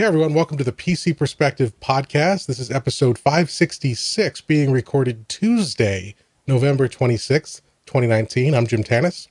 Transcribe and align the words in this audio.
Hey 0.00 0.06
everyone, 0.06 0.32
welcome 0.32 0.56
to 0.56 0.64
the 0.64 0.72
PC 0.72 1.14
Perspective 1.14 1.78
podcast. 1.78 2.46
This 2.46 2.58
is 2.58 2.70
episode 2.70 3.18
566 3.18 4.40
being 4.40 4.72
recorded 4.72 5.28
Tuesday, 5.28 6.14
November 6.46 6.88
26th, 6.88 7.60
2019. 7.84 8.54
I'm 8.54 8.66
Jim 8.66 8.82
Tanous. 8.82 9.28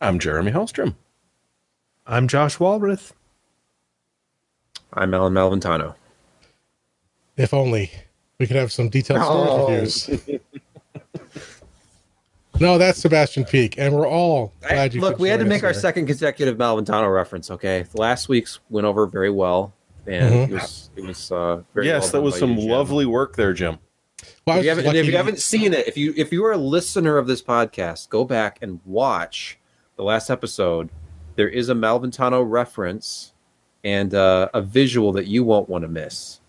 I'm 0.00 0.18
Jeremy 0.18 0.52
Hellstrom. 0.52 0.94
I'm 2.06 2.26
Josh 2.26 2.56
Walrath. 2.56 3.12
I'm 4.94 5.12
Alan 5.12 5.34
Malventano. 5.34 5.94
If 7.36 7.52
only 7.52 7.90
we 8.38 8.46
could 8.46 8.56
have 8.56 8.72
some 8.72 8.88
detailed 8.88 9.24
storage 9.24 9.50
Oh. 9.50 9.68
reviews. 9.68 10.40
no, 12.60 12.78
that's 12.78 13.00
Sebastian 13.00 13.44
Peak, 13.44 13.74
and 13.78 13.94
we're 13.94 14.08
all 14.08 14.52
glad 14.60 14.94
you 14.94 15.00
Look, 15.00 15.18
we 15.18 15.28
had 15.28 15.40
to 15.40 15.46
make 15.46 15.58
us 15.60 15.64
our 15.64 15.72
here. 15.72 15.80
second 15.80 16.06
consecutive 16.06 16.56
Malventano 16.56 17.12
reference. 17.12 17.50
Okay, 17.50 17.84
last 17.94 18.28
week's 18.28 18.60
went 18.70 18.86
over 18.86 19.06
very 19.06 19.30
well, 19.30 19.72
and 20.06 20.32
Mhm. 20.34 20.48
it 20.50 20.52
was 20.54 20.90
it 20.96 21.04
was 21.04 21.32
uh, 21.32 21.62
very 21.74 21.86
yes, 21.86 22.04
well 22.04 22.12
that 22.12 22.20
was 22.22 22.38
some 22.38 22.56
you, 22.56 22.70
lovely 22.70 23.06
work 23.06 23.36
there, 23.36 23.52
Jim. 23.52 23.78
Well, 24.46 24.58
If 24.58 24.64
you, 24.64 24.70
haven't, 24.70 24.96
if 24.96 25.06
you 25.06 25.16
haven't 25.16 25.38
seen 25.40 25.74
it, 25.74 25.86
if 25.88 25.96
you 25.96 26.14
if 26.16 26.32
you 26.32 26.44
are 26.44 26.52
a 26.52 26.56
listener 26.56 27.18
of 27.18 27.26
this 27.26 27.42
podcast, 27.42 28.08
go 28.08 28.24
back 28.24 28.58
and 28.62 28.80
watch 28.84 29.58
the 29.96 30.02
last 30.04 30.30
episode. 30.30 30.88
There 31.36 31.48
is 31.48 31.68
a 31.68 31.74
Malventano 31.74 32.42
reference 32.48 33.32
and 33.84 34.14
uh, 34.14 34.48
a 34.54 34.62
visual 34.62 35.12
that 35.12 35.26
you 35.26 35.44
won't 35.44 35.68
want 35.68 35.82
to 35.82 35.88
miss. 35.88 36.40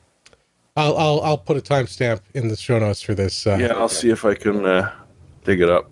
I'll, 0.78 0.96
I'll 0.98 1.22
I'll 1.22 1.38
put 1.38 1.58
a 1.58 1.62
timestamp 1.62 2.22
in 2.34 2.48
the 2.48 2.56
show 2.56 2.80
notes 2.80 3.02
for 3.02 3.14
this. 3.16 3.46
Uh, 3.48 3.58
Yeah, 3.60 3.74
I'll 3.74 3.90
see 3.90 4.10
if 4.12 4.24
I 4.24 4.36
can 4.36 4.64
uh, 4.66 4.92
dig 5.48 5.62
it 5.62 5.70
up. 5.70 5.90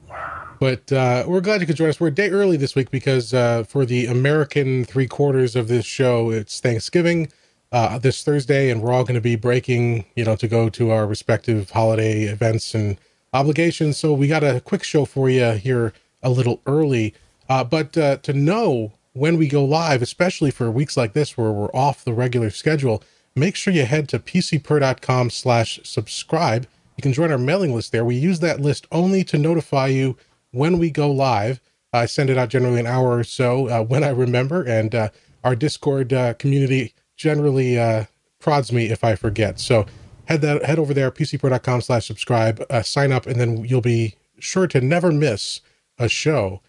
But 0.60 0.92
uh, 0.92 1.24
we're 1.28 1.42
glad 1.42 1.62
you 1.62 1.68
could 1.68 1.76
join 1.76 1.90
us. 1.90 2.00
We're 2.00 2.10
a 2.10 2.12
day 2.12 2.30
early 2.30 2.58
this 2.58 2.76
week 2.76 2.92
because 2.92 3.34
uh, 3.34 3.64
for 3.64 3.86
the 3.86 4.06
American 4.06 4.86
three 4.86 5.08
quarters 5.08 5.56
of 5.56 5.68
this 5.68 5.86
show, 5.86 6.30
it's 6.30 6.60
Thanksgiving 6.60 7.32
uh, 7.72 7.98
this 7.98 8.24
Thursday, 8.24 8.70
and 8.70 8.82
we're 8.82 8.94
all 8.94 9.04
going 9.04 9.16
to 9.16 9.22
be 9.22 9.36
breaking, 9.36 10.06
you 10.16 10.24
know, 10.24 10.36
to 10.36 10.48
go 10.48 10.70
to 10.70 10.92
our 10.92 11.08
respective 11.08 11.72
holiday 11.72 12.24
events 12.24 12.76
and 12.76 12.98
obligations. 13.34 13.98
So 13.98 14.14
we 14.14 14.28
got 14.28 14.44
a 14.44 14.62
quick 14.62 14.84
show 14.84 15.06
for 15.06 15.30
you 15.30 15.52
here 15.52 15.94
a 16.22 16.30
little 16.30 16.62
early. 16.66 17.14
Uh, 17.50 17.64
but 17.64 17.98
uh, 17.98 18.18
to 18.18 18.34
know 18.34 18.94
when 19.14 19.38
we 19.38 19.48
go 19.48 19.64
live, 19.64 20.02
especially 20.02 20.52
for 20.52 20.70
weeks 20.70 20.98
like 20.98 21.14
this 21.14 21.38
where 21.38 21.52
we're 21.52 21.74
off 21.74 22.04
the 22.04 22.14
regular 22.14 22.50
schedule, 22.50 23.04
make 23.36 23.56
sure 23.56 23.74
you 23.74 23.86
head 23.86 24.10
to 24.10 24.20
pcper.com 24.20 25.30
slash 25.30 25.80
subscribe. 25.84 26.68
You 26.96 27.02
can 27.02 27.14
join 27.14 27.32
our 27.32 27.38
mailing 27.38 27.74
list 27.74 27.92
there. 27.92 28.06
We 28.06 28.16
use 28.16 28.40
that 28.40 28.62
list 28.62 28.88
only 28.92 29.24
to 29.26 29.38
notify 29.38 29.88
you 29.88 30.18
when 30.52 30.78
we 30.78 30.90
go 30.90 31.12
live. 31.12 31.60
I 31.92 32.06
send 32.06 32.30
it 32.30 32.38
out 32.38 32.50
generally 32.50 32.80
an 32.80 32.88
hour 32.88 33.18
or 33.18 33.24
so 33.24 33.70
uh, 33.70 33.84
when 33.84 34.04
I 34.04 34.10
remember, 34.10 34.64
and 34.64 34.94
uh, 34.94 35.10
our 35.44 35.56
Discord 35.56 36.12
uh, 36.12 36.34
community 36.34 36.94
generally 37.16 37.80
uh, 37.80 38.06
prods 38.40 38.72
me 38.72 38.88
if 38.88 39.04
I 39.04 39.16
forget. 39.16 39.60
So 39.60 39.86
head 40.26 40.42
that 40.42 40.64
head 40.66 40.80
over 40.80 40.94
there, 40.94 41.12
pcper.com 41.12 41.82
slash 41.82 42.06
subscribe, 42.06 42.64
uh, 42.70 42.82
sign 42.82 43.12
up, 43.12 43.26
and 43.26 43.40
then 43.40 43.64
you'll 43.64 43.82
be 43.82 44.16
sure 44.40 44.68
to 44.68 44.82
never 44.82 45.12
miss 45.12 45.62
a 45.98 46.10
show. 46.10 46.62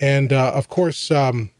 And 0.00 0.32
uh, 0.32 0.52
of 0.52 0.68
course, 0.68 1.10
um, 1.10 1.50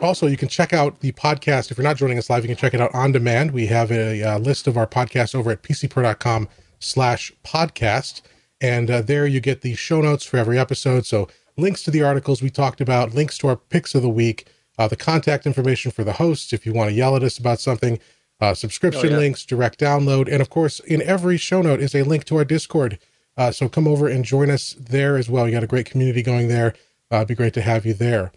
also 0.00 0.26
you 0.26 0.36
can 0.36 0.48
check 0.48 0.72
out 0.72 1.00
the 1.00 1.12
podcast 1.12 1.70
if 1.70 1.78
you're 1.78 1.84
not 1.84 1.96
joining 1.96 2.18
us 2.18 2.28
live 2.28 2.42
you 2.42 2.48
can 2.48 2.56
check 2.56 2.74
it 2.74 2.80
out 2.80 2.92
on 2.94 3.12
demand 3.12 3.52
we 3.52 3.66
have 3.66 3.92
a, 3.92 4.22
uh 4.24 4.38
list 4.38 4.66
of 4.66 4.76
our 4.76 4.88
podcasts 4.88 5.36
over 5.36 5.52
at 5.52 5.62
pcper.com 5.62 6.48
slash 6.84 7.32
podcast. 7.44 8.22
And 8.60 8.90
uh, 8.90 9.02
there 9.02 9.26
you 9.26 9.40
get 9.40 9.60
the 9.62 9.74
show 9.74 10.00
notes 10.00 10.24
for 10.24 10.36
every 10.36 10.58
episode. 10.58 11.06
So 11.06 11.28
links 11.56 11.82
to 11.84 11.90
the 11.90 12.02
articles 12.02 12.42
we 12.42 12.50
talked 12.50 12.80
about 12.80 13.14
links 13.14 13.38
to 13.38 13.48
our 13.48 13.56
picks 13.56 13.94
of 13.94 14.02
the 14.02 14.08
week 14.08 14.46
uh, 14.76 14.88
the 14.88 14.96
contact 14.96 15.46
information 15.46 15.92
for 15.92 16.02
the 16.02 16.14
hosts 16.14 16.52
if 16.52 16.66
you 16.66 16.72
want 16.72 16.90
to 16.90 16.96
yell 16.96 17.14
at 17.14 17.22
us 17.22 17.38
about 17.38 17.60
something 17.60 17.98
uh, 18.40 18.52
subscription 18.52 19.06
Oh, 19.06 19.10
yeah. 19.12 19.18
links 19.18 19.44
direct 19.44 19.78
download. 19.78 20.26
And 20.30 20.42
of 20.42 20.50
course 20.50 20.80
in 20.80 21.00
every 21.02 21.36
show 21.36 21.62
note 21.62 21.78
is 21.80 21.94
a 21.94 22.02
link 22.02 22.24
to 22.24 22.36
our 22.36 22.44
discord. 22.44 22.98
Uh, 23.36 23.52
so 23.52 23.68
come 23.68 23.86
over 23.86 24.08
and 24.08 24.24
join 24.24 24.50
us 24.50 24.74
there 24.78 25.16
as 25.16 25.28
well. 25.30 25.46
You 25.46 25.52
got 25.54 25.62
a 25.62 25.68
great 25.68 25.86
community 25.86 26.22
going 26.22 26.48
there. 26.48 26.74
Uh, 27.12 27.16
it'd 27.18 27.28
be 27.28 27.34
great 27.36 27.54
to 27.54 27.60
have 27.62 27.86
you 27.86 27.94
there. 27.94 28.32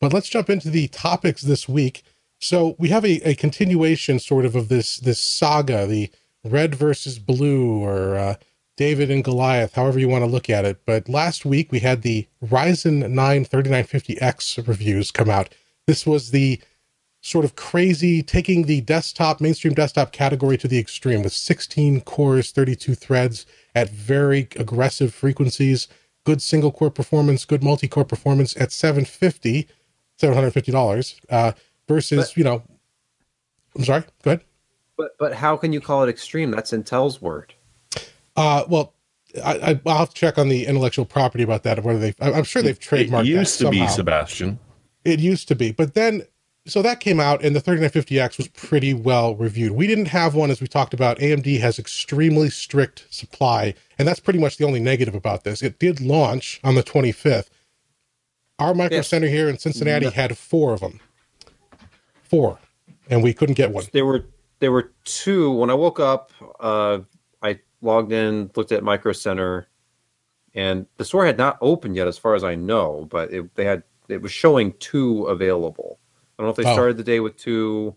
But 0.00 0.12
let's 0.12 0.28
jump 0.28 0.50
into 0.50 0.68
the 0.70 0.88
topics 0.88 1.40
this 1.42 1.66
week. 1.68 2.02
So 2.38 2.76
we 2.78 2.90
have 2.90 3.04
a, 3.04 3.26
a 3.28 3.34
continuation 3.34 4.18
sort 4.18 4.44
of 4.44 4.54
of 4.54 4.68
this 4.68 4.98
this 4.98 5.20
saga, 5.20 5.86
the 5.86 6.10
red 6.50 6.74
versus 6.74 7.18
blue 7.18 7.82
or 7.82 8.16
uh, 8.16 8.34
David 8.76 9.10
and 9.10 9.24
Goliath, 9.24 9.74
however 9.74 9.98
you 9.98 10.08
want 10.08 10.22
to 10.24 10.30
look 10.30 10.48
at 10.48 10.64
it. 10.64 10.80
But 10.86 11.08
last 11.08 11.44
week 11.44 11.72
we 11.72 11.80
had 11.80 12.02
the 12.02 12.26
Ryzen 12.44 13.10
9 13.10 13.44
3950X 13.44 14.66
reviews 14.68 15.10
come 15.10 15.28
out. 15.30 15.54
This 15.86 16.06
was 16.06 16.30
the 16.30 16.60
sort 17.20 17.44
of 17.44 17.56
crazy 17.56 18.22
taking 18.22 18.64
the 18.64 18.80
desktop 18.82 19.40
mainstream 19.40 19.74
desktop 19.74 20.12
category 20.12 20.56
to 20.56 20.68
the 20.68 20.78
extreme 20.78 21.22
with 21.22 21.32
16 21.32 22.02
cores 22.02 22.52
32 22.52 22.94
threads 22.94 23.44
at 23.74 23.90
very 23.90 24.48
aggressive 24.56 25.12
frequencies 25.12 25.88
good 26.24 26.40
single 26.40 26.70
core 26.70 26.90
performance 26.92 27.44
good 27.44 27.62
multi-core 27.62 28.04
performance 28.04 28.56
at 28.56 28.70
750 28.70 29.66
$750 30.20 31.16
uh 31.28 31.52
versus 31.88 32.28
But- 32.28 32.36
you 32.36 32.44
know 32.44 32.62
i'm 33.76 33.84
sorry 33.84 34.04
go 34.22 34.30
ahead 34.30 34.44
But 34.98 35.16
but 35.18 35.32
how 35.32 35.56
can 35.56 35.72
you 35.72 35.80
call 35.80 36.02
it 36.02 36.10
extreme? 36.10 36.50
That's 36.50 36.72
Intel's 36.72 37.22
word. 37.22 37.54
uh 38.36 38.64
well 38.68 38.92
I, 39.44 39.54
I 39.70 39.80
i'll 39.86 39.98
have 39.98 40.08
to 40.10 40.14
check 40.14 40.36
on 40.38 40.48
the 40.48 40.66
intellectual 40.66 41.04
property 41.04 41.44
about 41.44 41.62
that 41.62 41.82
whether 41.84 41.98
they 41.98 42.14
I- 42.20 42.32
i'm 42.32 42.44
sure 42.44 42.62
they've 42.62 42.78
trademarked 42.78 43.20
It 43.22 43.26
used 43.26 43.60
that 43.60 43.64
to 43.66 43.70
be. 43.70 43.86
Sebastian. 43.86 44.58
It 45.04 45.20
used 45.20 45.48
to 45.48 45.54
be, 45.54 45.70
but 45.72 45.94
then 45.94 46.22
so 46.66 46.82
that 46.82 47.00
came 47.00 47.18
out, 47.18 47.42
and 47.42 47.56
the 47.56 47.62
3950X 47.62 48.36
was 48.36 48.48
pretty 48.48 48.92
well 48.92 49.34
reviewed. 49.36 49.72
We 49.72 49.86
didn't 49.86 50.06
have 50.08 50.34
one, 50.34 50.50
as 50.50 50.60
we 50.60 50.66
talked 50.66 50.92
about. 50.92 51.18
AMD 51.18 51.58
has 51.60 51.78
extremely 51.78 52.50
strict 52.50 53.06
supply, 53.08 53.72
and 53.98 54.06
that's 54.06 54.20
pretty 54.20 54.38
much 54.38 54.58
the 54.58 54.66
only 54.66 54.78
negative 54.80 55.14
about 55.14 55.44
this. 55.44 55.62
It 55.62 55.78
did 55.78 55.98
launch 56.02 56.60
on 56.62 56.74
the 56.74 56.82
25th. 56.82 57.46
Our 58.58 58.74
micro 58.74 58.98
Yes. 58.98 59.08
center 59.08 59.28
here 59.28 59.48
in 59.48 59.56
Cincinnati 59.56 60.06
No. 60.06 60.10
had 60.10 60.36
four 60.36 60.74
of 60.74 60.80
them, 60.80 61.00
four, 62.22 62.58
and 63.08 63.22
we 63.22 63.32
couldn't 63.32 63.54
get 63.54 63.70
one. 63.70 63.84
There 63.94 64.04
were 64.04 64.26
there 64.60 64.72
were 64.72 64.92
two 65.04 65.52
when 65.52 65.70
I 65.70 65.74
woke 65.74 66.00
up. 66.00 66.32
Uh, 66.60 67.00
I 67.42 67.60
logged 67.80 68.12
in, 68.12 68.50
looked 68.56 68.72
at 68.72 68.82
Micro 68.82 69.12
Center, 69.12 69.68
and 70.54 70.86
the 70.96 71.04
store 71.04 71.24
had 71.26 71.38
not 71.38 71.58
opened 71.60 71.96
yet, 71.96 72.08
as 72.08 72.18
far 72.18 72.34
as 72.34 72.44
I 72.44 72.54
know. 72.54 73.06
But 73.10 73.32
it, 73.32 73.54
they 73.54 73.64
had 73.64 73.82
it 74.08 74.22
was 74.22 74.32
showing 74.32 74.72
two 74.80 75.24
available. 75.26 75.98
I 76.38 76.42
don't 76.42 76.46
know 76.46 76.50
if 76.50 76.56
they 76.56 76.70
Oh. 76.70 76.72
started 76.74 76.96
the 76.96 77.04
day 77.04 77.20
with 77.20 77.36
two, 77.36 77.94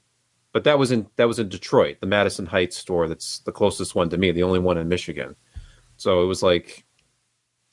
but 0.52 0.64
that 0.66 0.78
was 0.78 0.92
in 0.92 1.08
that 1.16 1.28
was 1.28 1.40
in 1.40 1.50
Detroit, 1.50 1.98
the 2.02 2.08
Madison 2.08 2.46
Heights 2.46 2.78
store. 2.78 3.08
That's 3.08 3.40
the 3.40 3.52
closest 3.52 3.96
one 3.96 4.10
to 4.10 4.18
me, 4.18 4.32
the 4.32 4.44
only 4.44 4.60
one 4.60 4.78
in 4.78 4.88
Michigan. 4.88 5.36
So 5.98 6.24
it 6.24 6.26
was 6.26 6.42
like, 6.44 6.84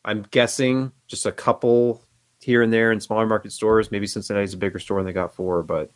I'm 0.05 0.27
guessing 0.31 0.93
just 1.07 1.25
a 1.27 1.33
couple 1.33 2.03
here 2.41 2.63
and 2.63 2.73
there 2.73 2.93
in 2.93 3.01
smaller 3.01 3.27
market 3.27 3.53
stores. 3.53 3.91
Maybe 3.91 4.07
Cincinnati's 4.07 4.53
a 4.55 4.59
bigger 4.59 4.79
store 4.79 4.99
and 4.99 5.09
they 5.09 5.13
got 5.13 5.35
four, 5.35 5.63
but 5.63 5.91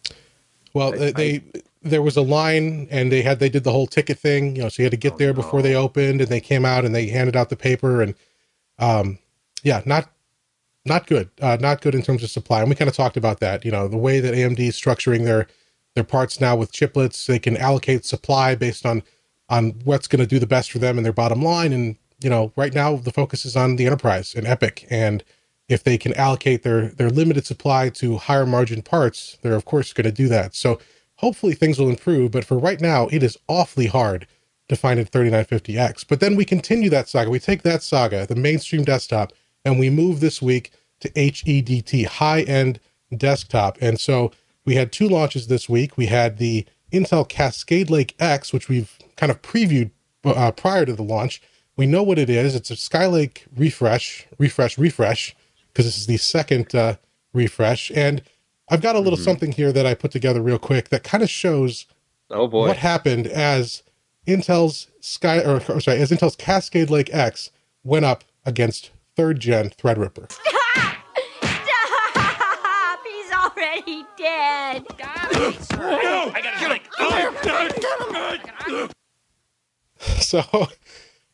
Well, 0.75 0.94
I- 0.94 0.97
they, 0.97 1.12
they 1.12 1.42
there 1.82 2.03
was 2.03 2.16
a 2.16 2.22
line, 2.22 2.88
and 2.91 3.12
they 3.12 3.22
had 3.22 3.41
they 3.41 3.48
did 3.50 3.65
the 3.65 3.72
whole 3.72 3.87
ticket 3.87 4.19
thing. 4.19 4.56
You 4.56 4.65
know, 4.65 4.69
so 4.69 4.82
you 4.82 4.87
had 4.87 4.93
to 4.93 4.97
get 4.98 5.15
Oh, 5.15 5.19
there 5.19 5.34
before 5.34 5.60
no. 5.60 5.62
they 5.62 5.75
opened, 5.75 6.20
and 6.20 6.31
they 6.31 6.41
came 6.41 6.65
out 6.65 6.84
and 6.84 6.94
they 6.94 7.09
handed 7.09 7.37
out 7.37 7.50
the 7.50 7.56
paper, 7.56 8.03
and 8.03 8.15
um, 8.78 9.19
yeah, 9.62 9.82
not 9.87 10.10
not 10.84 11.06
good, 11.06 11.31
uh, 11.41 11.56
not 11.60 11.81
good 11.81 11.94
in 11.94 12.03
terms 12.03 12.22
of 12.25 12.31
supply. 12.31 12.60
And 12.60 12.69
we 12.70 12.76
kind 12.76 12.88
of 12.91 12.97
talked 12.97 13.16
about 13.16 13.41
that. 13.41 13.65
You 13.65 13.70
know, 13.72 13.88
the 13.88 13.98
way 13.98 14.20
that 14.20 14.34
AMD 14.34 14.60
is 14.60 14.81
structuring 14.81 15.25
their 15.25 15.47
their 15.94 16.04
parts 16.04 16.41
now 16.41 16.56
with 16.56 16.72
chiplets, 16.72 17.26
they 17.26 17.38
can 17.38 17.56
allocate 17.56 18.04
supply 18.04 18.54
based 18.54 18.87
on 18.87 19.03
on 19.49 19.70
what's 19.84 20.09
going 20.09 20.20
to 20.20 20.26
do 20.26 20.38
the 20.38 20.47
best 20.47 20.72
for 20.72 20.78
them 20.78 20.99
and 20.99 21.04
their 21.04 21.12
bottom 21.12 21.43
line. 21.43 21.72
And 21.72 21.97
you 22.22 22.31
know, 22.31 22.53
right 22.56 22.75
now 22.75 22.97
the 22.97 23.12
focus 23.12 23.44
is 23.44 23.56
on 23.56 23.76
the 23.76 23.87
enterprise 23.87 24.34
and 24.34 24.47
EPYC, 24.47 24.87
and 24.91 25.25
if 25.69 25.84
they 25.84 25.99
can 25.99 26.14
allocate 26.14 26.62
their 26.64 26.88
their 26.88 27.10
limited 27.10 27.47
supply 27.47 27.88
to 27.91 28.19
higher 28.19 28.47
margin 28.47 28.82
parts, 28.82 29.38
they're 29.43 29.54
of 29.56 29.64
course 29.64 29.93
going 29.93 30.06
to 30.06 30.12
do 30.12 30.28
that. 30.28 30.54
So 30.54 30.81
hopefully 31.22 31.55
things 31.55 31.78
will 31.78 31.88
improve. 31.88 32.33
But 32.33 32.44
for 32.44 32.59
right 32.59 32.81
now, 32.81 33.06
it 33.08 33.23
is 33.23 33.38
awfully 33.49 33.87
hard 33.87 34.26
to 34.69 34.76
find 34.76 34.99
a 34.99 35.05
3950X. 35.05 36.06
But 36.08 36.20
then 36.20 36.37
we 36.37 36.44
continue 36.44 36.91
that 36.91 37.08
saga. 37.08 37.31
We 37.31 37.38
take 37.38 37.62
that 37.62 37.82
saga, 37.82 38.26
the 38.26 38.37
mainstream 38.37 38.85
desktop, 38.85 39.32
and 39.64 39.79
we 39.79 39.91
move 39.91 40.20
this 40.20 40.43
week 40.43 40.73
to 41.00 41.11
HEDT, 41.11 42.06
high 42.06 42.43
end 42.43 42.81
desktop. 43.17 43.79
And 43.81 44.00
so 44.00 44.32
we 44.64 44.75
had 44.75 44.93
two 44.93 45.08
launches 45.08 45.46
this 45.46 45.69
week. 45.69 45.96
We 45.96 46.06
had 46.06 46.38
the 46.38 46.67
Intel 46.93 47.29
Cascade 47.29 47.91
Lake 47.91 48.14
X, 48.19 48.52
which 48.52 48.69
we've 48.69 48.99
kind 49.17 49.31
of 49.31 49.43
previewed 49.43 49.91
uh, 50.25 50.52
prior 50.52 50.85
to 50.87 50.93
the 50.93 51.02
launch. 51.02 51.43
We 51.76 51.87
know 51.87 52.02
what 52.02 52.19
it 52.19 52.31
is. 52.31 52.55
It's 52.55 52.70
a 52.70 52.75
Skylake 52.75 53.43
refresh, 53.56 54.26
refresh, 54.38 54.79
refresh, 54.79 55.35
because 55.69 55.87
this 55.87 55.96
is 55.96 56.06
the 56.06 56.19
second 56.19 56.75
uh, 56.75 56.96
refresh. 57.32 57.91
And 57.94 58.23
I've 58.72 58.80
got 58.80 58.96
a 58.96 59.00
little 59.00 59.19
something 59.19 59.52
here 59.52 59.70
that 59.70 59.84
I 59.84 59.92
put 59.92 60.12
together 60.12 60.40
real 60.40 60.58
quick 60.58 60.88
that 60.88 61.04
kind 61.04 61.22
of 61.22 61.28
shows 61.28 61.84
oh 62.30 62.48
boy, 62.48 62.69
what 62.69 62.78
happened 62.78 63.26
as 63.26 63.82
Intel's 64.26 64.88
Sky 64.98 65.40
or, 65.40 65.56
or 65.69 65.78
sorry, 65.78 65.98
as 65.98 66.10
Intel's 66.10 66.36
Cascade 66.36 66.88
Lake 66.88 67.12
X 67.12 67.50
went 67.84 68.06
up 68.06 68.24
against 68.46 68.90
third 69.14 69.40
gen 69.40 69.69
Threadripper. 69.69 70.32
Stop! 71.42 73.00
He's 73.04 73.30
already 73.30 74.06
dead. 74.16 74.86
I 74.88 76.40
gotta 76.58 76.80
So, 80.22 80.42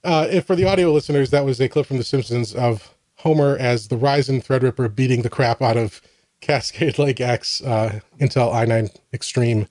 uh, 0.03 0.27
if 0.29 0.45
for 0.45 0.57
the 0.57 0.65
audio 0.65 0.91
listeners, 0.93 1.31
that 1.31 1.45
was 1.45 1.61
a 1.61 1.69
clip 1.69 1.87
from 1.87 1.99
The 1.99 2.05
Simpsons 2.05 2.53
of 2.53 2.97
Homer 3.19 3.57
as 3.57 3.87
the 3.87 3.97
Ryzen 3.97 4.45
Threadripper 4.45 4.93
beating 4.93 5.23
the 5.23 5.31
crap 5.31 5.63
out 5.63 5.77
of 5.77 6.03
Cascade 6.41 6.99
Lake 6.99 7.21
X 7.21 7.63
uh, 7.63 8.01
Intel 8.21 8.53
i9 8.53 8.95
Extreme. 9.13 9.67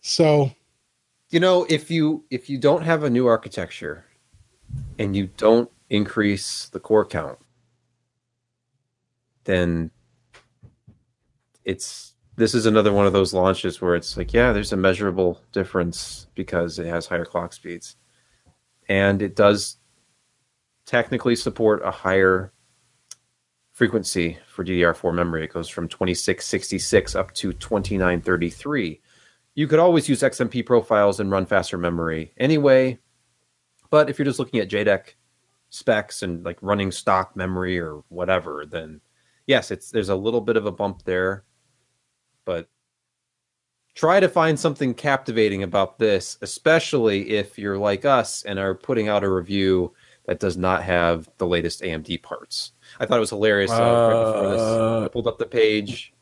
So, 0.00 0.50
You 1.30 1.40
know, 1.40 1.66
if 1.68 1.90
you 1.90 2.24
if 2.30 2.48
you 2.50 2.58
don't 2.58 2.82
have 2.82 3.02
a 3.02 3.10
new 3.10 3.26
architecture 3.26 4.04
and 4.98 5.14
you 5.16 5.28
don't 5.36 5.70
increase 5.88 6.68
the 6.68 6.80
core 6.80 7.04
count, 7.04 7.38
then 9.44 9.90
it's 11.64 12.14
this 12.36 12.54
is 12.54 12.64
another 12.64 12.92
one 12.92 13.06
of 13.06 13.12
those 13.12 13.34
launches 13.34 13.80
where 13.80 13.94
it's 13.94 14.16
like, 14.16 14.32
yeah, 14.32 14.52
there's 14.52 14.72
a 14.72 14.76
measurable 14.76 15.42
difference 15.52 16.26
because 16.34 16.78
it 16.78 16.86
has 16.86 17.06
higher 17.06 17.24
clock 17.26 17.52
speeds. 17.52 17.96
And 18.88 19.20
it 19.20 19.36
does 19.36 19.76
technically 20.86 21.36
support 21.36 21.82
a 21.84 21.90
higher 21.90 22.52
frequency 23.80 24.36
for 24.46 24.62
DDR4 24.62 25.14
memory. 25.14 25.42
It 25.42 25.54
goes 25.54 25.70
from 25.70 25.88
2666 25.88 27.14
up 27.14 27.32
to 27.32 27.54
2933. 27.54 29.00
You 29.54 29.66
could 29.66 29.78
always 29.78 30.06
use 30.06 30.20
XMP 30.20 30.66
profiles 30.66 31.18
and 31.18 31.30
run 31.30 31.46
faster 31.46 31.78
memory 31.78 32.34
anyway. 32.36 32.98
But 33.88 34.10
if 34.10 34.18
you're 34.18 34.26
just 34.26 34.38
looking 34.38 34.60
at 34.60 34.68
JEDEC 34.68 35.14
specs 35.70 36.22
and 36.22 36.44
like 36.44 36.58
running 36.60 36.92
stock 36.92 37.34
memory 37.34 37.80
or 37.80 38.04
whatever, 38.10 38.66
then 38.66 39.00
yes, 39.46 39.70
it's 39.70 39.90
there's 39.90 40.10
a 40.10 40.14
little 40.14 40.42
bit 40.42 40.58
of 40.58 40.66
a 40.66 40.72
bump 40.72 41.02
there. 41.04 41.44
But 42.44 42.68
try 43.94 44.20
to 44.20 44.28
find 44.28 44.60
something 44.60 44.92
captivating 44.92 45.62
about 45.62 45.98
this, 45.98 46.36
especially 46.42 47.30
if 47.30 47.58
you're 47.58 47.78
like 47.78 48.04
us 48.04 48.42
and 48.42 48.58
are 48.58 48.74
putting 48.74 49.08
out 49.08 49.24
a 49.24 49.30
review 49.30 49.94
that 50.26 50.38
does 50.40 50.56
not 50.56 50.82
have 50.82 51.28
the 51.38 51.46
latest 51.46 51.82
AMD 51.82 52.22
parts. 52.22 52.72
I 52.98 53.06
thought 53.06 53.16
it 53.16 53.20
was 53.20 53.30
hilarious. 53.30 53.70
Uh, 53.70 53.74
right 53.74 54.32
before 54.32 54.50
this, 54.50 55.04
I 55.04 55.08
pulled 55.08 55.26
up 55.26 55.38
the 55.38 55.46
page, 55.46 56.12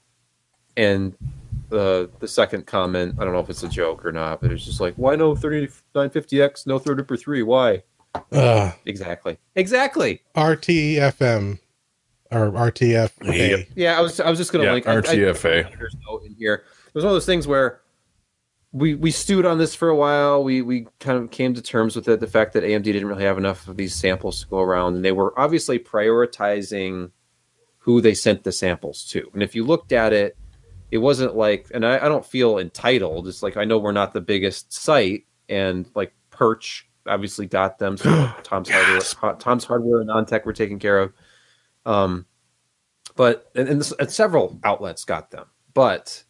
and 0.76 1.14
the 1.68 2.08
the 2.20 2.28
second 2.28 2.66
comment, 2.66 3.16
I 3.18 3.24
don't 3.24 3.32
know 3.34 3.40
if 3.40 3.50
it's 3.50 3.62
a 3.62 3.68
joke 3.68 4.04
or 4.06 4.12
not, 4.12 4.40
but 4.40 4.50
it's 4.52 4.64
just 4.64 4.80
like, 4.80 4.94
why 4.94 5.16
no 5.16 5.34
3950X, 5.34 6.66
no 6.66 6.78
Threadripper 6.78 7.18
3? 7.20 7.42
Why? 7.42 7.82
uh, 8.32 8.72
Exactly. 8.86 9.38
Exactly. 9.54 10.22
RTFM 10.34 11.58
or 12.30 12.50
RTF. 12.50 13.10
Yep. 13.22 13.68
Yeah, 13.76 13.98
I 13.98 14.00
was 14.00 14.20
I 14.20 14.28
was 14.30 14.38
just 14.38 14.52
gonna 14.52 14.64
Yeah, 14.64 14.72
link 14.74 14.86
I- 14.86 14.92
I- 14.94 15.00
RTFA. 15.00 15.78
there's 15.78 15.96
no 16.06 16.18
in 16.18 16.34
here. 16.34 16.64
It 16.86 16.94
was 16.94 17.04
one 17.04 17.10
of 17.10 17.14
those 17.14 17.26
things 17.26 17.46
where 17.46 17.80
we 18.72 18.94
we 18.94 19.10
stewed 19.10 19.46
on 19.46 19.58
this 19.58 19.74
for 19.74 19.88
a 19.88 19.96
while. 19.96 20.44
We 20.44 20.62
we 20.62 20.86
kind 21.00 21.18
of 21.22 21.30
came 21.30 21.54
to 21.54 21.62
terms 21.62 21.96
with 21.96 22.08
it. 22.08 22.20
The 22.20 22.26
fact 22.26 22.52
that 22.52 22.64
AMD 22.64 22.84
didn't 22.84 23.06
really 23.06 23.24
have 23.24 23.38
enough 23.38 23.66
of 23.68 23.76
these 23.76 23.94
samples 23.94 24.42
to 24.42 24.48
go 24.48 24.60
around, 24.60 24.96
and 24.96 25.04
they 25.04 25.12
were 25.12 25.38
obviously 25.38 25.78
prioritizing 25.78 27.10
who 27.78 28.00
they 28.00 28.14
sent 28.14 28.44
the 28.44 28.52
samples 28.52 29.04
to. 29.06 29.30
And 29.32 29.42
if 29.42 29.54
you 29.54 29.64
looked 29.64 29.92
at 29.92 30.12
it, 30.12 30.36
it 30.90 30.98
wasn't 30.98 31.34
like, 31.36 31.68
and 31.72 31.86
I, 31.86 31.96
I 32.04 32.08
don't 32.08 32.26
feel 32.26 32.58
entitled. 32.58 33.26
It's 33.28 33.42
like 33.42 33.56
I 33.56 33.64
know 33.64 33.78
we're 33.78 33.92
not 33.92 34.12
the 34.12 34.20
biggest 34.20 34.72
site, 34.72 35.24
and 35.48 35.88
like 35.94 36.12
Purch 36.30 36.86
obviously 37.06 37.46
got 37.46 37.78
them. 37.78 37.96
So 37.96 38.30
Tom's 38.42 38.68
hardware, 38.68 39.34
Tom's 39.38 39.64
hardware 39.64 40.00
and 40.02 40.10
AnandTech 40.10 40.44
were 40.44 40.52
taken 40.52 40.78
care 40.78 40.98
of. 40.98 41.12
Um, 41.86 42.26
but 43.16 43.50
and, 43.54 43.66
and, 43.68 43.80
this- 43.80 43.94
and 43.98 44.10
several 44.10 44.60
outlets 44.62 45.04
got 45.06 45.30
them, 45.30 45.46
but 45.72 46.24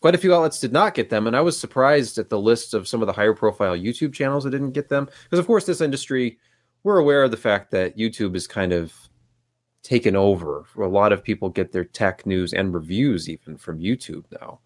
quite 0.00 0.14
a 0.14 0.18
few 0.18 0.34
outlets 0.34 0.60
did 0.60 0.72
not 0.72 0.94
get 0.94 1.10
them. 1.10 1.26
And 1.26 1.36
I 1.36 1.40
was 1.40 1.58
surprised 1.58 2.18
at 2.18 2.28
the 2.28 2.38
list 2.38 2.74
of 2.74 2.88
some 2.88 3.02
of 3.02 3.06
the 3.06 3.12
higher 3.12 3.34
profile 3.34 3.76
YouTube 3.76 4.12
channels 4.12 4.44
that 4.44 4.50
didn't 4.50 4.72
get 4.72 4.88
them. 4.88 5.08
Because 5.24 5.38
of 5.38 5.46
course, 5.46 5.66
this 5.66 5.80
industry, 5.80 6.38
we're 6.82 6.98
aware 6.98 7.24
of 7.24 7.30
the 7.30 7.36
fact 7.36 7.70
that 7.72 7.96
YouTube 7.96 8.36
is 8.36 8.46
kind 8.46 8.72
of 8.72 8.92
taken 9.82 10.16
over. 10.16 10.66
A 10.76 10.86
lot 10.86 11.12
of 11.12 11.22
people 11.22 11.48
get 11.48 11.72
their 11.72 11.84
tech 11.84 12.26
news 12.26 12.52
and 12.52 12.74
reviews 12.74 13.28
even 13.28 13.56
from 13.56 13.80
YouTube 13.80 14.24
now. 14.40 14.60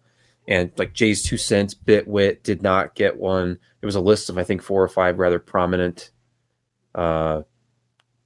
And 0.47 0.71
like 0.77 0.93
JayzTwoCents, 0.93 1.75
Bitwit 1.75 2.43
did 2.43 2.61
not 2.61 2.95
get 2.95 3.17
one. 3.17 3.59
There 3.79 3.87
was 3.87 3.95
a 3.95 4.01
list 4.01 4.29
of 4.29 4.37
I 4.37 4.43
think 4.43 4.61
four 4.61 4.83
or 4.83 4.87
five 4.87 5.19
rather 5.19 5.39
prominent 5.39 6.11
uh, 6.95 7.43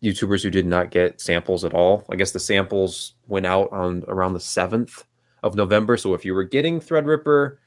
YouTubers 0.01 0.42
who 0.42 0.50
did 0.50 0.66
not 0.66 0.92
get 0.92 1.19
samples 1.19 1.66
at 1.66 1.74
all. 1.74 2.06
I 2.10 2.16
guess 2.16 2.31
the 2.31 2.40
samples 2.40 3.13
went 3.28 3.46
out 3.46 3.72
on 3.72 4.04
around 4.08 4.34
the 4.34 4.40
seventh 4.40 5.04
of 5.46 5.56
November. 5.56 5.96
So 5.96 6.16
if 6.16 6.26
you 6.26 6.34
were 6.34 6.44
getting 6.44 6.82
Threadripper 6.82 7.58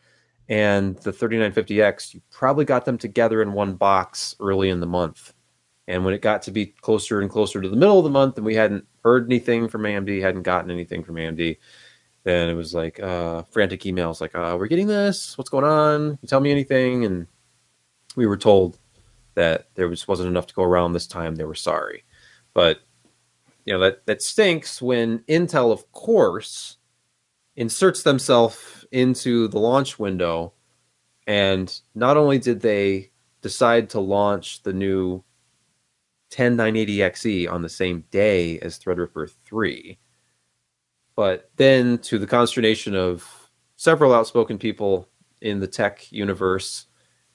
and 0.49 0.97
the 0.99 1.13
3950X, 1.13 2.13
you 2.13 2.21
probably 2.31 2.65
got 2.65 2.85
them 2.85 2.99
together 2.99 3.41
in 3.41 3.53
one 3.53 3.75
box 3.75 4.35
early 4.41 4.69
in 4.69 4.81
the 4.81 4.87
month. 4.87 5.33
And 5.87 6.05
when 6.05 6.13
it 6.13 6.21
got 6.21 6.43
to 6.43 6.51
be 6.51 6.67
closer 6.67 7.21
and 7.21 7.31
closer 7.31 7.63
to 7.63 7.69
the 7.69 7.77
middle 7.77 7.97
of 7.97 8.05
the 8.05 8.11
month, 8.11 8.37
and 8.37 8.45
we 8.45 8.57
hadn't 8.57 8.85
heard 9.05 9.27
anything 9.27 9.69
from 9.69 9.83
AMD, 9.83 10.21
hadn't 10.21 10.43
gotten 10.43 10.73
anything 10.73 11.05
from 11.05 11.15
AMD, 11.15 11.57
then 12.25 12.51
it 12.51 12.55
was 12.55 12.75
like 12.75 13.01
uh, 13.01 13.45
frantic 13.45 13.83
emails 13.83 14.21
like, 14.21 14.35
uh, 14.35 14.57
"We're 14.59 14.67
getting 14.67 14.89
this. 14.89 15.39
What's 15.39 15.49
going 15.49 15.65
on? 15.65 16.19
You 16.21 16.29
tell 16.29 16.41
me 16.41 16.51
anything?" 16.51 17.07
And 17.07 17.27
we 18.17 18.27
were 18.27 18.37
told 18.37 18.79
that 19.35 19.69
there 19.77 19.89
just 19.89 20.09
wasn't 20.09 20.29
enough 20.29 20.49
to 20.49 20.55
go 20.55 20.65
around 20.65 20.93
this 20.93 21.07
time. 21.07 21.37
They 21.37 21.45
were 21.45 21.55
sorry, 21.55 22.05
but 22.53 22.81
you 23.65 23.73
know 23.73 23.81
that 23.81 24.05
that 24.05 24.21
stinks 24.21 24.83
when 24.83 25.21
Intel, 25.21 25.73
of 25.73 25.91
course, 25.93 26.78
inserts 27.59 28.05
themselves 28.05 28.87
into 28.93 29.49
the 29.49 29.59
launch 29.59 29.99
window, 29.99 30.55
and 31.27 31.81
not 31.95 32.17
only 32.17 32.39
did 32.39 32.61
they 32.61 33.11
decide 33.43 33.91
to 33.91 34.01
launch 34.01 34.63
the 34.63 34.73
new 34.73 35.23
10980XE 36.31 37.27
E 37.27 37.47
on 37.49 37.63
the 37.63 37.69
same 37.69 38.05
day 38.13 38.61
as 38.61 38.79
Threadripper 38.79 39.29
3, 39.45 39.99
but 41.17 41.51
then 41.57 41.99
to 41.99 42.19
the 42.19 42.29
consternation 42.29 42.95
of 42.95 43.51
several 43.75 44.15
outspoken 44.15 44.57
people 44.57 45.09
in 45.41 45.59
the 45.59 45.67
tech 45.67 46.11
universe, 46.13 46.87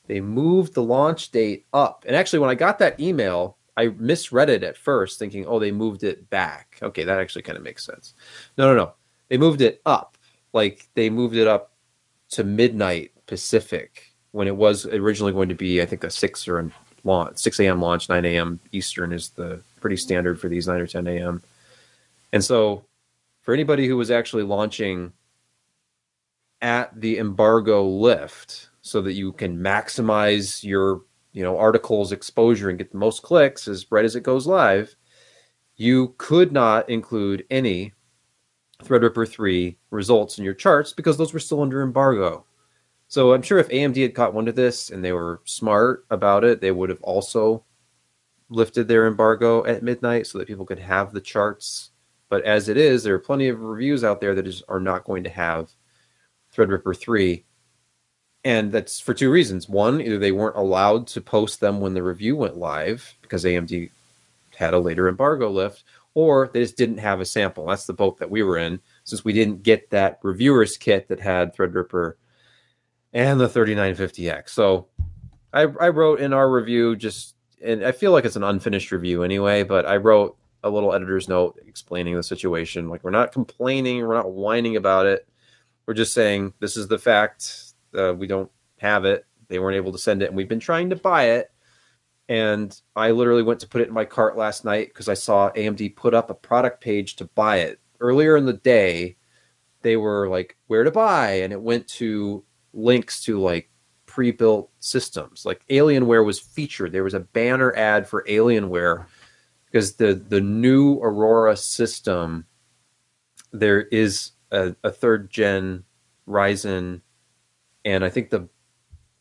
they 0.07 0.21
moved 0.21 0.73
the 0.73 0.83
launch 0.83 1.31
date 1.31 1.65
up. 1.73 2.05
And 2.07 2.15
actually, 2.15 2.39
when 2.39 2.49
I 2.49 2.55
got 2.55 2.79
that 2.79 2.97
email, 2.97 3.57
I 3.75 3.87
misread 3.97 4.49
it 4.49 4.63
at 4.63 4.77
first, 4.77 5.19
thinking, 5.19 5.45
oh, 5.45 5.59
they 5.59 5.71
moved 5.71 6.03
it 6.03 6.29
back. 6.29 6.79
Okay, 6.81 7.03
that 7.03 7.19
actually 7.19 7.41
kind 7.41 7.57
of 7.57 7.63
makes 7.63 7.85
sense. 7.85 8.13
No, 8.57 8.73
no, 8.73 8.75
no. 8.75 8.93
They 9.29 9.37
moved 9.37 9.61
it 9.61 9.81
up. 9.85 10.17
Like 10.53 10.87
they 10.93 11.09
moved 11.09 11.35
it 11.35 11.47
up 11.47 11.71
to 12.31 12.43
midnight 12.43 13.11
Pacific 13.25 14.11
when 14.31 14.47
it 14.47 14.55
was 14.55 14.85
originally 14.85 15.31
going 15.31 15.49
to 15.49 15.55
be, 15.55 15.81
I 15.81 15.85
think, 15.85 16.03
a 16.03 16.09
6 16.09 16.47
or 16.47 16.59
a 16.59 16.69
launch, 17.03 17.37
6 17.37 17.59
a.m. 17.59 17.81
launch, 17.81 18.09
9 18.09 18.25
a.m. 18.25 18.59
Eastern 18.71 19.13
is 19.13 19.29
the 19.29 19.61
pretty 19.79 19.97
standard 19.97 20.39
for 20.39 20.49
these 20.49 20.67
9 20.67 20.79
or 20.79 20.87
10 20.87 21.07
a.m. 21.07 21.41
And 22.31 22.43
so 22.43 22.85
for 23.41 23.53
anybody 23.53 23.87
who 23.87 23.97
was 23.97 24.09
actually 24.09 24.43
launching 24.43 25.13
at 26.61 26.99
the 26.99 27.19
embargo 27.19 27.85
lift 27.85 28.69
so 28.81 29.01
that 29.01 29.13
you 29.13 29.33
can 29.33 29.57
maximize 29.57 30.63
your 30.63 31.01
you 31.33 31.43
know 31.43 31.57
articles 31.57 32.11
exposure 32.11 32.69
and 32.69 32.77
get 32.77 32.91
the 32.91 32.97
most 32.97 33.21
clicks 33.21 33.67
as 33.67 33.85
right 33.91 34.05
as 34.05 34.15
it 34.15 34.23
goes 34.23 34.47
live 34.47 34.95
you 35.75 36.15
could 36.17 36.53
not 36.53 36.87
include 36.89 37.45
any 37.49 37.91
threadripper 38.81 39.27
3 39.27 39.77
results 39.91 40.37
in 40.37 40.43
your 40.43 40.53
charts 40.53 40.93
because 40.93 41.17
those 41.17 41.33
were 41.33 41.39
still 41.39 41.61
under 41.61 41.81
embargo 41.81 42.45
so 43.07 43.33
i'm 43.33 43.41
sure 43.41 43.59
if 43.59 43.69
amd 43.69 44.01
had 44.01 44.15
caught 44.15 44.33
one 44.33 44.47
of 44.47 44.55
this 44.55 44.89
and 44.89 45.03
they 45.03 45.13
were 45.13 45.41
smart 45.45 46.05
about 46.09 46.43
it 46.43 46.59
they 46.59 46.71
would 46.71 46.89
have 46.89 47.01
also 47.01 47.63
lifted 48.49 48.87
their 48.87 49.07
embargo 49.07 49.65
at 49.65 49.83
midnight 49.83 50.27
so 50.27 50.37
that 50.37 50.47
people 50.47 50.65
could 50.65 50.79
have 50.79 51.13
the 51.13 51.21
charts 51.21 51.91
but 52.33 52.45
as 52.45 52.67
it 52.67 52.77
is, 52.77 53.03
there 53.03 53.13
are 53.13 53.19
plenty 53.19 53.47
of 53.47 53.61
reviews 53.61 54.03
out 54.03 54.19
there 54.19 54.33
that 54.33 54.47
is, 54.47 54.63
are 54.67 54.79
not 54.79 55.03
going 55.03 55.23
to 55.23 55.29
have 55.29 55.69
Threadripper 56.51 56.97
3. 56.97 57.45
And 58.43 58.71
that's 58.71 58.99
for 58.99 59.13
two 59.13 59.29
reasons. 59.29 59.69
One, 59.69 60.01
either 60.01 60.17
they 60.17 60.31
weren't 60.31 60.55
allowed 60.55 61.05
to 61.09 61.21
post 61.21 61.59
them 61.59 61.79
when 61.79 61.93
the 61.93 62.01
review 62.01 62.35
went 62.35 62.57
live 62.57 63.13
because 63.21 63.43
AMD 63.43 63.91
had 64.55 64.73
a 64.73 64.79
later 64.79 65.07
embargo 65.07 65.47
lift, 65.51 65.83
or 66.15 66.49
they 66.53 66.61
just 66.61 66.77
didn't 66.77 66.99
have 66.99 67.19
a 67.19 67.25
sample. 67.25 67.65
That's 67.65 67.85
the 67.85 67.93
boat 67.93 68.17
that 68.19 68.29
we 68.29 68.43
were 68.43 68.57
in 68.57 68.79
since 69.03 69.25
we 69.25 69.33
didn't 69.33 69.63
get 69.63 69.89
that 69.89 70.19
reviewer's 70.23 70.77
kit 70.77 71.07
that 71.07 71.19
had 71.19 71.55
Threadripper 71.55 72.13
and 73.13 73.39
the 73.39 73.47
3950X. 73.47 74.49
So 74.49 74.87
I, 75.53 75.61
I 75.61 75.89
wrote 75.89 76.19
in 76.19 76.33
our 76.33 76.49
review 76.49 76.95
just, 76.95 77.35
and 77.63 77.85
I 77.85 77.91
feel 77.91 78.11
like 78.11 78.25
it's 78.25 78.35
an 78.35 78.43
unfinished 78.43 78.91
review 78.91 79.23
anyway, 79.23 79.63
but 79.63 79.85
I 79.85 79.97
wrote 79.97 80.37
a 80.63 80.69
little 80.69 80.93
editor's 80.93 81.27
note 81.27 81.59
explaining 81.67 82.15
the 82.15 82.23
situation. 82.23 82.89
Like 82.89 83.03
we're 83.03 83.11
not 83.11 83.31
complaining, 83.31 84.05
we're 84.05 84.15
not 84.15 84.31
whining 84.31 84.75
about 84.75 85.05
it. 85.05 85.27
We're 85.85 85.93
just 85.93 86.13
saying 86.13 86.53
this 86.59 86.77
is 86.77 86.87
the 86.87 86.97
fact. 86.97 87.73
Uh, 87.93 88.13
we 88.13 88.27
don't 88.27 88.49
have 88.79 89.05
it. 89.05 89.25
They 89.49 89.59
weren't 89.59 89.75
able 89.75 89.91
to 89.91 89.97
send 89.97 90.21
it, 90.21 90.27
and 90.27 90.35
we've 90.35 90.47
been 90.47 90.59
trying 90.59 90.89
to 90.89 90.95
buy 90.95 91.31
it. 91.31 91.51
And 92.33 92.81
I 92.95 93.11
literally 93.11 93.43
went 93.43 93.59
to 93.59 93.67
put 93.67 93.81
it 93.81 93.89
in 93.89 93.93
my 93.93 94.05
cart 94.05 94.35
last 94.35 94.65
night 94.65 94.87
because 94.87 95.07
I 95.07 95.13
saw 95.13 95.51
AMD 95.51 95.95
put 95.95 96.15
up 96.15 96.31
a 96.31 96.33
product 96.33 96.81
page 96.81 97.15
to 97.17 97.25
buy 97.25 97.57
it 97.57 97.79
earlier 97.99 98.35
in 98.35 98.47
the 98.47 98.53
day. 98.53 99.17
They 99.83 99.97
were 99.97 100.27
like, 100.27 100.57
"Where 100.65 100.83
to 100.83 100.89
buy?" 100.89 101.33
and 101.41 101.53
it 101.53 101.61
went 101.61 101.87
to 101.89 102.43
links 102.73 103.23
to 103.25 103.39
like 103.39 103.69
pre-built 104.07 104.71
systems. 104.79 105.45
Like 105.45 105.63
Alienware 105.67 106.25
was 106.25 106.39
featured. 106.39 106.91
There 106.91 107.03
was 107.03 107.13
a 107.13 107.19
banner 107.19 107.71
ad 107.75 108.07
for 108.07 108.25
Alienware 108.27 109.05
because 109.65 109.97
the 109.97 110.15
the 110.15 110.41
new 110.41 110.95
Aurora 111.03 111.55
system 111.55 112.47
there 113.51 113.81
is 113.81 114.31
a, 114.51 114.75
a 114.83 114.89
third 114.89 115.29
gen 115.29 115.83
Ryzen, 116.27 117.01
and 117.85 118.03
I 118.03 118.09
think 118.09 118.31
the 118.31 118.49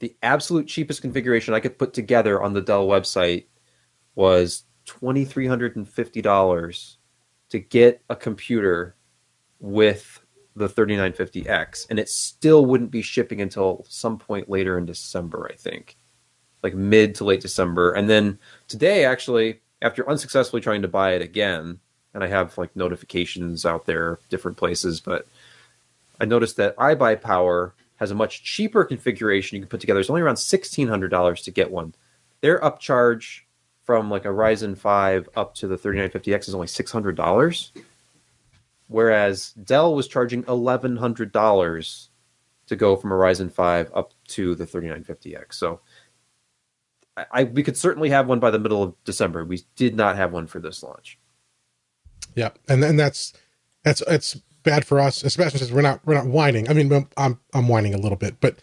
the 0.03 0.17
absolute 0.21 0.67
cheapest 0.67 1.01
configuration 1.01 1.55
I 1.55 1.61
could 1.61 1.79
put 1.79 1.95
together 1.95 2.43
on 2.43 2.55
the 2.55 2.61
Dell 2.61 2.89
website 2.89 3.45
was 4.17 4.65
twenty 4.85 5.25
three 5.25 5.47
hundred 5.47 5.77
and 5.77 5.89
fifty 5.89 6.21
dollars 6.21 6.99
to 7.51 7.61
get 7.61 8.03
a 8.11 8.17
computer 8.17 8.97
with 9.61 10.21
the 10.57 10.69
3950X, 10.69 11.87
and 11.89 12.01
it 12.01 12.09
still 12.09 12.67
wouldn't 12.67 12.91
be 12.91 13.01
shipping 13.01 13.41
until 13.41 13.87
some 13.89 14.19
point 14.19 14.51
later 14.51 14.77
in 14.77 14.87
December, 14.87 15.49
I 15.51 15.55
think, 15.55 15.97
like 16.65 16.75
mid 16.75 17.15
to 17.17 17.25
late 17.25 17.41
December. 17.41 17.93
And 17.93 18.11
then 18.11 18.41
today, 18.67 19.05
actually, 19.05 19.61
after 19.83 20.09
unsuccessfully 20.11 20.61
trying 20.61 20.83
to 20.83 20.89
buy 20.89 21.13
it 21.13 21.23
again, 21.23 21.79
and 22.13 22.25
I 22.25 22.27
have 22.27 22.59
like 22.59 22.75
notifications 22.75 23.65
out 23.65 23.87
there, 23.87 24.19
different 24.31 24.57
places, 24.57 25.01
but 25.01 25.29
I 26.21 26.25
noticed 26.25 26.57
that 26.57 26.77
iBuyPower 26.77 27.73
has 28.03 28.11
a 28.11 28.15
much 28.15 28.43
cheaper 28.43 28.85
configuration 28.85 29.57
you 29.57 29.63
can 29.63 29.69
put 29.69 29.81
together. 29.81 30.01
It's 30.01 30.11
only 30.11 30.23
around 30.23 30.37
sixteen 30.37 30.89
hundred 30.89 31.09
dollars 31.09 31.43
to 31.43 31.51
get 31.51 31.71
one. 31.71 31.95
Their 32.41 32.59
upcharge 32.61 33.43
from 33.85 34.11
like 34.11 34.25
a 34.25 34.29
Ryzen 34.29 34.77
five 34.77 35.29
up 35.37 35.55
to 35.57 35.69
the 35.69 35.77
3950X 35.77 36.49
is 36.49 36.55
only 36.55 36.67
six 36.67 36.91
hundred 36.91 37.17
dollars 37.17 37.73
whereas 38.93 39.53
Dell 39.53 39.95
was 39.95 40.07
charging 40.07 40.45
eleven 40.47 40.97
hundred 40.97 41.33
dollars 41.33 42.11
to 42.67 42.77
go 42.77 42.95
from 42.97 43.11
a 43.11 43.17
Ryzen 43.17 43.51
five 43.51 43.91
up 43.95 44.13
to 44.29 44.55
the 44.55 44.67
thirty 44.67 44.89
nine 44.89 45.03
fifty 45.03 45.35
X. 45.35 45.59
So 45.59 45.81
I, 47.17 47.45
we 47.45 47.63
could 47.63 47.77
certainly 47.77 48.11
have 48.11 48.29
one 48.29 48.41
by 48.41 48.51
the 48.51 48.59
middle 48.59 48.83
of 48.83 48.95
December. 49.05 49.45
We 49.45 49.63
did 49.77 49.97
not 49.97 50.17
have 50.17 50.33
one 50.33 50.47
for 50.47 50.61
this 50.61 50.83
launch. 50.83 51.19
Yeah, 52.35 52.51
and 52.69 52.83
then 52.83 52.97
that's 52.97 53.33
that's 53.83 54.03
it's 54.03 54.41
bad 54.63 54.85
for 54.85 55.01
us. 55.01 55.23
Especially 55.23 55.59
since 55.59 55.71
we're 55.71 55.83
not 55.83 56.01
we're 56.07 56.15
not 56.15 56.27
whining. 56.27 56.69
I 56.69 56.73
mean, 56.73 57.07
I'm 57.17 57.39
I'm 57.55 57.69
whining 57.69 57.95
a 57.95 57.99
little 57.99 58.19
bit, 58.19 58.37
but 58.41 58.57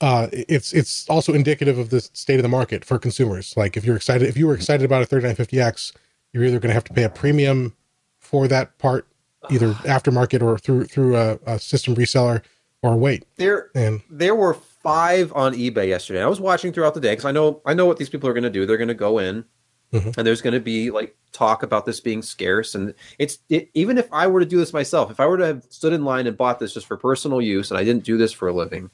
uh, 0.00 0.28
it's 0.32 0.72
it's 0.72 1.08
also 1.08 1.32
indicative 1.32 1.78
of 1.78 1.90
the 1.90 2.00
state 2.00 2.36
of 2.36 2.42
the 2.42 2.48
market 2.48 2.84
for 2.84 2.98
consumers. 2.98 3.56
Like 3.56 3.76
if 3.76 3.84
you're 3.84 3.96
excited, 3.96 4.28
if 4.28 4.36
you 4.36 4.46
were 4.46 4.54
excited 4.54 4.84
about 4.84 5.02
a 5.02 5.06
3950X, 5.06 5.92
you're 6.32 6.44
either 6.44 6.58
going 6.58 6.70
to 6.70 6.74
have 6.74 6.84
to 6.84 6.92
pay 6.92 7.04
a 7.04 7.08
premium 7.08 7.74
for 8.18 8.48
that 8.48 8.78
part 8.78 9.06
either 9.50 9.72
aftermarket 9.84 10.42
or 10.42 10.58
through 10.58 10.84
through 10.84 11.16
a, 11.16 11.38
a 11.46 11.58
system 11.58 11.94
reseller 11.94 12.42
or 12.82 12.96
wait. 12.96 13.24
There 13.36 13.70
and 13.74 14.02
there 14.10 14.34
were 14.34 14.54
five 14.54 15.32
on 15.34 15.54
eBay 15.54 15.88
yesterday. 15.88 16.22
I 16.22 16.26
was 16.26 16.40
watching 16.40 16.72
throughout 16.72 16.94
the 16.94 17.00
day 17.00 17.12
because 17.12 17.24
I 17.24 17.32
know 17.32 17.62
I 17.64 17.74
know 17.74 17.86
what 17.86 17.96
these 17.96 18.08
people 18.08 18.28
are 18.28 18.32
going 18.34 18.44
to 18.44 18.50
do. 18.50 18.66
They're 18.66 18.76
going 18.76 18.88
to 18.88 18.94
go 18.94 19.18
in, 19.18 19.44
mm-hmm. 19.92 20.10
and 20.16 20.26
there's 20.26 20.42
going 20.42 20.54
to 20.54 20.60
be 20.60 20.90
like 20.90 21.16
talk 21.32 21.62
about 21.62 21.86
this 21.86 22.00
being 22.00 22.22
scarce. 22.22 22.74
And 22.74 22.94
it's 23.18 23.38
it, 23.48 23.70
even 23.74 23.98
if 23.98 24.08
I 24.12 24.26
were 24.26 24.40
to 24.40 24.46
do 24.46 24.58
this 24.58 24.72
myself, 24.72 25.10
if 25.10 25.20
I 25.20 25.26
were 25.26 25.38
to 25.38 25.46
have 25.46 25.66
stood 25.68 25.92
in 25.92 26.04
line 26.04 26.26
and 26.26 26.36
bought 26.36 26.58
this 26.58 26.74
just 26.74 26.86
for 26.86 26.96
personal 26.96 27.40
use, 27.40 27.70
and 27.70 27.78
I 27.78 27.84
didn't 27.84 28.04
do 28.04 28.16
this 28.16 28.32
for 28.32 28.48
a 28.48 28.52
living, 28.52 28.90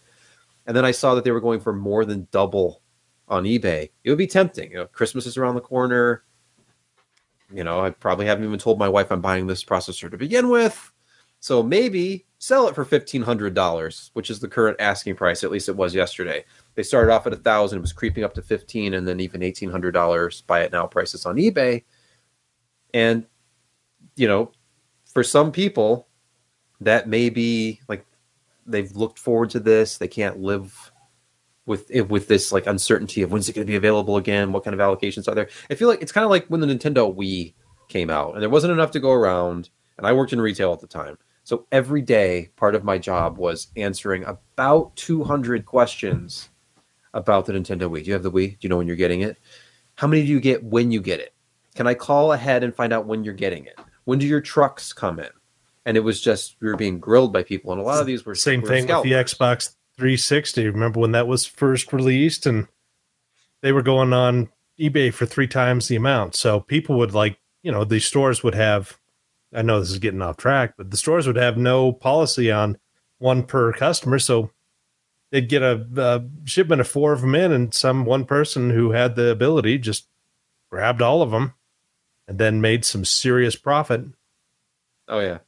and 0.67 0.77
then 0.77 0.85
I 0.85 0.91
saw 0.91 1.15
that 1.15 1.25
they 1.25 1.31
were 1.31 1.41
going 1.41 1.61
for 1.61 1.73
more 1.73 2.05
than 2.05 2.29
double 2.31 2.83
on 3.29 3.45
eBay, 3.45 3.89
it 4.05 4.11
would 4.11 4.19
be 4.19 4.27
tempting. 4.27 4.71
You 4.71 4.79
know, 4.79 4.87
Christmas 4.87 5.27
is 5.27 5.37
around 5.37 5.55
the 5.55 5.61
corner. 5.61 6.23
You 7.53 7.65
know, 7.65 7.81
I 7.81 7.91
probably 7.91 8.27
haven't 8.27 8.45
even 8.45 8.59
told 8.59 8.79
my 8.79 8.89
wife 8.89 9.11
I'm 9.11 9.21
buying 9.21 9.47
this 9.47 9.65
processor 9.65 10.11
to 10.11 10.17
begin 10.17 10.49
with. 10.49 10.93
So 11.41 11.63
maybe 11.63 12.27
sell 12.39 12.69
it 12.69 12.75
for 12.75 12.85
fifteen 12.85 13.23
hundred 13.23 13.55
dollars, 13.55 14.11
which 14.13 14.31
is 14.31 14.41
the 14.41 14.49
current 14.49 14.77
asking 14.81 15.17
price. 15.17 15.43
At 15.43 15.51
least 15.51 15.69
it 15.69 15.77
was 15.77 15.95
yesterday. 15.95 16.45
They 16.75 16.83
started 16.83 17.13
off 17.13 17.27
at 17.27 17.33
a 17.33 17.37
thousand, 17.37 17.79
it 17.79 17.83
was 17.83 17.93
creeping 17.93 18.25
up 18.25 18.35
to 18.35 18.43
fifteen, 18.43 18.95
and 18.95 19.07
then 19.07 19.21
even 19.21 19.43
eighteen 19.43 19.71
hundred 19.71 19.93
dollars 19.93 20.43
buy 20.43 20.63
it 20.63 20.73
now 20.73 20.87
prices 20.87 21.27
on 21.27 21.37
eBay. 21.37 21.85
And 22.95 23.27
you 24.17 24.29
know, 24.29 24.53
for 25.13 25.23
some 25.23 25.53
people, 25.53 26.09
that 26.81 27.09
may 27.09 27.31
be 27.31 27.81
like 27.89 28.05
they've 28.67 28.93
looked 28.93 29.19
forward 29.19 29.51
to 29.51 29.61
this. 29.61 29.99
They 29.99 30.09
can't 30.09 30.39
live 30.39 30.93
with 31.67 31.91
eh, 31.93 32.01
with 32.01 32.29
this 32.29 32.53
like 32.53 32.67
uncertainty 32.67 33.23
of 33.23 33.31
when's 33.33 33.49
it 33.49 33.55
going 33.55 33.67
to 33.67 33.71
be 33.71 33.77
available 33.77 34.17
again, 34.17 34.53
what 34.53 34.65
kind 34.65 34.79
of 34.79 34.81
allocations 34.81 35.29
are 35.29 35.35
there. 35.35 35.49
I 35.71 35.75
feel 35.75 35.89
like 35.89 36.03
it's 36.03 36.13
kind 36.13 36.25
of 36.25 36.31
like 36.31 36.47
when 36.47 36.61
the 36.61 36.67
Nintendo 36.67 37.15
Wii 37.15 37.55
came 37.89 38.11
out 38.11 38.35
and 38.35 38.43
there 38.43 38.51
wasn't 38.51 38.73
enough 38.73 38.91
to 38.93 39.01
go 39.01 39.13
around, 39.13 39.71
and 39.99 40.07
I 40.07 40.13
worked 40.13 40.33
in 40.33 40.41
retail 40.41 40.73
at 40.73 40.81
the 40.81 40.87
time. 40.87 41.19
So 41.45 41.67
every 41.73 42.03
day, 42.03 42.51
part 42.57 42.75
of 42.75 42.85
my 42.85 42.99
job 42.99 43.37
was 43.37 43.69
answering 43.77 44.25
about 44.25 44.95
200 44.97 45.67
questions 45.67 46.51
about 47.15 47.47
the 47.47 47.53
Nintendo 47.53 47.91
Wii. 47.91 48.05
Do 48.05 48.09
you 48.09 48.13
have 48.15 48.23
the 48.23 48.31
Wii? 48.31 48.51
Do 48.51 48.59
you 48.61 48.69
know 48.69 48.79
when 48.79 48.87
you're 48.87 48.97
getting 48.97 49.21
it? 49.21 49.39
How 49.97 50.07
many 50.07 50.23
do 50.23 50.29
you 50.29 50.41
get 50.41 50.65
when 50.65 50.91
you 50.91 51.01
get 51.01 51.21
it? 51.21 51.35
Can 51.75 51.87
I 51.87 51.95
call 51.95 52.33
ahead 52.33 52.65
and 52.65 52.75
find 52.75 52.93
out 52.93 53.07
when 53.07 53.25
you're 53.25 53.35
getting 53.35 53.65
it? 53.65 53.79
When 54.05 54.19
do 54.19 54.27
your 54.27 54.41
trucks 54.41 54.93
come 54.93 55.19
in? 55.19 55.31
And 55.85 55.97
it 55.97 56.01
was 56.01 56.21
just 56.21 56.57
we 56.61 56.69
were 56.69 56.77
being 56.77 57.01
grilled 57.01 57.33
by 57.33 57.43
people, 57.43 57.73
and 57.73 57.81
a 57.81 57.85
lot 57.85 58.01
of 58.01 58.07
these 58.07 58.25
were 58.25 58.35
same 58.35 58.61
were 58.61 58.69
thing 58.69 58.87
with 58.87 59.03
the 59.03 59.13
Xbox 59.13 59.75
360. 59.97 60.69
Remember 60.69 61.01
when 61.01 61.13
that 61.13 61.27
was 61.27 61.45
first 61.45 61.93
released 61.93 62.47
and 62.47 62.69
they 63.63 63.73
were 63.73 63.83
going 63.83 64.13
on 64.13 64.49
eBay 64.79 65.13
for 65.13 65.27
three 65.27 65.47
times 65.47 65.89
the 65.89 65.97
amount. 65.97 66.35
So 66.35 66.61
people 66.61 66.99
would 66.99 67.15
like, 67.15 67.39
you 67.63 67.71
know, 67.71 67.85
the 67.85 68.01
stores 68.01 68.43
would 68.43 68.55
have, 68.55 68.99
I 69.55 69.63
know 69.63 69.81
this 69.81 69.91
is 69.91 69.99
getting 69.99 70.23
off 70.23 70.37
track, 70.37 70.75
but 70.77 70.91
the 70.91 70.97
stores 70.97 71.27
would 71.27 71.37
have 71.37 71.57
no 71.57 71.93
policy 71.93 72.51
on 72.51 72.79
one 73.19 73.45
per 73.45 73.73
customer. 73.73 74.19
So 74.19 74.51
they'd 75.33 75.49
get 75.49 75.63
a, 75.63 75.85
a 75.97 76.25
shipment 76.45 76.81
of 76.81 76.87
four 76.87 77.13
of 77.13 77.23
them 77.23 77.35
in, 77.35 77.51
and 77.51 77.75
some 77.75 78.05
one 78.05 78.25
person 78.25 78.71
who 78.71 78.93
had 78.93 79.17
the 79.17 79.31
ability 79.31 79.79
just 79.79 80.07
grabbed 80.71 81.03
all 81.03 81.23
of 81.23 81.33
them 81.33 81.55
and 82.29 82.39
then 82.39 82.61
made 82.61 82.85
some 82.85 83.05
serious 83.05 83.57
profit. 83.57 84.05
Oh, 85.09 85.19
yeah. 85.19 85.39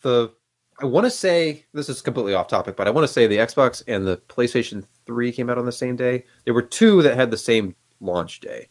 The 0.00 0.32
I 0.80 0.86
want 0.86 1.04
to 1.04 1.10
say 1.10 1.66
this 1.74 1.90
is 1.90 2.00
completely 2.00 2.32
off 2.32 2.48
topic, 2.48 2.74
but 2.74 2.86
I 2.88 2.90
want 2.90 3.06
to 3.06 3.12
say 3.12 3.26
the 3.26 3.36
Xbox 3.36 3.82
and 3.86 4.06
the 4.06 4.16
PlayStation 4.28 4.86
3 5.04 5.30
came 5.30 5.50
out 5.50 5.58
on 5.58 5.66
the 5.66 5.72
same 5.72 5.94
day. 5.94 6.24
There 6.44 6.54
were 6.54 6.62
two 6.62 7.02
that 7.02 7.16
had 7.16 7.30
the 7.30 7.36
same 7.36 7.74
launch 8.00 8.40
day. 8.40 8.68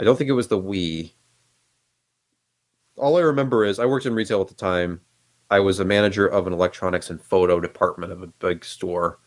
I 0.00 0.04
don't 0.04 0.16
think 0.16 0.28
it 0.28 0.34
was 0.34 0.48
the 0.48 0.60
Wii. 0.60 1.12
All 2.96 3.16
I 3.16 3.20
remember 3.20 3.64
is 3.64 3.78
I 3.78 3.86
worked 3.86 4.06
in 4.06 4.14
retail 4.14 4.40
at 4.40 4.48
the 4.48 4.54
time. 4.54 5.00
I 5.54 5.60
was 5.60 5.78
a 5.78 5.84
manager 5.84 6.26
of 6.26 6.48
an 6.48 6.52
electronics 6.52 7.10
and 7.10 7.22
photo 7.22 7.60
department 7.60 8.10
of 8.10 8.24
a 8.24 8.26
big 8.26 8.64
store, 8.64 9.20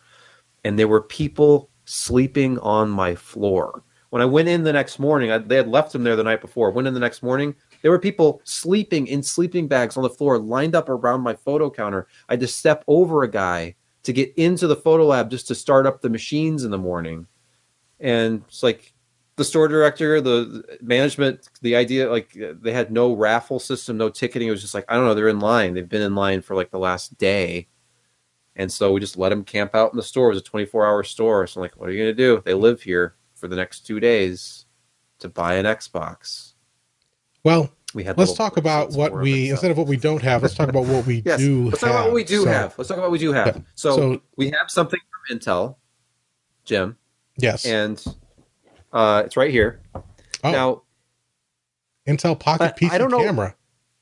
and 0.66 0.78
there 0.78 0.90
were 0.90 1.02
people 1.02 1.70
sleeping 1.86 2.60
on 2.60 2.90
my 2.90 3.16
floor. 3.16 3.82
When 4.10 4.22
I 4.22 4.26
went 4.26 4.50
in 4.50 4.64
the 4.64 4.74
next 4.74 5.00
morning, 5.00 5.32
I, 5.32 5.38
they 5.38 5.56
had 5.56 5.70
left 5.70 5.94
them 5.94 6.04
there 6.04 6.18
the 6.18 6.26
night 6.26 6.42
before. 6.42 6.70
Went 6.72 6.86
in 6.86 6.94
the 6.94 7.00
next 7.00 7.24
morning, 7.24 7.56
there 7.82 7.92
were 7.92 7.98
people 7.98 8.42
sleeping 8.44 9.08
in 9.08 9.24
sleeping 9.24 9.70
bags 9.70 9.96
on 9.96 10.04
the 10.04 10.10
floor, 10.10 10.38
lined 10.38 10.76
up 10.76 10.90
around 10.90 11.22
my 11.22 11.34
photo 11.34 11.70
counter. 11.70 12.08
I 12.28 12.34
had 12.34 12.42
to 12.42 12.48
step 12.48 12.84
over 12.88 13.24
a 13.24 13.32
guy 13.32 13.76
to 14.04 14.12
get 14.12 14.34
into 14.36 14.68
the 14.68 14.76
photo 14.76 15.06
lab 15.06 15.30
just 15.30 15.48
to 15.48 15.56
start 15.56 15.86
up 15.86 16.02
the 16.02 16.10
machines 16.10 16.66
in 16.66 16.72
the 16.72 16.78
morning. 16.78 17.26
And 18.02 18.44
it's 18.50 18.64
like 18.64 18.94
the 19.38 19.46
store 19.46 19.68
director, 19.68 20.20
the 20.20 20.78
management, 20.82 21.50
the 21.62 21.76
idea 21.76 22.10
like 22.10 22.36
they 22.36 22.72
had 22.72 22.92
no 22.92 23.14
raffle 23.14 23.60
system, 23.60 23.96
no 23.96 24.10
ticketing. 24.10 24.48
It 24.48 24.52
was 24.52 24.62
just 24.62 24.74
like, 24.74 24.86
I 24.90 24.96
don't 24.96 25.06
know, 25.06 25.14
they're 25.14 25.30
in 25.30 25.40
line. 25.40 25.76
They've 25.76 25.88
been 25.88 26.02
in 26.02 26.16
line 26.16 26.42
for 26.42 26.56
like 26.56 26.72
the 26.72 26.80
last 26.80 27.18
day. 27.18 27.68
And 28.56 28.72
so 28.72 28.92
we 28.92 29.00
just 29.00 29.16
let 29.16 29.30
them 29.30 29.44
camp 29.44 29.76
out 29.76 29.94
in 29.94 29.98
the 29.98 30.04
store. 30.04 30.28
It 30.28 30.30
was 30.30 30.40
a 30.40 30.44
24 30.44 30.88
hour 30.88 31.04
store. 31.04 31.46
So 31.46 31.60
I'm 31.60 31.62
like, 31.62 31.78
what 31.78 31.88
are 31.88 31.92
you 31.92 32.04
going 32.04 32.16
to 32.16 32.22
do? 32.22 32.42
They 32.44 32.56
live 32.56 32.82
here 32.82 33.16
for 33.36 33.48
the 33.48 33.56
next 33.56 33.82
two 33.82 34.00
days 34.00 34.66
to 35.20 35.30
buy 35.30 35.54
an 35.56 35.66
Xbox. 35.66 36.54
Well, 37.44 37.72
we 37.94 38.04
had 38.04 38.18
let's 38.18 38.34
talk 38.34 38.58
about 38.58 38.92
what 38.94 39.14
we 39.14 39.52
instead 39.52 39.70
of 39.70 39.78
what 39.78 39.88
we 39.88 39.98
don't 39.98 40.22
have. 40.22 40.42
Let's 40.42 40.56
talk 40.56 40.68
about 40.68 40.86
what 40.86 41.06
we 41.06 41.22
yes, 41.26 41.40
do. 41.40 41.66
Let's 41.66 41.82
talk 41.82 41.92
about 41.92 42.06
what 42.06 42.14
we 42.16 42.24
do 42.24 42.42
so, 42.42 42.50
have. 42.50 42.78
Let's 42.78 42.88
talk 42.88 42.98
about 42.98 43.06
what 43.06 43.14
we 43.14 43.20
do 43.20 43.32
have. 43.32 43.56
Yeah. 43.56 43.62
So, 43.76 43.96
so, 43.96 44.22
we 44.36 44.50
have 44.50 44.70
something 44.70 45.00
from 45.00 45.38
Intel, 45.38 45.76
Jim. 46.66 46.98
Yes, 47.38 47.66
and 47.66 48.04
uh, 48.98 49.22
it's 49.24 49.38
right 49.38 49.52
here. 49.52 49.80
Oh. 50.44 50.52
Now, 50.52 50.82
Intel 52.08 52.40
Pocket 52.40 52.74
PC 52.76 52.90
I 52.90 52.98
don't 52.98 53.12
know, 53.12 53.20
camera. 53.20 53.56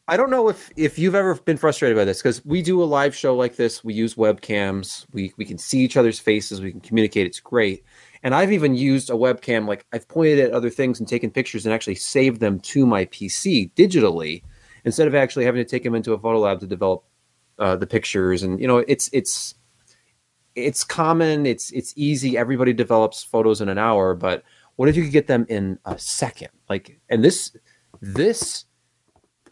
I 0.07 0.15
don't 0.15 0.29
know 0.29 0.47
if 0.47 0.71
if 0.77 0.97
you've 0.97 1.15
ever 1.15 1.35
been 1.35 1.57
frustrated 1.57 1.97
by 1.97 2.05
this 2.05 2.19
because 2.19 2.45
we 2.45 2.61
do 2.61 2.81
a 2.81 2.85
live 2.85 3.13
show 3.13 3.35
like 3.35 3.57
this. 3.57 3.83
We 3.83 3.93
use 3.93 4.15
webcams. 4.15 5.05
We 5.11 5.33
we 5.35 5.43
can 5.43 5.57
see 5.57 5.79
each 5.79 5.97
other's 5.97 6.17
faces. 6.17 6.61
We 6.61 6.71
can 6.71 6.79
communicate. 6.79 7.25
It's 7.25 7.41
great. 7.41 7.83
And 8.23 8.33
I've 8.33 8.53
even 8.53 8.73
used 8.73 9.09
a 9.09 9.13
webcam, 9.13 9.67
like 9.67 9.85
I've 9.91 10.07
pointed 10.07 10.39
at 10.39 10.51
other 10.51 10.69
things 10.69 10.99
and 10.99 11.09
taken 11.09 11.29
pictures 11.29 11.65
and 11.65 11.75
actually 11.75 11.95
saved 11.95 12.39
them 12.39 12.59
to 12.61 12.85
my 12.85 13.05
PC 13.05 13.73
digitally 13.73 14.43
instead 14.85 15.07
of 15.07 15.13
actually 15.13 15.43
having 15.43 15.63
to 15.63 15.69
take 15.69 15.83
them 15.83 15.93
into 15.93 16.13
a 16.13 16.19
photo 16.19 16.39
lab 16.39 16.61
to 16.61 16.67
develop 16.67 17.03
uh, 17.59 17.75
the 17.75 17.85
pictures. 17.85 18.43
And 18.43 18.61
you 18.61 18.67
know, 18.67 18.77
it's 18.77 19.09
it's 19.11 19.55
it's 20.55 20.85
common, 20.85 21.45
it's 21.45 21.71
it's 21.71 21.93
easy. 21.97 22.37
Everybody 22.37 22.71
develops 22.71 23.23
photos 23.23 23.59
in 23.59 23.67
an 23.67 23.77
hour, 23.77 24.15
but 24.15 24.43
what 24.75 24.89
if 24.89 24.95
you 24.95 25.03
could 25.03 25.11
get 25.11 25.27
them 25.27 25.45
in 25.49 25.79
a 25.85 25.97
second? 25.97 26.49
Like, 26.69 26.99
and 27.09 27.23
this 27.23 27.55
this 28.01 28.65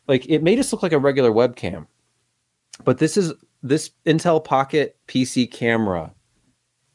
like 0.07 0.25
it 0.27 0.43
may 0.43 0.55
just 0.55 0.71
look 0.73 0.83
like 0.83 0.91
a 0.91 0.99
regular 0.99 1.31
webcam, 1.31 1.87
but 2.83 2.97
this 2.97 3.17
is 3.17 3.33
this 3.61 3.91
Intel 4.05 4.43
Pocket 4.43 4.97
PC 5.07 5.49
camera 5.49 6.13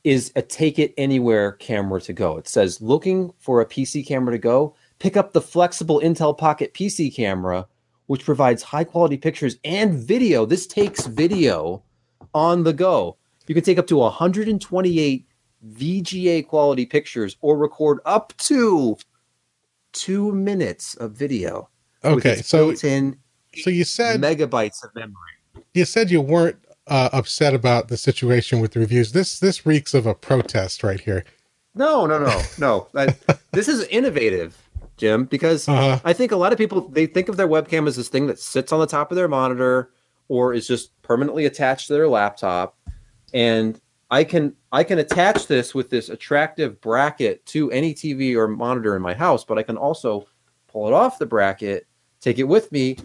is 0.05 0.33
a 0.37 0.43
take 0.43 0.79
it 0.79 0.95
anywhere 0.97 1.53
camera 1.53 2.01
to 2.01 2.13
go. 2.13 2.37
It 2.37 2.49
says 2.49 2.81
looking 2.81 3.33
for 3.39 3.61
a 3.61 3.67
PC 3.67 4.07
camera 4.07 4.33
to 4.33 4.39
go, 4.39 4.75
pick 4.99 5.17
up 5.17 5.33
the 5.33 5.41
flexible 5.41 6.01
Intel 6.01 6.37
Pocket 6.37 6.75
PC 6.75 7.15
camera, 7.15 7.67
which 8.07 8.25
provides 8.25 8.63
high 8.63 8.85
quality 8.85 9.17
pictures 9.17 9.57
and 9.65 9.95
video. 9.95 10.47
This 10.47 10.67
takes 10.67 11.07
video 11.07 11.83
on 12.35 12.65
the 12.65 12.73
go. 12.73 13.17
You 13.47 13.55
can 13.55 13.65
take 13.65 13.79
up 13.79 13.87
to 13.89 13.97
128 13.97 15.28
VGA 15.67 16.47
quality 16.47 16.87
pictures 16.87 17.37
or 17.41 17.57
record 17.57 17.99
up 18.05 18.33
to 18.38 18.97
two 19.93 20.33
minutes 20.33 20.95
of 20.97 21.12
video. 21.12 21.69
Okay, 22.05 22.37
so 22.37 22.69
built-in 22.69 23.19
so 23.57 23.71
you 23.71 23.85
said 23.85 24.21
megabytes 24.21 24.85
of 24.85 24.95
memory. 24.95 25.15
you 25.75 25.85
said 25.85 26.11
you 26.11 26.21
weren't 26.21 26.57
uh, 26.87 27.09
upset 27.12 27.55
about 27.55 27.88
the 27.88 27.97
situation 27.97 28.61
with 28.61 28.73
the 28.73 28.81
reviews. 28.81 29.12
This 29.12 29.41
this 29.41 29.67
reeks 29.67 29.95
of 29.95 30.07
a 30.07 30.15
protest 30.15 30.83
right 30.85 31.00
here. 31.00 31.25
No, 31.75 32.07
no, 32.07 32.19
no, 32.19 32.43
no. 32.59 32.88
I, 32.95 33.15
this 33.53 33.69
is 33.69 33.85
innovative, 33.88 34.57
Jim, 34.97 35.25
because 35.25 35.69
Uh-huh. 35.69 35.99
I 36.05 36.12
think 36.12 36.31
a 36.33 36.37
lot 36.37 36.53
of 36.53 36.59
people 36.59 36.88
they 36.88 37.07
think 37.07 37.29
of 37.29 37.37
their 37.37 37.49
webcam 37.49 37.88
as 37.88 37.97
this 37.97 38.09
thing 38.09 38.27
that 38.29 38.38
sits 38.38 38.73
on 38.73 38.79
the 38.81 38.87
top 38.87 39.11
of 39.11 39.17
their 39.17 39.29
monitor 39.29 39.91
or 40.29 40.53
is 40.55 40.67
just 40.69 41.00
permanently 41.03 41.47
attached 41.47 41.88
to 41.88 41.95
their 41.95 42.09
laptop. 42.09 42.77
And 43.35 43.81
I 44.11 44.25
can 44.25 44.55
I 44.73 44.85
can 44.85 44.99
attach 44.99 45.47
this 45.47 45.75
with 45.75 45.91
this 45.91 46.09
attractive 46.09 46.81
bracket 46.81 47.45
to 47.47 47.71
any 47.71 47.93
TV 47.95 48.35
or 48.37 48.49
monitor 48.49 48.97
in 48.97 49.03
my 49.03 49.15
house, 49.15 49.45
but 49.45 49.59
I 49.59 49.62
can 49.62 49.77
also 49.77 50.27
pull 50.67 50.87
it 50.87 50.95
off 50.95 51.19
the 51.19 51.27
bracket, 51.27 51.87
take 52.21 52.38
it 52.38 52.45
with 52.45 52.73
me, 52.73 52.97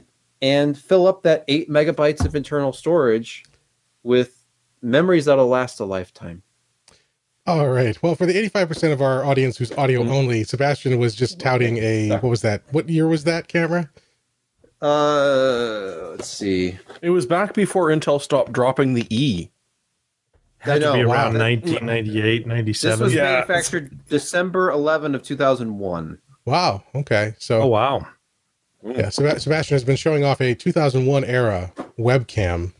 and 0.42 0.78
fill 0.78 1.08
up 1.08 1.24
that 1.24 1.44
eight 1.48 1.70
megabytes 1.70 2.26
of 2.26 2.36
internal 2.36 2.72
storage 2.72 3.44
with 4.04 4.46
memories 4.82 5.26
that'll 5.26 5.48
last 5.48 5.80
a 5.80 5.86
lifetime. 5.86 6.42
All 7.46 7.68
right. 7.70 8.02
Well, 8.02 8.16
for 8.16 8.26
the 8.26 8.50
85% 8.50 8.94
of 8.94 9.02
our 9.02 9.26
audience 9.26 9.58
who's 9.58 9.72
audio 9.74 10.02
Mm-hmm. 10.04 10.14
only, 10.14 10.44
Sebastian 10.46 10.98
was 10.98 11.14
just 11.14 11.40
touting 11.40 11.78
a 11.80 12.12
what 12.12 12.24
was 12.24 12.42
that? 12.42 12.64
What 12.72 12.88
year 12.88 13.08
was 13.08 13.26
that 13.26 13.50
camera? 13.50 13.90
Uh, 14.82 16.10
let's 16.12 16.28
see. 16.30 16.78
It 17.02 17.10
was 17.10 17.26
back 17.26 17.54
before 17.54 17.88
Intel 17.88 18.22
stopped 18.22 18.52
dropping 18.54 18.94
the 18.94 19.08
E. 19.10 19.50
I 20.66 20.70
Had 20.70 20.74
to 20.76 20.80
know. 20.88 20.94
be 20.94 21.06
wow. 21.06 21.14
around 21.14 21.38
1998, 21.40 22.38
This 22.40 22.48
97. 22.48 23.04
was 23.04 23.14
Yeah. 23.14 23.24
manufactured 23.24 24.06
December 24.10 24.72
11 24.72 25.16
of 25.16 25.24
2001. 25.24 26.18
Wow. 26.46 26.84
Okay. 26.96 27.34
So 27.40 27.62
Oh 27.62 27.68
wow. 27.68 28.08
yeah, 28.84 29.10
Seb- 29.10 29.40
Sebastian 29.40 29.76
has 29.76 29.84
been 29.84 29.96
showing 29.96 30.24
off 30.24 30.42
a 30.42 30.54
2001 30.56 31.24
era 31.26 31.72
webcam 31.98 32.74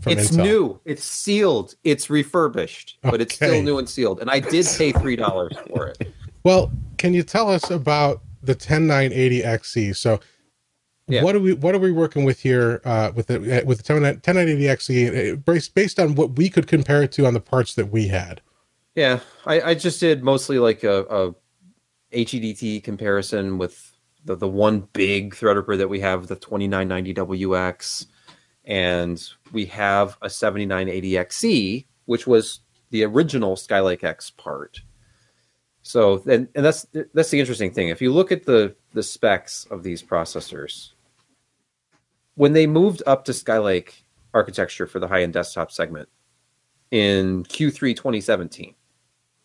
from 0.00 0.12
it's 0.12 0.30
Intel. 0.30 0.42
new. 0.42 0.80
It's 0.84 1.04
sealed. 1.04 1.74
It's 1.84 2.10
refurbished, 2.10 2.98
but 3.02 3.20
it's 3.20 3.34
still 3.34 3.62
new 3.62 3.78
and 3.78 3.88
sealed. 3.88 4.20
And 4.20 4.30
I 4.30 4.40
did 4.40 4.66
pay 4.76 4.92
three 4.92 5.16
dollars 5.16 5.54
for 5.68 5.88
it. 5.88 6.12
Well, 6.44 6.70
can 6.98 7.14
you 7.14 7.22
tell 7.22 7.50
us 7.50 7.70
about 7.70 8.22
the 8.42 8.54
10980XE? 8.54 9.94
So, 9.96 10.20
Yeah. 11.08 11.24
what 11.24 11.34
are 11.34 11.40
we 11.40 11.52
what 11.54 11.74
are 11.74 11.80
we 11.80 11.90
working 11.90 12.24
with 12.24 12.40
here 12.40 12.80
uh, 12.84 13.10
with 13.14 13.26
the 13.26 13.62
uh, 13.62 13.64
with 13.64 13.82
the 13.82 13.94
10980XE 13.94 15.32
uh, 15.32 15.36
based 15.36 15.74
based 15.74 15.98
on 15.98 16.14
what 16.14 16.36
we 16.36 16.48
could 16.48 16.66
compare 16.66 17.02
it 17.02 17.12
to 17.12 17.26
on 17.26 17.34
the 17.34 17.40
parts 17.40 17.74
that 17.74 17.90
we 17.90 18.08
had? 18.08 18.40
Yeah, 18.94 19.20
I, 19.46 19.60
I 19.60 19.74
just 19.74 20.00
did 20.00 20.22
mostly 20.22 20.58
like 20.58 20.84
a, 20.84 21.00
a 21.04 21.34
HEDT 22.12 22.84
comparison 22.84 23.58
with 23.58 23.92
the 24.24 24.36
the 24.36 24.48
one 24.48 24.88
big 24.92 25.34
Threadripper 25.34 25.78
that 25.78 25.88
we 25.88 26.00
have, 26.00 26.28
the 26.28 26.36
2990WX, 26.36 28.06
and 28.64 29.22
we 29.52 29.66
have 29.66 30.16
a 30.22 30.28
7980XE, 30.28 31.86
which 32.04 32.26
was 32.26 32.60
the 32.90 33.04
original 33.04 33.56
Skylake 33.56 34.04
X 34.04 34.30
part. 34.30 34.82
So, 35.82 36.22
and, 36.28 36.48
and 36.54 36.64
that's 36.64 36.86
that's 37.12 37.30
the 37.30 37.40
interesting 37.40 37.72
thing. 37.72 37.88
If 37.88 38.00
you 38.00 38.12
look 38.12 38.30
at 38.30 38.44
the 38.44 38.76
the 38.92 39.02
specs 39.02 39.66
of 39.70 39.82
these 39.82 40.02
processors, 40.02 40.90
when 42.34 42.52
they 42.52 42.66
moved 42.66 43.02
up 43.06 43.24
to 43.24 43.32
Skylake 43.32 44.02
architecture 44.34 44.86
for 44.86 44.98
the 44.98 45.08
high 45.08 45.22
end 45.22 45.32
desktop 45.32 45.70
segment 45.70 46.08
in 46.90 47.44
Q3 47.44 47.94
2017, 47.96 48.74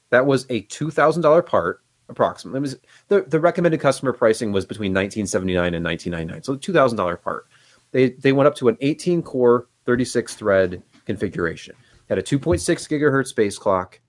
that 0.09 0.25
was 0.25 0.45
a 0.49 0.61
two 0.61 0.91
thousand 0.91 1.21
dollar 1.21 1.41
part 1.41 1.81
approximately. 2.09 2.57
It 2.57 2.61
was 2.61 2.77
the 3.07 3.21
the 3.21 3.39
recommended 3.39 3.79
customer 3.79 4.13
pricing 4.13 4.51
was 4.51 4.65
between 4.65 4.93
nineteen 4.93 5.27
seventy 5.27 5.53
nine 5.53 5.73
and 5.73 5.83
nineteen 5.83 6.11
ninety 6.11 6.31
nine, 6.31 6.43
so 6.43 6.55
two 6.55 6.73
thousand 6.73 6.97
dollar 6.97 7.17
part. 7.17 7.47
They 7.91 8.11
they 8.11 8.33
went 8.33 8.47
up 8.47 8.55
to 8.55 8.69
an 8.69 8.77
eighteen 8.81 9.21
core, 9.21 9.67
thirty 9.85 10.05
six 10.05 10.35
thread 10.35 10.81
configuration. 11.05 11.75
Had 12.09 12.17
a 12.17 12.21
two 12.21 12.39
point 12.39 12.61
six 12.61 12.87
gigahertz 12.87 13.35
base 13.35 13.57
clock, 13.57 13.99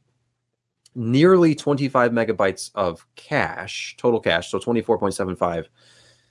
nearly 0.95 1.55
twenty 1.55 1.89
five 1.89 2.13
megabytes 2.13 2.71
of 2.75 3.07
cache, 3.17 3.97
total 3.99 4.21
cache, 4.21 4.51
so 4.51 4.59
twenty 4.59 4.81
four 4.81 4.99
point 4.99 5.15
seven 5.15 5.37
five. 5.37 5.69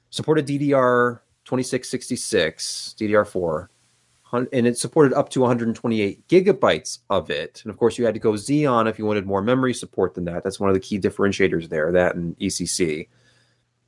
Supported 0.10 0.48
DDR 0.48 1.20
twenty 1.46 1.64
six 1.64 1.90
sixty 1.90 2.16
six, 2.16 2.96
DDR 3.00 3.28
four 3.28 3.70
and 4.32 4.68
it 4.68 4.78
supported 4.78 5.14
up 5.14 5.30
to 5.30 5.42
128 5.42 6.28
gigabytes 6.28 7.00
of 7.10 7.30
it. 7.30 7.62
And 7.64 7.72
of 7.72 7.78
course, 7.78 7.98
you 7.98 8.06
had 8.06 8.14
to 8.14 8.20
go 8.20 8.34
Xeon 8.34 8.90
if 8.90 9.00
you 9.00 9.06
wanted 9.06 9.26
more 9.26 9.42
memory 9.42 9.74
support 9.74 10.16
than 10.16 10.26
that. 10.26 10.44
That's 10.44 10.60
one 10.60 10.70
of 10.70 10.74
the 10.74 10.80
key 10.82 11.00
differentiators 11.00 11.70
there, 11.70 11.92
that 11.92 12.16
and 12.16 12.38
ECC. 12.38 13.08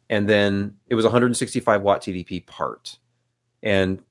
And 0.10 0.28
then 0.30 0.76
it 0.88 0.96
was 0.96 1.06
165 1.06 1.82
watt 1.82 2.02
TDP 2.02 2.46
part. 2.46 2.98
And 3.62 4.02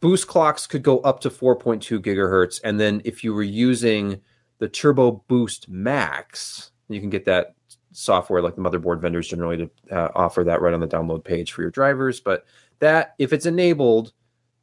boost 0.00 0.26
clocks 0.26 0.66
could 0.66 0.82
go 0.82 1.00
up 1.00 1.20
to 1.20 1.30
4.2 1.30 1.98
gigahertz. 2.00 2.60
And 2.64 2.80
then 2.80 3.02
if 3.04 3.22
you 3.22 3.34
were 3.34 3.42
using 3.42 4.20
the 4.58 4.68
Turbo 4.68 5.24
Boost 5.28 5.68
Max, 5.68 6.72
you 6.88 7.00
can 7.00 7.10
get 7.10 7.24
that 7.26 7.54
software 7.92 8.42
like 8.42 8.54
the 8.54 8.62
motherboard 8.62 9.00
vendors 9.00 9.28
generally 9.28 9.56
to 9.56 9.70
uh, 9.90 10.10
offer 10.14 10.44
that 10.44 10.60
right 10.60 10.74
on 10.74 10.80
the 10.80 10.86
download 10.86 11.24
page 11.24 11.52
for 11.52 11.62
your 11.62 11.70
drivers. 11.70 12.20
But 12.20 12.44
that, 12.78 13.14
if 13.18 13.32
it's 13.32 13.46
enabled, 13.46 14.12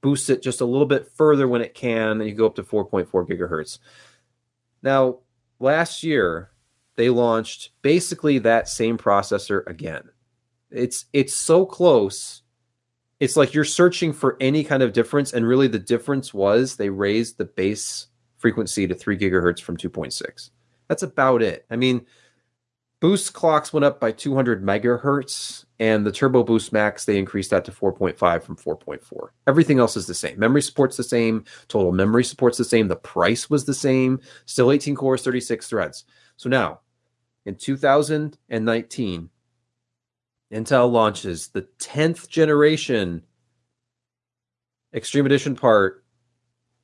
boosts 0.02 0.30
it 0.30 0.42
just 0.42 0.62
a 0.62 0.66
little 0.66 0.86
bit 0.86 1.08
further 1.16 1.48
when 1.48 1.62
it 1.62 1.74
can, 1.74 2.22
and 2.22 2.30
you 2.30 2.36
go 2.36 2.46
up 2.46 2.56
to 2.56 2.64
4.4 2.64 3.08
gigahertz. 3.28 3.80
Now, 4.82 5.20
last 5.60 6.04
year 6.04 6.52
they 6.96 7.10
launched 7.10 7.72
basically 7.82 8.40
that 8.40 8.70
same 8.70 8.98
processor 8.98 9.66
again. 9.68 10.10
It's 10.72 11.06
it's 11.14 11.34
so 11.34 11.66
close. 11.66 12.42
It's 13.20 13.38
like 13.38 13.54
you're 13.54 13.64
searching 13.64 14.14
for 14.14 14.38
any 14.40 14.64
kind 14.64 14.84
of 14.84 14.94
difference, 14.94 15.34
and 15.34 15.48
really 15.48 15.68
the 15.68 15.80
difference 15.80 16.34
was 16.34 16.76
they 16.76 16.90
raised 16.90 17.38
the 17.38 17.46
base 17.46 18.08
frequency 18.46 18.86
to 18.86 18.94
three 18.94 19.18
gigahertz 19.18 19.60
from 19.60 19.76
2.6. 19.76 20.52
That's 20.88 21.02
about 21.02 21.42
it. 21.42 21.66
I 21.72 21.78
mean, 21.78 22.06
boost 23.00 23.34
clocks 23.34 23.74
went 23.74 23.84
up 23.84 24.00
by 24.00 24.12
200 24.12 24.64
megahertz 24.64 25.66
and 25.80 26.06
the 26.06 26.12
turbo 26.12 26.44
boost 26.44 26.72
max 26.72 27.06
they 27.06 27.18
increased 27.18 27.50
that 27.50 27.66
to 27.66 27.72
4.5 27.72 28.44
from 28.44 28.56
4.4 28.56 29.30
everything 29.48 29.80
else 29.80 29.98
is 29.98 30.06
the 30.06 30.14
same. 30.14 30.38
Memory 30.38 30.62
support's 30.62 30.96
the 30.96 31.04
same. 31.04 31.44
Total 31.70 31.92
memory 31.92 32.24
support's 32.24 32.60
the 32.60 32.64
same. 32.64 32.88
The 32.88 32.96
price 32.98 33.50
was 33.50 33.66
the 33.66 33.74
same. 33.74 34.20
Still 34.46 34.72
18 34.72 34.94
cores 34.96 35.24
36 35.24 35.68
threads. 35.68 36.06
So 36.38 36.48
now 36.48 36.82
in 37.48 37.56
2019 37.56 39.30
intel 40.54 40.92
launches 40.92 41.48
the 41.48 41.64
10th 41.80 42.30
generation 42.30 43.24
extreme 44.94 45.26
edition 45.26 45.56
part 45.56 46.05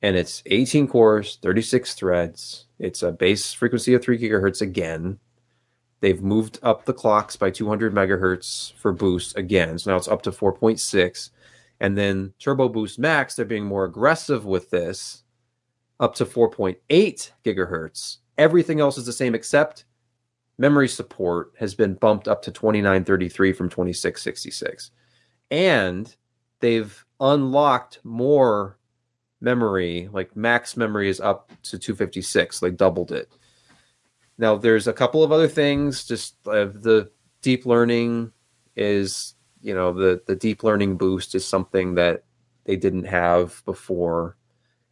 and 0.02 0.16
it's 0.16 0.42
18 0.46 0.88
cores 0.88 1.38
36 1.42 1.94
threads 1.94 2.66
it's 2.78 3.02
a 3.02 3.12
base 3.12 3.52
frequency 3.52 3.94
of 3.94 4.02
3 4.02 4.18
gigahertz 4.18 4.60
again 4.60 5.18
They've 6.02 6.20
moved 6.20 6.58
up 6.64 6.84
the 6.84 6.92
clocks 6.92 7.36
by 7.36 7.50
200 7.50 7.94
megahertz 7.94 8.72
for 8.72 8.92
boost 8.92 9.38
again. 9.38 9.78
So 9.78 9.92
now 9.92 9.96
it's 9.96 10.08
up 10.08 10.22
to 10.22 10.32
4.6. 10.32 11.30
And 11.78 11.96
then 11.96 12.34
Turbo 12.40 12.68
Boost 12.68 12.98
Max, 12.98 13.36
they're 13.36 13.44
being 13.44 13.64
more 13.64 13.84
aggressive 13.84 14.44
with 14.44 14.68
this, 14.70 15.22
up 16.00 16.16
to 16.16 16.26
4.8 16.26 17.30
gigahertz. 17.44 18.16
Everything 18.36 18.80
else 18.80 18.98
is 18.98 19.06
the 19.06 19.12
same 19.12 19.36
except 19.36 19.84
memory 20.58 20.88
support 20.88 21.52
has 21.60 21.76
been 21.76 21.94
bumped 21.94 22.26
up 22.26 22.42
to 22.42 22.50
2933 22.50 23.52
from 23.52 23.68
2666. 23.68 24.90
And 25.52 26.12
they've 26.58 27.04
unlocked 27.20 28.00
more 28.02 28.76
memory, 29.42 30.08
like 30.12 30.36
max 30.36 30.76
memory 30.76 31.08
is 31.08 31.20
up 31.20 31.50
to 31.64 31.78
256, 31.78 32.62
like 32.62 32.76
doubled 32.76 33.12
it. 33.12 33.30
Now, 34.38 34.56
there's 34.56 34.86
a 34.86 34.92
couple 34.92 35.22
of 35.22 35.32
other 35.32 35.48
things. 35.48 36.04
Just 36.04 36.36
uh, 36.46 36.66
the 36.66 37.10
deep 37.42 37.66
learning 37.66 38.32
is, 38.76 39.34
you 39.60 39.74
know, 39.74 39.92
the 39.92 40.22
the 40.26 40.36
deep 40.36 40.64
learning 40.64 40.96
boost 40.96 41.34
is 41.34 41.46
something 41.46 41.94
that 41.96 42.24
they 42.64 42.76
didn't 42.76 43.04
have 43.04 43.62
before, 43.64 44.36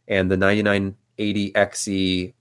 and 0.07 0.29
the 0.29 0.37
9980 0.37 1.51
XE 1.53 2.33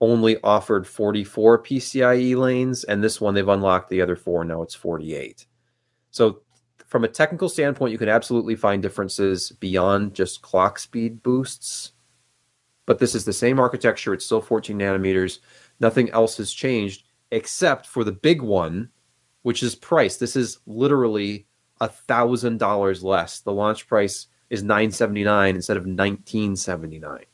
only 0.00 0.40
offered 0.42 0.86
44 0.86 1.62
PCIe 1.62 2.36
lanes, 2.36 2.84
and 2.84 3.04
this 3.04 3.20
one 3.20 3.34
they've 3.34 3.46
unlocked 3.46 3.90
the 3.90 4.00
other 4.00 4.16
four. 4.16 4.44
Now 4.44 4.62
it's 4.62 4.74
48. 4.74 5.46
So, 6.10 6.40
from 6.90 7.04
a 7.04 7.08
technical 7.08 7.48
standpoint, 7.48 7.92
you 7.92 7.98
can 7.98 8.08
absolutely 8.10 8.54
find 8.54 8.82
differences 8.82 9.50
beyond 9.52 10.14
just 10.14 10.42
clock 10.42 10.78
speed 10.78 11.22
boosts 11.22 11.92
but 12.90 12.98
this 12.98 13.14
is 13.14 13.24
the 13.24 13.32
same 13.32 13.60
architecture. 13.60 14.12
It's 14.12 14.24
still 14.24 14.40
14 14.40 14.76
nanometers. 14.76 15.38
Nothing 15.78 16.10
else 16.10 16.38
has 16.38 16.52
changed 16.52 17.04
except 17.30 17.86
for 17.86 18.02
the 18.02 18.10
big 18.10 18.42
one, 18.42 18.90
which 19.42 19.62
is 19.62 19.76
price. 19.76 20.16
This 20.16 20.34
is 20.34 20.58
literally 20.66 21.46
a 21.80 21.86
thousand 21.86 22.58
dollars 22.58 23.04
less. 23.04 23.38
The 23.38 23.52
launch 23.52 23.86
price 23.86 24.26
is 24.50 24.64
979 24.64 25.54
instead 25.54 25.76
of 25.76 25.84
1979. 25.84 27.26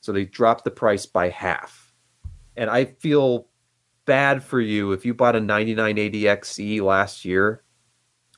So 0.00 0.12
they 0.12 0.26
dropped 0.26 0.62
the 0.62 0.70
price 0.70 1.06
by 1.06 1.28
half. 1.28 1.92
And 2.56 2.70
I 2.70 2.84
feel 2.84 3.48
bad 4.04 4.44
for 4.44 4.60
you 4.60 4.92
if 4.92 5.04
you 5.04 5.12
bought 5.12 5.34
a 5.34 5.40
9980XE 5.40 6.82
last 6.82 7.24
year, 7.24 7.63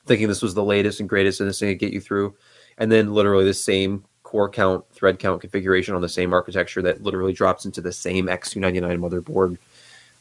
thinking 0.07 0.27
this 0.27 0.41
was 0.41 0.53
the 0.53 0.63
latest 0.63 0.99
and 0.99 1.09
greatest 1.09 1.39
and 1.39 1.49
this 1.49 1.59
thing 1.59 1.69
to 1.69 1.75
get 1.75 1.93
you 1.93 2.01
through, 2.01 2.35
and 2.77 2.91
then 2.91 3.13
literally 3.13 3.45
the 3.45 3.53
same 3.53 4.03
core 4.23 4.49
count, 4.49 4.85
thread 4.91 5.19
count 5.19 5.41
configuration 5.41 5.95
on 5.95 6.01
the 6.01 6.09
same 6.09 6.33
architecture 6.33 6.81
that 6.81 7.01
literally 7.01 7.33
drops 7.33 7.65
into 7.65 7.81
the 7.81 7.93
same 7.93 8.27
X299 8.27 8.99
motherboard 8.99 9.57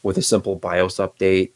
with 0.03 0.17
a 0.19 0.23
simple 0.23 0.57
BIOS 0.57 0.97
update, 0.97 1.53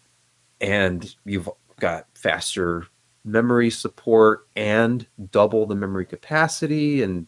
and 0.60 1.14
you've 1.24 1.48
got 1.78 2.06
faster 2.14 2.86
memory 3.24 3.70
support 3.70 4.46
and 4.56 5.06
double 5.30 5.66
the 5.66 5.74
memory 5.74 6.06
capacity, 6.06 7.02
and 7.02 7.26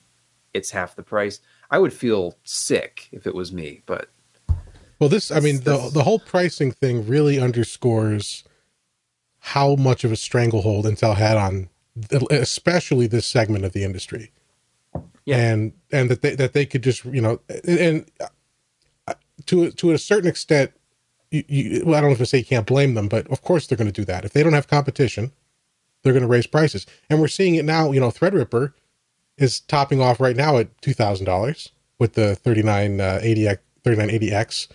it's 0.54 0.70
half 0.70 0.96
the 0.96 1.02
price. 1.02 1.40
I 1.70 1.78
would 1.78 1.92
feel 1.92 2.36
sick 2.44 3.08
if 3.12 3.26
it 3.26 3.34
was 3.34 3.52
me, 3.52 3.82
but 3.86 4.08
well, 4.98 5.08
this 5.08 5.30
I 5.30 5.40
mean 5.40 5.60
the 5.60 5.90
the 5.92 6.04
whole 6.04 6.18
pricing 6.18 6.70
thing 6.70 7.06
really 7.06 7.38
underscores 7.38 8.44
how 9.44 9.74
much 9.74 10.04
of 10.04 10.12
a 10.12 10.16
stranglehold 10.16 10.84
Intel 10.84 11.16
had 11.16 11.36
on 11.36 11.68
especially 12.30 13.06
this 13.06 13.26
segment 13.26 13.64
of 13.64 13.72
the 13.72 13.84
industry. 13.84 14.30
Yeah. 15.24 15.36
And 15.36 15.72
and 15.90 16.10
that 16.10 16.22
they 16.22 16.34
that 16.36 16.52
they 16.52 16.64
could 16.64 16.82
just, 16.82 17.04
you 17.04 17.20
know, 17.20 17.40
and, 17.64 17.78
and 19.08 19.16
to 19.46 19.70
to 19.72 19.90
a 19.90 19.98
certain 19.98 20.28
extent 20.28 20.72
you, 21.32 21.44
you, 21.48 21.82
well, 21.84 21.96
I 21.96 22.00
don't 22.00 22.10
know 22.10 22.14
if 22.14 22.20
I 22.20 22.24
say 22.24 22.38
you 22.38 22.44
can't 22.44 22.66
blame 22.66 22.94
them, 22.94 23.08
but 23.08 23.26
of 23.28 23.42
course 23.42 23.66
they're 23.66 23.78
going 23.78 23.90
to 23.90 24.00
do 24.00 24.04
that. 24.04 24.24
If 24.24 24.32
they 24.32 24.42
don't 24.42 24.52
have 24.52 24.68
competition, 24.68 25.32
they're 26.02 26.12
going 26.12 26.22
to 26.22 26.28
raise 26.28 26.46
prices. 26.46 26.86
And 27.10 27.20
we're 27.20 27.28
seeing 27.28 27.54
it 27.56 27.64
now. 27.64 27.90
You 27.90 28.00
know, 28.00 28.10
Threadripper 28.10 28.72
is 29.38 29.60
topping 29.60 30.00
off 30.00 30.20
right 30.20 30.36
now 30.36 30.58
at 30.58 30.80
two 30.82 30.94
thousand 30.94 31.26
dollars 31.26 31.70
with 31.98 32.12
the 32.14 32.36
3980 32.36 33.48
uh, 33.48 33.54
3980X, 33.84 34.68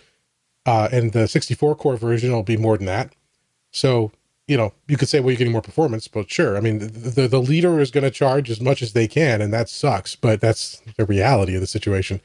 uh, 0.66 0.88
and 0.92 1.12
the 1.12 1.26
64 1.26 1.76
core 1.76 1.96
version 1.96 2.32
will 2.32 2.42
be 2.42 2.56
more 2.56 2.76
than 2.76 2.86
that. 2.86 3.14
So 3.70 4.12
you 4.48 4.56
know, 4.56 4.72
you 4.88 4.96
could 4.96 5.08
say, 5.08 5.20
well, 5.20 5.30
you're 5.30 5.38
getting 5.38 5.52
more 5.52 5.62
performance, 5.62 6.08
but 6.08 6.30
sure. 6.30 6.56
I 6.56 6.60
mean, 6.60 6.78
the 6.78 6.86
the, 6.86 7.28
the 7.28 7.40
leader 7.40 7.78
is 7.80 7.90
going 7.90 8.04
to 8.04 8.10
charge 8.10 8.50
as 8.50 8.60
much 8.60 8.82
as 8.82 8.94
they 8.94 9.06
can, 9.06 9.40
and 9.40 9.52
that 9.52 9.68
sucks. 9.68 10.16
But 10.16 10.40
that's 10.40 10.82
the 10.96 11.04
reality 11.04 11.54
of 11.54 11.60
the 11.60 11.66
situation. 11.66 12.20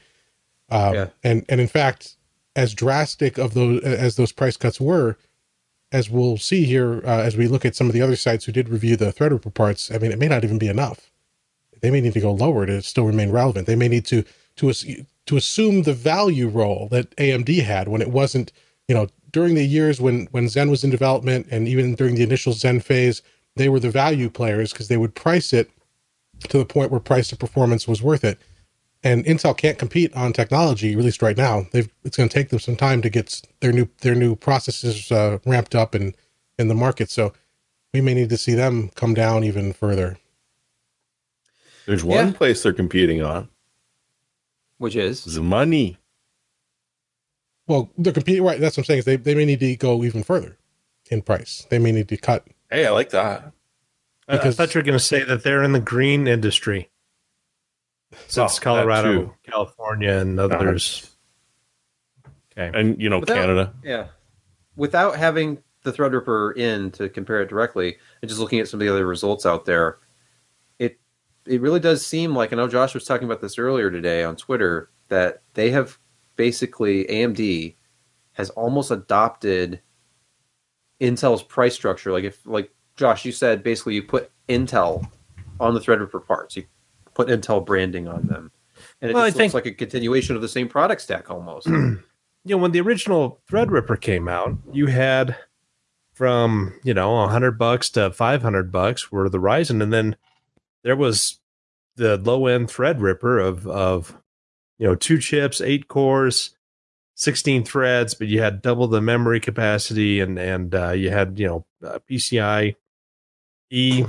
Um, 0.70 0.94
yeah. 0.94 1.06
And 1.22 1.44
and 1.48 1.60
in 1.60 1.68
fact, 1.68 2.16
as 2.56 2.74
drastic 2.74 3.38
of 3.38 3.54
those 3.54 3.82
as 3.82 4.16
those 4.16 4.32
price 4.32 4.56
cuts 4.56 4.80
were, 4.80 5.18
as 5.92 6.08
we'll 6.08 6.38
see 6.38 6.64
here 6.64 7.02
uh, 7.04 7.20
as 7.20 7.36
we 7.36 7.46
look 7.46 7.64
at 7.64 7.76
some 7.76 7.88
of 7.88 7.92
the 7.92 8.02
other 8.02 8.16
sites 8.16 8.46
who 8.46 8.52
did 8.52 8.68
review 8.70 8.96
the 8.96 9.12
Threadripper 9.12 9.52
parts, 9.52 9.90
I 9.90 9.98
mean, 9.98 10.10
it 10.10 10.18
may 10.18 10.28
not 10.28 10.44
even 10.44 10.58
be 10.58 10.68
enough. 10.68 11.10
They 11.82 11.90
may 11.90 12.00
need 12.00 12.14
to 12.14 12.20
go 12.20 12.32
lower 12.32 12.64
to 12.64 12.80
still 12.80 13.04
remain 13.04 13.30
relevant. 13.30 13.66
They 13.66 13.76
may 13.76 13.88
need 13.88 14.06
to 14.06 14.24
to 14.56 14.72
to 15.26 15.36
assume 15.36 15.82
the 15.82 15.92
value 15.92 16.48
role 16.48 16.88
that 16.90 17.14
AMD 17.16 17.62
had 17.62 17.88
when 17.88 18.02
it 18.02 18.10
wasn't, 18.10 18.52
you 18.88 18.94
know, 18.94 19.08
during 19.32 19.54
the 19.54 19.64
years 19.64 20.00
when 20.00 20.26
when 20.30 20.48
Zen 20.48 20.70
was 20.70 20.84
in 20.84 20.90
development 20.90 21.46
and 21.50 21.66
even 21.68 21.94
during 21.94 22.14
the 22.14 22.22
initial 22.22 22.52
Zen 22.52 22.80
phase, 22.80 23.22
they 23.56 23.68
were 23.68 23.80
the 23.80 23.90
value 23.90 24.30
players 24.30 24.72
because 24.72 24.88
they 24.88 24.96
would 24.96 25.14
price 25.14 25.52
it 25.52 25.70
to 26.48 26.58
the 26.58 26.64
point 26.64 26.90
where 26.90 27.00
price 27.00 27.28
to 27.28 27.36
performance 27.36 27.88
was 27.88 28.02
worth 28.02 28.24
it 28.24 28.38
and 29.04 29.24
Intel 29.26 29.56
can't 29.56 29.78
compete 29.78 30.12
on 30.16 30.32
technology, 30.32 30.94
at 30.94 30.98
least 30.98 31.20
right 31.20 31.36
now. 31.36 31.66
They've, 31.72 31.88
it's 32.04 32.16
going 32.16 32.28
to 32.28 32.34
take 32.34 32.48
them 32.48 32.58
some 32.58 32.74
time 32.74 33.02
to 33.02 33.10
get 33.10 33.42
their 33.60 33.70
new 33.70 33.86
their 34.00 34.14
new 34.14 34.34
processes 34.34 35.12
uh, 35.12 35.38
ramped 35.44 35.74
up 35.74 35.94
in 35.94 36.14
in 36.58 36.68
the 36.68 36.74
market. 36.74 37.10
So 37.10 37.34
we 37.92 38.00
may 38.00 38.14
need 38.14 38.30
to 38.30 38.38
see 38.38 38.54
them 38.54 38.90
come 38.94 39.12
down 39.14 39.44
even 39.44 39.74
further. 39.74 40.16
There's 41.86 42.02
one 42.02 42.28
yeah. 42.28 42.32
place 42.32 42.62
they're 42.62 42.72
competing 42.72 43.22
on, 43.22 43.50
which 44.78 44.96
is 44.96 45.24
the 45.24 45.42
money. 45.42 45.98
Well, 47.66 47.90
they're 47.96 48.12
competing 48.12 48.44
right. 48.44 48.60
That's 48.60 48.76
what 48.76 48.82
I'm 48.82 48.86
saying. 48.86 48.98
Is 49.00 49.04
they 49.04 49.16
they 49.16 49.34
may 49.34 49.44
need 49.44 49.60
to 49.60 49.76
go 49.76 50.04
even 50.04 50.22
further 50.22 50.58
in 51.10 51.22
price. 51.22 51.66
They 51.70 51.78
may 51.78 51.92
need 51.92 52.08
to 52.08 52.16
cut. 52.16 52.46
Hey, 52.70 52.86
I 52.86 52.90
like 52.90 53.10
that. 53.10 53.52
Because, 54.26 54.58
I 54.58 54.66
thought 54.66 54.74
you 54.74 54.78
were 54.78 54.84
going 54.84 54.98
to 54.98 55.04
say 55.04 55.22
that 55.22 55.42
they're 55.42 55.62
in 55.62 55.72
the 55.72 55.80
green 55.80 56.26
industry 56.26 56.88
since 58.26 58.58
oh, 58.58 58.60
Colorado, 58.60 59.34
California, 59.42 60.12
and 60.12 60.38
uh-huh. 60.40 60.56
others. 60.56 61.10
Okay, 62.56 62.78
and 62.78 63.00
you 63.00 63.10
know 63.10 63.18
without, 63.18 63.34
Canada. 63.34 63.74
Yeah, 63.82 64.06
without 64.76 65.16
having 65.16 65.62
the 65.82 65.92
Threadripper 65.92 66.56
in 66.56 66.90
to 66.92 67.08
compare 67.08 67.42
it 67.42 67.48
directly, 67.48 67.96
and 68.22 68.28
just 68.28 68.40
looking 68.40 68.60
at 68.60 68.68
some 68.68 68.80
of 68.80 68.86
the 68.86 68.92
other 68.92 69.06
results 69.06 69.44
out 69.44 69.66
there, 69.66 69.98
it 70.78 70.98
it 71.46 71.60
really 71.60 71.80
does 71.80 72.06
seem 72.06 72.34
like 72.34 72.52
I 72.52 72.56
know 72.56 72.68
Josh 72.68 72.94
was 72.94 73.04
talking 73.04 73.26
about 73.26 73.40
this 73.40 73.58
earlier 73.58 73.90
today 73.90 74.24
on 74.24 74.36
Twitter 74.36 74.90
that 75.08 75.42
they 75.52 75.70
have 75.70 75.98
basically 76.36 77.04
AMD 77.04 77.74
has 78.32 78.50
almost 78.50 78.90
adopted 78.90 79.80
Intel's 81.00 81.42
price 81.42 81.74
structure. 81.74 82.12
Like 82.12 82.24
if 82.24 82.46
like 82.46 82.70
Josh, 82.96 83.24
you 83.24 83.32
said 83.32 83.62
basically 83.62 83.94
you 83.94 84.02
put 84.02 84.30
Intel 84.48 85.08
on 85.60 85.74
the 85.74 85.80
Threadripper 85.80 86.26
parts. 86.26 86.56
You 86.56 86.64
put 87.14 87.28
Intel 87.28 87.64
branding 87.64 88.08
on 88.08 88.26
them, 88.26 88.50
and 89.00 89.10
it 89.10 89.14
well, 89.14 89.24
just 89.26 89.36
I 89.36 89.42
looks 89.42 89.52
think, 89.52 89.54
like 89.54 89.66
a 89.66 89.72
continuation 89.72 90.36
of 90.36 90.42
the 90.42 90.48
same 90.48 90.68
product 90.68 91.00
stack 91.00 91.30
almost. 91.30 91.66
you 91.66 92.00
know, 92.44 92.58
when 92.58 92.72
the 92.72 92.80
original 92.80 93.40
Threadripper 93.50 94.00
came 94.00 94.28
out, 94.28 94.56
you 94.72 94.86
had 94.86 95.36
from 96.12 96.78
you 96.84 96.94
know 96.94 97.22
a 97.22 97.28
hundred 97.28 97.58
bucks 97.58 97.90
to 97.90 98.10
five 98.10 98.42
hundred 98.42 98.70
bucks 98.70 99.10
were 99.10 99.28
the 99.28 99.38
Ryzen, 99.38 99.82
and 99.82 99.92
then 99.92 100.16
there 100.82 100.96
was 100.96 101.40
the 101.96 102.16
low 102.16 102.46
end 102.46 102.68
Threadripper 102.68 103.44
of 103.44 103.66
of 103.66 104.16
you 104.78 104.86
know 104.86 104.94
two 104.94 105.18
chips, 105.18 105.60
eight 105.60 105.88
cores. 105.88 106.56
16 107.16 107.62
threads, 107.62 108.12
but 108.14 108.26
you 108.26 108.42
had 108.42 108.60
double 108.60 108.88
the 108.88 109.00
memory 109.00 109.38
capacity 109.38 110.18
and 110.18 110.36
and 110.36 110.74
uh, 110.74 110.90
you 110.90 111.10
had 111.10 111.38
you 111.38 111.46
know 111.46 111.64
uh, 111.86 112.00
PCI 112.10 112.74
E 113.70 114.04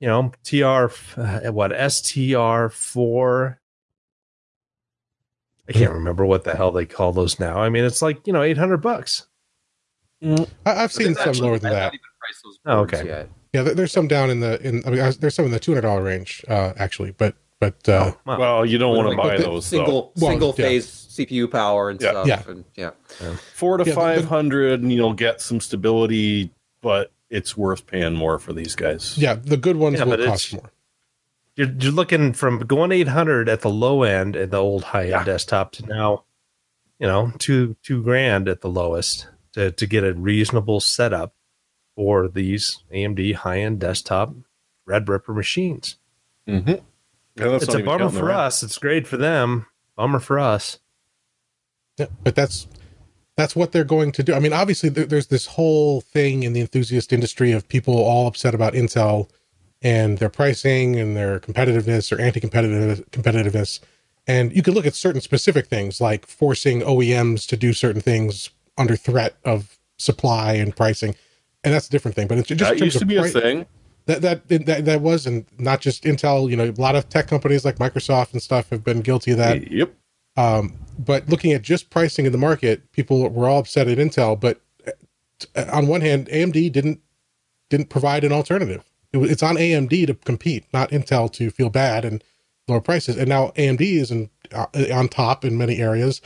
you 0.00 0.08
know, 0.08 0.32
TR, 0.44 0.92
uh, 1.20 1.52
what, 1.52 1.70
STR4. 1.70 3.56
I 5.68 5.72
can't 5.72 5.92
remember 5.92 6.26
what 6.26 6.44
the 6.44 6.56
hell 6.56 6.72
they 6.72 6.86
call 6.86 7.12
those 7.12 7.38
now. 7.38 7.58
I 7.58 7.68
mean, 7.68 7.84
it's 7.84 8.02
like, 8.02 8.26
you 8.26 8.32
know, 8.32 8.42
800 8.42 8.78
bucks. 8.78 9.26
Mm. 10.22 10.48
I, 10.66 10.74
have 10.74 10.92
seen 10.92 11.14
some 11.14 11.34
lower 11.34 11.58
than 11.58 11.72
that. 11.72 11.94
Oh, 12.66 12.80
okay. 12.80 13.06
Yet. 13.06 13.28
Yeah, 13.52 13.62
there's 13.62 13.92
some 13.92 14.08
down 14.08 14.30
in 14.30 14.40
the, 14.40 14.60
in, 14.66 14.82
I 14.86 14.90
mean, 14.90 15.12
there's 15.20 15.34
some 15.34 15.44
in 15.44 15.50
the 15.50 15.60
$200 15.60 16.04
range, 16.04 16.44
uh, 16.48 16.72
actually, 16.76 17.12
but, 17.12 17.36
but, 17.62 17.88
uh, 17.88 18.12
oh, 18.12 18.18
well, 18.24 18.38
well, 18.40 18.66
you 18.66 18.76
don't 18.76 18.96
want 18.96 19.10
to 19.10 19.16
buy 19.16 19.36
those 19.36 19.66
single, 19.66 20.12
though. 20.16 20.26
single 20.26 20.48
well, 20.48 20.52
phase 20.56 21.14
yeah. 21.16 21.24
CPU 21.24 21.48
power 21.48 21.90
and 21.90 22.00
yeah. 22.00 22.10
stuff. 22.10 22.26
Yeah. 22.26 22.42
And, 22.48 22.64
yeah. 22.74 22.90
yeah. 23.20 23.36
Four 23.54 23.76
to 23.76 23.84
yeah, 23.84 23.94
500 23.94 24.70
but, 24.70 24.82
and 24.82 24.92
you'll 24.92 25.12
get 25.12 25.40
some 25.40 25.60
stability, 25.60 26.50
but 26.80 27.12
it's 27.30 27.56
worth 27.56 27.86
paying 27.86 28.14
more 28.14 28.40
for 28.40 28.52
these 28.52 28.74
guys. 28.74 29.16
Yeah, 29.16 29.34
the 29.34 29.56
good 29.56 29.76
ones 29.76 30.00
yeah, 30.00 30.06
will 30.06 30.16
cost 30.16 30.54
more. 30.54 30.72
You're, 31.54 31.70
you're 31.70 31.92
looking 31.92 32.32
from 32.32 32.58
going 32.58 32.90
800 32.90 33.48
at 33.48 33.60
the 33.60 33.70
low 33.70 34.02
end 34.02 34.34
at 34.34 34.50
the 34.50 34.58
old 34.58 34.82
high 34.82 35.02
end 35.02 35.10
yeah. 35.10 35.24
desktop 35.24 35.70
to 35.72 35.86
now, 35.86 36.24
you 36.98 37.06
know, 37.06 37.32
two 37.38 37.76
two 37.84 38.02
grand 38.02 38.48
at 38.48 38.60
the 38.60 38.68
lowest. 38.68 39.28
to, 39.52 39.70
to 39.70 39.86
get 39.86 40.02
a 40.02 40.14
reasonable 40.14 40.80
setup 40.80 41.32
for 41.94 42.26
these 42.26 42.82
AMD 42.92 43.36
high 43.36 43.60
end 43.60 43.78
desktop 43.78 44.34
Threadripper 44.88 45.36
machines. 45.36 45.98
Mm-hmm. 46.48 46.84
It's 47.36 47.74
a 47.74 47.82
bummer 47.82 48.10
for 48.10 48.30
us. 48.30 48.62
It's 48.62 48.78
great 48.78 49.06
for 49.06 49.16
them. 49.16 49.66
Bummer 49.96 50.20
for 50.20 50.38
us. 50.38 50.78
Yeah, 51.98 52.06
but 52.22 52.34
that's 52.34 52.66
that's 53.36 53.56
what 53.56 53.72
they're 53.72 53.84
going 53.84 54.12
to 54.12 54.22
do. 54.22 54.34
I 54.34 54.40
mean, 54.40 54.52
obviously, 54.52 54.88
there, 54.88 55.06
there's 55.06 55.28
this 55.28 55.46
whole 55.46 56.00
thing 56.00 56.42
in 56.42 56.52
the 56.52 56.60
enthusiast 56.60 57.12
industry 57.12 57.52
of 57.52 57.68
people 57.68 57.94
all 57.94 58.26
upset 58.26 58.54
about 58.54 58.74
Intel 58.74 59.28
and 59.80 60.18
their 60.18 60.28
pricing 60.28 60.98
and 60.98 61.16
their 61.16 61.40
competitiveness 61.40 62.12
or 62.16 62.20
anti-competitive 62.20 63.10
competitiveness. 63.10 63.80
And 64.26 64.54
you 64.54 64.62
can 64.62 64.74
look 64.74 64.86
at 64.86 64.94
certain 64.94 65.20
specific 65.20 65.66
things 65.66 66.00
like 66.00 66.26
forcing 66.26 66.80
OEMs 66.80 67.46
to 67.48 67.56
do 67.56 67.72
certain 67.72 68.00
things 68.00 68.50
under 68.78 68.96
threat 68.96 69.36
of 69.44 69.78
supply 69.98 70.54
and 70.54 70.74
pricing, 70.74 71.14
and 71.64 71.74
that's 71.74 71.88
a 71.88 71.90
different 71.90 72.14
thing. 72.14 72.28
But 72.28 72.38
it's 72.38 72.48
just 72.48 72.60
that 72.60 72.78
used 72.78 72.98
to 72.98 73.06
be 73.06 73.16
pri- 73.16 73.28
a 73.28 73.30
thing. 73.30 73.66
That, 74.06 74.22
that 74.22 74.48
that 74.48 74.84
that 74.84 75.00
was, 75.00 75.26
and 75.26 75.46
not 75.58 75.80
just 75.80 76.04
Intel. 76.04 76.50
You 76.50 76.56
know, 76.56 76.64
a 76.64 76.80
lot 76.80 76.96
of 76.96 77.08
tech 77.08 77.28
companies 77.28 77.64
like 77.64 77.76
Microsoft 77.76 78.32
and 78.32 78.42
stuff 78.42 78.70
have 78.70 78.82
been 78.82 79.00
guilty 79.00 79.32
of 79.32 79.38
that. 79.38 79.70
Yep. 79.70 79.94
Um, 80.36 80.74
but 80.98 81.28
looking 81.28 81.52
at 81.52 81.62
just 81.62 81.90
pricing 81.90 82.26
in 82.26 82.32
the 82.32 82.38
market, 82.38 82.90
people 82.92 83.28
were 83.30 83.48
all 83.48 83.60
upset 83.60 83.88
at 83.88 83.98
Intel. 83.98 84.38
But 84.38 84.60
uh, 85.54 85.66
on 85.72 85.86
one 85.86 86.00
hand, 86.00 86.28
AMD 86.28 86.72
didn't 86.72 87.00
didn't 87.70 87.90
provide 87.90 88.24
an 88.24 88.32
alternative. 88.32 88.84
It, 89.12 89.18
it's 89.18 89.42
on 89.42 89.56
AMD 89.56 90.06
to 90.06 90.14
compete, 90.14 90.64
not 90.72 90.90
Intel 90.90 91.30
to 91.32 91.50
feel 91.50 91.70
bad 91.70 92.04
and 92.04 92.22
lower 92.68 92.80
prices. 92.80 93.16
And 93.16 93.28
now 93.28 93.48
AMD 93.56 93.80
is 93.80 94.10
in, 94.10 94.30
uh, 94.52 94.66
on 94.92 95.08
top 95.08 95.44
in 95.44 95.56
many 95.56 95.78
areas, 95.78 96.20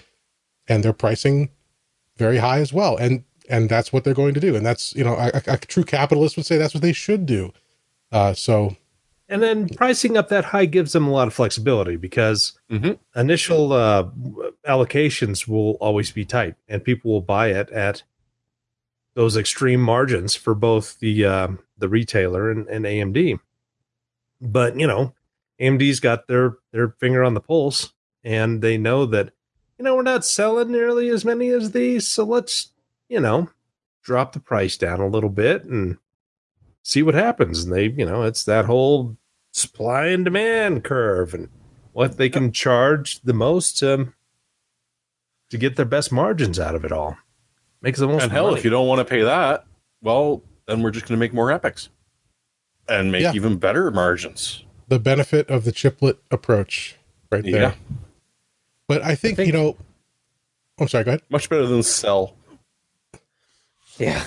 and 0.69 0.83
they're 0.83 0.93
pricing 0.93 1.51
very 2.17 2.39
high 2.39 2.61
as 2.61 2.73
well. 2.73 2.97
And 2.97 3.25
and 3.49 3.69
that's 3.69 3.93
what 3.93 4.03
they're 4.05 4.15
going 4.15 4.35
to 4.35 4.41
do. 4.41 4.57
And 4.57 4.65
that's 4.65 4.95
you 4.95 5.05
know 5.05 5.15
a, 5.15 5.43
a 5.47 5.59
true 5.59 5.85
capitalist 5.85 6.37
would 6.37 6.47
say 6.47 6.57
that's 6.57 6.75
what 6.75 6.83
they 6.83 6.93
should 6.93 7.27
do. 7.27 7.53
Uh, 8.13 8.33
so 8.33 8.77
and 9.29 9.43
then 9.43 9.69
pricing 9.69 10.17
up 10.17 10.29
that 10.29 10.47
high 10.47 10.67
gives 10.67 10.93
them 10.93 11.07
a 11.07 11.11
lot 11.11 11.27
of 11.27 11.35
flexibility 11.35 11.97
because 11.97 12.59
mm-hmm. 12.71 12.93
initial 13.19 13.73
uh, 13.73 14.05
allocations 14.67 15.49
will 15.49 15.73
always 15.73 16.13
be 16.13 16.25
tight, 16.25 16.55
and 16.69 16.85
people 16.85 17.11
will 17.11 17.21
buy 17.21 17.49
it 17.49 17.71
at 17.71 18.05
those 19.15 19.37
extreme 19.37 19.81
margins 19.81 20.35
for 20.37 20.55
both 20.55 21.01
the 21.01 21.25
uh, 21.25 21.49
the 21.77 21.89
retailer 21.89 22.51
and, 22.51 22.69
and 22.69 22.85
AMD. 22.85 23.41
But 24.41 24.79
you 24.79 24.87
know, 24.87 25.13
AMD's 25.61 25.99
got 25.99 26.29
their 26.29 26.59
their 26.71 26.91
finger 27.01 27.25
on 27.25 27.35
the 27.35 27.41
pulse, 27.41 27.93
and 28.23 28.63
they 28.63 28.79
know 28.79 29.07
that 29.07 29.33
you 29.77 29.85
know 29.85 29.97
we're 29.97 30.03
not 30.03 30.25
selling 30.25 30.71
nearly 30.71 31.09
as 31.09 31.25
many 31.25 31.49
as 31.49 31.73
these, 31.73 32.07
so 32.07 32.23
let's 32.23 32.73
you 33.09 33.19
know 33.19 33.51
drop 34.05 34.33
the 34.33 34.41
price 34.41 34.77
down 34.77 35.01
a 35.01 35.09
little 35.09 35.31
bit 35.31 35.65
and 35.65 35.99
see 36.87 37.03
what 37.03 37.15
happens. 37.15 37.65
And 37.65 37.75
they, 37.75 37.89
you 37.89 38.07
know, 38.07 38.23
it's 38.23 38.45
that 38.45 38.67
whole 38.67 39.17
supply 39.51 40.07
and 40.07 40.25
demand 40.25 40.85
curve 40.85 41.35
and 41.35 41.49
what 41.93 42.17
they 42.17 42.29
can 42.29 42.53
charge 42.53 43.21
the 43.23 43.35
most 43.35 43.79
to, 43.79 44.13
to 45.51 45.59
get 45.59 45.75
their 45.75 45.85
best 45.85 46.13
margins 46.13 46.61
out 46.61 46.77
of 46.77 46.85
it 46.85 46.93
all. 46.93 47.19
Makes 47.83 47.99
the 47.99 48.07
most. 48.07 48.23
And 48.23 48.33
hell, 48.33 48.47
money. 48.47 48.59
if 48.59 48.65
you 48.65 48.71
don't 48.71 48.87
want 48.87 49.01
to 49.01 49.05
pay 49.05 49.23
that, 49.23 49.67
well, 50.01 50.43
then 50.67 50.81
we're 50.81 50.93
just 50.93 51.07
going 51.07 51.19
to 51.19 51.21
make 51.21 51.35
more 51.35 51.49
EPYCs 51.49 51.89
and 52.89 53.11
make 53.11 53.23
yeah. 53.23 53.33
even 53.33 53.57
better 53.57 53.91
margins. 53.91 54.65
The 54.89 55.01
benefit 55.01 55.51
of 55.51 55.65
the 55.65 55.73
chiplet 55.73 56.19
approach, 56.31 56.97
right 57.33 57.43
there. 57.43 57.61
Yeah. 57.61 57.75
But 58.87 59.03
I 59.03 59.17
think, 59.17 59.35
I 59.35 59.43
think 59.43 59.47
you 59.49 59.53
know. 59.53 59.77
I'm 60.79 60.87
sorry. 60.87 61.05
Go 61.05 61.11
ahead. 61.11 61.23
Much 61.31 61.49
better 61.49 61.67
than 61.67 61.83
sell. 61.83 62.35
Yeah. 63.99 64.23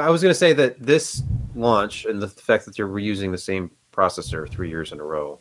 I, 0.00 0.10
was 0.10 0.22
going 0.22 0.30
to 0.30 0.38
say 0.38 0.52
that 0.54 0.80
this 0.80 1.22
launch 1.54 2.04
and 2.04 2.20
the 2.20 2.28
fact 2.28 2.64
that 2.64 2.76
they're 2.76 2.88
reusing 2.88 3.30
the 3.30 3.38
same 3.38 3.70
processor 3.92 4.48
three 4.48 4.68
years 4.68 4.92
in 4.92 4.98
a 4.98 5.04
row 5.04 5.40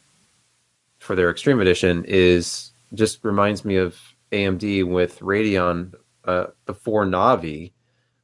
for 0.99 1.15
their 1.15 1.31
Extreme 1.31 1.59
Edition 1.59 2.05
is 2.07 2.71
just 2.93 3.23
reminds 3.23 3.65
me 3.65 3.77
of 3.77 3.97
AMD 4.31 4.85
with 4.87 5.19
Radeon 5.19 5.93
uh, 6.25 6.47
before 6.65 7.05
Navi 7.05 7.73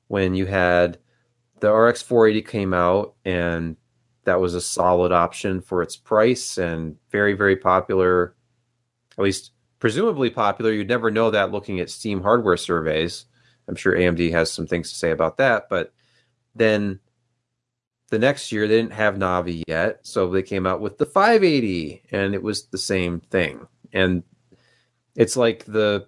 when 0.08 0.36
you 0.36 0.46
had 0.46 1.00
the 1.60 1.74
RX 1.74 2.02
480 2.02 2.48
came 2.48 2.74
out 2.74 3.16
and 3.26 3.76
that 4.24 4.40
was 4.40 4.54
a 4.54 4.62
solid 4.62 5.12
option 5.12 5.62
for 5.62 5.82
its 5.82 5.98
price 5.98 6.58
and 6.58 6.96
very 7.12 7.34
very 7.34 7.56
popular 7.56 8.36
at 9.18 9.24
least 9.24 9.52
presumably 9.80 10.30
popular. 10.30 10.72
You'd 10.72 10.88
never 10.88 11.12
know 11.12 11.32
that 11.32 11.52
looking 11.52 11.80
at 11.80 11.90
steam 11.90 12.22
hardware 12.22 12.58
surveys. 12.58 13.26
I'm 13.68 13.76
sure 13.76 13.94
amd 13.94 14.32
has 14.32 14.52
some 14.52 14.68
things 14.68 14.92
to 14.92 14.96
say 14.96 15.12
about 15.12 15.38
that 15.38 15.68
but 15.70 15.92
then 16.56 17.00
the 18.10 18.20
next 18.20 18.52
year 18.52 18.68
they 18.68 18.78
didn't 18.78 18.94
have 18.94 19.16
Navi 19.16 19.64
yet, 19.68 20.00
so 20.04 20.30
they 20.30 20.44
came 20.44 20.66
out 20.66 20.82
with 20.82 20.98
the 20.98 21.06
580 21.06 22.04
and 22.12 22.34
it 22.34 22.42
was 22.42 22.68
the 22.68 22.78
same 22.78 23.20
thing. 23.20 23.68
And 23.94 24.24
it's 25.16 25.38
like 25.38 25.66
the 25.66 26.08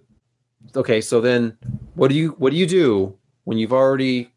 okay, 0.76 1.00
so 1.00 1.20
then 1.20 1.56
what 1.94 2.08
do 2.08 2.14
you 2.14 2.30
what 2.38 2.50
do 2.50 2.56
you 2.56 2.66
do 2.66 3.16
when 3.44 3.58
you've 3.58 3.72
already 3.72 4.32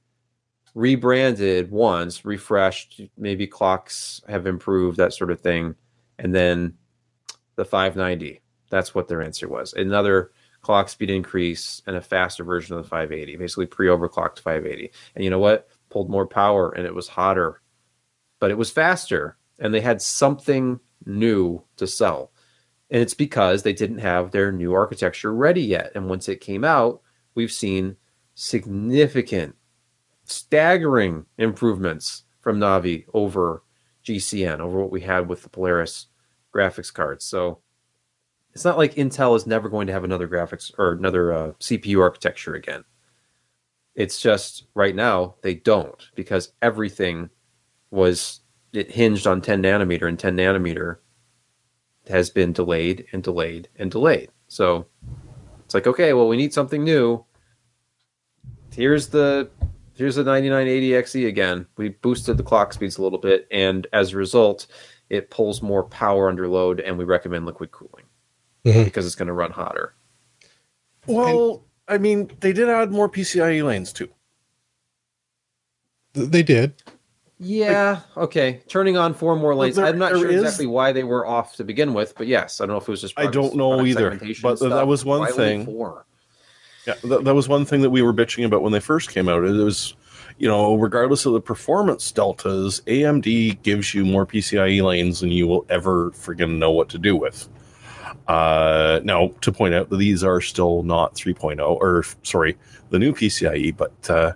rebranded 0.76 1.72
once, 1.72 2.26
refreshed, 2.26 3.02
maybe 3.18 3.48
clocks 3.48 4.22
have 4.28 4.46
improved, 4.46 4.98
that 4.98 5.14
sort 5.14 5.32
of 5.32 5.40
thing, 5.40 5.74
and 6.20 6.36
then 6.36 6.74
the 7.56 7.66
590. 7.66 8.42
That's 8.70 8.94
what 8.94 9.08
their 9.08 9.22
answer 9.22 9.48
was. 9.48 9.74
Another 9.74 10.32
clock 10.62 10.90
speed 10.90 11.10
increase 11.10 11.82
and 11.88 11.96
a 11.96 12.02
faster 12.02 12.44
version 12.44 12.76
of 12.76 12.84
the 12.84 12.90
580, 12.90 13.38
basically 13.38 13.68
pre-overclocked 13.68 14.40
580. 14.40 14.92
And 15.16 15.24
you 15.24 15.30
know 15.30 15.40
what? 15.40 15.70
Pulled 15.96 16.10
more 16.10 16.28
power 16.28 16.72
and 16.72 16.86
it 16.86 16.94
was 16.94 17.08
hotter, 17.08 17.62
but 18.42 18.52
it 18.52 18.58
was 18.58 18.70
faster 18.70 19.38
and 19.60 19.74
they 19.74 19.80
had 19.80 20.02
something 20.02 20.78
new 21.06 21.64
to 21.78 21.88
sell. 21.88 22.34
And 22.90 23.02
it's 23.02 23.14
because 23.14 23.64
they 23.64 23.72
didn't 23.72 24.00
have 24.00 24.32
their 24.32 24.52
new 24.52 24.74
architecture 24.74 25.34
ready 25.34 25.62
yet. 25.62 25.94
And 25.96 26.10
once 26.10 26.28
it 26.28 26.42
came 26.42 26.66
out, 26.66 27.02
we've 27.34 27.52
seen 27.52 27.96
significant, 28.34 29.56
staggering 30.26 31.28
improvements 31.38 32.24
from 32.42 32.60
Navi 32.60 33.06
over 33.14 33.64
GCN, 34.04 34.60
over 34.60 34.82
what 34.82 34.92
we 34.92 35.00
had 35.00 35.30
with 35.30 35.44
the 35.44 35.50
Polaris 35.50 36.08
graphics 36.54 36.94
cards. 36.94 37.24
So 37.24 37.60
it's 38.52 38.66
not 38.66 38.78
like 38.78 38.96
Intel 38.96 39.38
is 39.38 39.48
never 39.48 39.70
going 39.70 39.88
to 39.88 39.94
have 39.94 40.04
another 40.04 40.28
graphics 40.28 40.74
or 40.78 40.92
another 40.92 41.32
uh, 41.32 41.52
CPU 41.62 42.02
architecture 42.02 42.54
again. 42.54 42.84
It's 43.96 44.22
just 44.22 44.66
right 44.74 44.96
now 44.96 45.36
they 45.42 45.56
don't 45.56 46.10
because 46.16 46.52
everything 46.62 47.30
was 47.92 48.42
it 48.74 48.92
hinged 48.92 49.26
on 49.26 49.42
10 49.42 49.64
nanometer 49.64 50.08
and 50.08 50.20
10 50.20 50.36
nanometer 50.36 50.98
has 52.08 52.30
been 52.30 52.52
delayed 52.52 53.06
and 53.14 53.24
delayed 53.24 53.70
and 53.78 53.90
delayed. 53.90 54.30
So 54.48 54.86
it's 55.64 55.74
like 55.74 55.88
okay, 55.88 56.14
well 56.14 56.28
we 56.28 56.38
need 56.38 56.54
something 56.54 56.84
new. 56.84 57.24
Here's 58.74 59.08
the 59.08 59.50
here's 59.96 60.16
the 60.16 60.24
9980XE 60.24 61.28
again. 61.28 61.66
We 61.78 61.90
boosted 61.90 62.38
the 62.38 62.44
clock 62.44 62.74
speeds 62.74 62.98
a 62.98 63.02
little 63.02 63.20
bit 63.20 63.48
and 63.50 63.88
as 63.94 64.14
a 64.14 64.18
result 64.18 64.68
it 65.10 65.30
pulls 65.30 65.62
more 65.62 65.84
power 65.84 66.28
under 66.28 66.48
load 66.48 66.80
and 66.80 66.98
we 66.98 67.06
recommend 67.06 67.46
liquid 67.46 67.72
cooling 67.72 68.06
mm-hmm. 68.66 68.84
because 68.84 69.06
it's 69.06 69.16
going 69.16 69.28
to 69.28 69.34
run 69.34 69.52
hotter. 69.52 69.96
Well, 71.08 71.66
I 71.88 71.98
mean, 71.98 72.32
they 72.40 72.54
did 72.54 72.70
add 72.70 72.92
more 72.92 73.10
PCIe 73.10 73.64
lanes 73.64 73.94
too. 73.94 74.10
They 76.14 76.44
did. 76.44 76.82
Yeah. 77.40 78.02
Like, 78.16 78.26
okay. 78.26 78.62
Turning 78.68 78.98
on 78.98 79.14
four 79.14 79.36
more 79.36 79.54
lanes. 79.54 79.76
There, 79.76 79.86
I'm 79.86 79.98
not 79.98 80.12
sure 80.12 80.30
is, 80.30 80.42
exactly 80.42 80.68
why 80.68 80.92
they 80.92 81.04
were 81.04 81.26
off 81.26 81.56
to 81.58 81.64
begin 81.64 81.94
with, 81.94 82.16
but 82.18 82.28
yes, 82.28 82.62
I 82.62 82.66
don't 82.66 82.76
know 82.76 82.78
if 82.78 82.88
it 82.88 82.92
was 82.92 83.02
just. 83.02 83.14
I 83.18 83.28
don't 83.28 83.56
know 83.56 83.86
either. 83.86 84.20
But 84.42 84.58
stuff. 84.58 84.70
that 84.70 84.88
was 84.88 85.04
one 85.04 85.20
why 85.20 85.32
thing. 85.32 85.66
Four? 85.66 86.06
Yeah, 86.88 86.96
that, 87.04 87.24
that 87.26 87.36
was 87.36 87.50
one 87.50 87.66
thing 87.66 87.82
that 87.82 87.90
we 87.90 88.02
were 88.02 88.14
bitching 88.14 88.46
about 88.46 88.62
when 88.62 88.72
they 88.72 88.80
first 88.80 89.10
came 89.10 89.28
out. 89.28 89.44
It 89.44 89.52
was, 89.52 89.96
you 90.38 90.48
know, 90.48 90.76
regardless 90.76 91.26
of 91.26 91.34
the 91.34 91.42
performance 91.42 92.12
deltas, 92.12 92.82
AMD 92.86 93.62
gives 93.64 93.94
you 93.94 94.06
more 94.06 94.26
PCIe 94.26 94.84
lanes 94.84 95.20
than 95.20 95.32
you 95.32 95.48
will 95.48 95.66
ever 95.70 96.12
friggin' 96.12 96.58
know 96.58 96.72
what 96.72 96.90
to 96.90 96.98
do 96.98 97.16
with. 97.16 97.50
Uh, 98.28 99.00
now, 99.04 99.32
to 99.42 99.52
point 99.52 99.74
out 99.74 99.90
that 99.90 99.98
these 99.98 100.24
are 100.24 100.42
still 100.42 100.84
not 100.84 101.16
3.0, 101.16 101.60
or 101.60 102.04
sorry, 102.24 102.58
the 102.90 103.00
new 103.00 103.14
PCIe, 103.14 103.76
but 103.76 104.10
uh, 104.10 104.34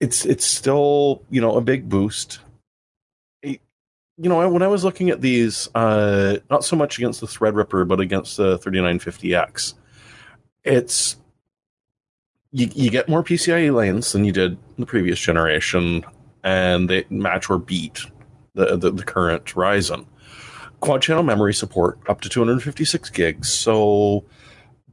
it's 0.00 0.24
it's 0.24 0.44
still 0.44 1.22
you 1.30 1.40
know 1.40 1.56
a 1.56 1.60
big 1.60 1.88
boost. 1.88 2.40
It, 3.42 3.60
you 4.16 4.28
know, 4.28 4.48
when 4.48 4.62
I 4.62 4.68
was 4.68 4.84
looking 4.84 5.10
at 5.10 5.20
these, 5.20 5.68
uh, 5.74 6.38
not 6.50 6.64
so 6.64 6.76
much 6.76 6.98
against 6.98 7.20
the 7.20 7.26
Threadripper, 7.26 7.86
but 7.86 8.00
against 8.00 8.36
the 8.36 8.58
3950X, 8.58 9.74
it's 10.64 11.16
you, 12.52 12.68
you 12.74 12.90
get 12.90 13.08
more 13.08 13.22
PCIe 13.22 13.74
lanes 13.74 14.12
than 14.12 14.24
you 14.24 14.32
did 14.32 14.56
the 14.78 14.86
previous 14.86 15.18
generation, 15.18 16.04
and 16.42 16.88
they 16.88 17.04
match 17.10 17.50
or 17.50 17.58
beat 17.58 18.00
the, 18.54 18.76
the, 18.76 18.90
the 18.90 19.04
current 19.04 19.44
Ryzen 19.46 20.06
quad 20.80 21.02
channel 21.02 21.22
memory 21.22 21.54
support 21.54 21.98
up 22.08 22.20
to 22.22 22.28
256 22.28 23.10
gigs. 23.10 23.52
So 23.52 24.24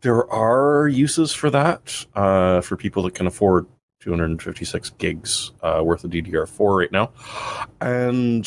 there 0.02 0.30
are 0.32 0.88
uses 0.88 1.34
for 1.34 1.50
that 1.50 2.06
uh, 2.16 2.62
for 2.62 2.78
people 2.78 3.04
that 3.04 3.16
can 3.16 3.28
afford 3.28 3.66
256 4.02 4.92
gigs 4.92 5.52
uh, 5.62 5.82
worth 5.84 6.04
of 6.04 6.12
DDR4 6.12 6.78
right 6.78 6.92
now. 6.92 7.12
And 7.82 8.46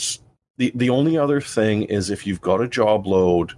the 0.56 0.72
the 0.74 0.90
only 0.90 1.18
other 1.18 1.40
thing 1.40 1.84
is 1.84 2.10
if 2.10 2.26
you've 2.26 2.40
got 2.40 2.60
a 2.60 2.68
job 2.68 3.06
load 3.06 3.54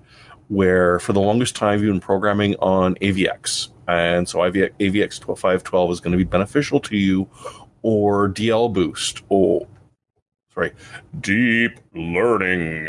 where 0.49 0.99
for 0.99 1.12
the 1.12 1.21
longest 1.21 1.55
time 1.55 1.83
you've 1.83 1.93
been 1.93 2.01
programming 2.01 2.57
on 2.57 2.95
AVX, 2.97 3.69
and 3.87 4.29
so 4.29 4.38
AVX, 4.38 4.73
AVX 4.81 5.21
512 5.21 5.90
is 5.90 6.01
going 6.01 6.12
to 6.12 6.19
be 6.19 6.25
beneficial 6.25 6.81
to 6.81 6.97
you, 6.97 7.29
or 7.83 8.29
DL 8.29 8.73
Boost, 8.73 9.23
or 9.29 9.66
sorry, 10.55 10.73
deep 11.21 11.79
learning. 11.95 12.88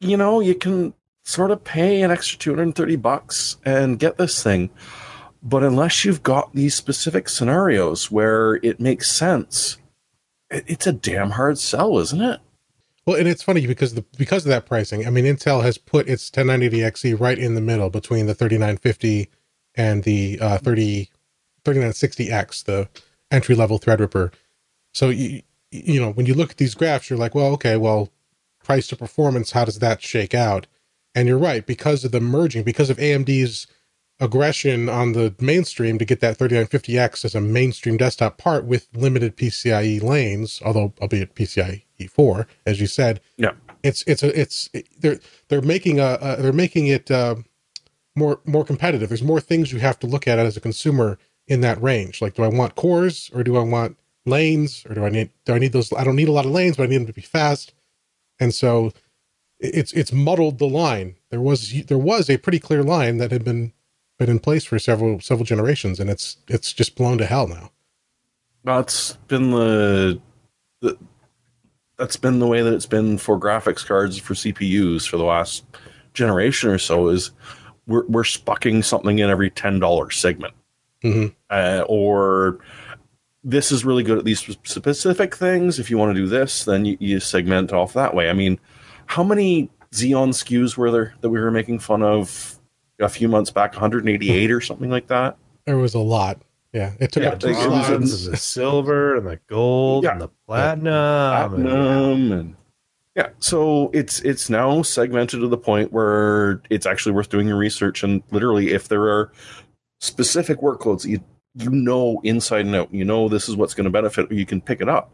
You 0.00 0.16
know, 0.16 0.40
you 0.40 0.54
can 0.54 0.94
sort 1.22 1.50
of 1.50 1.62
pay 1.62 2.02
an 2.02 2.10
extra 2.10 2.38
230 2.38 2.96
bucks 2.96 3.56
and 3.64 3.98
get 3.98 4.18
this 4.18 4.42
thing. 4.42 4.70
But 5.42 5.62
unless 5.62 6.04
you've 6.04 6.22
got 6.22 6.54
these 6.54 6.74
specific 6.74 7.28
scenarios 7.28 8.10
where 8.10 8.56
it 8.56 8.80
makes 8.80 9.10
sense, 9.10 9.78
it's 10.50 10.86
a 10.86 10.92
damn 10.92 11.30
hard 11.30 11.58
sell, 11.58 11.98
isn't 11.98 12.20
it? 12.20 12.40
Well, 13.06 13.16
and 13.16 13.26
it's 13.26 13.42
funny 13.42 13.66
because 13.66 13.94
the 13.94 14.04
because 14.18 14.44
of 14.44 14.50
that 14.50 14.66
pricing, 14.66 15.06
I 15.06 15.10
mean, 15.10 15.24
Intel 15.24 15.62
has 15.62 15.78
put 15.78 16.08
its 16.08 16.30
1090XE 16.30 17.18
right 17.18 17.38
in 17.38 17.54
the 17.54 17.60
middle 17.60 17.88
between 17.88 18.26
the 18.26 18.34
3950 18.34 19.30
and 19.74 20.04
the 20.04 20.38
uh, 20.40 20.58
30 20.58 21.08
3960X, 21.64 22.64
the 22.64 22.88
entry 23.30 23.54
level 23.54 23.78
Threadripper. 23.78 24.32
So 24.92 25.08
you 25.08 25.42
you 25.70 26.00
know 26.00 26.12
when 26.12 26.26
you 26.26 26.34
look 26.34 26.50
at 26.50 26.56
these 26.58 26.74
graphs, 26.74 27.08
you're 27.08 27.18
like, 27.18 27.34
well, 27.34 27.52
okay, 27.54 27.76
well, 27.76 28.10
price 28.70 28.86
to 28.86 28.94
performance, 28.94 29.50
how 29.50 29.64
does 29.64 29.80
that 29.80 30.00
shake 30.00 30.32
out? 30.32 30.68
And 31.12 31.26
you're 31.26 31.36
right 31.38 31.66
because 31.66 32.04
of 32.04 32.12
the 32.12 32.20
merging, 32.20 32.62
because 32.62 32.88
of 32.88 32.98
AMD's 32.98 33.66
aggression 34.20 34.88
on 34.88 35.10
the 35.10 35.34
mainstream 35.40 35.98
to 35.98 36.04
get 36.04 36.20
that 36.20 36.38
3950X 36.38 37.24
as 37.24 37.34
a 37.34 37.40
mainstream 37.40 37.96
desktop 37.96 38.38
part 38.38 38.64
with 38.64 38.86
limited 38.94 39.36
PCIe 39.36 40.00
lanes, 40.00 40.62
although 40.64 40.94
albeit 41.00 41.34
PCIe 41.34 41.82
4, 42.08 42.46
as 42.64 42.80
you 42.80 42.86
said. 42.86 43.20
Yeah. 43.38 43.54
It's 43.82 44.04
it's 44.06 44.22
a 44.22 44.40
it's 44.40 44.70
they're 45.00 45.18
they're 45.48 45.62
making 45.62 45.98
a, 45.98 46.18
a 46.20 46.36
they're 46.40 46.52
making 46.52 46.86
it 46.86 47.10
uh, 47.10 47.36
more 48.14 48.40
more 48.44 48.64
competitive. 48.64 49.08
There's 49.08 49.20
more 49.20 49.40
things 49.40 49.72
you 49.72 49.80
have 49.80 49.98
to 49.98 50.06
look 50.06 50.28
at 50.28 50.38
as 50.38 50.56
a 50.56 50.60
consumer 50.60 51.18
in 51.48 51.60
that 51.62 51.82
range. 51.82 52.22
Like, 52.22 52.34
do 52.34 52.44
I 52.44 52.48
want 52.48 52.76
cores 52.76 53.32
or 53.34 53.42
do 53.42 53.56
I 53.56 53.64
want 53.64 53.96
lanes 54.26 54.86
or 54.88 54.94
do 54.94 55.04
I 55.04 55.08
need 55.08 55.30
do 55.44 55.54
I 55.54 55.58
need 55.58 55.72
those? 55.72 55.92
I 55.92 56.04
don't 56.04 56.14
need 56.14 56.28
a 56.28 56.32
lot 56.32 56.46
of 56.46 56.52
lanes, 56.52 56.76
but 56.76 56.84
I 56.84 56.86
need 56.86 56.98
them 56.98 57.06
to 57.06 57.12
be 57.12 57.22
fast. 57.22 57.72
And 58.40 58.54
so 58.54 58.92
it's 59.60 59.92
it's 59.92 60.12
muddled 60.12 60.58
the 60.58 60.68
line. 60.68 61.16
There 61.30 61.40
was 61.40 61.84
there 61.84 61.98
was 61.98 62.28
a 62.28 62.38
pretty 62.38 62.58
clear 62.58 62.82
line 62.82 63.18
that 63.18 63.30
had 63.30 63.44
been 63.44 63.72
been 64.18 64.30
in 64.30 64.38
place 64.38 64.64
for 64.64 64.78
several 64.78 65.20
several 65.20 65.44
generations, 65.44 66.00
and 66.00 66.10
it's 66.10 66.38
it's 66.48 66.72
just 66.72 66.96
blown 66.96 67.18
to 67.18 67.26
hell 67.26 67.46
now. 67.46 67.70
That's 68.64 69.14
been 69.28 69.50
the, 69.50 70.20
the 70.80 70.98
that's 71.96 72.16
been 72.16 72.38
the 72.38 72.46
way 72.46 72.62
that 72.62 72.72
it's 72.72 72.86
been 72.86 73.18
for 73.18 73.38
graphics 73.38 73.84
cards 73.84 74.18
for 74.18 74.34
CPUs 74.34 75.08
for 75.08 75.16
the 75.16 75.24
last 75.24 75.64
generation 76.14 76.70
or 76.70 76.78
so. 76.78 77.08
Is 77.08 77.30
we're 77.86 78.06
we're 78.06 78.24
spucking 78.24 78.82
something 78.82 79.18
in 79.18 79.30
every 79.30 79.50
ten 79.50 79.78
dollar 79.78 80.10
segment, 80.10 80.54
mm-hmm. 81.04 81.28
uh, 81.50 81.84
or 81.86 82.58
this 83.42 83.72
is 83.72 83.84
really 83.84 84.02
good 84.02 84.18
at 84.18 84.24
these 84.24 84.40
specific 84.40 85.34
things. 85.34 85.78
If 85.78 85.90
you 85.90 85.98
want 85.98 86.14
to 86.14 86.20
do 86.20 86.26
this, 86.26 86.64
then 86.64 86.84
you, 86.84 86.96
you 87.00 87.20
segment 87.20 87.72
off 87.72 87.92
that 87.94 88.14
way. 88.14 88.28
I 88.28 88.32
mean, 88.34 88.60
how 89.06 89.22
many 89.22 89.70
Xeon 89.92 90.28
SKUs 90.28 90.76
were 90.76 90.90
there 90.90 91.14
that 91.20 91.30
we 91.30 91.40
were 91.40 91.50
making 91.50 91.80
fun 91.80 92.02
of 92.02 92.58
a 93.00 93.08
few 93.08 93.28
months 93.28 93.50
back, 93.50 93.72
188 93.72 94.50
or 94.50 94.60
something 94.60 94.90
like 94.90 95.08
that. 95.08 95.36
There 95.66 95.78
was 95.78 95.94
a 95.94 96.00
lot. 96.00 96.42
Yeah, 96.72 96.92
it 97.00 97.10
took 97.10 97.24
yeah, 97.24 97.30
up 97.30 97.40
two 97.40 97.52
slides. 97.52 98.26
the 98.26 98.36
silver 98.36 99.16
and 99.16 99.26
the 99.26 99.40
gold 99.48 100.04
yeah. 100.04 100.12
and 100.12 100.20
the 100.20 100.28
platinum, 100.46 100.84
platinum 100.84 101.66
and, 101.66 102.32
and 102.32 102.56
yeah. 103.16 103.30
So 103.40 103.90
it's 103.92 104.20
it's 104.20 104.48
now 104.48 104.82
segmented 104.82 105.40
to 105.40 105.48
the 105.48 105.58
point 105.58 105.92
where 105.92 106.62
it's 106.70 106.86
actually 106.86 107.12
worth 107.12 107.28
doing 107.28 107.48
your 107.48 107.56
research 107.56 108.04
and 108.04 108.22
literally, 108.30 108.70
if 108.72 108.86
there 108.86 109.02
are 109.08 109.32
specific 109.98 110.60
workloads 110.60 111.04
you 111.04 111.24
you 111.54 111.70
know 111.70 112.20
inside 112.24 112.66
and 112.66 112.74
out, 112.74 112.92
you 112.92 113.04
know 113.04 113.28
this 113.28 113.48
is 113.48 113.56
what's 113.56 113.74
going 113.74 113.84
to 113.84 113.90
benefit, 113.90 114.30
you 114.30 114.46
can 114.46 114.60
pick 114.60 114.80
it 114.80 114.88
up. 114.88 115.10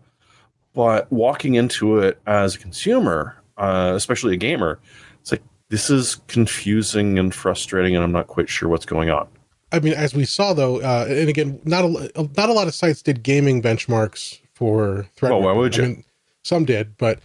But 0.74 1.10
walking 1.10 1.54
into 1.54 1.98
it 1.98 2.20
as 2.26 2.54
a 2.54 2.58
consumer, 2.58 3.36
uh, 3.56 3.92
especially 3.94 4.34
a 4.34 4.36
gamer, 4.36 4.78
it's 5.20 5.32
like 5.32 5.42
this 5.70 5.88
is 5.88 6.16
confusing 6.28 7.18
and 7.18 7.34
frustrating, 7.34 7.94
and 7.94 8.04
I'm 8.04 8.12
not 8.12 8.26
quite 8.26 8.48
sure 8.48 8.68
what's 8.68 8.86
going 8.86 9.10
on. 9.10 9.26
I 9.72 9.80
mean, 9.80 9.94
as 9.94 10.14
we 10.14 10.24
saw 10.24 10.52
though, 10.52 10.80
uh, 10.80 11.06
and 11.08 11.28
again, 11.28 11.60
not 11.64 11.84
a 11.84 12.28
not 12.36 12.48
a 12.48 12.52
lot 12.52 12.68
of 12.68 12.74
sites 12.74 13.02
did 13.02 13.22
gaming 13.22 13.62
benchmarks 13.62 14.40
for 14.54 15.06
Threadripper. 15.16 15.30
Oh, 15.30 15.38
why 15.38 15.52
would 15.52 15.76
you? 15.76 15.82
I 15.82 15.86
mean, 15.86 16.04
some 16.44 16.64
did, 16.64 16.96
but 16.98 17.20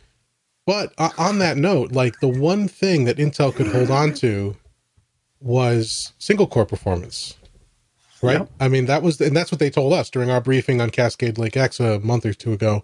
but 0.65 0.93
uh, 0.97 1.09
on 1.17 1.39
that 1.39 1.57
note, 1.57 1.91
like 1.91 2.19
the 2.19 2.27
one 2.27 2.67
thing 2.67 3.05
that 3.05 3.17
Intel 3.17 3.53
could 3.53 3.67
hold 3.67 3.91
on 3.91 4.13
to 4.15 4.55
was 5.39 6.13
single 6.17 6.47
core 6.47 6.65
performance, 6.65 7.35
right? 8.21 8.39
Yeah. 8.39 8.45
I 8.59 8.67
mean, 8.67 8.85
that 8.85 9.01
was 9.01 9.19
and 9.21 9.35
that's 9.35 9.51
what 9.51 9.59
they 9.59 9.69
told 9.69 9.93
us 9.93 10.09
during 10.09 10.29
our 10.29 10.41
briefing 10.41 10.81
on 10.81 10.89
Cascade 10.89 11.37
Lake 11.37 11.57
X 11.57 11.79
a 11.79 11.99
month 11.99 12.25
or 12.25 12.33
two 12.33 12.53
ago 12.53 12.83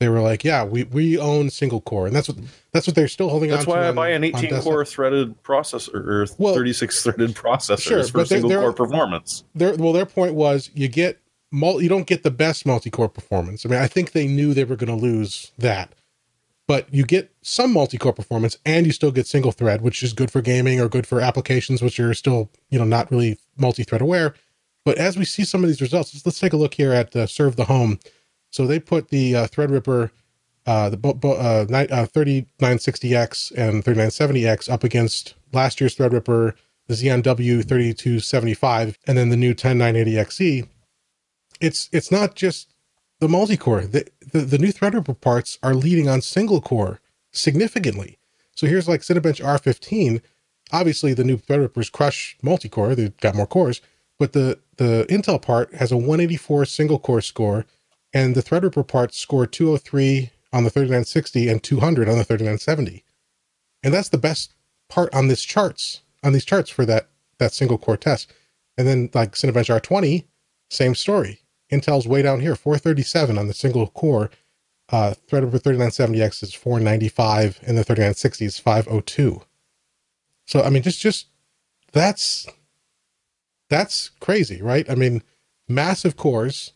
they 0.00 0.08
were 0.08 0.20
like, 0.20 0.44
"Yeah, 0.44 0.64
we, 0.64 0.84
we 0.84 1.18
own 1.18 1.50
single 1.50 1.80
core," 1.80 2.06
and 2.06 2.14
that's 2.14 2.28
what 2.28 2.38
that's 2.72 2.86
what 2.86 2.94
they're 2.94 3.08
still 3.08 3.28
holding 3.28 3.50
that's 3.50 3.66
why 3.66 3.84
I 3.84 3.88
on, 3.88 3.96
buy 3.96 4.10
an 4.10 4.22
18 4.22 4.60
core 4.60 4.84
threaded 4.84 5.42
processor 5.42 5.94
or 5.94 6.26
well, 6.38 6.54
36 6.54 7.02
threaded 7.02 7.34
processors 7.34 7.80
sure, 7.80 8.04
for 8.04 8.24
single 8.24 8.50
core 8.50 8.72
performance. 8.72 9.44
Their 9.54 9.74
well, 9.76 9.92
their 9.92 10.06
point 10.06 10.34
was 10.34 10.70
you 10.74 10.88
get 10.88 11.20
multi, 11.50 11.84
you 11.84 11.88
don't 11.88 12.06
get 12.06 12.22
the 12.22 12.30
best 12.30 12.64
multi 12.64 12.90
core 12.90 13.08
performance. 13.08 13.66
I 13.66 13.70
mean, 13.70 13.80
I 13.80 13.88
think 13.88 14.12
they 14.12 14.28
knew 14.28 14.54
they 14.54 14.64
were 14.64 14.76
going 14.76 14.96
to 14.96 15.06
lose 15.06 15.50
that, 15.58 15.94
but 16.68 16.92
you 16.94 17.04
get 17.04 17.32
some 17.42 17.72
multi 17.72 17.98
core 17.98 18.12
performance, 18.12 18.56
and 18.64 18.86
you 18.86 18.92
still 18.92 19.10
get 19.10 19.26
single 19.26 19.52
thread, 19.52 19.82
which 19.82 20.04
is 20.04 20.12
good 20.12 20.30
for 20.30 20.40
gaming 20.40 20.80
or 20.80 20.88
good 20.88 21.08
for 21.08 21.20
applications 21.20 21.82
which 21.82 21.98
are 21.98 22.14
still 22.14 22.50
you 22.70 22.78
know 22.78 22.84
not 22.84 23.10
really 23.10 23.36
multi 23.56 23.82
thread 23.82 24.00
aware. 24.00 24.34
But 24.88 24.96
as 24.96 25.18
we 25.18 25.26
see 25.26 25.44
some 25.44 25.62
of 25.62 25.68
these 25.68 25.82
results, 25.82 26.14
let's, 26.14 26.24
let's 26.24 26.40
take 26.40 26.54
a 26.54 26.56
look 26.56 26.72
here 26.72 26.94
at 26.94 27.14
uh, 27.14 27.26
ServeTheHome 27.26 28.00
so 28.50 28.66
they 28.66 28.80
put 28.80 29.08
the 29.08 29.36
uh, 29.36 29.46
Threadripper, 29.46 30.10
uh, 30.64 30.88
the 30.88 30.96
uh, 30.96 31.66
uh, 31.68 32.06
3960X 32.06 33.52
and 33.54 33.84
3970X 33.84 34.70
up 34.70 34.84
against 34.84 35.34
last 35.52 35.78
year's 35.78 35.94
Threadripper, 35.94 36.54
the 36.86 36.94
Xeon 36.94 37.22
W3275, 37.22 38.94
and 39.06 39.18
then 39.18 39.28
the 39.28 39.36
new 39.36 39.52
10980XE. 39.52 40.66
It's 41.60 41.90
it's 41.92 42.10
not 42.10 42.34
just 42.34 42.72
the 43.20 43.28
multi-core. 43.28 43.82
The, 43.82 44.06
the, 44.32 44.38
the 44.38 44.58
new 44.58 44.72
Threadripper 44.72 45.20
parts 45.20 45.58
are 45.62 45.74
leading 45.74 46.08
on 46.08 46.22
single 46.22 46.62
core 46.62 47.02
significantly. 47.30 48.18
So 48.56 48.66
here's 48.66 48.88
like 48.88 49.02
Cinebench 49.02 49.44
R15. 49.44 50.22
Obviously, 50.72 51.12
the 51.12 51.24
new 51.24 51.36
Threadrippers 51.36 51.92
crush 51.92 52.38
multi-core. 52.42 52.94
They've 52.94 53.14
got 53.18 53.34
more 53.34 53.46
cores, 53.46 53.82
but 54.18 54.32
the 54.32 54.58
the 54.78 55.06
Intel 55.08 55.40
part 55.40 55.74
has 55.74 55.92
a 55.92 55.96
184 55.96 56.64
single 56.64 56.98
core 56.98 57.20
score 57.20 57.66
and 58.12 58.34
the 58.34 58.42
Threadripper 58.42 58.86
parts 58.86 59.18
scored 59.18 59.52
203 59.52 60.30
on 60.52 60.64
the 60.64 60.70
3960 60.70 61.48
and 61.48 61.62
200 61.62 62.08
on 62.08 62.16
the 62.16 62.24
3970. 62.24 63.04
And 63.82 63.92
that's 63.92 64.08
the 64.08 64.18
best 64.18 64.54
part 64.88 65.14
on 65.14 65.28
this 65.28 65.42
charts, 65.42 66.02
on 66.24 66.32
these 66.32 66.44
charts 66.44 66.70
for 66.70 66.86
that, 66.86 67.08
that 67.38 67.52
single 67.52 67.78
core 67.78 67.96
test. 67.96 68.32
And 68.76 68.86
then 68.86 69.10
like 69.14 69.32
Cinebench 69.32 69.80
R20, 69.80 70.24
same 70.70 70.94
story. 70.94 71.40
Intel's 71.70 72.08
way 72.08 72.22
down 72.22 72.40
here, 72.40 72.56
437 72.56 73.36
on 73.36 73.46
the 73.46 73.54
single 73.54 73.88
core. 73.88 74.30
Uh, 74.90 75.14
Threadripper 75.28 75.60
3970X 75.60 76.42
is 76.42 76.54
495 76.54 77.60
and 77.66 77.76
the 77.76 77.84
3960 77.84 78.44
is 78.46 78.58
502. 78.58 79.42
So, 80.46 80.62
I 80.62 80.70
mean, 80.70 80.82
just, 80.82 81.00
just 81.00 81.26
that's, 81.92 82.46
that's 83.68 84.10
crazy, 84.20 84.62
right? 84.62 84.88
I 84.90 84.94
mean, 84.94 85.22
massive 85.68 86.16
cores, 86.16 86.72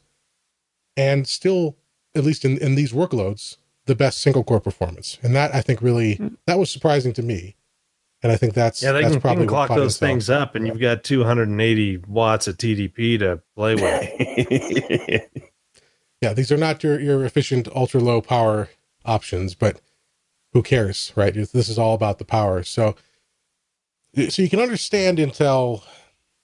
and 0.96 1.26
still, 1.26 1.76
at 2.14 2.24
least 2.24 2.44
in, 2.44 2.58
in 2.58 2.74
these 2.74 2.92
workloads, 2.92 3.56
the 3.86 3.94
best 3.94 4.20
single 4.20 4.44
core 4.44 4.60
performance. 4.60 5.18
And 5.22 5.34
that 5.34 5.54
I 5.54 5.60
think 5.60 5.82
really 5.82 6.16
hmm. 6.16 6.28
that 6.46 6.58
was 6.58 6.70
surprising 6.70 7.12
to 7.14 7.22
me. 7.22 7.56
And 8.22 8.30
I 8.30 8.36
think 8.36 8.54
that's 8.54 8.82
yeah, 8.82 8.92
they 8.92 9.02
that's 9.02 9.14
can, 9.14 9.20
probably 9.20 9.46
clock 9.46 9.70
those 9.70 9.98
things 9.98 10.30
up, 10.30 10.54
and 10.54 10.64
you've 10.64 10.78
got 10.78 11.02
280 11.02 12.04
watts 12.06 12.46
of 12.46 12.56
TDP 12.56 13.18
to 13.18 13.42
play 13.56 13.74
with. 13.74 15.22
yeah, 16.20 16.32
these 16.32 16.52
are 16.52 16.56
not 16.56 16.84
your 16.84 17.00
your 17.00 17.24
efficient 17.24 17.66
ultra 17.74 17.98
low 17.98 18.20
power 18.20 18.68
options, 19.04 19.56
but 19.56 19.80
who 20.52 20.62
cares, 20.62 21.12
right? 21.16 21.34
This 21.34 21.68
is 21.68 21.78
all 21.78 21.94
about 21.94 22.18
the 22.18 22.24
power. 22.24 22.62
So, 22.62 22.94
so 24.28 24.42
you 24.42 24.48
can 24.48 24.60
understand 24.60 25.18
Intel 25.18 25.82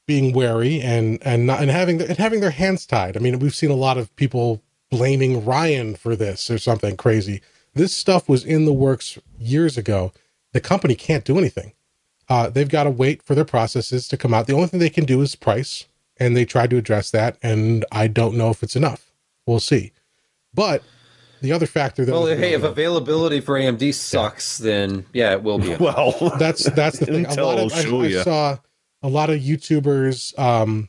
being 0.08 0.32
wary 0.32 0.80
and 0.80 1.22
and 1.22 1.46
not 1.46 1.60
and 1.60 1.70
having 1.70 2.00
and 2.00 2.16
having 2.16 2.40
their 2.40 2.50
hands 2.50 2.84
tied. 2.86 3.16
I 3.16 3.20
mean, 3.20 3.38
we've 3.38 3.54
seen 3.54 3.70
a 3.70 3.74
lot 3.74 3.98
of 3.98 4.14
people 4.16 4.60
blaming 4.90 5.44
Ryan 5.44 5.94
for 5.94 6.16
this 6.16 6.50
or 6.50 6.58
something 6.58 6.96
crazy. 6.96 7.42
This 7.74 7.94
stuff 7.94 8.28
was 8.28 8.44
in 8.44 8.64
the 8.64 8.72
works 8.72 9.18
years 9.38 9.76
ago. 9.76 10.12
The 10.52 10.60
company 10.60 10.94
can't 10.96 11.26
do 11.26 11.38
anything. 11.38 11.74
Uh, 12.28 12.48
they've 12.48 12.68
got 12.68 12.84
to 12.84 12.90
wait 12.90 13.22
for 13.22 13.34
their 13.34 13.44
processes 13.44 14.08
to 14.08 14.16
come 14.16 14.32
out. 14.32 14.46
The 14.46 14.54
only 14.54 14.66
thing 14.66 14.80
they 14.80 14.90
can 14.90 15.04
do 15.04 15.20
is 15.20 15.36
price, 15.36 15.86
and 16.16 16.34
they 16.34 16.46
tried 16.46 16.70
to 16.70 16.78
address 16.78 17.10
that, 17.10 17.36
and 17.42 17.84
I 17.92 18.08
don't 18.08 18.36
know 18.36 18.48
if 18.48 18.62
it's 18.62 18.76
enough. 18.76 19.12
We'll 19.46 19.60
see. 19.60 19.92
But 20.54 20.82
the 21.42 21.52
other 21.52 21.66
factor 21.66 22.04
that 22.06 22.12
well, 22.12 22.26
hey, 22.26 22.54
if 22.54 22.62
availability 22.62 23.40
for 23.40 23.58
AMD 23.58 23.94
sucks, 23.94 24.58
yeah. 24.58 24.64
then 24.64 25.06
yeah, 25.12 25.32
it 25.32 25.42
will 25.42 25.58
be. 25.58 25.74
well, 25.80 26.34
that's 26.38 26.64
that's 26.70 26.98
the 26.98 27.06
thing. 27.06 27.26
a 27.26 27.44
lot 27.44 27.58
of, 27.58 27.72
I, 27.72 27.80
I, 27.80 28.22
saw 28.22 28.58
a 29.02 29.08
lot 29.08 29.30
of 29.30 29.40
YouTubers 29.40 30.38
um, 30.38 30.88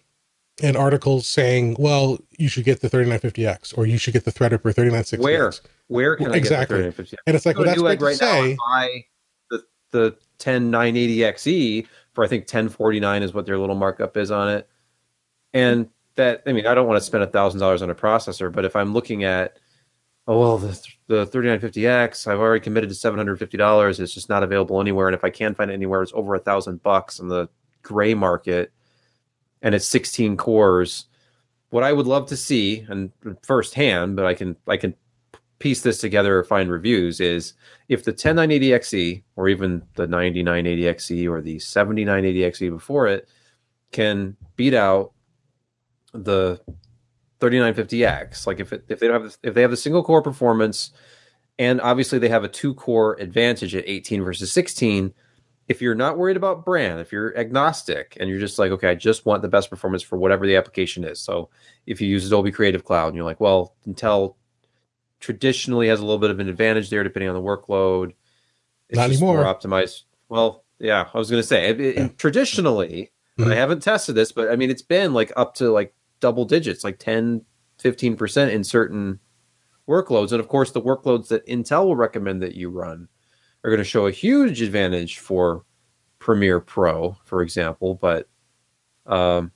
and 0.61 0.75
articles 0.75 1.27
saying, 1.27 1.75
"Well, 1.79 2.19
you 2.37 2.47
should 2.47 2.65
get 2.65 2.81
the 2.81 2.89
3950X 2.89 3.77
or 3.77 3.85
you 3.85 3.97
should 3.97 4.13
get 4.13 4.25
the 4.25 4.31
Threadripper 4.31 4.73
3960X." 4.73 5.19
Where 5.19 5.53
where 5.87 6.15
can 6.15 6.25
well, 6.25 6.35
I 6.35 6.37
exactly. 6.37 6.83
get 6.83 6.95
the 6.95 7.03
3950X? 7.03 7.15
And 7.27 7.35
it's 7.35 7.45
like, 7.45 7.57
well, 7.57 7.65
that's 7.65 7.81
great 7.81 8.01
right 8.01 8.15
say. 8.15 8.57
buy 8.71 9.05
the 9.49 9.63
the 9.91 10.17
10980XE 10.39 11.87
for 12.13 12.23
I 12.23 12.27
think 12.27 12.43
1049 12.43 13.23
is 13.23 13.33
what 13.33 13.45
their 13.45 13.57
little 13.57 13.75
markup 13.75 14.17
is 14.17 14.31
on 14.31 14.49
it, 14.49 14.67
and 15.53 15.89
that 16.15 16.43
I 16.45 16.53
mean 16.53 16.65
I 16.65 16.73
don't 16.73 16.87
want 16.87 16.99
to 16.99 17.05
spend 17.05 17.23
a 17.23 17.27
thousand 17.27 17.59
dollars 17.59 17.81
on 17.81 17.89
a 17.89 17.95
processor, 17.95 18.51
but 18.51 18.65
if 18.65 18.75
I'm 18.75 18.93
looking 18.93 19.23
at 19.23 19.57
oh 20.27 20.39
well 20.39 20.57
the 20.57 20.79
the 21.07 21.25
3950X 21.27 22.27
I've 22.27 22.39
already 22.39 22.63
committed 22.63 22.89
to 22.89 22.95
$750. 22.95 23.99
It's 23.99 24.13
just 24.13 24.29
not 24.29 24.43
available 24.43 24.81
anywhere, 24.81 25.07
and 25.07 25.15
if 25.15 25.23
I 25.23 25.29
can 25.29 25.55
find 25.55 25.71
it 25.71 25.73
anywhere, 25.73 26.03
it's 26.03 26.13
over 26.13 26.35
a 26.35 26.39
thousand 26.39 26.83
bucks 26.83 27.19
in 27.19 27.27
the 27.27 27.49
gray 27.81 28.13
market, 28.13 28.71
and 29.61 29.75
it's 29.75 29.87
16 29.87 30.37
cores. 30.37 31.05
What 31.69 31.83
I 31.83 31.93
would 31.93 32.07
love 32.07 32.27
to 32.27 32.37
see, 32.37 32.85
and 32.89 33.11
firsthand, 33.43 34.15
but 34.15 34.25
I 34.25 34.33
can 34.33 34.55
I 34.67 34.77
can 34.77 34.95
piece 35.59 35.81
this 35.81 35.99
together 35.99 36.39
or 36.39 36.43
find 36.43 36.71
reviews 36.71 37.19
is 37.19 37.53
if 37.89 38.03
the 38.05 38.13
10980XE 38.13 39.23
or 39.35 39.49
even 39.49 39.83
the 39.95 40.07
9980XE 40.07 41.29
or 41.29 41.41
the 41.41 41.57
7980XE 41.57 42.69
before 42.69 43.07
it 43.07 43.27
can 43.91 44.37
beat 44.55 44.73
out 44.73 45.11
the 46.13 46.59
3950X. 47.39 48.47
Like 48.47 48.59
if 48.59 48.73
it, 48.73 48.85
if 48.87 48.99
they 48.99 49.07
don't 49.07 49.21
have 49.21 49.37
if 49.43 49.53
they 49.53 49.61
have 49.61 49.71
the 49.71 49.77
single 49.77 50.03
core 50.03 50.21
performance, 50.21 50.91
and 51.57 51.81
obviously 51.81 52.19
they 52.19 52.29
have 52.29 52.43
a 52.43 52.49
two 52.49 52.73
core 52.73 53.19
advantage 53.19 53.75
at 53.75 53.83
18 53.87 54.23
versus 54.23 54.51
16. 54.51 55.13
If 55.69 55.81
you're 55.81 55.95
not 55.95 56.17
worried 56.17 56.35
about 56.35 56.65
brand, 56.65 56.99
if 56.99 57.11
you're 57.11 57.37
agnostic 57.37 58.17
and 58.19 58.29
you're 58.29 58.39
just 58.39 58.59
like, 58.59 58.71
okay, 58.71 58.89
I 58.89 58.95
just 58.95 59.25
want 59.25 59.43
the 59.43 59.47
best 59.47 59.69
performance 59.69 60.01
for 60.01 60.17
whatever 60.17 60.45
the 60.45 60.55
application 60.55 61.03
is. 61.03 61.21
So 61.21 61.49
if 61.85 62.01
you 62.01 62.07
use 62.07 62.25
Adobe 62.25 62.51
Creative 62.51 62.83
Cloud 62.83 63.07
and 63.07 63.15
you're 63.15 63.23
like, 63.23 63.39
well, 63.39 63.75
Intel 63.87 64.35
traditionally 65.19 65.87
has 65.87 65.99
a 65.99 66.03
little 66.05 66.19
bit 66.19 66.31
of 66.31 66.39
an 66.39 66.49
advantage 66.49 66.89
there 66.89 67.03
depending 67.03 67.29
on 67.29 67.35
the 67.35 67.41
workload. 67.41 68.13
It's 68.89 68.97
not 68.97 69.09
anymore. 69.09 69.35
More 69.35 69.45
optimized. 69.45 70.03
Well, 70.27 70.63
yeah, 70.79 71.07
I 71.13 71.17
was 71.17 71.29
going 71.29 71.41
to 71.41 71.47
say 71.47 71.69
it, 71.69 71.95
yeah. 71.95 72.07
traditionally, 72.17 73.11
mm-hmm. 73.37 73.51
I 73.51 73.55
haven't 73.55 73.83
tested 73.83 74.15
this, 74.15 74.31
but 74.31 74.49
I 74.51 74.55
mean, 74.55 74.69
it's 74.69 74.81
been 74.81 75.13
like 75.13 75.31
up 75.35 75.53
to 75.55 75.69
like 75.71 75.93
double 76.19 76.45
digits, 76.45 76.83
like 76.83 76.99
10, 76.99 77.45
15% 77.79 78.51
in 78.51 78.63
certain 78.63 79.19
workloads. 79.87 80.31
And 80.31 80.39
of 80.39 80.47
course, 80.47 80.71
the 80.71 80.81
workloads 80.81 81.27
that 81.27 81.45
Intel 81.47 81.85
will 81.85 81.95
recommend 81.95 82.41
that 82.41 82.55
you 82.55 82.69
run 82.69 83.07
are 83.63 83.69
going 83.69 83.79
to 83.79 83.83
show 83.83 84.07
a 84.07 84.11
huge 84.11 84.61
advantage 84.61 85.19
for 85.19 85.63
Premiere 86.19 86.59
Pro, 86.59 87.17
for 87.25 87.41
example. 87.41 87.95
But 87.95 88.27
um, 89.05 89.51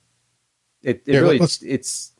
it, 0.82 1.02
it 1.06 1.18
really, 1.20 1.38
it's, 1.38 2.12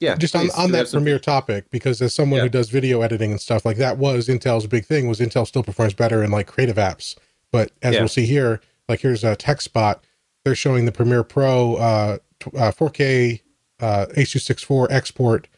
yeah. 0.00 0.16
Just 0.16 0.34
on, 0.34 0.48
on 0.56 0.72
that 0.72 0.90
Premiere 0.90 1.18
topic, 1.18 1.70
because 1.70 2.00
as 2.00 2.14
someone 2.14 2.38
yeah. 2.38 2.44
who 2.44 2.48
does 2.48 2.70
video 2.70 3.02
editing 3.02 3.30
and 3.30 3.40
stuff, 3.40 3.64
like 3.66 3.76
that 3.76 3.98
was 3.98 4.28
Intel's 4.28 4.66
big 4.66 4.86
thing 4.86 5.08
was 5.08 5.20
Intel 5.20 5.46
still 5.46 5.62
performs 5.62 5.92
better 5.92 6.24
in 6.24 6.30
like 6.30 6.46
creative 6.46 6.76
apps. 6.76 7.16
But 7.52 7.72
as 7.82 7.94
yeah. 7.94 8.00
we'll 8.00 8.08
see 8.08 8.26
here, 8.26 8.60
like 8.88 9.00
here's 9.00 9.24
a 9.24 9.36
TechSpot. 9.36 10.00
They're 10.44 10.54
showing 10.54 10.86
the 10.86 10.92
Premiere 10.92 11.22
Pro 11.22 11.74
uh, 11.74 12.18
uh, 12.56 12.72
4K 12.72 13.42
uh, 13.80 14.06
H.264 14.16 14.90
export. 14.90 15.48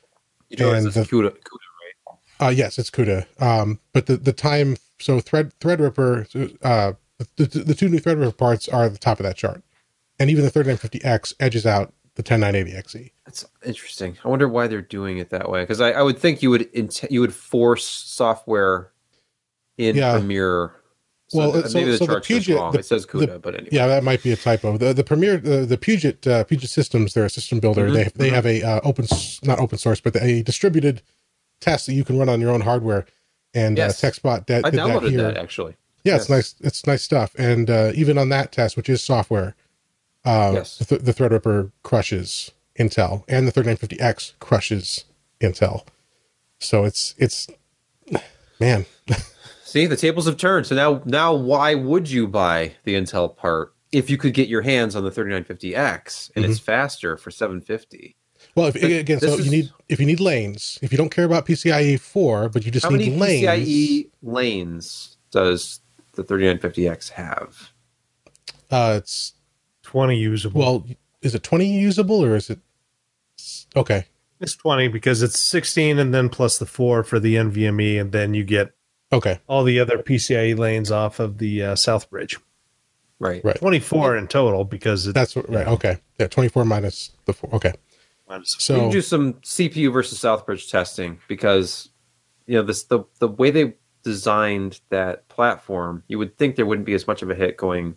You 0.48 0.56
know, 0.58 0.72
and 0.72 0.86
the, 0.86 1.02
CUDA, 1.02 1.30
CUDA, 1.30 1.30
right? 1.30 2.18
Uh, 2.40 2.50
yes, 2.50 2.78
it's 2.78 2.90
CUDA. 2.90 3.26
Um, 3.40 3.78
but 3.92 4.06
the, 4.06 4.16
the 4.16 4.32
time, 4.32 4.76
so 5.02 5.20
Thread 5.20 5.52
Threadripper, 5.60 6.56
uh, 6.62 6.92
the, 7.36 7.46
the, 7.46 7.74
two 7.74 7.88
new 7.88 7.98
Threadripper 7.98 8.36
parts 8.36 8.68
are 8.68 8.84
at 8.84 8.92
the 8.92 8.98
top 8.98 9.20
of 9.20 9.24
that 9.24 9.36
chart. 9.36 9.62
And 10.18 10.30
even 10.30 10.44
the 10.44 10.50
3950X 10.50 11.34
edges 11.40 11.66
out 11.66 11.92
the 12.14 12.22
10980XE. 12.22 13.10
That's 13.24 13.46
interesting. 13.64 14.18
I 14.24 14.28
wonder 14.28 14.48
why 14.48 14.66
they're 14.66 14.82
doing 14.82 15.18
it 15.18 15.30
that 15.30 15.50
way. 15.50 15.62
Because 15.62 15.80
I, 15.80 15.92
I, 15.92 16.02
would 16.02 16.18
think 16.18 16.42
you 16.42 16.50
would 16.50 16.62
int- 16.72 17.10
you 17.10 17.20
would 17.20 17.34
force 17.34 17.86
software 17.86 18.92
in 19.78 19.96
yeah. 19.96 20.12
Premiere 20.18 20.72
so 21.32 21.38
well, 21.38 21.52
maybe 21.52 21.68
so, 21.68 21.84
the 21.84 21.96
so 21.96 22.06
the 22.06 22.20
Puget, 22.20 22.56
wrong. 22.58 22.72
The, 22.72 22.80
it 22.80 22.84
says 22.84 23.06
CUDA, 23.06 23.26
the, 23.26 23.38
but 23.38 23.54
anyway. 23.54 23.70
Yeah, 23.72 23.86
that 23.86 24.04
might 24.04 24.22
be 24.22 24.32
a 24.32 24.36
typo. 24.36 24.76
The 24.76 24.92
the 24.92 25.02
Premiere, 25.02 25.38
the, 25.38 25.64
the 25.64 25.78
Puget 25.78 26.26
uh, 26.26 26.44
Puget 26.44 26.68
Systems, 26.68 27.14
they're 27.14 27.24
a 27.24 27.30
system 27.30 27.58
builder. 27.58 27.86
Mm-hmm. 27.86 27.94
They 27.94 28.02
they 28.02 28.26
mm-hmm. 28.26 28.34
have 28.34 28.44
a 28.44 28.62
uh, 28.62 28.80
open, 28.84 29.06
not 29.42 29.58
open 29.58 29.78
source, 29.78 29.98
but 29.98 30.14
a 30.16 30.42
distributed 30.42 31.00
test 31.58 31.86
that 31.86 31.94
you 31.94 32.04
can 32.04 32.18
run 32.18 32.28
on 32.28 32.42
your 32.42 32.50
own 32.50 32.60
hardware. 32.60 33.06
And 33.54 33.78
uh, 33.78 33.82
yes. 33.82 34.02
uh, 34.02 34.08
TechSpot 34.08 34.46
that 34.46 34.64
I 34.64 34.70
downloaded 34.70 35.02
that, 35.02 35.10
here. 35.10 35.22
that 35.22 35.36
actually. 35.36 35.76
Yeah, 36.04 36.14
yes. 36.14 36.22
it's 36.22 36.30
nice. 36.30 36.54
It's 36.60 36.86
nice 36.86 37.02
stuff. 37.02 37.34
And 37.36 37.70
uh, 37.70 37.92
even 37.94 38.18
on 38.18 38.28
that 38.30 38.52
test, 38.52 38.76
which 38.76 38.88
is 38.88 39.02
software, 39.02 39.54
uh, 40.24 40.52
yes. 40.54 40.78
the, 40.78 40.98
the 40.98 41.12
Threadripper 41.12 41.70
crushes 41.82 42.50
Intel, 42.78 43.24
and 43.28 43.46
the 43.46 43.52
3950X 43.52 44.32
crushes 44.38 45.04
Intel. 45.40 45.86
So 46.58 46.84
it's 46.84 47.14
it's 47.18 47.48
man. 48.58 48.86
See, 49.64 49.86
the 49.86 49.96
tables 49.96 50.26
have 50.26 50.36
turned. 50.36 50.66
So 50.66 50.74
now, 50.74 51.00
now, 51.06 51.32
why 51.32 51.74
would 51.74 52.10
you 52.10 52.28
buy 52.28 52.74
the 52.84 52.94
Intel 52.94 53.34
part 53.34 53.72
if 53.90 54.10
you 54.10 54.18
could 54.18 54.34
get 54.34 54.48
your 54.48 54.60
hands 54.60 54.94
on 54.94 55.02
the 55.02 55.10
3950X 55.10 56.30
and 56.34 56.44
mm-hmm. 56.44 56.50
it's 56.50 56.60
faster 56.60 57.16
for 57.16 57.30
750? 57.30 58.16
Well, 58.54 58.66
if, 58.66 58.76
again, 58.76 59.20
so 59.20 59.34
is, 59.34 59.46
you 59.46 59.50
need 59.50 59.70
if 59.88 59.98
you 59.98 60.06
need 60.06 60.20
lanes, 60.20 60.78
if 60.82 60.92
you 60.92 60.98
don't 60.98 61.10
care 61.10 61.24
about 61.24 61.46
PCIe 61.46 61.98
four, 61.98 62.48
but 62.48 62.64
you 62.64 62.70
just 62.70 62.84
how 62.84 62.90
need 62.90 63.16
many 63.16 63.18
lanes. 63.18 63.46
PCIe 63.46 64.10
lanes 64.22 65.16
does 65.30 65.80
the 66.12 66.24
3950X 66.24 67.10
have? 67.10 67.70
Uh, 68.70 68.94
it's 68.98 69.34
twenty 69.82 70.18
usable. 70.18 70.60
Well, 70.60 70.86
is 71.22 71.34
it 71.34 71.42
twenty 71.42 71.66
usable 71.66 72.24
or 72.24 72.36
is 72.36 72.50
it 72.50 72.60
okay? 73.74 74.06
It's 74.40 74.54
twenty 74.54 74.88
because 74.88 75.22
it's 75.22 75.38
sixteen 75.38 75.98
and 75.98 76.12
then 76.12 76.28
plus 76.28 76.58
the 76.58 76.66
four 76.66 77.02
for 77.04 77.18
the 77.18 77.36
NVMe, 77.36 78.00
and 78.00 78.12
then 78.12 78.34
you 78.34 78.44
get 78.44 78.74
Okay. 79.12 79.40
All 79.46 79.62
the 79.62 79.78
other 79.78 79.98
PCIe 79.98 80.58
lanes 80.58 80.90
off 80.90 81.20
of 81.20 81.38
the 81.38 81.62
uh, 81.62 81.76
South 81.76 82.08
Bridge. 82.08 82.38
Right. 83.18 83.44
Right. 83.44 83.56
24 83.56 84.16
in 84.16 84.26
total 84.26 84.64
because 84.64 85.06
it, 85.06 85.12
that's 85.12 85.36
what, 85.36 85.48
right. 85.48 85.66
Okay. 85.66 85.98
Yeah. 86.18 86.28
24 86.28 86.64
minus 86.64 87.10
the 87.26 87.34
four. 87.34 87.54
Okay. 87.54 87.72
Minus 88.32 88.56
so 88.58 88.74
you 88.74 88.80
can 88.80 88.90
do 88.90 89.02
some 89.02 89.34
CPU 89.34 89.92
versus 89.92 90.18
Southbridge 90.18 90.70
testing 90.70 91.18
because, 91.28 91.90
you 92.46 92.54
know, 92.54 92.62
this, 92.62 92.84
the, 92.84 93.04
the 93.18 93.28
way 93.28 93.50
they 93.50 93.74
designed 94.02 94.80
that 94.88 95.28
platform, 95.28 96.02
you 96.08 96.18
would 96.18 96.38
think 96.38 96.56
there 96.56 96.64
wouldn't 96.64 96.86
be 96.86 96.94
as 96.94 97.06
much 97.06 97.20
of 97.20 97.30
a 97.30 97.34
hit 97.34 97.58
going 97.58 97.96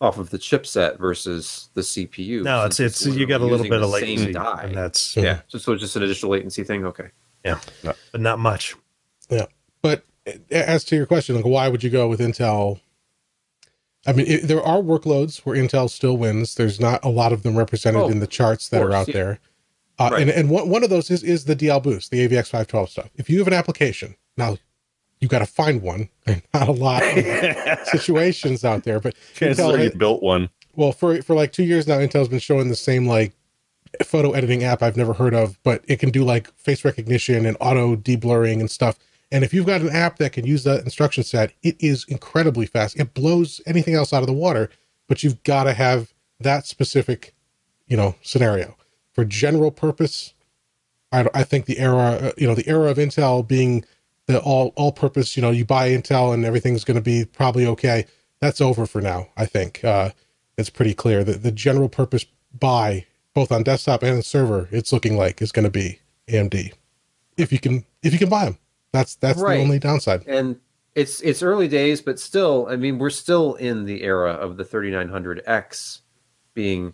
off 0.00 0.18
of 0.18 0.30
the 0.30 0.38
chipset 0.38 0.98
versus 0.98 1.68
the 1.74 1.80
CPU. 1.80 2.44
No, 2.44 2.64
it's, 2.64 2.78
it's, 2.78 3.04
you 3.06 3.26
got 3.26 3.40
a 3.40 3.44
little 3.44 3.68
bit 3.68 3.82
of 3.82 3.90
latency. 3.90 4.32
Die. 4.32 4.62
And 4.62 4.76
that's, 4.76 5.16
yeah. 5.16 5.40
So, 5.48 5.58
so 5.58 5.74
just 5.74 5.96
an 5.96 6.04
additional 6.04 6.30
latency 6.30 6.62
thing. 6.62 6.84
Okay. 6.86 7.08
Yeah. 7.44 7.58
No. 7.82 7.92
But 8.12 8.20
not 8.20 8.38
much. 8.38 8.76
Yeah. 9.28 9.46
But 9.82 10.04
eh, 10.26 10.36
as 10.50 10.84
to 10.84 10.96
your 10.96 11.06
question, 11.06 11.34
like 11.34 11.44
why 11.44 11.68
would 11.68 11.82
you 11.82 11.90
go 11.90 12.06
with 12.06 12.20
Intel? 12.20 12.80
I 14.06 14.12
mean, 14.12 14.26
it, 14.28 14.42
there 14.42 14.62
are 14.62 14.80
workloads 14.80 15.38
where 15.38 15.56
Intel 15.56 15.90
still 15.90 16.16
wins. 16.16 16.54
There's 16.54 16.78
not 16.78 17.04
a 17.04 17.08
lot 17.08 17.32
of 17.32 17.42
them 17.42 17.56
represented 17.56 18.02
oh, 18.02 18.08
in 18.08 18.20
the 18.20 18.28
charts 18.28 18.68
that 18.68 18.78
course, 18.78 18.92
are 18.92 18.96
out 18.96 19.08
yeah. 19.08 19.14
there. 19.14 19.40
Uh, 19.98 20.10
right. 20.12 20.22
And 20.22 20.30
and 20.30 20.50
one, 20.50 20.68
one 20.68 20.84
of 20.84 20.90
those 20.90 21.10
is 21.10 21.22
is 21.22 21.44
the 21.44 21.56
DL 21.56 21.82
Boost, 21.82 22.10
the 22.10 22.26
AVX 22.26 22.46
512 22.46 22.90
stuff. 22.90 23.10
If 23.16 23.30
you 23.30 23.38
have 23.38 23.46
an 23.46 23.54
application 23.54 24.16
now, 24.36 24.58
you 25.20 25.28
got 25.28 25.38
to 25.38 25.46
find 25.46 25.82
one. 25.82 26.08
Not 26.54 26.68
a 26.68 26.72
lot 26.72 27.02
of 27.02 27.78
situations 27.88 28.64
out 28.64 28.84
there, 28.84 29.00
but 29.00 29.14
chances 29.34 29.64
Intel, 29.64 29.78
are 29.78 29.82
you 29.82 29.90
built 29.90 30.22
one. 30.22 30.50
Well, 30.74 30.92
for 30.92 31.22
for 31.22 31.34
like 31.34 31.52
two 31.52 31.64
years 31.64 31.86
now, 31.86 31.98
Intel's 31.98 32.28
been 32.28 32.38
showing 32.38 32.68
the 32.68 32.76
same 32.76 33.06
like 33.06 33.32
photo 34.04 34.32
editing 34.32 34.64
app 34.64 34.82
I've 34.82 34.96
never 34.96 35.14
heard 35.14 35.32
of, 35.32 35.58
but 35.62 35.82
it 35.88 35.98
can 35.98 36.10
do 36.10 36.24
like 36.24 36.52
face 36.58 36.84
recognition 36.84 37.46
and 37.46 37.56
auto 37.60 37.96
deblurring 37.96 38.60
and 38.60 38.70
stuff 38.70 38.98
and 39.32 39.42
if 39.42 39.52
you've 39.52 39.66
got 39.66 39.80
an 39.80 39.90
app 39.90 40.18
that 40.18 40.32
can 40.32 40.46
use 40.46 40.64
that 40.64 40.84
instruction 40.84 41.24
set, 41.24 41.52
it 41.62 41.76
is 41.80 42.04
incredibly 42.08 42.66
fast. 42.66 42.98
It 42.98 43.14
blows 43.14 43.60
anything 43.66 43.94
else 43.94 44.12
out 44.12 44.22
of 44.22 44.28
the 44.28 44.32
water, 44.32 44.70
but 45.08 45.22
you've 45.22 45.42
got 45.42 45.64
to 45.64 45.74
have 45.74 46.12
that 46.40 46.66
specific, 46.66 47.34
you 47.88 47.96
know, 47.96 48.14
scenario. 48.22 48.76
For 49.16 49.24
general 49.24 49.70
purpose, 49.70 50.34
I, 51.10 51.26
I 51.32 51.42
think 51.42 51.64
the 51.64 51.78
era, 51.78 52.02
uh, 52.02 52.32
you 52.36 52.46
know, 52.46 52.54
the 52.54 52.68
era 52.68 52.90
of 52.90 52.98
Intel 52.98 53.46
being 53.46 53.82
the 54.26 54.38
all 54.40 54.74
all 54.76 54.92
purpose, 54.92 55.38
you 55.38 55.40
know, 55.40 55.50
you 55.50 55.64
buy 55.64 55.88
Intel 55.88 56.34
and 56.34 56.44
everything's 56.44 56.84
going 56.84 56.96
to 56.96 57.00
be 57.00 57.24
probably 57.24 57.66
okay. 57.66 58.04
That's 58.40 58.60
over 58.60 58.84
for 58.84 59.00
now. 59.00 59.28
I 59.34 59.46
think 59.46 59.82
uh, 59.82 60.10
it's 60.58 60.68
pretty 60.68 60.92
clear 60.92 61.24
that 61.24 61.42
the 61.42 61.50
general 61.50 61.88
purpose 61.88 62.26
buy, 62.52 63.06
both 63.32 63.50
on 63.50 63.62
desktop 63.62 64.02
and 64.02 64.22
server, 64.22 64.68
it's 64.70 64.92
looking 64.92 65.16
like 65.16 65.40
is 65.40 65.50
going 65.50 65.64
to 65.64 65.70
be 65.70 66.00
AMD, 66.28 66.74
if 67.38 67.52
you 67.52 67.58
can 67.58 67.86
if 68.02 68.12
you 68.12 68.18
can 68.18 68.28
buy 68.28 68.44
them. 68.44 68.58
That's 68.92 69.14
that's 69.14 69.40
right. 69.40 69.56
the 69.56 69.62
only 69.62 69.78
downside. 69.78 70.26
And 70.26 70.60
it's 70.94 71.22
it's 71.22 71.42
early 71.42 71.68
days, 71.68 72.02
but 72.02 72.20
still, 72.20 72.66
I 72.68 72.76
mean, 72.76 72.98
we're 72.98 73.08
still 73.08 73.54
in 73.54 73.86
the 73.86 74.02
era 74.02 74.32
of 74.32 74.58
the 74.58 74.64
3900X 74.64 76.00
being 76.52 76.92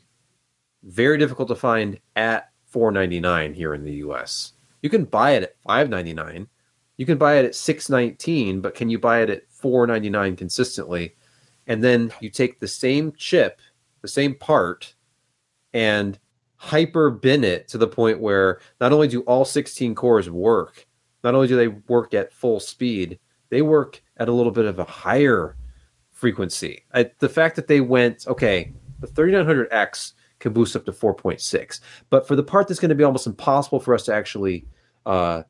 very 0.83 1.19
difficult 1.19 1.49
to 1.49 1.55
find 1.55 1.99
at 2.17 2.51
499 2.67 3.55
here 3.55 3.75
in 3.75 3.85
the 3.85 3.95
US. 3.95 4.53
You 4.83 4.91
can 4.91 5.05
buy 5.05 5.33
it 5.33 5.43
at 5.43 5.57
599. 5.63 6.49
You 6.97 7.07
can 7.07 7.19
buy 7.19 7.37
it 7.37 7.45
at 7.45 7.55
619, 7.55 8.61
but 8.61 8.75
can 8.75 8.89
you 8.89 8.99
buy 8.99 9.23
it 9.23 9.31
at 9.31 9.49
499 9.51 10.37
consistently? 10.37 11.17
And 11.67 11.83
then 11.83 12.13
you 12.21 12.31
take 12.31 12.59
the 12.59 12.69
same 12.69 13.13
chip, 13.17 13.61
the 14.01 14.09
same 14.09 14.35
part, 14.35 14.95
and 15.73 16.19
hyper 16.57 17.11
bin 17.11 17.45
it 17.45 17.69
to 17.69 17.79
the 17.79 17.89
point 17.89 18.21
where 18.21 18.61
not 18.81 18.93
only 18.93 19.09
do 19.09 19.23
all 19.23 19.45
16 19.45 19.95
cores 19.95 20.31
work, 20.31 20.87
not 21.25 21.35
only 21.35 21.49
do 21.49 21.57
they 21.57 21.69
work 21.69 22.15
at 22.15 22.33
full 22.33 22.61
speed, 22.61 23.19
they 23.51 23.63
work 23.63 24.03
at 24.17 24.29
a 24.29 24.33
little 24.33 24.53
bit 24.53 24.65
of 24.65 24.79
a 24.79 24.85
higher 24.85 25.57
frequency. 26.11 26.85
I, 26.95 27.11
the 27.19 27.29
fact 27.29 27.57
that 27.57 27.67
they 27.67 27.81
went, 27.81 28.27
okay, 28.27 28.73
the 29.01 29.09
3900X 29.09 30.13
can 30.43 30.53
boost 30.53 30.77
up 30.77 30.85
to 30.85 30.93
4.6, 30.93 31.81
but 32.11 32.29
for 32.29 32.37
the 32.37 32.43
part 32.43 32.69
that's 32.69 32.81
going 32.81 32.91
to 32.91 32.95
be 32.95 33.05
almost 33.05 33.27
impossible 33.27 33.81
for 33.81 33.95
us 33.95 34.05
to 34.05 34.15
actually 34.15 34.67
uh, 35.07 35.43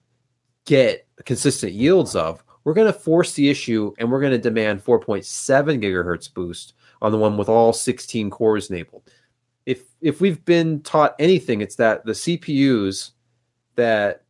get 0.67 1.07
consistent 1.25 1.73
yields 1.73 2.15
of, 2.15 2.45
we're 2.65 2.75
going 2.75 2.93
to 2.93 2.99
force 2.99 3.33
the 3.35 3.51
issue 3.51 3.93
and 3.99 4.11
we're 4.11 4.21
going 4.21 4.33
to 4.33 4.39
demand 4.39 4.85
4.7 4.85 5.83
gigahertz 5.83 6.33
boost 6.33 6.75
on 7.01 7.11
the 7.11 7.19
one 7.19 7.37
with 7.37 7.49
all 7.49 7.73
16 7.73 8.31
cores 8.31 8.71
enabled. 8.71 9.11
If 9.67 9.85
if 10.01 10.21
we've 10.21 10.45
been 10.45 10.81
taught 10.83 11.15
anything, 11.19 11.61
it's 11.61 11.77
that 11.77 12.05
the 12.05 12.13
CPUs 12.13 13.13
that 13.77 14.25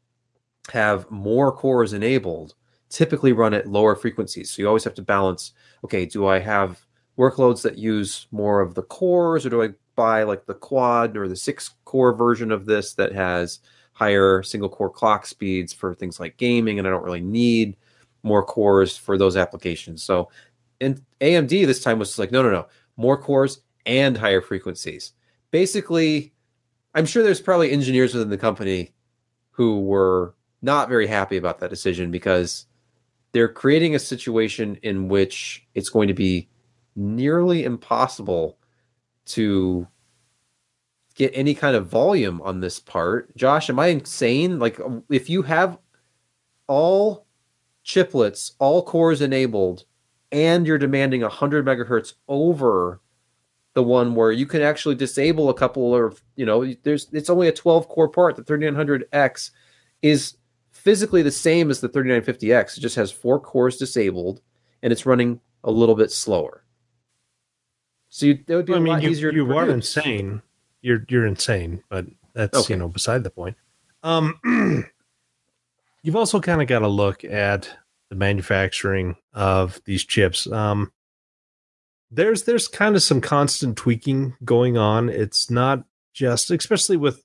have 0.71 1.11
more 1.11 1.53
cores 1.53 1.93
enabled 1.93 2.55
typically 2.89 3.33
run 3.33 3.55
at 3.55 3.67
lower 3.67 3.95
frequencies. 3.95 4.51
So 4.51 4.63
you 4.63 4.69
always 4.69 4.85
have 4.85 4.95
to 4.95 5.03
balance, 5.03 5.53
okay, 5.85 6.05
do 6.05 6.27
I 6.27 6.39
have 6.39 6.85
workloads 7.19 7.63
that 7.63 7.79
use 7.79 8.27
more 8.31 8.61
of 8.61 8.75
the 8.75 8.83
cores 8.83 9.47
or 9.47 9.51
do 9.51 9.63
I 9.63 9.71
buy 9.95 10.23
like 10.23 10.47
the 10.47 10.55
quad 10.55 11.17
or 11.17 11.29
the 11.29 11.37
six 11.37 11.75
core 11.85 12.13
version 12.13 12.51
of 12.51 12.67
this 12.67 12.95
that 12.95 13.13
has 13.13 13.61
higher 13.93 14.43
single 14.43 14.69
core 14.69 14.91
clock 14.91 15.27
speeds 15.27 15.73
for 15.73 15.95
things 15.95 16.19
like 16.19 16.37
gaming 16.37 16.79
and 16.79 16.89
I 16.89 16.91
don't 16.91 17.05
really 17.05 17.21
need 17.21 17.77
more 18.23 18.45
cores 18.45 18.97
for 18.97 19.19
those 19.19 19.37
applications. 19.37 20.03
So 20.03 20.31
in 20.81 21.03
AMD 21.21 21.67
this 21.67 21.83
time 21.83 21.99
was 21.99 22.19
like 22.19 22.33
no 22.33 22.43
no 22.43 22.51
no, 22.51 22.67
more 22.97 23.21
cores 23.21 23.61
and 23.87 24.17
higher 24.17 24.41
frequencies. 24.41 25.13
Basically, 25.51 26.33
I'm 26.95 27.07
sure 27.07 27.23
there's 27.23 27.41
probably 27.41 27.73
engineers 27.73 28.15
within 28.15 28.31
the 28.31 28.39
company 28.39 28.93
who 29.51 29.81
were 29.81 30.35
not 30.63 30.89
very 30.89 31.07
happy 31.07 31.37
about 31.37 31.59
that 31.59 31.71
decision 31.71 32.11
because 32.11 32.67
they're 33.33 33.49
creating 33.49 33.95
a 33.95 33.99
situation 33.99 34.79
in 34.83 35.09
which 35.09 35.67
it's 35.75 35.89
going 35.89 36.09
to 36.09 36.15
be 36.15 36.49
nearly 36.95 37.65
impossible 37.65 38.59
to 39.27 39.87
get 41.15 41.31
any 41.35 41.55
kind 41.55 41.77
of 41.77 41.87
volume 41.87 42.41
on 42.43 42.61
this 42.61 42.81
part. 42.81 43.37
Josh, 43.37 43.69
am 43.69 43.79
I 43.79 43.89
insane? 43.89 44.59
Like, 44.59 44.81
if 45.11 45.29
you 45.29 45.43
have 45.43 45.79
all 46.67 47.27
chiplets, 47.85 48.53
all 48.59 48.83
cores 48.83 49.21
enabled, 49.21 49.85
and 50.31 50.67
you're 50.67 50.79
demanding 50.79 51.21
100 51.21 51.65
megahertz 51.65 52.15
over 52.29 53.01
the 53.75 53.83
one 53.83 54.15
where 54.15 54.33
you 54.33 54.47
can 54.47 54.63
actually 54.63 54.95
disable 54.95 55.49
a 55.49 55.55
couple 55.55 55.95
of, 55.95 56.23
you 56.37 56.45
know, 56.45 56.75
there's 56.83 57.09
it's 57.13 57.31
only 57.31 57.49
a 57.49 57.53
12 57.53 57.89
core 57.89 58.09
part. 58.09 58.37
The 58.37 58.43
3900X 58.43 59.51
is 60.03 60.37
physically 60.71 61.23
the 61.23 61.31
same 61.31 61.71
as 61.71 61.81
the 61.81 61.89
3950X. 61.89 62.77
It 62.77 62.81
just 62.81 62.97
has 62.97 63.11
four 63.11 63.41
cores 63.41 63.77
disabled 63.77 64.41
and 64.83 64.93
it's 64.93 65.07
running 65.07 65.41
a 65.65 65.71
little 65.71 65.95
bit 65.95 66.11
slower. 66.11 66.62
So 68.13 68.27
you, 68.27 68.45
that 68.47 68.57
would 68.57 68.67
be 68.67 68.75
I 68.75 68.79
mean, 68.79 69.01
you, 69.01 69.09
easier. 69.09 69.33
You 69.33 69.57
are 69.57 69.71
insane. 69.71 70.43
You're 70.83 71.03
you're 71.09 71.27
insane, 71.27 71.83
but 71.89 72.05
that's 72.35 72.59
okay. 72.59 72.75
you 72.75 72.79
know 72.79 72.89
beside 72.89 73.25
the 73.25 73.31
point. 73.31 73.57
Um, 74.03 74.39
you've 76.03 76.17
also 76.17 76.39
kind 76.39 76.61
of 76.61 76.69
got 76.69 76.81
to 76.81 76.89
look 76.89 77.25
at 77.25 77.71
the 78.11 78.17
manufacturing 78.17 79.17
of 79.33 79.81
these 79.87 80.05
chips. 80.05 80.47
Um, 80.47 80.93
there's 82.11 82.43
there's 82.43 82.69
kind 82.69 82.97
of 82.97 83.03
some 83.03 83.23
constant 83.23 83.79
tweaking 83.79 84.35
going 84.45 84.77
on. 84.77 85.09
It's 85.09 85.51
not 85.51 85.85
just, 86.13 86.51
especially 86.51 86.99
with 86.99 87.25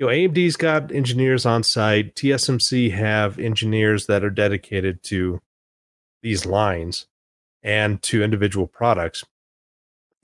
you 0.00 0.06
know, 0.06 0.12
AMD's 0.12 0.56
got 0.56 0.90
engineers 0.90 1.46
on 1.46 1.62
site. 1.62 2.16
TSMC 2.16 2.90
have 2.90 3.38
engineers 3.38 4.06
that 4.06 4.24
are 4.24 4.30
dedicated 4.30 5.04
to 5.04 5.40
these 6.22 6.44
lines 6.44 7.06
and 7.62 8.02
to 8.02 8.24
individual 8.24 8.66
products. 8.66 9.24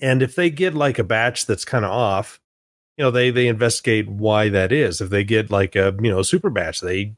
And 0.01 0.23
if 0.23 0.35
they 0.35 0.51
get 0.51 0.75
like 0.75 0.99
a 0.99 1.05
batch 1.05 1.47
that's 1.47 1.65
kind 1.65 1.85
of 1.85 1.91
off, 1.91 2.41
you 2.97 3.05
know, 3.05 3.11
they 3.11 3.31
they 3.31 3.47
investigate 3.47 4.09
why 4.09 4.49
that 4.49 4.73
is. 4.73 5.01
If 5.01 5.11
they 5.11 5.25
get 5.25 5.51
like 5.51 5.77
a 5.77 5.95
you 6.01 6.11
know 6.11 6.23
super 6.23 6.51
batch, 6.51 6.81
they 6.81 7.15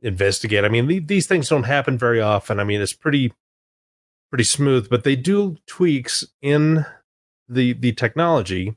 investigate. 0.00 0.64
I 0.64 0.68
mean, 0.68 1.06
these 1.06 1.26
things 1.26 1.48
don't 1.48 1.64
happen 1.64 1.98
very 1.98 2.20
often. 2.20 2.60
I 2.60 2.64
mean, 2.64 2.80
it's 2.80 2.92
pretty 2.92 3.32
pretty 4.30 4.44
smooth, 4.44 4.88
but 4.88 5.04
they 5.04 5.16
do 5.16 5.56
tweaks 5.66 6.24
in 6.42 6.86
the 7.48 7.72
the 7.74 7.92
technology 7.92 8.76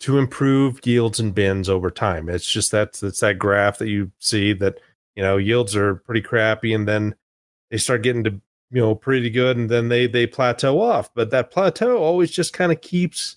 to 0.00 0.18
improve 0.18 0.84
yields 0.84 1.20
and 1.20 1.34
bins 1.34 1.68
over 1.68 1.90
time. 1.90 2.28
It's 2.28 2.46
just 2.46 2.70
that 2.72 3.00
it's 3.02 3.20
that 3.20 3.38
graph 3.38 3.78
that 3.78 3.88
you 3.88 4.12
see 4.18 4.52
that 4.54 4.78
you 5.14 5.22
know 5.22 5.36
yields 5.36 5.76
are 5.76 5.94
pretty 5.94 6.22
crappy, 6.22 6.74
and 6.74 6.88
then 6.88 7.14
they 7.70 7.78
start 7.78 8.02
getting 8.02 8.24
to 8.24 8.40
you 8.70 8.80
know 8.80 8.94
pretty 8.94 9.30
good, 9.30 9.56
and 9.56 9.70
then 9.70 9.88
they 9.88 10.06
they 10.06 10.26
plateau 10.26 10.80
off. 10.80 11.12
But 11.14 11.30
that 11.30 11.50
plateau 11.50 11.98
always 11.98 12.30
just 12.30 12.52
kind 12.52 12.72
of 12.72 12.80
keeps 12.80 13.36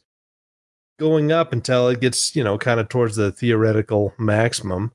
going 1.00 1.32
up 1.32 1.54
until 1.54 1.88
it 1.90 2.00
gets 2.00 2.36
you 2.36 2.44
know 2.44 2.58
kind 2.58 2.80
of 2.80 2.90
towards 2.90 3.16
the 3.16 3.32
theoretical 3.32 4.14
maximum 4.18 4.92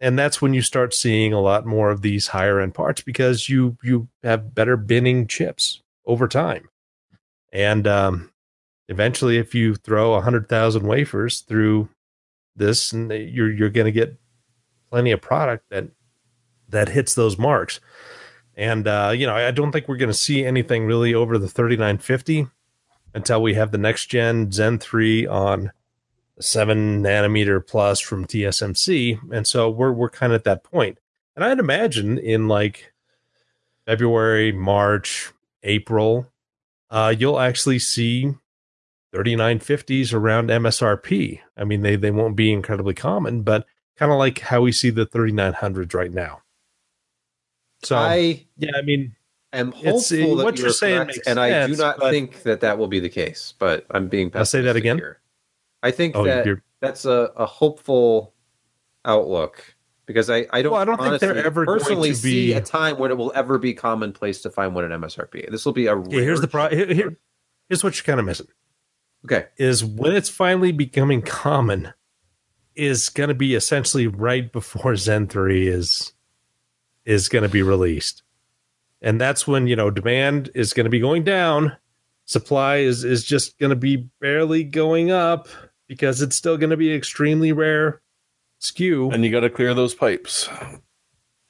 and 0.00 0.18
that's 0.18 0.42
when 0.42 0.52
you 0.52 0.62
start 0.62 0.92
seeing 0.92 1.32
a 1.32 1.40
lot 1.40 1.64
more 1.64 1.90
of 1.90 2.02
these 2.02 2.28
higher 2.28 2.60
end 2.60 2.74
parts 2.74 3.02
because 3.02 3.48
you 3.48 3.76
you 3.82 4.08
have 4.22 4.54
better 4.54 4.76
binning 4.76 5.26
chips 5.26 5.82
over 6.06 6.28
time 6.28 6.68
and 7.52 7.86
um, 7.88 8.30
eventually 8.88 9.36
if 9.36 9.54
you 9.54 9.74
throw 9.74 10.10
a 10.10 10.16
100,000 10.16 10.86
wafers 10.86 11.40
through 11.40 11.88
this 12.54 12.92
and 12.92 13.10
you're 13.10 13.50
you're 13.50 13.70
going 13.70 13.86
to 13.86 13.92
get 13.92 14.16
plenty 14.90 15.10
of 15.10 15.20
product 15.20 15.64
that 15.70 15.88
that 16.68 16.88
hits 16.88 17.14
those 17.14 17.38
marks. 17.38 17.80
And 18.56 18.86
uh, 18.86 19.12
you 19.14 19.26
know, 19.26 19.34
I 19.34 19.50
don't 19.50 19.72
think 19.72 19.88
we're 19.88 19.96
going 19.96 20.10
to 20.10 20.14
see 20.14 20.44
anything 20.44 20.84
really 20.86 21.14
over 21.14 21.38
the 21.38 21.48
3950 21.48 22.48
until 23.14 23.42
we 23.42 23.54
have 23.54 23.72
the 23.72 23.78
next 23.78 24.06
gen 24.06 24.50
Zen 24.52 24.78
3 24.78 25.26
on 25.26 25.72
7 26.40 27.02
nanometer 27.02 27.66
plus 27.66 28.00
from 28.00 28.26
TSMC. 28.26 29.32
And 29.32 29.46
so 29.46 29.70
we're 29.70 29.92
we're 29.92 30.10
kind 30.10 30.32
of 30.32 30.40
at 30.40 30.44
that 30.44 30.64
point. 30.64 30.98
And 31.34 31.44
I'd 31.44 31.58
imagine 31.58 32.18
in 32.18 32.48
like 32.48 32.92
February, 33.86 34.52
March, 34.52 35.32
April, 35.62 36.26
uh, 36.90 37.14
you'll 37.16 37.40
actually 37.40 37.78
see 37.78 38.34
3950s 39.14 40.14
around 40.14 40.50
MSRP. 40.50 41.40
I 41.56 41.64
mean, 41.64 41.82
they, 41.82 41.96
they 41.96 42.10
won't 42.10 42.36
be 42.36 42.52
incredibly 42.52 42.94
common, 42.94 43.42
but 43.42 43.66
kind 43.96 44.12
of 44.12 44.18
like 44.18 44.40
how 44.40 44.60
we 44.62 44.72
see 44.72 44.90
the 44.90 45.06
3900s 45.06 45.94
right 45.94 46.12
now. 46.12 46.41
So, 47.82 47.96
I, 47.96 48.46
yeah, 48.58 48.70
I 48.76 48.82
mean, 48.82 49.14
am 49.52 49.72
hopeful 49.72 50.16
eh, 50.16 50.36
that 50.36 50.44
what 50.44 50.58
you're, 50.58 50.70
saying, 50.70 51.06
correct, 51.06 51.18
and 51.26 51.36
sense, 51.36 51.38
I 51.38 51.66
do 51.66 51.76
not 51.76 52.00
think 52.00 52.42
that 52.42 52.60
that 52.60 52.78
will 52.78 52.88
be 52.88 53.00
the 53.00 53.08
case. 53.08 53.54
But 53.58 53.86
I'm 53.90 54.08
being. 54.08 54.30
I'll 54.34 54.44
say 54.44 54.62
that 54.62 54.76
again. 54.76 54.98
Here. 54.98 55.20
I 55.82 55.90
think 55.90 56.16
oh, 56.16 56.24
that 56.24 56.46
you're... 56.46 56.62
that's 56.80 57.04
a, 57.04 57.32
a 57.36 57.46
hopeful 57.46 58.34
outlook 59.04 59.74
because 60.06 60.30
I, 60.30 60.46
I 60.52 60.62
don't, 60.62 60.72
well, 60.72 60.80
I 60.80 60.84
don't 60.84 61.00
think 61.00 61.20
they're 61.20 61.44
ever 61.44 61.64
personally 61.64 62.10
be... 62.10 62.14
see 62.14 62.52
a 62.52 62.60
time 62.60 62.98
when 62.98 63.10
it 63.10 63.16
will 63.16 63.32
ever 63.34 63.58
be 63.58 63.74
commonplace 63.74 64.42
to 64.42 64.50
find 64.50 64.74
one 64.74 64.90
at 64.90 65.00
MSRP. 65.00 65.50
This 65.50 65.64
will 65.64 65.72
be 65.72 65.86
a 65.86 65.96
yeah, 65.96 66.20
here's 66.20 66.40
the 66.40 66.48
pro- 66.48 66.68
here, 66.68 66.92
here, 66.92 67.16
here's 67.68 67.82
what 67.82 67.96
you're 67.96 68.04
kind 68.04 68.20
of 68.20 68.26
missing. 68.26 68.48
Okay. 69.24 69.46
Is 69.56 69.84
when 69.84 70.12
it's 70.14 70.28
finally 70.28 70.72
becoming 70.72 71.22
common 71.22 71.92
is 72.74 73.08
going 73.08 73.28
to 73.28 73.34
be 73.34 73.54
essentially 73.54 74.06
right 74.06 74.50
before 74.50 74.96
Zen 74.96 75.28
3 75.28 75.68
is 75.68 76.12
is 77.04 77.28
going 77.28 77.42
to 77.42 77.48
be 77.48 77.62
released. 77.62 78.22
And 79.00 79.20
that's 79.20 79.46
when, 79.46 79.66
you 79.66 79.76
know, 79.76 79.90
demand 79.90 80.50
is 80.54 80.72
going 80.72 80.84
to 80.84 80.90
be 80.90 81.00
going 81.00 81.24
down, 81.24 81.76
supply 82.24 82.76
is 82.76 83.04
is 83.04 83.24
just 83.24 83.58
going 83.58 83.70
to 83.70 83.76
be 83.76 84.08
barely 84.20 84.64
going 84.64 85.10
up 85.10 85.48
because 85.88 86.22
it's 86.22 86.36
still 86.36 86.56
going 86.56 86.70
to 86.70 86.76
be 86.76 86.92
extremely 86.92 87.52
rare 87.52 88.00
skew. 88.58 89.10
And 89.10 89.24
you 89.24 89.30
got 89.30 89.40
to 89.40 89.50
clear 89.50 89.74
those 89.74 89.94
pipes. 89.94 90.48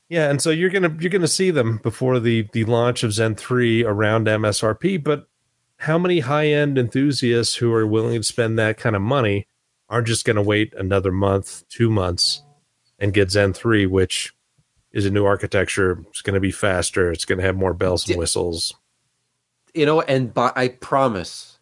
Yeah, 0.08 0.28
and 0.28 0.42
so 0.42 0.50
you're 0.50 0.68
gonna 0.68 0.94
you're 1.00 1.08
gonna 1.08 1.26
see 1.26 1.50
them 1.50 1.78
before 1.82 2.20
the 2.20 2.46
the 2.52 2.64
launch 2.64 3.02
of 3.02 3.14
Zen 3.14 3.34
three 3.34 3.82
around 3.82 4.26
MSRP, 4.26 5.02
but 5.02 5.26
how 5.82 5.98
many 5.98 6.20
high 6.20 6.46
end 6.46 6.78
enthusiasts 6.78 7.56
who 7.56 7.72
are 7.72 7.86
willing 7.86 8.20
to 8.20 8.22
spend 8.22 8.58
that 8.58 8.76
kind 8.76 8.94
of 8.94 9.02
money 9.02 9.46
are 9.88 10.00
just 10.00 10.24
going 10.24 10.36
to 10.36 10.42
wait 10.42 10.72
another 10.74 11.10
month, 11.10 11.68
two 11.68 11.90
months, 11.90 12.42
and 13.00 13.12
get 13.12 13.32
Zen 13.32 13.52
3, 13.52 13.86
which 13.86 14.32
is 14.92 15.06
a 15.06 15.10
new 15.10 15.24
architecture. 15.24 16.04
It's 16.08 16.22
going 16.22 16.34
to 16.34 16.40
be 16.40 16.50
faster. 16.50 17.10
It's 17.10 17.24
going 17.24 17.38
to 17.38 17.44
have 17.44 17.56
more 17.56 17.74
bells 17.74 18.08
and 18.08 18.18
whistles. 18.18 18.74
You 19.74 19.86
know, 19.86 20.02
and 20.02 20.32
by, 20.34 20.52
I 20.54 20.68
promise 20.68 21.58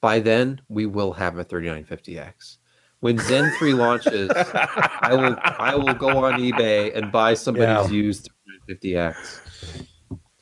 By 0.00 0.20
then, 0.20 0.60
we 0.68 0.86
will 0.86 1.12
have 1.12 1.38
a 1.38 1.44
3950X. 1.44 2.56
When 3.00 3.18
Zen 3.18 3.52
3 3.58 3.74
launches, 3.86 4.30
I 4.34 5.14
will 5.14 5.36
I 5.42 5.74
will 5.74 5.94
go 5.94 6.24
on 6.24 6.40
eBay 6.40 6.96
and 6.96 7.10
buy 7.12 7.34
somebody's 7.34 7.90
yeah. 7.90 7.96
used 7.96 8.30
3950X. 8.70 9.86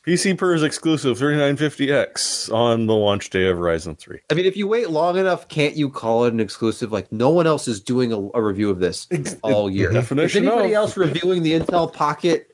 PC 0.07 0.37
Per's 0.39 0.63
exclusive 0.63 1.19
3950X 1.19 2.53
on 2.53 2.87
the 2.87 2.95
launch 2.95 3.29
day 3.29 3.47
of 3.47 3.59
Ryzen 3.59 3.99
3. 3.99 4.19
I 4.31 4.35
mean, 4.35 4.47
if 4.47 4.57
you 4.57 4.67
wait 4.67 4.89
long 4.89 5.19
enough, 5.19 5.49
can't 5.49 5.77
you 5.77 5.91
call 5.91 6.25
it 6.25 6.33
an 6.33 6.41
exclusive? 6.41 6.91
Like, 6.91 7.13
no 7.13 7.29
one 7.29 7.47
else 7.47 7.69
is 7.69 7.81
doing 7.81 8.13
a, 8.13 8.19
a 8.35 8.43
review 8.43 8.71
of 8.71 8.79
this 8.79 9.09
all 9.43 9.69
year. 9.69 9.93
Definition 9.93 10.45
is 10.45 10.49
anybody 10.49 10.73
of. 10.73 10.77
else 10.77 10.97
reviewing 10.97 11.43
the 11.43 11.53
Intel 11.53 11.93
Pocket 11.93 12.51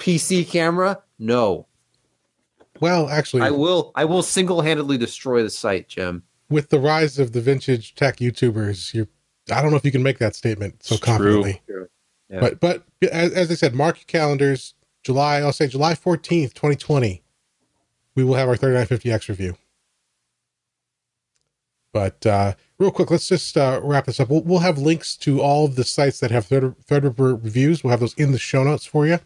PC 0.00 0.48
camera? 0.48 1.00
No. 1.18 1.68
Well, 2.80 3.08
actually, 3.08 3.42
I 3.42 3.50
will. 3.50 3.92
I 3.94 4.04
will 4.04 4.24
single-handedly 4.24 4.98
destroy 4.98 5.44
the 5.44 5.50
site, 5.50 5.88
Jim. 5.88 6.24
With 6.50 6.70
the 6.70 6.80
rise 6.80 7.20
of 7.20 7.30
the 7.30 7.40
vintage 7.40 7.94
tech 7.94 8.16
YouTubers, 8.16 8.92
you 8.92 9.06
I 9.50 9.62
don't 9.62 9.70
know 9.70 9.76
if 9.76 9.84
you 9.84 9.92
can 9.92 10.02
make 10.02 10.18
that 10.18 10.34
statement 10.34 10.82
so 10.82 10.96
it's 10.96 11.04
confidently. 11.04 11.62
True. 11.66 11.88
Yeah. 12.28 12.40
But 12.40 12.60
but 12.60 12.82
as, 13.10 13.32
as 13.32 13.50
I 13.50 13.54
said, 13.54 13.74
mark 13.74 13.98
your 13.98 14.04
calendars. 14.06 14.74
July, 15.02 15.38
I'll 15.38 15.52
say 15.52 15.66
July 15.66 15.94
14th, 15.94 16.54
2020, 16.54 17.22
we 18.14 18.24
will 18.24 18.34
have 18.34 18.48
our 18.48 18.56
3950X 18.56 19.28
review. 19.28 19.56
But 21.92 22.24
uh, 22.24 22.54
real 22.78 22.90
quick, 22.90 23.10
let's 23.10 23.28
just 23.28 23.56
uh, 23.56 23.80
wrap 23.82 24.06
this 24.06 24.18
up. 24.18 24.30
We'll, 24.30 24.42
we'll 24.42 24.60
have 24.60 24.78
links 24.78 25.16
to 25.18 25.40
all 25.40 25.66
of 25.66 25.76
the 25.76 25.84
sites 25.84 26.20
that 26.20 26.30
have 26.30 26.46
Thread, 26.46 26.74
Threadripper 26.86 27.42
reviews. 27.42 27.84
We'll 27.84 27.90
have 27.90 28.00
those 28.00 28.14
in 28.14 28.32
the 28.32 28.38
show 28.38 28.64
notes 28.64 28.86
for 28.86 29.06
you. 29.06 29.18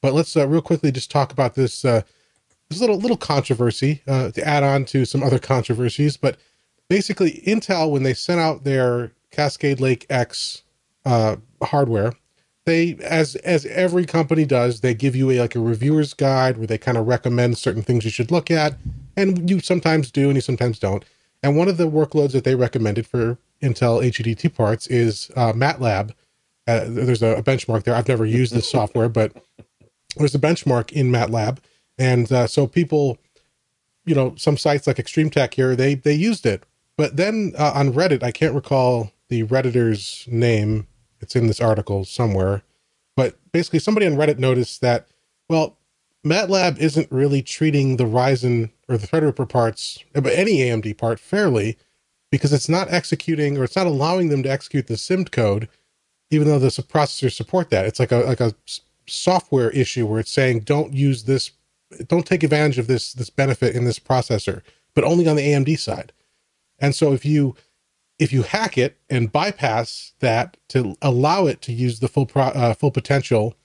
But 0.00 0.14
let's 0.14 0.36
uh, 0.36 0.46
real 0.46 0.62
quickly 0.62 0.92
just 0.92 1.10
talk 1.10 1.32
about 1.32 1.54
this 1.54 1.84
uh, 1.84 2.02
this 2.68 2.80
little 2.80 2.98
little 2.98 3.16
controversy 3.16 4.02
uh, 4.06 4.30
to 4.32 4.46
add 4.46 4.62
on 4.62 4.84
to 4.86 5.04
some 5.04 5.22
other 5.22 5.38
controversies. 5.38 6.16
But 6.16 6.36
basically, 6.88 7.42
Intel 7.46 7.90
when 7.90 8.02
they 8.02 8.14
sent 8.14 8.40
out 8.40 8.64
their 8.64 9.12
Cascade 9.30 9.80
Lake 9.80 10.06
X 10.10 10.62
uh, 11.04 11.36
hardware, 11.62 12.12
they 12.64 12.96
as 13.02 13.34
as 13.36 13.66
every 13.66 14.04
company 14.04 14.44
does 14.44 14.80
they 14.80 14.94
give 14.94 15.16
you 15.16 15.30
a 15.30 15.40
like 15.40 15.56
a 15.56 15.60
reviewer's 15.60 16.14
guide 16.14 16.56
where 16.58 16.66
they 16.66 16.78
kind 16.78 16.96
of 16.96 17.06
recommend 17.06 17.58
certain 17.58 17.82
things 17.82 18.04
you 18.04 18.10
should 18.10 18.30
look 18.30 18.50
at 18.50 18.76
and 19.16 19.50
you 19.50 19.60
sometimes 19.60 20.10
do 20.10 20.28
and 20.28 20.36
you 20.36 20.40
sometimes 20.40 20.78
don't. 20.78 21.04
And 21.42 21.56
one 21.56 21.68
of 21.68 21.76
the 21.76 21.90
workloads 21.90 22.32
that 22.32 22.44
they 22.44 22.54
recommended 22.54 23.06
for 23.06 23.36
intel 23.60 24.02
HEDT 24.02 24.54
parts 24.54 24.86
is 24.86 25.30
uh, 25.34 25.52
matlab. 25.52 26.12
Uh, 26.68 26.84
there's 26.86 27.22
a, 27.22 27.34
a, 27.34 27.42
benchmark 27.42 27.82
there. 27.82 27.94
I've 27.94 28.06
never 28.06 28.24
used 28.24 28.54
this 28.54 28.70
software 28.70 29.08
but 29.08 29.32
there's 30.16 30.34
a 30.34 30.38
benchmark 30.38 30.92
in 30.92 31.10
matlab 31.10 31.58
and 31.98 32.30
uh, 32.30 32.46
so 32.46 32.66
people 32.66 33.18
you 34.04 34.14
know 34.14 34.34
some 34.36 34.56
sites 34.56 34.86
like 34.86 34.96
ExtremeTech 34.96 35.54
here 35.54 35.74
they 35.74 35.94
they 35.96 36.14
used 36.14 36.46
it. 36.46 36.62
But 36.96 37.16
then 37.16 37.54
uh, 37.58 37.72
on 37.74 37.92
reddit 37.92 38.22
i 38.22 38.30
can't 38.30 38.54
recall 38.54 39.10
the 39.28 39.42
redditor's 39.42 40.28
name 40.30 40.86
it's 41.22 41.36
in 41.36 41.46
this 41.46 41.60
article 41.60 42.04
somewhere. 42.04 42.62
But 43.16 43.36
basically, 43.52 43.78
somebody 43.78 44.06
on 44.06 44.14
Reddit 44.14 44.38
noticed 44.38 44.80
that, 44.80 45.06
well, 45.48 45.78
MATLAB 46.24 46.78
isn't 46.78 47.10
really 47.10 47.42
treating 47.42 47.96
the 47.96 48.04
Ryzen 48.04 48.70
or 48.88 48.96
the 48.96 49.06
Threadripper 49.06 49.48
parts, 49.48 49.98
but 50.12 50.32
any 50.32 50.58
AMD 50.58 50.96
part, 50.98 51.18
fairly 51.18 51.76
because 52.30 52.52
it's 52.52 52.68
not 52.68 52.90
executing 52.90 53.58
or 53.58 53.64
it's 53.64 53.76
not 53.76 53.86
allowing 53.86 54.28
them 54.28 54.42
to 54.42 54.50
execute 54.50 54.86
the 54.86 54.94
SIMD 54.94 55.30
code, 55.30 55.68
even 56.30 56.48
though 56.48 56.58
the 56.58 56.68
processors 56.68 57.34
support 57.34 57.70
that. 57.70 57.84
It's 57.84 58.00
like 58.00 58.10
a 58.10 58.18
like 58.18 58.40
a 58.40 58.54
software 59.06 59.70
issue 59.70 60.06
where 60.06 60.20
it's 60.20 60.32
saying 60.32 60.60
don't 60.60 60.92
use 60.92 61.24
this, 61.24 61.50
don't 62.06 62.26
take 62.26 62.42
advantage 62.42 62.78
of 62.78 62.86
this 62.86 63.12
this 63.12 63.30
benefit 63.30 63.76
in 63.76 63.84
this 63.84 63.98
processor, 63.98 64.62
but 64.94 65.04
only 65.04 65.28
on 65.28 65.36
the 65.36 65.46
AMD 65.46 65.78
side. 65.78 66.12
And 66.78 66.94
so 66.94 67.12
if 67.12 67.24
you 67.24 67.54
if 68.22 68.32
you 68.32 68.42
hack 68.42 68.78
it 68.78 68.96
and 69.10 69.32
bypass 69.32 70.12
that 70.20 70.56
to 70.68 70.94
allow 71.02 71.46
it 71.46 71.60
to 71.62 71.72
use 71.72 71.98
the 71.98 72.06
full 72.06 72.24
pro, 72.24 72.44
uh, 72.44 72.72
full 72.72 72.92
potential 72.92 73.56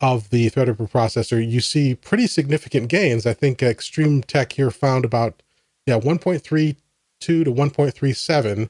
of 0.00 0.30
the 0.30 0.48
Threadripper 0.50 0.88
processor, 0.88 1.44
you 1.44 1.60
see 1.60 1.96
pretty 1.96 2.28
significant 2.28 2.88
gains. 2.88 3.26
I 3.26 3.34
think 3.34 3.58
ExtremeTech 3.58 4.52
here 4.52 4.70
found 4.70 5.04
about 5.04 5.42
yeah 5.84 5.98
1.32 5.98 6.76
to 7.20 7.44
1.37 7.44 8.68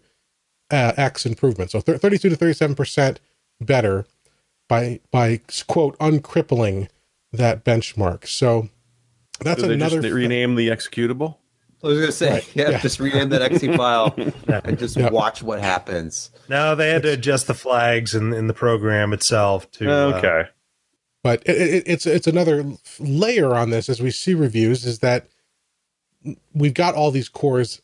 uh, 0.71 0.93
x 0.97 1.27
improvement, 1.27 1.71
so 1.73 1.83
32 1.83 2.31
to 2.31 2.37
37 2.37 2.75
percent 2.75 3.21
better 3.61 4.07
by 4.67 5.01
by 5.11 5.43
quote 5.67 5.95
uncrippling 6.01 6.89
that 7.33 7.65
benchmark. 7.65 8.27
So 8.27 8.71
that's 9.41 9.63
another. 9.63 10.01
Just 10.01 10.15
rename 10.15 10.55
the 10.55 10.69
executable. 10.69 11.37
I 11.85 11.89
was 11.89 12.01
gonna 12.01 12.12
say, 12.12 12.30
right. 12.30 12.51
yeah, 12.57 12.70
yeah, 12.70 12.80
just 12.80 12.99
rename 12.99 13.28
that 13.28 13.43
exe 13.43 13.76
file 13.76 14.14
and 14.49 14.78
just 14.78 14.97
yeah. 14.97 15.11
watch 15.11 15.43
what 15.43 15.61
happens. 15.61 16.30
No, 16.49 16.74
they 16.74 16.91
had 16.91 17.03
to 17.03 17.12
adjust 17.12 17.47
the 17.47 17.55
flags 17.55 18.14
in, 18.14 18.32
in 18.32 18.47
the 18.47 18.55
program 18.55 19.12
itself 19.12 19.70
to. 19.72 19.91
Uh, 19.91 20.16
okay. 20.16 20.41
Uh, 20.41 20.45
but 21.22 21.43
it, 21.47 21.57
it, 21.57 21.85
it's 21.87 22.07
it's 22.07 22.26
another 22.26 22.64
layer 22.99 23.55
on 23.55 23.70
this 23.70 23.89
as 23.89 24.01
we 24.01 24.11
see 24.11 24.35
reviews 24.35 24.85
is 24.85 25.01
that 25.01 25.26
we've 26.55 26.74
got 26.74 26.95
all 26.95 27.11
these 27.11 27.28
cores 27.28 27.82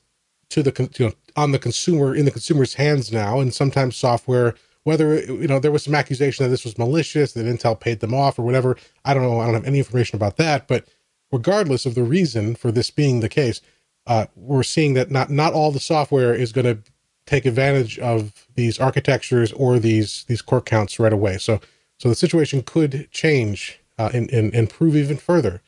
to 0.50 0.62
the 0.62 0.90
you 0.98 1.06
know 1.06 1.12
on 1.36 1.52
the 1.52 1.58
consumer 1.58 2.14
in 2.14 2.24
the 2.24 2.30
consumer's 2.30 2.74
hands 2.74 3.12
now, 3.12 3.40
and 3.40 3.54
sometimes 3.54 3.96
software. 3.96 4.54
Whether 4.84 5.20
you 5.20 5.46
know 5.46 5.58
there 5.58 5.70
was 5.70 5.84
some 5.84 5.94
accusation 5.94 6.42
that 6.44 6.48
this 6.48 6.64
was 6.64 6.78
malicious, 6.78 7.32
that 7.32 7.44
Intel 7.44 7.78
paid 7.78 8.00
them 8.00 8.14
off 8.14 8.38
or 8.38 8.42
whatever. 8.42 8.78
I 9.04 9.12
don't 9.12 9.22
know. 9.22 9.38
I 9.38 9.44
don't 9.44 9.54
have 9.54 9.66
any 9.66 9.78
information 9.78 10.16
about 10.16 10.38
that. 10.38 10.66
But 10.68 10.86
regardless 11.30 11.84
of 11.84 11.94
the 11.94 12.02
reason 12.02 12.54
for 12.54 12.72
this 12.72 12.90
being 12.90 13.20
the 13.20 13.28
case, 13.28 13.60
uh, 14.06 14.26
we're 14.34 14.62
seeing 14.62 14.94
that 14.94 15.10
not 15.10 15.30
not 15.30 15.52
all 15.52 15.70
the 15.70 15.80
software 15.80 16.34
is 16.34 16.52
going 16.52 16.64
to 16.64 16.78
take 17.26 17.46
advantage 17.46 17.98
of 17.98 18.46
these 18.54 18.78
architectures 18.78 19.52
or 19.52 19.78
these 19.78 20.24
these 20.24 20.42
core 20.42 20.60
counts 20.60 20.98
right 20.98 21.12
away. 21.12 21.38
So 21.38 21.60
so 21.98 22.08
the 22.08 22.14
situation 22.14 22.62
could 22.62 23.08
change 23.10 23.80
uh, 23.98 24.10
and, 24.12 24.30
and 24.30 24.54
improve 24.54 24.96
even 24.96 25.16
further 25.16 25.62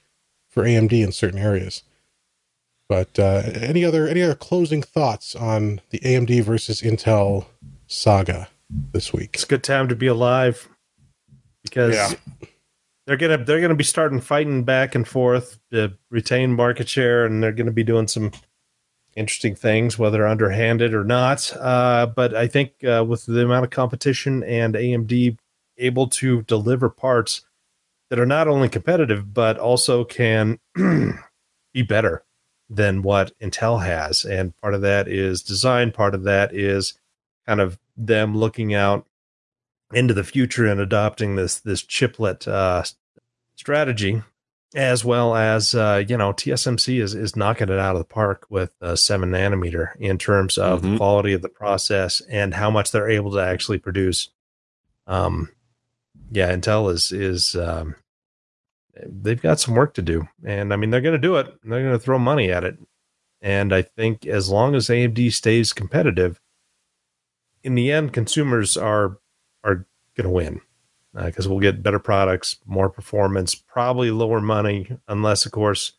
for 0.48 0.64
AMD 0.64 0.92
in 0.92 1.12
certain 1.12 1.38
areas. 1.38 1.82
But 2.88 3.18
uh, 3.18 3.42
any 3.54 3.84
other 3.84 4.08
any 4.08 4.22
other 4.22 4.34
closing 4.34 4.82
thoughts 4.82 5.34
on 5.34 5.80
the 5.90 6.00
AMD 6.00 6.42
versus 6.42 6.82
Intel 6.82 7.46
saga 7.86 8.48
this 8.92 9.12
week? 9.12 9.30
It's 9.34 9.44
a 9.44 9.46
good 9.46 9.64
time 9.64 9.88
to 9.88 9.94
be 9.94 10.06
alive 10.06 10.68
because 11.62 11.94
yeah 11.94 12.48
they're 13.12 13.28
gonna 13.28 13.44
they're 13.44 13.60
gonna 13.60 13.74
be 13.74 13.84
starting 13.84 14.22
fighting 14.22 14.64
back 14.64 14.94
and 14.94 15.06
forth 15.06 15.58
to 15.70 15.92
retain 16.10 16.54
market 16.54 16.88
share, 16.88 17.26
and 17.26 17.42
they're 17.42 17.52
gonna 17.52 17.70
be 17.70 17.84
doing 17.84 18.08
some 18.08 18.32
interesting 19.14 19.54
things, 19.54 19.98
whether 19.98 20.26
underhanded 20.26 20.94
or 20.94 21.04
not. 21.04 21.54
Uh, 21.58 22.06
but 22.06 22.34
I 22.34 22.46
think 22.46 22.82
uh, 22.82 23.04
with 23.06 23.26
the 23.26 23.44
amount 23.44 23.66
of 23.66 23.70
competition 23.70 24.42
and 24.44 24.74
AMD 24.74 25.36
able 25.76 26.06
to 26.06 26.40
deliver 26.42 26.88
parts 26.88 27.42
that 28.08 28.18
are 28.18 28.24
not 28.24 28.48
only 28.48 28.70
competitive 28.70 29.34
but 29.34 29.58
also 29.58 30.04
can 30.04 30.58
be 31.74 31.82
better 31.86 32.24
than 32.70 33.02
what 33.02 33.38
Intel 33.40 33.84
has, 33.84 34.24
and 34.24 34.56
part 34.56 34.72
of 34.72 34.80
that 34.80 35.06
is 35.06 35.42
design, 35.42 35.92
part 35.92 36.14
of 36.14 36.22
that 36.22 36.54
is 36.54 36.98
kind 37.46 37.60
of 37.60 37.78
them 37.94 38.34
looking 38.34 38.72
out 38.72 39.06
into 39.92 40.14
the 40.14 40.24
future 40.24 40.66
and 40.66 40.80
adopting 40.80 41.36
this 41.36 41.60
this 41.60 41.82
chiplet 41.82 42.48
uh, 42.48 42.82
strategy, 43.56 44.22
as 44.74 45.04
well 45.04 45.34
as 45.34 45.74
uh, 45.74 46.02
you 46.06 46.16
know 46.16 46.32
TSMC 46.32 47.00
is 47.00 47.14
is 47.14 47.36
knocking 47.36 47.68
it 47.68 47.78
out 47.78 47.94
of 47.94 48.00
the 48.00 48.04
park 48.04 48.46
with 48.48 48.72
uh, 48.80 48.96
seven 48.96 49.30
nanometer 49.30 49.94
in 49.98 50.18
terms 50.18 50.58
of 50.58 50.80
mm-hmm. 50.80 50.92
the 50.92 50.96
quality 50.98 51.32
of 51.32 51.42
the 51.42 51.48
process 51.48 52.20
and 52.28 52.54
how 52.54 52.70
much 52.70 52.90
they're 52.90 53.10
able 53.10 53.32
to 53.32 53.38
actually 53.38 53.78
produce. 53.78 54.30
Um, 55.06 55.50
yeah, 56.30 56.54
Intel 56.54 56.90
is 56.92 57.12
is 57.12 57.54
um, 57.54 57.96
they've 59.04 59.40
got 59.42 59.60
some 59.60 59.74
work 59.74 59.94
to 59.94 60.02
do, 60.02 60.28
and 60.44 60.72
I 60.72 60.76
mean 60.76 60.90
they're 60.90 61.00
going 61.00 61.12
to 61.12 61.18
do 61.18 61.36
it. 61.36 61.46
They're 61.62 61.82
going 61.82 61.92
to 61.92 61.98
throw 61.98 62.18
money 62.18 62.50
at 62.50 62.64
it, 62.64 62.78
and 63.40 63.74
I 63.74 63.82
think 63.82 64.26
as 64.26 64.48
long 64.48 64.74
as 64.74 64.88
AMD 64.88 65.32
stays 65.32 65.72
competitive, 65.72 66.40
in 67.62 67.74
the 67.74 67.92
end, 67.92 68.12
consumers 68.12 68.76
are 68.76 69.18
are 69.64 69.86
going 70.16 70.24
to 70.24 70.30
win 70.30 70.60
because 71.14 71.46
uh, 71.46 71.50
we'll 71.50 71.60
get 71.60 71.82
better 71.82 71.98
products, 71.98 72.56
more 72.66 72.88
performance, 72.88 73.54
probably 73.54 74.10
lower 74.10 74.40
money, 74.40 74.96
unless, 75.08 75.44
of 75.44 75.52
course, 75.52 75.92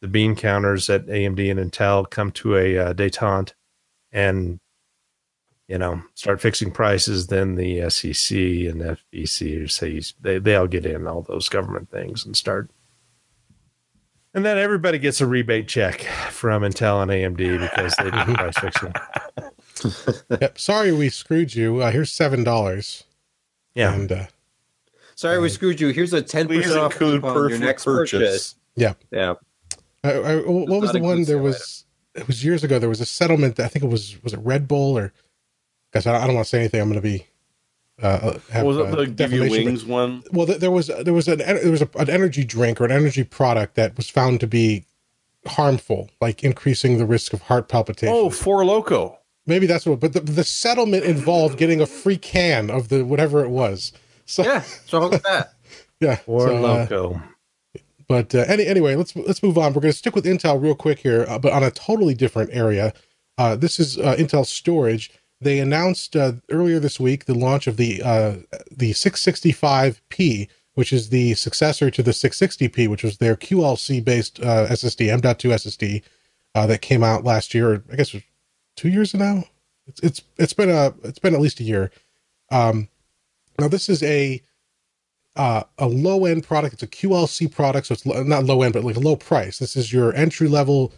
the 0.00 0.08
bean 0.08 0.34
counters 0.34 0.90
at 0.90 1.06
AMD 1.06 1.50
and 1.50 1.72
Intel 1.72 2.08
come 2.08 2.30
to 2.32 2.56
a 2.56 2.76
uh, 2.76 2.92
detente 2.92 3.52
and 4.12 4.60
you 5.66 5.78
know 5.78 6.02
start 6.14 6.42
fixing 6.42 6.70
prices. 6.70 7.28
Then 7.28 7.54
the 7.54 7.88
SEC 7.88 8.36
and 8.36 8.82
FTC 8.82 9.70
say 9.70 10.02
they 10.20 10.38
they 10.38 10.56
all 10.56 10.66
get 10.66 10.84
in 10.84 11.06
all 11.06 11.22
those 11.22 11.48
government 11.48 11.90
things 11.90 12.24
and 12.26 12.36
start. 12.36 12.70
And 14.34 14.44
then 14.44 14.58
everybody 14.58 14.98
gets 14.98 15.20
a 15.20 15.26
rebate 15.26 15.68
check 15.68 16.00
from 16.30 16.62
Intel 16.62 17.00
and 17.00 17.10
AMD 17.10 17.60
because 17.60 17.94
they 17.96 18.10
do 18.10 18.34
price 18.34 18.58
fixing. 18.58 18.92
yep. 20.40 20.58
Sorry, 20.58 20.92
we 20.92 21.08
screwed 21.08 21.54
you. 21.54 21.80
Uh, 21.80 21.92
here's 21.92 22.12
seven 22.12 22.44
dollars. 22.44 23.04
Yeah. 23.74 23.94
And 23.94 24.12
uh, 24.12 24.26
sorry, 25.14 25.38
we 25.38 25.48
screwed 25.48 25.80
you. 25.80 25.88
Here's 25.88 26.12
a 26.12 26.22
ten 26.22 26.48
percent 26.48 26.78
off 26.78 26.94
coupon 26.94 27.36
on 27.36 27.48
your 27.50 27.58
next 27.58 27.84
purchase. 27.84 28.18
purchase. 28.18 28.54
Yeah. 28.76 28.94
Yeah. 29.10 29.34
Uh, 30.02 30.08
uh 30.08 30.38
what 30.42 30.80
was 30.80 30.92
the 30.92 31.00
one? 31.00 31.24
There 31.24 31.38
was 31.38 31.84
it 32.14 32.26
was 32.26 32.44
years 32.44 32.64
ago. 32.64 32.78
There 32.78 32.88
was 32.88 33.00
a 33.00 33.06
settlement. 33.06 33.58
I 33.60 33.68
think 33.68 33.84
it 33.84 33.88
was 33.88 34.22
was 34.22 34.32
it 34.32 34.40
Red 34.40 34.68
Bull 34.68 34.96
or 34.96 35.12
guys. 35.92 36.06
I 36.06 36.26
don't 36.26 36.34
want 36.34 36.46
to 36.46 36.50
say 36.50 36.60
anything. 36.60 36.80
I'm 36.80 36.88
going 36.88 37.00
to 37.00 37.02
be. 37.02 37.26
Uh, 38.02 38.06
uh, 38.06 38.38
have, 38.50 38.66
was 38.66 38.76
it 38.76 38.96
the 38.96 39.06
give 39.06 39.32
you 39.32 39.42
wings 39.42 39.84
one? 39.84 40.24
Well, 40.32 40.46
there 40.46 40.70
was 40.70 40.88
there 40.88 41.14
was 41.14 41.28
an 41.28 41.38
there 41.38 41.70
was 41.70 41.82
a, 41.82 41.88
an 41.96 42.10
energy 42.10 42.44
drink 42.44 42.80
or 42.80 42.84
an 42.84 42.92
energy 42.92 43.22
product 43.22 43.76
that 43.76 43.96
was 43.96 44.10
found 44.10 44.40
to 44.40 44.46
be 44.46 44.84
harmful, 45.46 46.10
like 46.20 46.42
increasing 46.42 46.98
the 46.98 47.06
risk 47.06 47.32
of 47.32 47.42
heart 47.42 47.68
palpitation. 47.68 48.14
Oh, 48.14 48.30
Four 48.30 48.64
Loco. 48.64 49.18
Maybe 49.46 49.66
that's 49.66 49.86
what. 49.86 50.00
But 50.00 50.12
the, 50.12 50.20
the 50.20 50.44
settlement 50.44 51.04
involved 51.04 51.58
getting 51.58 51.80
a 51.80 51.86
free 51.86 52.16
can 52.16 52.70
of 52.70 52.88
the 52.88 53.04
whatever 53.04 53.44
it 53.44 53.50
was. 53.50 53.92
So 54.26 54.44
yeah, 54.44 54.60
so 54.60 55.00
look 55.00 55.14
at 55.14 55.22
that. 55.24 55.50
Yeah, 56.00 56.18
or 56.26 56.48
so, 56.48 56.56
uh, 56.56 56.60
Loco. 56.60 57.14
Uh, 57.14 57.78
but 58.08 58.34
uh, 58.34 58.44
any, 58.48 58.66
anyway, 58.66 58.96
let's 58.96 59.14
let's 59.16 59.42
move 59.42 59.56
on. 59.56 59.72
We're 59.72 59.80
going 59.80 59.92
to 59.92 59.96
stick 59.96 60.14
with 60.14 60.24
Intel 60.24 60.60
real 60.60 60.74
quick 60.74 60.98
here, 60.98 61.24
uh, 61.28 61.38
but 61.38 61.52
on 61.52 61.62
a 61.62 61.70
totally 61.70 62.14
different 62.14 62.50
area. 62.52 62.92
Uh, 63.38 63.56
this 63.56 63.80
is 63.80 63.96
uh, 63.98 64.14
Intel 64.16 64.44
storage. 64.44 65.10
They 65.40 65.60
announced 65.60 66.16
uh, 66.16 66.32
earlier 66.50 66.78
this 66.78 67.00
week 67.00 67.24
the 67.24 67.34
launch 67.34 67.66
of 67.66 67.76
the 67.76 68.02
uh, 68.02 68.36
the 68.70 68.90
665p, 68.90 70.48
which 70.74 70.92
is 70.92 71.08
the 71.08 71.34
successor 71.34 71.90
to 71.90 72.02
the 72.02 72.10
660p, 72.10 72.88
which 72.88 73.04
was 73.04 73.18
their 73.18 73.36
QLC 73.36 74.04
based 74.04 74.40
SSD, 74.40 75.08
M.2 75.10 75.52
SSD 75.54 76.02
that 76.54 76.82
came 76.82 77.02
out 77.02 77.24
last 77.24 77.54
year. 77.54 77.82
I 77.90 77.96
guess 77.96 78.14
two 78.76 78.88
years 78.88 79.14
now. 79.14 79.44
It's 79.86 80.00
it's 80.00 80.22
it's 80.38 80.52
been 80.52 80.70
a 80.70 80.94
it's 81.04 81.18
been 81.18 81.34
at 81.34 81.40
least 81.40 81.60
a 81.60 81.64
year. 81.64 81.90
Um, 82.50 82.88
now 83.58 83.68
this 83.68 83.88
is 83.88 84.02
a 84.02 84.42
uh, 85.36 85.64
a 85.78 85.88
low 85.88 86.26
end 86.26 86.44
product. 86.44 86.74
It's 86.74 86.82
a 86.82 86.86
QLC 86.86 87.50
product, 87.50 87.88
so 87.88 87.94
it's 87.94 88.06
not 88.06 88.44
low 88.44 88.62
end, 88.62 88.74
but 88.74 88.84
like 88.84 88.96
a 88.96 89.00
low 89.00 89.16
price. 89.16 89.58
This 89.58 89.76
is 89.76 89.92
your 89.92 90.14
entry 90.14 90.48
level 90.48 90.92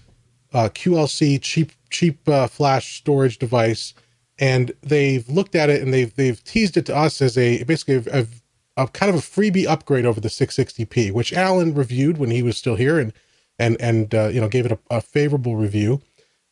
uh, 0.53 0.69
QLC 0.69 1.41
cheap 1.41 1.73
cheap 1.91 2.29
uh, 2.29 2.47
flash 2.47 2.99
storage 2.99 3.39
device, 3.39 3.95
and 4.39 4.73
they've 4.83 5.29
looked 5.29 5.55
at 5.55 5.71
it 5.71 5.83
and 5.83 5.93
they've 5.93 6.15
they've 6.17 6.43
teased 6.45 6.77
it 6.77 6.87
to 6.87 6.97
us 6.97 7.21
as 7.23 7.37
a 7.39 7.63
basically 7.65 7.97
a, 8.13 8.21
a, 8.21 8.85
a 8.85 8.89
kind 8.89 9.11
of 9.11 9.17
a 9.17 9.23
freebie 9.23 9.67
upgrade 9.67 10.07
over 10.07 10.21
the 10.21 10.29
660p, 10.29 11.13
which 11.13 11.33
Alan 11.33 11.75
reviewed 11.75 12.19
when 12.19 12.31
he 12.31 12.43
was 12.43 12.57
still 12.57 12.77
here 12.77 12.99
and 12.99 13.13
and 13.59 13.81
and 13.81 14.15
uh, 14.15 14.29
you 14.29 14.41
know 14.41 14.49
gave 14.49 14.67
it 14.67 14.73
a, 14.73 14.79
a 14.91 15.01
favorable 15.01 15.57
review. 15.57 16.01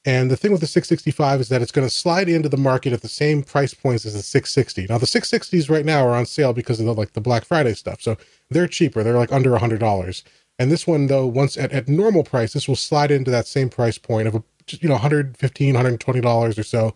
And 0.07 0.31
the 0.31 0.37
thing 0.37 0.53
with 0.53 0.61
the 0.61 0.67
665 0.67 1.41
is 1.41 1.49
that 1.49 1.63
it's 1.63 1.73
going 1.73 1.87
to 1.87 1.93
slide 1.93 2.29
into 2.29 2.51
the 2.51 2.59
market 2.59 2.93
at 2.93 3.01
the 3.01 3.09
same 3.09 3.43
price 3.43 3.73
points 3.73 4.05
as 4.05 4.13
the 4.13 4.23
660. 4.23 4.87
Now 4.91 4.99
the 4.99 5.07
660s 5.07 5.71
right 5.71 5.85
now 5.85 6.07
are 6.07 6.15
on 6.15 6.27
sale 6.27 6.53
because 6.53 6.79
of 6.79 6.87
the 6.87 6.95
like 6.95 7.15
the 7.15 7.21
Black 7.21 7.45
Friday 7.45 7.75
stuff. 7.75 8.03
So 8.03 8.17
they're 8.51 8.69
cheaper. 8.69 9.03
They're 9.03 9.17
like 9.17 9.33
under 9.33 9.57
hundred 9.57 9.81
dollars. 9.81 10.23
And 10.59 10.71
this 10.71 10.87
one 10.87 11.07
though, 11.07 11.27
once 11.27 11.57
at, 11.57 11.73
at 11.73 11.89
normal 11.89 12.23
price, 12.23 12.53
this 12.53 12.69
will 12.69 12.77
slide 12.77 13.11
into 13.11 13.31
that 13.31 13.47
same 13.47 13.71
price 13.71 13.99
point 13.99 14.29
of 14.29 14.35
a 14.35 14.45
you 14.71 14.89
know 14.89 14.95
115 14.95 15.75
120 15.75 16.21
dollars 16.21 16.59
or 16.59 16.63
so 16.63 16.95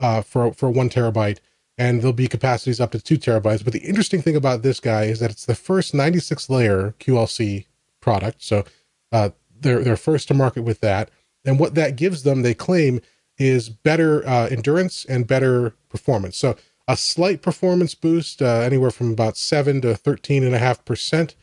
uh, 0.00 0.22
for 0.22 0.52
for 0.52 0.70
one 0.70 0.88
terabyte 0.90 1.38
and 1.76 2.00
there'll 2.00 2.12
be 2.12 2.28
capacities 2.28 2.80
up 2.80 2.90
to 2.92 3.00
two 3.00 3.18
terabytes 3.18 3.62
but 3.64 3.72
the 3.72 3.80
interesting 3.80 4.22
thing 4.22 4.36
about 4.36 4.62
this 4.62 4.80
guy 4.80 5.04
is 5.04 5.20
that 5.20 5.30
it's 5.30 5.46
the 5.46 5.54
first 5.54 5.94
96 5.94 6.50
layer 6.50 6.94
qlc 6.98 7.66
product 8.00 8.42
so 8.42 8.64
uh, 9.12 9.30
they're 9.60 9.80
they're 9.80 9.96
first 9.96 10.28
to 10.28 10.34
market 10.34 10.62
with 10.62 10.80
that 10.80 11.10
and 11.44 11.58
what 11.58 11.74
that 11.74 11.96
gives 11.96 12.22
them, 12.22 12.42
they 12.42 12.54
claim, 12.54 13.00
is 13.38 13.68
better 13.68 14.26
uh, 14.26 14.48
endurance 14.48 15.04
and 15.04 15.26
better 15.26 15.74
performance. 15.88 16.36
So 16.36 16.56
a 16.86 16.96
slight 16.96 17.42
performance 17.42 17.94
boost, 17.94 18.42
uh, 18.42 18.60
anywhere 18.60 18.90
from 18.90 19.12
about 19.12 19.36
seven 19.36 19.80
to 19.82 19.94
thirteen 19.94 20.44
and 20.44 20.54
a 20.54 20.58
half 20.58 20.84
percent, 20.84 21.34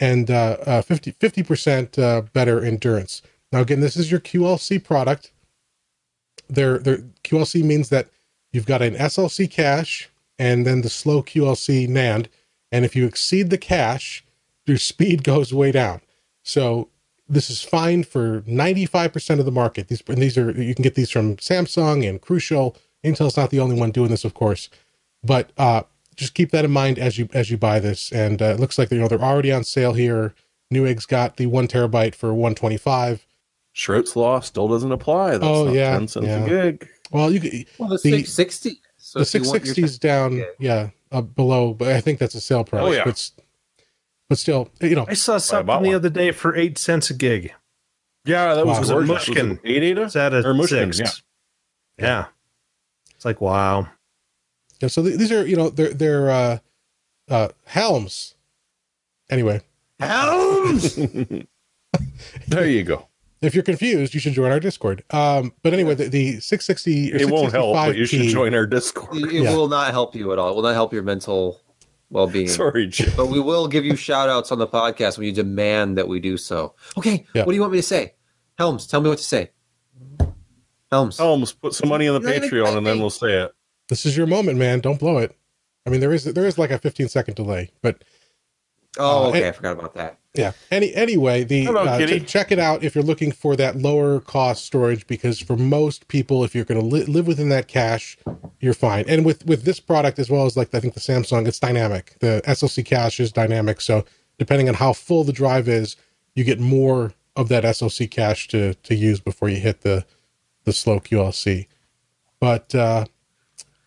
and 0.00 0.30
uh, 0.30 0.56
uh 0.66 0.82
50 0.82 1.42
percent 1.42 1.98
uh, 1.98 2.22
better 2.32 2.64
endurance. 2.64 3.22
Now, 3.52 3.60
again, 3.60 3.80
this 3.80 3.96
is 3.96 4.10
your 4.10 4.20
QLC 4.20 4.82
product. 4.82 5.32
Their 6.48 6.78
their 6.78 6.98
QLC 7.24 7.62
means 7.62 7.88
that 7.90 8.08
you've 8.52 8.66
got 8.66 8.82
an 8.82 8.94
SLC 8.94 9.50
cache 9.50 10.10
and 10.38 10.66
then 10.66 10.82
the 10.82 10.90
slow 10.90 11.22
QLC 11.22 11.88
NAND, 11.88 12.26
and 12.70 12.84
if 12.84 12.94
you 12.94 13.06
exceed 13.06 13.50
the 13.50 13.58
cache, 13.58 14.24
your 14.66 14.78
speed 14.90 15.24
goes 15.24 15.52
way 15.52 15.72
down. 15.72 16.00
So 16.42 16.88
this 17.28 17.50
is 17.50 17.62
fine 17.62 18.04
for 18.04 18.42
95% 18.42 19.38
of 19.38 19.44
the 19.44 19.52
market. 19.52 19.88
These 19.88 20.02
and 20.08 20.18
these 20.18 20.38
are 20.38 20.50
you 20.50 20.74
can 20.74 20.82
get 20.82 20.94
these 20.94 21.10
from 21.10 21.36
Samsung 21.36 22.08
and 22.08 22.20
Crucial. 22.20 22.76
Intel's 23.04 23.36
not 23.36 23.50
the 23.50 23.60
only 23.60 23.78
one 23.78 23.90
doing 23.90 24.10
this, 24.10 24.24
of 24.24 24.34
course, 24.34 24.68
but 25.22 25.50
uh, 25.58 25.82
just 26.14 26.34
keep 26.34 26.50
that 26.50 26.64
in 26.64 26.70
mind 26.70 26.98
as 26.98 27.18
you 27.18 27.28
as 27.32 27.50
you 27.50 27.56
buy 27.56 27.80
this. 27.80 28.12
And 28.12 28.40
uh, 28.40 28.46
it 28.46 28.60
looks 28.60 28.78
like 28.78 28.90
you 28.90 28.98
know 28.98 29.08
they're 29.08 29.20
already 29.20 29.52
on 29.52 29.64
sale 29.64 29.92
here. 29.92 30.34
Newegg's 30.72 31.06
got 31.06 31.36
the 31.36 31.46
one 31.46 31.68
terabyte 31.68 32.14
for 32.14 32.34
125. 32.34 33.26
Shrout's 33.72 34.16
law 34.16 34.40
still 34.40 34.68
doesn't 34.68 34.90
apply. 34.90 35.32
That's 35.32 35.44
oh 35.44 35.72
yeah, 35.72 35.92
10 35.92 36.08
cents 36.08 36.26
yeah. 36.26 36.44
a 36.44 36.48
gig. 36.48 36.88
Well, 37.10 37.30
you 37.30 37.64
well 37.78 37.90
the, 37.90 37.96
the 37.96 38.24
660. 38.24 38.80
So 38.96 39.20
the 39.20 39.24
660 39.24 39.82
is 39.82 39.98
down, 39.98 40.44
yeah, 40.58 40.90
uh, 41.12 41.20
below, 41.20 41.74
but 41.74 41.88
I 41.88 42.00
think 42.00 42.18
that's 42.18 42.34
a 42.34 42.40
sale 42.40 42.64
price. 42.64 42.82
Oh 42.82 42.90
yeah. 42.90 43.04
But 43.04 43.30
but 44.28 44.38
still, 44.38 44.68
you 44.80 44.96
know, 44.96 45.06
I 45.08 45.14
saw 45.14 45.38
something 45.38 45.82
the 45.82 45.94
other 45.94 46.10
day 46.10 46.32
for 46.32 46.54
eight 46.56 46.78
cents 46.78 47.10
a 47.10 47.14
gig. 47.14 47.52
Yeah, 48.24 48.54
that 48.54 48.66
was, 48.66 48.90
wow. 48.90 48.96
was 48.96 49.08
Mushkin. 49.08 49.60
Eight 49.64 49.84
eight 49.84 49.98
Is 49.98 50.14
that 50.14 50.34
a 50.34 50.38
or 50.38 50.52
Mushkin, 50.52 50.92
six? 50.92 51.22
Yeah. 51.98 52.04
yeah. 52.06 52.24
It's 53.14 53.24
like 53.24 53.40
wow. 53.40 53.88
Yeah, 54.80 54.88
so 54.88 55.02
th- 55.02 55.16
these 55.16 55.32
are 55.32 55.46
you 55.46 55.56
know 55.56 55.70
they're 55.70 55.94
they're 55.94 56.30
uh, 56.30 56.58
uh, 57.28 57.48
helms. 57.64 58.34
Anyway, 59.30 59.60
helms. 60.00 60.96
there 62.48 62.66
you 62.66 62.82
go. 62.82 63.08
If 63.42 63.54
you're 63.54 63.64
confused, 63.64 64.14
you 64.14 64.20
should 64.20 64.32
join 64.32 64.50
our 64.50 64.60
Discord. 64.60 65.04
Um, 65.10 65.52
but 65.62 65.72
anyway, 65.72 65.94
the, 65.94 66.08
the 66.08 66.40
660 66.40 67.12
it 67.12 67.30
won't 67.30 67.52
help, 67.52 67.74
but 67.74 67.94
you 67.94 68.06
should 68.06 68.22
join 68.28 68.54
our 68.54 68.66
Discord. 68.66 69.16
It, 69.16 69.24
it 69.24 69.42
yeah. 69.42 69.54
will 69.54 69.68
not 69.68 69.92
help 69.92 70.16
you 70.16 70.32
at 70.32 70.38
all. 70.38 70.50
It 70.50 70.56
will 70.56 70.62
not 70.62 70.74
help 70.74 70.92
your 70.92 71.02
mental 71.02 71.60
well 72.10 72.26
being. 72.26 72.48
Sorry, 72.48 72.86
Jim. 72.86 73.12
But 73.16 73.26
we 73.26 73.40
will 73.40 73.68
give 73.68 73.84
you 73.84 73.96
shout 73.96 74.28
outs 74.28 74.52
on 74.52 74.58
the 74.58 74.66
podcast 74.66 75.18
when 75.18 75.26
you 75.26 75.32
demand 75.32 75.98
that 75.98 76.08
we 76.08 76.20
do 76.20 76.36
so. 76.36 76.74
Okay, 76.96 77.26
yeah. 77.34 77.44
what 77.44 77.52
do 77.52 77.54
you 77.54 77.60
want 77.60 77.72
me 77.72 77.78
to 77.78 77.82
say? 77.82 78.14
Helms, 78.58 78.86
tell 78.86 79.00
me 79.00 79.08
what 79.08 79.18
to 79.18 79.24
say. 79.24 79.50
Helms. 80.90 81.18
Helms, 81.18 81.52
put 81.52 81.74
some 81.74 81.88
money 81.88 82.08
on 82.08 82.20
the 82.20 82.28
Patreon 82.28 82.76
and 82.76 82.86
then 82.86 83.00
we'll 83.00 83.10
say 83.10 83.42
it. 83.42 83.52
This 83.88 84.06
is 84.06 84.16
your 84.16 84.26
moment, 84.26 84.58
man. 84.58 84.80
Don't 84.80 84.98
blow 84.98 85.18
it. 85.18 85.36
I 85.84 85.90
mean, 85.90 86.00
there 86.00 86.12
is 86.12 86.24
there 86.24 86.46
is 86.46 86.58
like 86.58 86.70
a 86.70 86.78
15 86.78 87.08
second 87.08 87.34
delay, 87.34 87.70
but 87.82 88.02
Oh, 88.98 89.24
uh, 89.24 89.28
okay. 89.28 89.48
I 89.48 89.52
forgot 89.52 89.72
about 89.78 89.94
that. 89.94 90.18
Yeah. 90.34 90.52
Any 90.70 90.94
anyway, 90.94 91.44
the 91.44 91.64
Hello, 91.64 91.84
uh, 91.84 92.06
ch- 92.06 92.26
check 92.26 92.52
it 92.52 92.58
out 92.58 92.82
if 92.84 92.94
you're 92.94 93.04
looking 93.04 93.32
for 93.32 93.56
that 93.56 93.76
lower 93.76 94.20
cost 94.20 94.64
storage 94.64 95.06
because 95.06 95.40
for 95.40 95.56
most 95.56 96.08
people, 96.08 96.44
if 96.44 96.54
you're 96.54 96.64
going 96.64 96.80
to 96.80 96.86
li- 96.86 97.04
live 97.04 97.26
within 97.26 97.48
that 97.48 97.68
cache, 97.68 98.18
you're 98.60 98.74
fine. 98.74 99.04
And 99.08 99.24
with 99.24 99.46
with 99.46 99.64
this 99.64 99.80
product 99.80 100.18
as 100.18 100.28
well 100.30 100.44
as 100.44 100.56
like 100.56 100.74
I 100.74 100.80
think 100.80 100.94
the 100.94 101.00
Samsung, 101.00 101.46
it's 101.46 101.58
dynamic. 101.58 102.16
The 102.20 102.42
SLC 102.46 102.84
cache 102.84 103.20
is 103.20 103.32
dynamic, 103.32 103.80
so 103.80 104.04
depending 104.38 104.68
on 104.68 104.74
how 104.74 104.92
full 104.92 105.24
the 105.24 105.32
drive 105.32 105.68
is, 105.68 105.96
you 106.34 106.44
get 106.44 106.60
more 106.60 107.14
of 107.34 107.48
that 107.48 107.64
SLC 107.64 108.10
cache 108.10 108.48
to 108.48 108.74
to 108.74 108.94
use 108.94 109.20
before 109.20 109.48
you 109.48 109.58
hit 109.58 109.80
the 109.82 110.04
the 110.64 110.72
slow 110.72 111.00
QLC. 111.00 111.66
But 112.40 112.74
uh, 112.74 113.06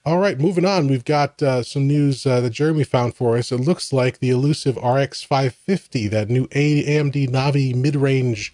all 0.06 0.18
right, 0.18 0.40
moving 0.40 0.66
on. 0.66 0.88
We've 0.88 1.06
got 1.06 1.42
uh, 1.44 1.64
some 1.64 1.88
news 1.88 2.26
uh, 2.26 2.42
that 2.42 2.52
Jeremy 2.52 2.84
found 2.84 3.16
for 3.16 3.38
us. 3.38 3.52
It 3.52 3.60
looks 3.60 3.92
like 3.92 4.20
the 4.20 4.30
elusive 4.30 4.78
RX 4.78 5.24
550, 5.24 6.08
that 6.10 6.30
new 6.30 6.48
AMD 6.48 7.30
Navi 7.30 7.76
mid 7.76 7.96
range 7.96 8.54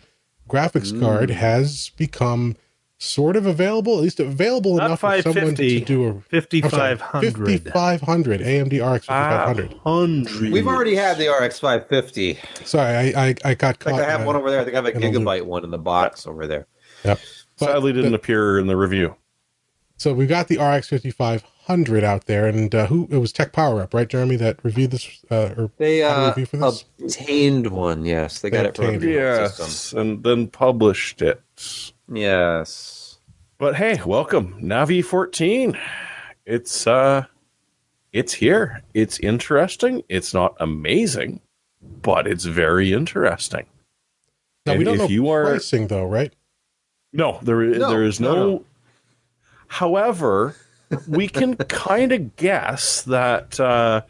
graphics 0.50 0.92
mm. 0.92 1.00
card, 1.00 1.30
has 1.30 1.92
become 1.98 2.56
sort 2.98 3.36
of 3.36 3.46
available, 3.46 3.98
at 3.98 4.04
least 4.04 4.20
available 4.20 4.78
Not 4.78 4.86
enough 4.86 5.02
for 5.02 5.22
someone 5.22 5.56
to 5.56 5.80
do 5.82 6.06
a 6.06 6.22
5500. 6.22 7.64
5500 7.64 8.42
AMD 8.42 8.96
RX 8.96 9.06
5500. 9.06 10.52
We've 10.52 10.68
already 10.68 10.96
had 10.96 11.18
the 11.18 11.28
RX 11.28 11.60
550. 11.60 12.40
Sorry, 12.64 13.14
I 13.14 13.28
I, 13.28 13.36
I 13.46 13.54
got 13.54 13.80
caught. 13.80 13.94
I, 13.94 14.04
I 14.06 14.10
have 14.10 14.22
uh, 14.22 14.26
one 14.26 14.36
over 14.36 14.50
there. 14.50 14.62
I 14.62 14.64
think 14.64 14.76
I 14.76 14.78
have 14.78 14.88
a 14.88 14.94
gigabyte 14.94 15.46
one 15.46 15.64
in 15.64 15.72
the 15.72 15.78
box 15.78 16.26
over 16.26 16.48
there. 16.48 16.68
Yep. 17.04 17.20
But, 17.60 17.66
Sadly, 17.66 17.94
didn't 17.94 18.12
but, 18.12 18.20
appear 18.20 18.60
in 18.60 18.68
the 18.68 18.76
review. 18.76 19.16
So 19.98 20.14
we've 20.14 20.30
got 20.30 20.50
the 20.50 20.58
RX 20.58 20.90
5500 20.90 22.04
out 22.04 22.26
there, 22.26 22.48
and 22.48 22.74
uh, 22.76 22.88
who 22.88 23.08
it 23.10 23.18
was 23.18 23.32
TechPowerUp, 23.32 23.94
right, 23.94 24.08
Jeremy, 24.08 24.36
that 24.36 24.64
reviewed 24.64 24.92
this 24.92 25.24
uh, 25.32 25.54
or 25.58 25.72
they 25.78 26.04
uh, 26.04 26.28
review 26.28 26.46
for 26.46 26.58
this? 26.58 26.86
obtained 27.00 27.68
one. 27.68 28.04
Yes, 28.04 28.42
they, 28.42 28.50
they 28.50 28.58
got 28.58 28.66
it 28.66 28.76
from 28.76 29.02
yes, 29.02 29.58
system. 29.58 30.00
and 30.00 30.24
then 30.24 30.48
published 30.48 31.22
it. 31.22 31.42
Yes, 32.12 33.20
but 33.58 33.76
hey, 33.76 34.02
welcome 34.06 34.62
Navi 34.62 35.04
14. 35.04 35.78
It's 36.46 36.86
uh, 36.86 37.26
it's 38.12 38.34
here. 38.34 38.84
It's 38.94 39.18
interesting. 39.20 40.04
It's 40.10 40.34
not 40.34 40.56
amazing, 40.60 41.40
but 42.02 42.28
it's 42.28 42.44
very 42.44 42.92
interesting. 42.92 43.66
Now 44.66 44.74
and 44.74 44.80
we 44.80 44.86
don't 44.86 44.98
know 44.98 45.08
you 45.08 45.30
are, 45.30 45.46
pricing 45.46 45.88
though, 45.88 46.06
right? 46.06 46.34
No, 47.14 47.40
there 47.42 47.62
is 47.62 47.78
no, 47.78 47.90
there 47.90 48.04
is 48.04 48.20
no, 48.20 48.34
no, 48.34 48.46
no 48.48 48.66
However, 49.76 50.56
we 51.06 51.28
can 51.28 51.56
kind 51.58 52.14
of 52.14 52.38
guess 52.38 53.02
that 53.02 53.60
uh, 53.60 54.04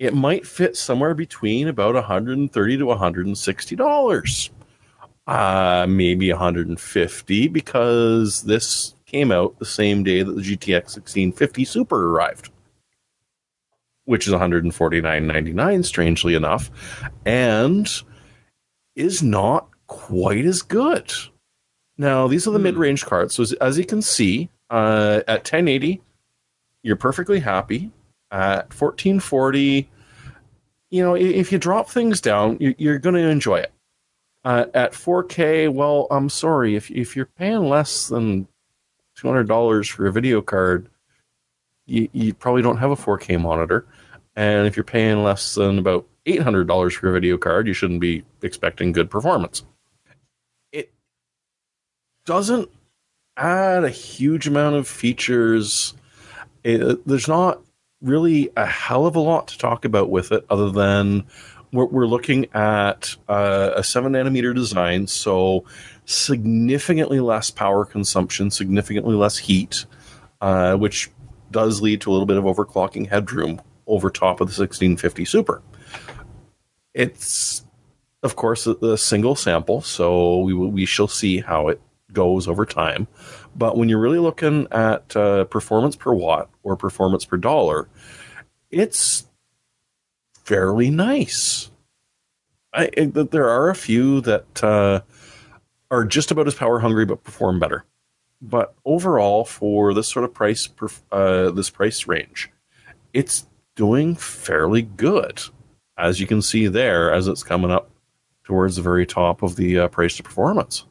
it 0.00 0.14
might 0.14 0.44
fit 0.44 0.76
somewhere 0.76 1.14
between 1.14 1.68
about 1.68 1.94
130 1.94 2.76
to 2.78 2.86
160 2.86 3.76
dollars. 3.76 4.50
uh, 5.28 5.86
maybe 5.88 6.28
150 6.28 7.48
because 7.48 8.42
this 8.42 8.96
came 9.06 9.30
out 9.30 9.56
the 9.60 9.64
same 9.64 10.02
day 10.02 10.24
that 10.24 10.32
the 10.32 10.42
GTX 10.42 10.96
1650 10.96 11.64
Super 11.66 12.08
arrived, 12.10 12.50
which 14.06 14.26
is 14.26 14.34
149.99, 14.34 15.84
strangely 15.84 16.34
enough, 16.34 16.68
and 17.24 17.88
is 18.96 19.22
not 19.22 19.68
quite 19.86 20.44
as 20.44 20.62
good. 20.62 21.12
Now, 21.96 22.26
these 22.26 22.48
are 22.48 22.50
the 22.50 22.58
hmm. 22.58 22.64
mid 22.64 22.76
range 22.76 23.04
cards. 23.04 23.34
So, 23.34 23.44
as, 23.44 23.52
as, 23.54 23.78
you 23.78 23.86
can 23.86 24.02
see, 24.02 24.50
uh, 24.72 25.20
at 25.28 25.40
1080, 25.40 26.00
you're 26.82 26.96
perfectly 26.96 27.38
happy. 27.38 27.92
At 28.30 28.72
1440, 28.72 29.90
you 30.90 31.02
know, 31.02 31.14
if 31.14 31.52
you 31.52 31.58
drop 31.58 31.90
things 31.90 32.22
down, 32.22 32.56
you're 32.58 32.98
going 32.98 33.14
to 33.14 33.28
enjoy 33.28 33.58
it. 33.58 33.72
Uh, 34.44 34.64
at 34.72 34.92
4K, 34.92 35.72
well, 35.72 36.06
I'm 36.10 36.28
sorry 36.28 36.74
if 36.74 36.90
if 36.90 37.14
you're 37.14 37.26
paying 37.26 37.68
less 37.68 38.08
than 38.08 38.48
two 39.14 39.28
hundred 39.28 39.46
dollars 39.46 39.88
for 39.88 40.06
a 40.06 40.12
video 40.12 40.40
card, 40.40 40.88
you, 41.86 42.08
you 42.12 42.34
probably 42.34 42.62
don't 42.62 42.78
have 42.78 42.90
a 42.90 42.96
4K 42.96 43.40
monitor, 43.40 43.86
and 44.34 44.66
if 44.66 44.76
you're 44.76 44.82
paying 44.82 45.22
less 45.22 45.54
than 45.54 45.78
about 45.78 46.08
eight 46.26 46.42
hundred 46.42 46.66
dollars 46.66 46.94
for 46.94 47.08
a 47.08 47.12
video 47.12 47.36
card, 47.36 47.68
you 47.68 47.72
shouldn't 47.72 48.00
be 48.00 48.24
expecting 48.42 48.90
good 48.90 49.10
performance. 49.10 49.62
It 50.72 50.90
doesn't 52.26 52.68
add 53.36 53.84
a 53.84 53.90
huge 53.90 54.46
amount 54.46 54.76
of 54.76 54.86
features. 54.86 55.94
It, 56.64 57.06
there's 57.06 57.28
not 57.28 57.60
really 58.00 58.50
a 58.56 58.66
hell 58.66 59.06
of 59.06 59.16
a 59.16 59.20
lot 59.20 59.48
to 59.48 59.58
talk 59.58 59.84
about 59.84 60.10
with 60.10 60.32
it, 60.32 60.44
other 60.50 60.70
than 60.70 61.24
we're, 61.72 61.86
we're 61.86 62.06
looking 62.06 62.46
at 62.54 63.16
uh, 63.28 63.72
a 63.76 63.84
seven 63.84 64.12
nanometer 64.12 64.54
design, 64.54 65.06
so 65.06 65.64
significantly 66.04 67.20
less 67.20 67.50
power 67.50 67.84
consumption, 67.84 68.50
significantly 68.50 69.14
less 69.14 69.38
heat, 69.38 69.86
uh, 70.40 70.76
which 70.76 71.10
does 71.50 71.80
lead 71.80 72.00
to 72.00 72.10
a 72.10 72.12
little 72.12 72.26
bit 72.26 72.36
of 72.36 72.44
overclocking 72.44 73.08
headroom 73.08 73.60
over 73.86 74.10
top 74.10 74.40
of 74.40 74.48
the 74.48 74.60
1650 74.60 75.24
Super. 75.24 75.62
It's, 76.94 77.64
of 78.22 78.36
course, 78.36 78.66
a, 78.66 78.72
a 78.72 78.98
single 78.98 79.34
sample, 79.34 79.80
so 79.80 80.40
we 80.40 80.52
we 80.52 80.84
shall 80.84 81.08
see 81.08 81.38
how 81.40 81.68
it 81.68 81.80
goes 82.12 82.48
over 82.48 82.64
time. 82.64 83.08
But 83.54 83.76
when 83.76 83.88
you're 83.88 84.00
really 84.00 84.18
looking 84.18 84.66
at 84.70 85.14
uh, 85.16 85.44
performance 85.44 85.96
per 85.96 86.12
watt 86.12 86.50
or 86.62 86.76
performance 86.76 87.24
per 87.24 87.36
dollar, 87.36 87.88
it's 88.70 89.26
fairly 90.44 90.90
nice. 90.90 91.70
I, 92.72 92.88
there 92.96 93.48
are 93.48 93.68
a 93.68 93.74
few 93.74 94.20
that 94.22 94.64
uh, 94.64 95.02
are 95.90 96.04
just 96.04 96.30
about 96.30 96.46
as 96.46 96.54
power 96.54 96.78
hungry 96.80 97.04
but 97.04 97.22
perform 97.22 97.60
better. 97.60 97.84
But 98.40 98.74
overall, 98.84 99.44
for 99.44 99.94
this 99.94 100.08
sort 100.08 100.24
of 100.24 100.34
price, 100.34 100.68
uh, 101.12 101.50
this 101.50 101.70
price 101.70 102.08
range, 102.08 102.50
it's 103.12 103.46
doing 103.76 104.16
fairly 104.16 104.82
good, 104.82 105.42
as 105.96 106.18
you 106.18 106.26
can 106.26 106.42
see 106.42 106.66
there, 106.66 107.12
as 107.12 107.28
it's 107.28 107.44
coming 107.44 107.70
up 107.70 107.90
towards 108.42 108.76
the 108.76 108.82
very 108.82 109.06
top 109.06 109.42
of 109.42 109.54
the 109.56 109.80
uh, 109.80 109.88
price 109.88 110.16
to 110.16 110.22
performance. 110.22 110.86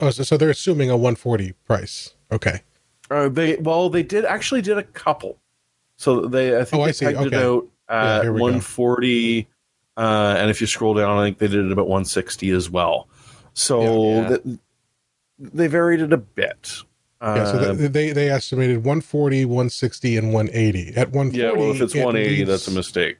Oh, 0.00 0.10
so, 0.10 0.22
so 0.22 0.36
they're 0.36 0.50
assuming 0.50 0.90
a 0.90 0.96
140 0.96 1.52
price. 1.66 2.14
Okay. 2.32 2.62
Uh, 3.10 3.28
they 3.28 3.56
well, 3.56 3.90
they 3.90 4.02
did 4.02 4.24
actually 4.24 4.62
did 4.62 4.78
a 4.78 4.82
couple. 4.82 5.38
So 5.96 6.22
they 6.22 6.58
I 6.58 6.64
think 6.64 6.80
oh, 6.80 6.84
they 6.84 6.88
I 6.88 6.92
see. 6.92 7.04
pegged 7.06 7.18
okay. 7.18 7.26
it 7.28 7.34
out 7.34 7.66
at 7.88 8.24
yeah, 8.24 8.30
140, 8.30 9.48
uh, 9.96 10.00
and 10.38 10.50
if 10.50 10.60
you 10.60 10.66
scroll 10.66 10.94
down, 10.94 11.18
I 11.18 11.24
think 11.24 11.38
they 11.38 11.48
did 11.48 11.66
it 11.66 11.72
about 11.72 11.86
160 11.86 12.50
as 12.50 12.70
well. 12.70 13.08
So 13.52 13.82
yeah, 13.82 14.20
yeah. 14.20 14.28
The, 14.28 14.58
they 15.38 15.66
varied 15.66 16.00
it 16.00 16.12
a 16.12 16.18
bit. 16.18 16.82
Yeah, 17.20 17.44
so 17.44 17.58
uh, 17.58 17.72
they 17.74 18.12
they 18.12 18.28
estimated 18.28 18.78
140, 18.78 19.44
160, 19.46 20.16
and 20.16 20.32
180. 20.34 20.88
At 20.96 21.10
140, 21.10 21.38
yeah, 21.38 21.52
well, 21.52 21.74
if 21.74 21.80
it's 21.80 21.94
it 21.94 22.04
180, 22.04 22.36
leads, 22.36 22.48
that's 22.48 22.68
a 22.68 22.70
mistake. 22.70 23.16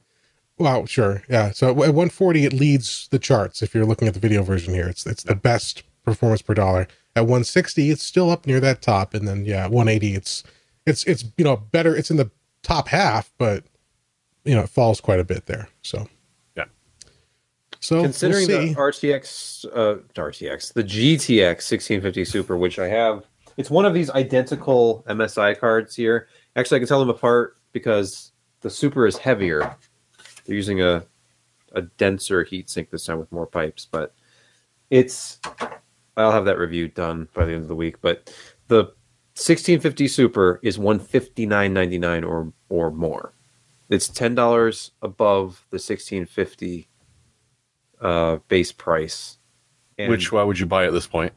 Wow, 0.59 0.85
sure, 0.85 1.23
yeah. 1.29 1.53
So 1.53 1.69
at 1.71 1.77
140, 1.77 2.45
it 2.45 2.53
leads 2.53 3.09
the 3.09 3.19
charts. 3.19 3.63
If 3.63 3.75
you're 3.75 3.87
looking 3.87 4.07
at 4.07 4.15
the 4.15 4.21
video 4.21 4.43
version 4.43 4.75
here, 4.75 4.89
it's 4.89 5.07
it's 5.07 5.23
the 5.23 5.35
best 5.35 5.85
performance 6.05 6.43
per 6.43 6.55
dollar. 6.55 6.87
At 7.17 7.23
160, 7.23 7.91
it's 7.91 8.03
still 8.03 8.31
up 8.31 8.47
near 8.47 8.61
that 8.61 8.83
top, 8.83 9.15
and 9.15 9.27
then 9.27 9.45
yeah, 9.45 9.67
180, 9.67 10.15
it's 10.15 10.43
it's 10.87 11.05
it's 11.05 11.25
you 11.37 11.45
know 11.45 11.57
better. 11.57 11.97
It's 11.97 12.11
in 12.11 12.17
the 12.17 12.31
top 12.63 12.89
half, 12.89 13.33
but 13.39 13.65
you 14.45 14.55
know 14.55 14.63
it 14.63 14.69
falls 14.69 15.01
quite 15.01 15.21
a 15.21 15.25
bit 15.25 15.47
there. 15.47 15.69
So 15.83 16.09
yeah. 16.57 16.65
So 17.81 18.03
considering 18.03 18.47
we'll 18.49 18.69
the 18.69 18.75
RTX, 18.75 19.65
uh, 19.67 20.01
RTX, 20.15 20.73
the 20.73 20.85
GTX 20.85 21.71
1650 21.71 22.25
Super, 22.25 22.57
which 22.57 22.79
I 22.79 22.89
have, 22.89 23.25
it's 23.57 23.71
one 23.71 23.85
of 23.85 23.95
these 23.95 24.11
identical 24.11 25.05
MSI 25.09 25.59
cards 25.59 25.95
here. 25.95 26.29
Actually, 26.57 26.77
I 26.77 26.81
can 26.81 26.89
tell 26.89 27.01
them 27.01 27.11
apart 27.11 27.57
because 27.73 28.33
the 28.61 28.71
Super 28.71 29.07
is 29.07 29.19
heavier. 29.19 29.77
They're 30.45 30.57
using 30.57 30.83
a 30.83 31.05
a 31.73 31.83
denser 31.83 32.45
heatsink 32.45 32.91
this 32.91 33.05
time 33.05 33.19
with 33.19 33.31
more 33.33 33.47
pipes, 33.47 33.87
but 33.91 34.15
it's 34.91 35.41
I'll 36.17 36.33
have 36.33 36.45
that 36.45 36.59
review 36.59 36.89
done 36.89 37.29
by 37.35 37.45
the 37.45 37.53
end 37.53 37.63
of 37.63 37.69
the 37.69 37.75
week. 37.75 38.01
But 38.01 38.33
the 38.69 38.85
1650 39.37 40.09
Super 40.09 40.61
is 40.63 40.79
159.99 40.79 42.27
or 42.27 42.53
or 42.69 42.91
more. 42.91 43.33
It's 43.91 44.09
ten 44.09 44.35
dollars 44.35 44.93
above 45.03 45.67
the 45.71 45.77
1650 45.77 46.89
uh, 48.01 48.37
base 48.49 48.73
price. 48.73 49.39
And 49.99 50.11
Which 50.11 50.33
why 50.33 50.43
would 50.43 50.59
you 50.59 50.67
buy 50.67 50.87
at 50.87 50.93
this 50.93 51.07
point? 51.07 51.33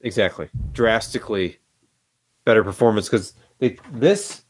Exactly, 0.00 0.48
drastically 0.72 1.58
better 2.44 2.64
performance 2.64 3.08
because 3.08 3.34
this 3.92 4.44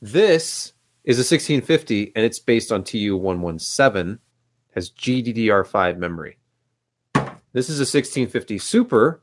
this 0.00 0.72
is 1.04 1.18
a 1.18 1.20
1650 1.20 2.12
and 2.14 2.24
it's 2.24 2.38
based 2.38 2.70
on 2.70 2.84
TU 2.84 3.16
117 3.16 4.18
has 4.74 4.90
GDDR5 4.90 5.96
memory. 5.96 6.36
This 7.56 7.70
is 7.70 7.78
a 7.78 7.88
1650 7.88 8.58
Super, 8.58 9.22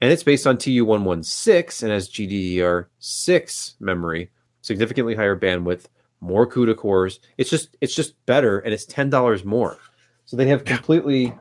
and 0.00 0.10
it's 0.10 0.22
based 0.22 0.46
on 0.46 0.56
TU116 0.56 1.82
and 1.82 1.92
has 1.92 2.08
GDDR6 2.08 3.74
memory, 3.80 4.30
significantly 4.62 5.14
higher 5.14 5.38
bandwidth, 5.38 5.84
more 6.22 6.46
CUDA 6.46 6.74
cores. 6.74 7.20
It's 7.36 7.50
just 7.50 7.76
it's 7.82 7.94
just 7.94 8.14
better, 8.24 8.60
and 8.60 8.72
it's 8.72 8.86
ten 8.86 9.10
dollars 9.10 9.44
more. 9.44 9.76
So 10.24 10.38
they 10.38 10.46
have 10.46 10.64
completely. 10.64 11.34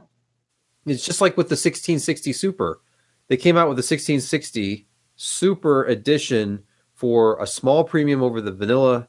It's 0.85 1.05
just 1.05 1.21
like 1.21 1.37
with 1.37 1.47
the 1.47 1.53
1660 1.53 2.33
Super. 2.33 2.81
They 3.29 3.37
came 3.37 3.55
out 3.55 3.69
with 3.69 3.77
the 3.77 3.79
1660 3.79 4.89
Super 5.15 5.85
Edition 5.85 6.63
for 6.93 7.41
a 7.41 7.47
small 7.47 7.85
premium 7.85 8.21
over 8.21 8.41
the 8.41 8.51
vanilla 8.51 9.07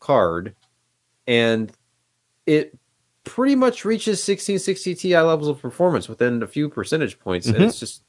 card, 0.00 0.56
and 1.28 1.70
it 2.46 2.76
pretty 3.24 3.54
much 3.54 3.84
reaches 3.84 4.18
1660 4.18 4.94
Ti 4.94 5.16
levels 5.16 5.48
of 5.48 5.60
performance 5.60 6.08
within 6.08 6.42
a 6.42 6.46
few 6.46 6.68
percentage 6.68 7.18
points. 7.18 7.46
Mm-hmm. 7.46 7.56
And 7.56 7.64
it's 7.64 7.80
just 7.80 8.02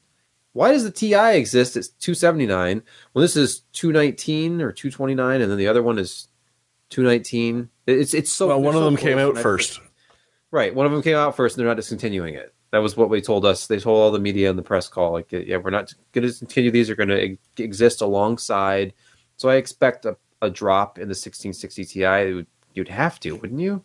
why 0.52 0.72
does 0.72 0.84
the 0.84 0.90
Ti 0.90 1.36
exist? 1.36 1.76
It's 1.76 1.88
279 1.88 2.82
when 3.12 3.22
this 3.22 3.36
is 3.36 3.60
219 3.74 4.62
or 4.62 4.72
229, 4.72 5.42
and 5.42 5.50
then 5.50 5.58
the 5.58 5.68
other 5.68 5.82
one 5.82 5.98
is 5.98 6.28
219. 6.90 7.68
It's 7.86 8.14
it's 8.14 8.32
so 8.32 8.48
well. 8.48 8.62
One 8.62 8.74
of 8.74 8.80
so 8.80 8.84
them 8.86 8.96
came 8.96 9.18
out 9.18 9.36
first, 9.36 9.80
right? 10.50 10.74
One 10.74 10.86
of 10.86 10.92
them 10.92 11.02
came 11.02 11.16
out 11.16 11.36
first, 11.36 11.56
and 11.56 11.60
they're 11.60 11.70
not 11.70 11.76
discontinuing 11.76 12.34
it. 12.34 12.54
That 12.72 12.78
was 12.78 12.96
what 12.96 13.10
they 13.10 13.20
told 13.20 13.44
us. 13.44 13.66
They 13.66 13.78
told 13.78 13.98
all 13.98 14.10
the 14.10 14.18
media 14.18 14.48
in 14.50 14.56
the 14.56 14.62
press 14.62 14.88
call, 14.88 15.12
like, 15.12 15.30
yeah, 15.30 15.58
we're 15.58 15.70
not 15.70 15.92
going 16.12 16.26
to 16.26 16.38
continue. 16.38 16.70
These 16.70 16.90
are 16.90 16.96
going 16.96 17.08
to 17.10 17.36
exist 17.62 18.00
alongside. 18.00 18.92
So 19.36 19.48
I 19.48 19.56
expect 19.56 20.04
a, 20.04 20.16
a 20.42 20.50
drop 20.50 20.98
in 20.98 21.08
the 21.08 21.14
1660 21.14 21.84
Ti. 21.84 22.46
You'd 22.74 22.88
have 22.88 23.20
to, 23.20 23.32
wouldn't 23.32 23.60
you? 23.60 23.84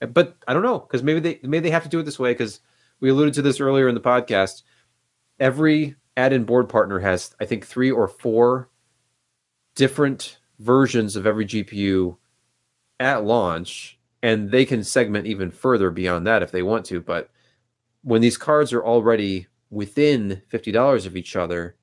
But 0.00 0.36
I 0.46 0.52
don't 0.52 0.62
know 0.62 0.78
because 0.78 1.02
maybe 1.02 1.20
they 1.20 1.40
maybe 1.42 1.64
they 1.64 1.70
have 1.70 1.84
to 1.84 1.88
do 1.88 2.00
it 2.00 2.04
this 2.04 2.18
way 2.18 2.32
because 2.32 2.60
we 3.00 3.10
alluded 3.10 3.34
to 3.34 3.42
this 3.42 3.60
earlier 3.60 3.88
in 3.88 3.94
the 3.94 4.00
podcast. 4.00 4.62
Every 5.40 5.96
add-in 6.16 6.44
board 6.44 6.68
partner 6.68 7.00
has, 7.00 7.34
I 7.40 7.44
think, 7.44 7.66
three 7.66 7.90
or 7.90 8.06
four 8.06 8.70
different 9.74 10.38
versions 10.60 11.16
of 11.16 11.26
every 11.26 11.44
GPU 11.44 12.16
at 13.00 13.24
launch, 13.24 13.98
and 14.22 14.50
they 14.50 14.64
can 14.64 14.84
segment 14.84 15.26
even 15.26 15.50
further 15.50 15.90
beyond 15.90 16.26
that 16.26 16.42
if 16.42 16.52
they 16.52 16.62
want 16.62 16.86
to. 16.86 17.00
But 17.00 17.30
when 18.02 18.20
these 18.20 18.36
cards 18.36 18.72
are 18.72 18.84
already 18.84 19.48
within 19.70 20.42
fifty 20.48 20.70
dollars 20.70 21.06
of 21.06 21.16
each 21.16 21.34
other, 21.34 21.76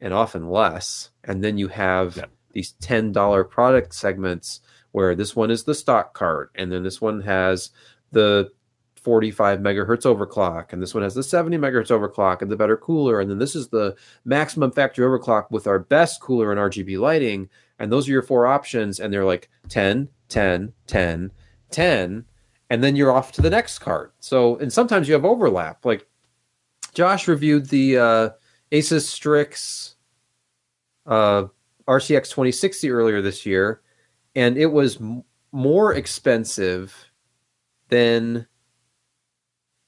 and 0.00 0.12
often 0.12 0.48
less, 0.48 1.10
and 1.22 1.44
then 1.44 1.58
you 1.58 1.68
have 1.68 2.16
yeah. 2.16 2.24
these 2.52 2.72
ten 2.72 3.12
dollar 3.12 3.44
product 3.44 3.94
segments 3.94 4.60
where 4.92 5.14
this 5.14 5.36
one 5.36 5.50
is 5.50 5.64
the 5.64 5.74
stock 5.74 6.14
card, 6.14 6.50
and 6.54 6.70
then 6.70 6.82
this 6.82 7.00
one 7.00 7.20
has 7.22 7.70
the 8.12 8.50
45 8.96 9.60
megahertz 9.60 10.02
overclock, 10.02 10.72
and 10.72 10.82
this 10.82 10.94
one 10.94 11.02
has 11.02 11.14
the 11.14 11.22
70 11.22 11.56
megahertz 11.56 11.88
overclock 11.88 12.42
and 12.42 12.50
the 12.50 12.56
better 12.56 12.76
cooler, 12.76 13.20
and 13.20 13.30
then 13.30 13.38
this 13.38 13.54
is 13.54 13.68
the 13.68 13.96
maximum 14.24 14.70
factory 14.70 15.06
overclock 15.06 15.50
with 15.50 15.66
our 15.66 15.78
best 15.78 16.20
cooler 16.20 16.50
and 16.50 16.60
RGB 16.60 16.98
lighting, 16.98 17.48
and 17.78 17.90
those 17.90 18.08
are 18.08 18.12
your 18.12 18.22
four 18.22 18.46
options, 18.46 19.00
and 19.00 19.12
they're 19.12 19.24
like 19.24 19.48
10, 19.68 20.08
10, 20.28 20.72
10, 20.86 21.32
10, 21.70 22.24
and 22.68 22.84
then 22.84 22.96
you're 22.96 23.12
off 23.12 23.32
to 23.32 23.42
the 23.42 23.50
next 23.50 23.78
card. 23.78 24.12
So, 24.20 24.56
and 24.56 24.72
sometimes 24.72 25.08
you 25.08 25.14
have 25.14 25.24
overlap. 25.24 25.84
Like 25.84 26.06
Josh 26.92 27.26
reviewed 27.26 27.66
the 27.66 27.98
uh, 27.98 28.30
Asus 28.70 29.06
Strix 29.06 29.96
uh, 31.06 31.44
RTX 31.88 32.30
2060 32.30 32.90
earlier 32.90 33.22
this 33.22 33.44
year, 33.44 33.80
and 34.34 34.56
it 34.56 34.66
was 34.66 35.00
m- 35.00 35.24
more 35.52 35.94
expensive 35.94 37.10
than 37.88 38.46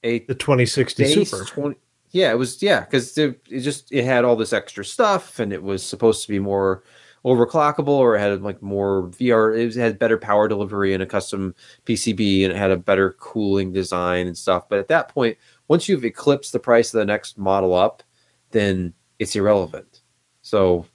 a 0.03 0.19
the 0.19 0.35
2060 0.35 1.25
Super. 1.25 1.45
20, 1.45 1.77
yeah, 2.11 2.31
it 2.31 2.37
was 2.37 2.61
yeah 2.61 2.81
because 2.81 3.17
it, 3.17 3.41
it 3.49 3.61
just 3.61 3.91
it 3.91 4.05
had 4.05 4.25
all 4.25 4.35
this 4.35 4.53
extra 4.53 4.85
stuff, 4.85 5.39
and 5.39 5.51
it 5.51 5.63
was 5.63 5.83
supposed 5.83 6.21
to 6.23 6.27
be 6.27 6.39
more 6.39 6.83
overclockable 7.25 7.87
or 7.87 8.15
it 8.15 8.19
had 8.19 8.41
like 8.41 8.61
more 8.61 9.03
VR. 9.09 9.57
It 9.57 9.75
had 9.75 9.97
better 9.97 10.17
power 10.17 10.47
delivery 10.47 10.93
and 10.93 11.01
a 11.01 11.07
custom 11.07 11.55
PCB, 11.85 12.43
and 12.43 12.53
it 12.53 12.57
had 12.57 12.71
a 12.71 12.77
better 12.77 13.13
cooling 13.13 13.71
design 13.71 14.27
and 14.27 14.37
stuff. 14.37 14.67
But 14.69 14.79
at 14.79 14.89
that 14.89 15.09
point, 15.09 15.37
once 15.67 15.87
you've 15.87 16.05
eclipsed 16.05 16.51
the 16.51 16.59
price 16.59 16.93
of 16.93 16.99
the 16.99 17.05
next 17.05 17.37
model 17.37 17.73
up, 17.73 18.03
then 18.51 18.93
it's 19.19 19.35
irrelevant. 19.35 20.01
So 20.41 20.85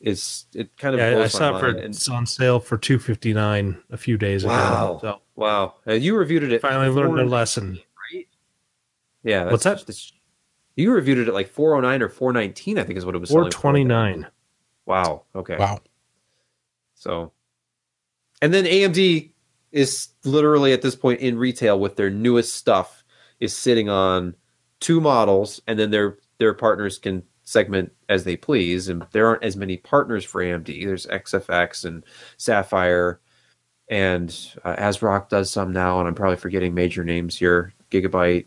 it's 0.00 0.46
it 0.54 0.76
kind 0.76 0.94
of 0.94 1.00
yeah, 1.00 1.22
I 1.22 1.26
saw 1.28 1.56
it 1.56 1.60
for 1.60 1.68
it's 1.68 2.08
on 2.08 2.26
sale 2.26 2.60
for 2.60 2.76
two 2.76 2.98
fifty 2.98 3.32
nine 3.32 3.78
a 3.90 3.96
few 3.96 4.18
days 4.18 4.44
wow. 4.44 4.96
ago. 4.96 4.98
So 5.00 5.20
wow, 5.34 5.74
and 5.86 6.02
you 6.02 6.16
reviewed 6.16 6.42
it. 6.42 6.52
At 6.52 6.60
finally 6.60 6.88
learned 6.88 7.18
a 7.18 7.24
lesson, 7.24 7.78
right? 8.12 8.28
Yeah, 9.22 9.50
what's 9.50 9.64
that? 9.64 9.84
You 10.76 10.92
reviewed 10.92 11.18
it 11.18 11.28
at 11.28 11.34
like 11.34 11.48
four 11.48 11.74
oh 11.74 11.80
nine 11.80 12.02
or 12.02 12.08
four 12.08 12.32
nineteen, 12.32 12.78
I 12.78 12.84
think 12.84 12.98
is 12.98 13.06
what 13.06 13.14
it 13.14 13.18
was. 13.18 13.30
Four 13.30 13.48
twenty 13.48 13.84
nine. 13.84 14.26
Wow. 14.84 15.24
Okay. 15.34 15.56
Wow. 15.56 15.80
So, 16.94 17.32
and 18.40 18.52
then 18.52 18.64
AMD 18.64 19.32
is 19.72 20.08
literally 20.24 20.72
at 20.72 20.82
this 20.82 20.94
point 20.94 21.20
in 21.20 21.38
retail 21.38 21.78
with 21.78 21.96
their 21.96 22.10
newest 22.10 22.54
stuff 22.54 23.04
is 23.40 23.54
sitting 23.54 23.88
on 23.88 24.34
two 24.80 25.00
models, 25.00 25.60
and 25.66 25.78
then 25.78 25.90
their 25.90 26.18
their 26.38 26.54
partners 26.54 26.98
can 26.98 27.22
segment 27.46 27.92
as 28.08 28.24
they 28.24 28.36
please. 28.36 28.88
And 28.88 29.06
there 29.12 29.26
aren't 29.26 29.44
as 29.44 29.56
many 29.56 29.78
partners 29.78 30.24
for 30.24 30.42
AMD. 30.42 30.84
There's 30.84 31.06
XFX 31.06 31.86
and 31.86 32.04
Sapphire, 32.36 33.20
and 33.88 34.28
uh, 34.64 34.76
ASRock 34.76 35.30
does 35.30 35.50
some 35.50 35.72
now, 35.72 35.98
and 35.98 36.08
I'm 36.08 36.14
probably 36.14 36.36
forgetting 36.36 36.74
major 36.74 37.04
names 37.04 37.38
here. 37.38 37.72
Gigabyte. 37.90 38.46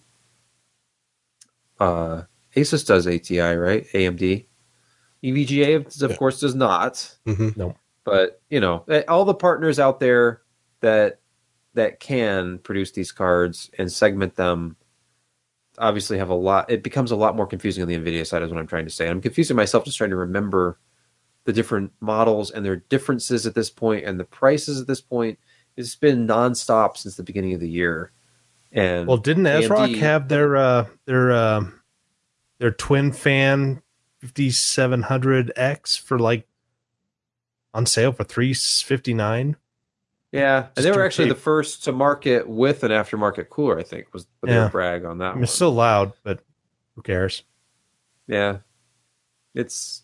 Uh, 1.79 2.23
Asus 2.55 2.85
does 2.85 3.07
ATI, 3.07 3.55
right? 3.55 3.87
AMD. 3.93 4.45
EVGA, 5.23 6.01
of 6.03 6.11
yeah. 6.11 6.17
course, 6.17 6.41
does 6.41 6.55
not. 6.55 6.93
Mm-hmm. 7.25 7.57
No, 7.57 7.75
but 8.03 8.41
you 8.49 8.59
know, 8.59 8.83
eh, 8.89 9.03
all 9.07 9.25
the 9.25 9.33
partners 9.33 9.79
out 9.79 9.99
there 9.99 10.41
that 10.81 11.19
that 11.73 11.99
can 11.99 12.59
produce 12.59 12.91
these 12.91 13.11
cards 13.11 13.69
and 13.77 13.91
segment 13.91 14.35
them 14.35 14.75
obviously 15.79 16.17
have 16.17 16.29
a 16.29 16.35
lot 16.35 16.69
it 16.69 16.83
becomes 16.83 17.11
a 17.11 17.15
lot 17.15 17.35
more 17.35 17.47
confusing 17.47 17.81
on 17.81 17.87
the 17.87 17.97
nvidia 17.97 18.27
side 18.27 18.43
is 18.43 18.49
what 18.51 18.59
i'm 18.59 18.67
trying 18.67 18.85
to 18.85 18.91
say. 18.91 19.07
I'm 19.07 19.21
confusing 19.21 19.55
myself 19.55 19.85
just 19.85 19.97
trying 19.97 20.09
to 20.11 20.15
remember 20.15 20.77
the 21.45 21.53
different 21.53 21.91
models 21.99 22.51
and 22.51 22.65
their 22.65 22.75
differences 22.75 23.47
at 23.47 23.55
this 23.55 23.69
point 23.69 24.05
and 24.05 24.19
the 24.19 24.23
prices 24.23 24.79
at 24.79 24.87
this 24.87 25.01
point. 25.01 25.39
It's 25.75 25.95
been 25.95 26.27
nonstop 26.27 26.97
since 26.97 27.15
the 27.15 27.23
beginning 27.23 27.53
of 27.53 27.59
the 27.59 27.69
year. 27.69 28.11
And 28.71 29.07
well 29.07 29.17
didn't 29.17 29.45
ASRock 29.45 29.97
have 29.97 30.27
their 30.27 30.55
uh 30.55 30.85
their 31.05 31.31
uh 31.31 31.65
their 32.59 32.71
twin 32.71 33.11
fan 33.11 33.81
5700X 34.23 35.99
for 35.99 36.19
like 36.19 36.45
on 37.73 37.85
sale 37.85 38.11
for 38.11 38.23
359 38.23 39.55
yeah, 40.31 40.67
and 40.75 40.85
they 40.85 40.91
were 40.91 41.05
actually 41.05 41.29
cheap. 41.29 41.35
the 41.35 41.41
first 41.41 41.83
to 41.85 41.91
market 41.91 42.47
with 42.47 42.83
an 42.83 42.91
aftermarket 42.91 43.49
cooler. 43.49 43.79
I 43.79 43.83
think 43.83 44.13
was 44.13 44.27
the 44.41 44.51
yeah. 44.51 44.67
brag 44.69 45.05
on 45.05 45.17
that. 45.19 45.31
I 45.31 45.33
mean, 45.33 45.43
it's 45.43 45.53
still 45.53 45.71
loud, 45.71 46.13
but 46.23 46.41
who 46.95 47.01
cares? 47.01 47.43
Yeah, 48.27 48.57
it's 49.55 50.03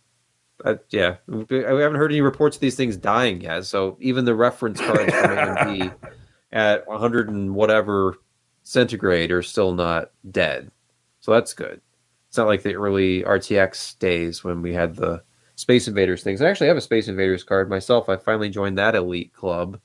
uh, 0.64 0.76
yeah. 0.90 1.18
We 1.28 1.58
haven't 1.58 1.98
heard 1.98 2.12
any 2.12 2.22
reports 2.22 2.58
of 2.58 2.62
these 2.62 2.76
things 2.76 2.98
dying 2.98 3.42
yet. 3.42 3.66
So 3.66 3.98
even 4.00 4.26
the 4.26 4.36
reference 4.36 4.80
cards 4.80 5.14
from 5.14 5.32
AMD 5.32 5.94
at 6.52 6.88
100 6.88 7.30
and 7.30 7.54
whatever 7.54 8.18
centigrade 8.64 9.32
are 9.32 9.44
still 9.44 9.74
not 9.74 10.12
dead. 10.32 10.72
So 11.20 11.32
that's 11.32 11.54
good. 11.54 11.82
It's 12.30 12.38
not 12.38 12.48
like 12.48 12.64
the 12.64 12.76
early 12.76 13.24
RTX 13.24 14.00
days 14.00 14.44
when 14.44 14.62
we 14.62 14.74
had 14.74 14.96
the 14.96 15.24
Space 15.56 15.88
Invaders 15.88 16.24
things. 16.24 16.42
I 16.42 16.50
actually 16.50 16.68
have 16.68 16.78
a 16.78 16.82
Space 16.82 17.08
Invaders 17.08 17.44
card 17.44 17.70
myself. 17.70 18.10
I 18.10 18.18
finally 18.18 18.50
joined 18.50 18.78
that 18.78 18.96
elite 18.96 19.34
club 19.34 19.80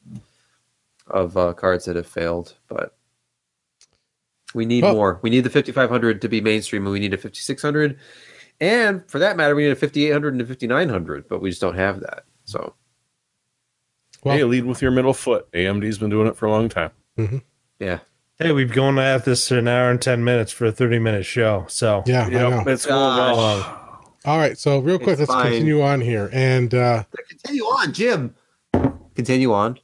of 1.10 1.36
uh, 1.36 1.52
cards 1.54 1.84
that 1.84 1.96
have 1.96 2.06
failed, 2.06 2.56
but 2.68 2.96
we 4.54 4.66
need 4.66 4.84
oh. 4.84 4.92
more. 4.92 5.20
We 5.22 5.30
need 5.30 5.44
the 5.44 5.50
5500 5.50 6.22
to 6.22 6.28
be 6.28 6.40
mainstream, 6.40 6.84
and 6.84 6.92
we 6.92 7.00
need 7.00 7.14
a 7.14 7.18
5600, 7.18 7.98
and 8.60 9.08
for 9.08 9.18
that 9.18 9.36
matter, 9.36 9.54
we 9.54 9.64
need 9.64 9.72
a 9.72 9.76
5800 9.76 10.32
and 10.34 10.42
a 10.42 10.46
5900, 10.46 11.28
but 11.28 11.40
we 11.40 11.50
just 11.50 11.60
don't 11.60 11.76
have 11.76 12.00
that. 12.00 12.24
So, 12.44 12.74
well, 14.22 14.36
hey, 14.36 14.44
lead 14.44 14.64
with 14.64 14.82
your 14.82 14.90
middle 14.90 15.14
foot. 15.14 15.50
AMD's 15.52 15.98
been 15.98 16.10
doing 16.10 16.26
it 16.26 16.36
for 16.36 16.46
a 16.46 16.50
long 16.50 16.68
time. 16.68 16.90
Mm-hmm. 17.16 17.38
Yeah, 17.78 18.00
Hey, 18.42 18.52
we've 18.52 18.72
gone 18.72 18.98
at 18.98 19.26
this 19.26 19.50
an 19.50 19.68
hour 19.68 19.90
and 19.90 20.00
ten 20.00 20.24
minutes 20.24 20.50
for 20.50 20.64
a 20.64 20.72
thirty 20.72 20.98
minute 20.98 21.26
show. 21.26 21.66
So 21.68 22.02
yeah, 22.06 22.26
yep, 22.26 22.66
it's 22.66 22.86
going 22.86 22.98
well. 22.98 24.06
All 24.24 24.38
right, 24.38 24.56
so 24.56 24.78
real 24.78 24.96
quick, 24.96 25.18
it's 25.18 25.28
let's 25.28 25.32
fine. 25.32 25.52
continue 25.52 25.82
on 25.82 26.00
here 26.00 26.30
and 26.32 26.72
uh 26.72 27.04
continue 27.28 27.64
on, 27.64 27.92
Jim. 27.92 28.34
Continue 29.14 29.52
on. 29.52 29.78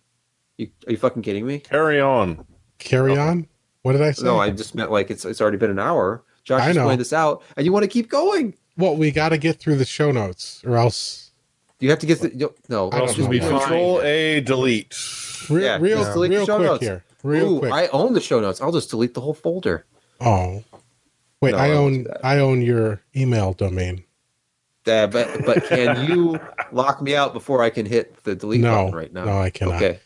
You, 0.58 0.70
are 0.86 0.92
you 0.92 0.98
fucking 0.98 1.22
kidding 1.22 1.46
me? 1.46 1.58
Carry 1.58 2.00
on. 2.00 2.46
Carry 2.78 3.16
oh. 3.16 3.20
on. 3.20 3.46
What 3.82 3.92
did 3.92 4.02
I 4.02 4.10
say? 4.12 4.24
No, 4.24 4.38
I 4.38 4.50
just 4.50 4.74
meant 4.74 4.90
like 4.90 5.10
it's 5.10 5.24
it's 5.24 5.40
already 5.40 5.58
been 5.58 5.70
an 5.70 5.78
hour. 5.78 6.24
Josh 6.44 6.62
I 6.62 6.72
just 6.72 6.78
pointed 6.82 7.00
this 7.00 7.12
out, 7.12 7.42
and 7.56 7.64
you 7.64 7.72
want 7.72 7.84
to 7.84 7.88
keep 7.88 8.08
going. 8.08 8.54
Well, 8.76 8.96
we 8.96 9.10
got 9.10 9.30
to 9.30 9.38
get 9.38 9.58
through 9.58 9.76
the 9.76 9.84
show 9.84 10.10
notes, 10.12 10.62
or 10.64 10.76
else 10.76 11.26
you 11.80 11.90
have 11.90 11.98
to 12.00 12.06
get 12.06 12.20
the 12.20 12.52
no. 12.68 12.90
I 12.90 12.98
don't 12.98 13.18
know. 13.18 13.28
Control 13.28 14.02
A, 14.02 14.40
delete. 14.40 14.96
Real, 15.50 15.62
yeah, 15.62 15.78
real, 15.80 16.02
real 16.02 16.12
quick 16.12 16.30
notes. 16.30 16.82
here. 16.82 17.04
Real 17.22 17.56
Ooh, 17.56 17.58
quick. 17.60 17.72
I 17.72 17.86
own 17.88 18.14
the 18.14 18.20
show 18.20 18.40
notes. 18.40 18.60
I'll 18.60 18.72
just 18.72 18.90
delete 18.90 19.14
the 19.14 19.20
whole 19.20 19.34
folder. 19.34 19.86
Oh, 20.20 20.64
wait. 21.40 21.52
No, 21.52 21.58
I 21.58 21.70
own. 21.72 22.06
I 22.24 22.38
own 22.38 22.62
your 22.62 23.02
email 23.14 23.52
domain. 23.52 24.04
Uh, 24.86 25.06
but 25.06 25.44
but 25.44 25.64
can 25.64 26.08
you 26.08 26.40
lock 26.72 27.02
me 27.02 27.14
out 27.14 27.32
before 27.32 27.62
I 27.62 27.70
can 27.70 27.86
hit 27.86 28.22
the 28.24 28.34
delete 28.34 28.60
no, 28.60 28.84
button 28.84 28.94
right 28.94 29.12
now? 29.12 29.24
No, 29.24 29.38
I 29.38 29.50
cannot. 29.50 29.76
Okay. 29.76 30.00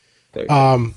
Um. 0.48 0.94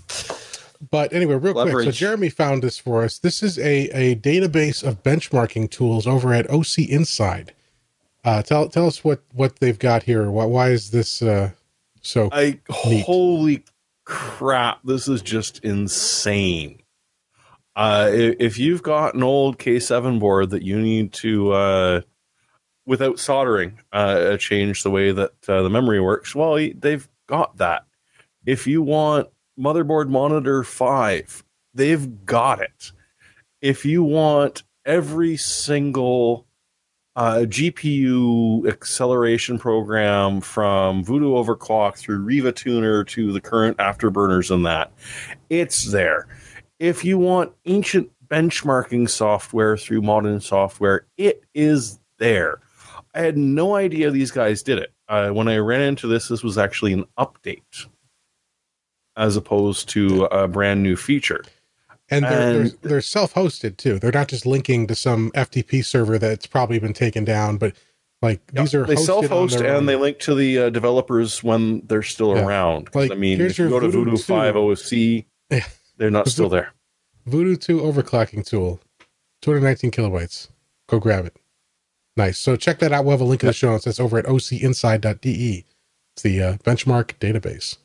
But 0.92 1.14
anyway, 1.14 1.36
real 1.36 1.54
Leverage. 1.54 1.74
quick. 1.74 1.86
So 1.86 1.92
Jeremy 1.92 2.30
found 2.30 2.62
this 2.62 2.78
for 2.78 3.04
us. 3.04 3.18
This 3.18 3.42
is 3.42 3.58
a 3.58 3.90
a 3.90 4.16
database 4.16 4.84
of 4.84 5.02
benchmarking 5.02 5.72
tools 5.72 6.06
over 6.06 6.34
at 6.34 6.50
OC 6.50 6.80
Inside. 6.90 7.54
Uh, 8.26 8.42
tell 8.42 8.68
tell 8.70 8.88
us 8.88 9.04
what 9.04 9.22
what 9.34 9.60
they've 9.60 9.80
got 9.80 10.04
here. 10.04 10.30
Why, 10.30 10.46
why 10.46 10.70
is 10.70 10.92
this 10.92 11.22
uh, 11.22 11.52
so? 12.02 12.30
I 12.32 12.60
neat? 12.86 13.06
holy 13.06 13.64
crap, 14.06 14.80
this 14.84 15.08
is 15.08 15.22
just 15.22 15.64
insane. 15.64 16.82
Uh, 17.76 18.10
if 18.12 18.60
you've 18.60 18.84
got 18.84 19.16
an 19.16 19.24
old 19.24 19.58
K7 19.58 20.20
board 20.20 20.52
that 20.52 20.62
you 20.62 20.80
need 20.80 21.12
to, 21.14 21.52
uh, 21.54 22.02
without 22.86 23.20
soldering, 23.20 23.80
uh, 23.92 24.38
change 24.38 24.84
the 24.84 24.92
way 24.92 25.12
that 25.12 25.32
uh, 25.48 25.64
the 25.64 25.70
memory 25.70 26.00
works, 26.00 26.36
well, 26.36 26.56
they've 26.56 27.08
got 27.26 27.58
that. 27.58 27.86
If 28.46 28.68
you 28.68 28.82
want 28.82 29.30
motherboard 29.60 30.10
monitor 30.10 30.64
5, 30.64 31.44
they've 31.74 32.26
got 32.26 32.62
it. 32.62 32.92
If 33.62 33.86
you 33.86 34.04
want 34.04 34.64
every 34.86 35.38
single 35.38 36.46
uh, 37.16 37.46
GPU 37.46 38.68
acceleration 38.68 39.60
program 39.60 40.42
from 40.42 41.04
Voodoo 41.04 41.34
Overclock 41.34 41.98
through 41.98 42.20
Riva 42.20 42.52
Tuner 42.52 43.04
to 43.06 43.32
the 43.32 43.42
current 43.42 43.78
afterburners 43.78 44.50
and 44.52 44.66
that. 44.66 44.92
It's 45.50 45.92
there. 45.92 46.28
If 46.80 47.06
you 47.06 47.18
want 47.18 47.54
ancient 47.66 48.10
benchmarking 48.28 49.10
software 49.10 49.78
through 49.78 50.02
modern 50.02 50.42
software, 50.42 51.06
it 51.18 51.44
is 51.54 52.00
there. 52.18 52.60
I 53.14 53.22
had 53.22 53.38
no 53.38 53.76
idea 53.76 54.10
these 54.10 54.32
guys 54.32 54.64
did 54.64 54.80
it. 54.80 54.92
Uh, 55.08 55.30
when 55.30 55.48
I 55.48 55.58
ran 55.58 55.82
into 55.82 56.08
this, 56.08 56.28
this 56.28 56.44
was 56.44 56.58
actually 56.58 56.94
an 56.94 57.06
update 57.20 57.88
as 59.16 59.36
opposed 59.36 59.90
to 59.90 60.26
a 60.26 60.48
brand 60.48 60.82
new 60.84 60.96
feature 60.96 61.44
and 62.10 62.26
they're, 62.26 62.32
and 62.32 62.66
they're, 62.66 62.90
they're, 62.90 63.02
self-hosted 63.02 63.78
too. 63.78 64.00
They're 64.00 64.12
not 64.12 64.28
just 64.28 64.46
linking 64.46 64.88
to 64.88 64.96
some 64.96 65.32
FTP 65.32 65.84
server 65.86 66.18
that's 66.18 66.46
probably 66.46 66.80
been 66.80 66.94
taken 66.94 67.24
down, 67.24 67.58
but 67.58 67.74
like 68.22 68.42
yep. 68.54 68.66
these 68.66 68.76
are 68.76 68.86
they 68.86 68.96
self-host 68.96 69.58
and 69.58 69.68
own. 69.68 69.86
they 69.86 69.96
link 69.96 70.20
to 70.20 70.36
the 70.36 70.60
uh, 70.60 70.70
developers 70.70 71.44
when 71.44 71.86
they're 71.88 72.04
still 72.04 72.36
yeah. 72.36 72.46
around. 72.46 72.90
Like, 72.94 73.12
I 73.12 73.16
mean, 73.16 73.42
if 73.42 73.58
you 73.58 73.70
go 73.70 73.80
to 73.80 73.88
Voodoo, 73.88 74.12
Voodoo 74.12 74.18
5 74.18 74.56
OC, 74.56 74.92
yeah. 75.50 75.66
they're 75.98 76.12
not 76.12 76.28
still 76.28 76.50
there. 76.50 76.74
Voodoo 77.26 77.56
2 77.56 77.80
overclocking 77.80 78.46
tool, 78.46 78.80
219 79.42 79.92
kilobytes. 79.92 80.50
Go 80.88 81.00
grab 81.00 81.26
it. 81.26 81.38
Nice. 82.16 82.38
So 82.38 82.56
check 82.56 82.80
that 82.80 82.92
out. 82.92 83.06
We'll 83.06 83.12
have 83.12 83.22
a 83.22 83.26
link 83.26 83.42
in 83.42 83.48
the 83.48 83.54
show 83.54 83.72
notes. 83.72 83.86
That's 83.86 84.00
over 84.00 84.20
at 84.20 84.26
ocinside.de. 84.26 85.66
It's 86.16 86.22
the 86.22 86.44
uh, 86.44 86.58
benchmark 86.58 87.14
database. 87.20 87.78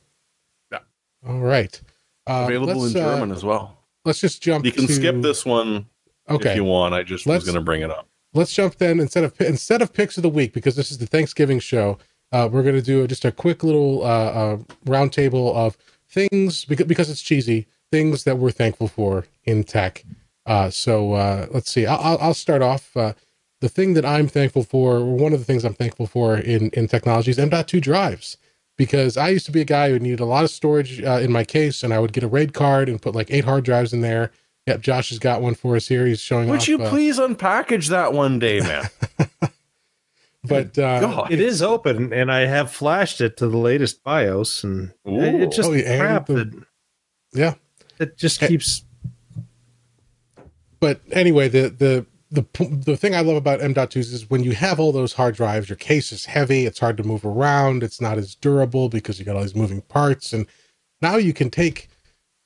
All 1.27 1.41
right. 1.41 1.81
Uh, 2.27 2.45
Available 2.47 2.85
in 2.85 2.93
German 2.93 3.31
uh, 3.33 3.35
as 3.35 3.45
well 3.45 3.79
let's 4.09 4.21
just 4.21 4.43
jump. 4.43 4.65
You 4.65 4.73
can 4.73 4.87
to... 4.87 4.93
skip 4.93 5.23
this 5.23 5.45
one 5.47 5.87
okay. 6.29 6.51
if 6.51 6.57
you 6.57 6.65
want. 6.65 6.95
I 6.95 7.05
just 7.05 7.27
let's, 7.27 7.45
was 7.45 7.53
going 7.53 7.63
to 7.63 7.65
bring 7.65 7.83
it 7.83 7.91
up. 7.91 8.09
let's 8.35 8.53
jump 8.53 8.77
then 8.77 8.99
instead 8.99 9.23
of 9.23 9.41
instead 9.41 9.83
of 9.83 9.93
picks 9.93 10.17
of 10.17 10.23
the 10.23 10.29
week 10.29 10.53
because 10.53 10.75
this 10.75 10.91
is 10.91 10.99
the 10.99 11.07
Thanksgiving 11.07 11.61
show. 11.61 11.99
Uh, 12.31 12.49
we're 12.51 12.63
going 12.63 12.75
to 12.75 12.83
do 12.83 13.07
just 13.07 13.25
a 13.25 13.33
quick 13.33 13.63
little 13.63 14.03
uh, 14.03 14.07
uh, 14.07 14.57
roundtable 14.85 15.55
of 15.55 15.79
things 16.09 16.65
because 16.65 16.87
because 16.87 17.11
it's 17.11 17.23
cheesy 17.23 17.67
things 17.91 18.25
that 18.25 18.37
we're 18.37 18.51
thankful 18.51 18.89
for 18.89 19.25
in 19.45 19.65
tech. 19.65 20.05
Uh, 20.45 20.69
so 20.71 21.13
uh, 21.13 21.47
let's 21.51 21.71
see. 21.71 21.87
I'll, 21.87 22.19
I'll 22.21 22.35
start 22.35 22.63
off. 22.63 22.97
Uh, 22.97 23.13
the 23.61 23.69
thing 23.69 23.95
that 23.95 24.05
I'm 24.05 24.29
thankful 24.29 24.63
for, 24.63 24.97
or 24.97 25.17
one 25.17 25.33
of 25.33 25.41
the 25.41 25.45
things 25.45 25.65
I'm 25.65 25.75
thankful 25.75 26.07
for 26.07 26.37
in 26.37 26.71
in 26.71 26.87
technology 26.87 27.31
is 27.31 27.39
M.2 27.39 27.81
drives 27.81 28.37
because 28.79 29.17
I 29.17 29.29
used 29.29 29.45
to 29.47 29.53
be 29.53 29.61
a 29.61 29.67
guy 29.67 29.91
who 29.91 29.99
needed 29.99 30.21
a 30.21 30.25
lot 30.25 30.45
of 30.45 30.51
storage 30.51 31.03
uh, 31.03 31.19
in 31.21 31.31
my 31.31 31.45
case, 31.45 31.83
and 31.83 31.93
I 31.93 31.99
would 31.99 32.15
get 32.15 32.23
a 32.23 32.29
RAID 32.29 32.55
card 32.55 32.89
and 32.89 33.03
put 33.03 33.15
like 33.15 33.31
eight 33.31 33.45
hard 33.45 33.65
drives 33.65 33.93
in 33.93 34.01
there. 34.01 34.31
Yep, 34.67 34.81
Josh 34.81 35.11
has 35.11 35.19
got 35.19 35.43
one 35.43 35.55
for 35.55 35.77
us 35.77 35.89
here. 35.89 36.07
He's 36.07 36.21
showing. 36.21 36.49
Would 36.49 36.61
off, 36.61 36.69
you 36.69 36.83
uh, 36.83 36.89
please 36.89 37.19
unpackage 37.19 37.89
that 37.89 38.13
one 38.13 38.39
day, 38.39 38.61
man? 38.61 38.89
but 40.45 40.79
uh, 40.79 41.27
it 41.29 41.41
is 41.41 41.61
open, 41.61 42.13
and 42.13 42.31
I 42.31 42.41
have 42.47 42.71
flashed 42.71 43.21
it 43.21 43.37
to 43.39 43.49
the 43.49 43.57
latest 43.57 44.05
BIOS, 44.05 44.63
and 44.63 44.93
Ooh. 45.07 45.21
it 45.21 45.53
just 45.53 45.69
oh, 45.69 45.73
yeah, 45.73 45.99
crap. 45.99 46.27
The, 46.27 46.35
that, 46.35 46.65
yeah, 47.33 47.55
it 47.99 48.17
just 48.17 48.41
keeps. 48.41 48.85
But 50.81 51.01
anyway, 51.11 51.49
the 51.49 51.71
the 51.71 52.07
the 52.31 52.45
the 52.85 52.97
thing 52.97 53.15
I 53.15 53.21
love 53.21 53.37
about 53.37 53.63
M.2s 53.63 54.13
is 54.13 54.31
when 54.31 54.45
you 54.45 54.53
have 54.53 54.79
all 54.79 54.93
those 54.93 55.15
hard 55.15 55.35
drives, 55.35 55.69
your 55.69 55.77
case 55.77 56.13
is 56.13 56.27
heavy, 56.27 56.67
it's 56.67 56.79
hard 56.79 56.97
to 56.99 57.03
move 57.03 57.25
around, 57.25 57.83
it's 57.83 58.01
not 58.01 58.19
as 58.19 58.35
durable 58.35 58.89
because 58.89 59.19
you 59.19 59.25
got 59.25 59.37
all 59.37 59.43
these 59.43 59.55
moving 59.55 59.81
parts, 59.83 60.33
and 60.33 60.47
now 61.01 61.17
you 61.17 61.33
can 61.33 61.51
take 61.51 61.89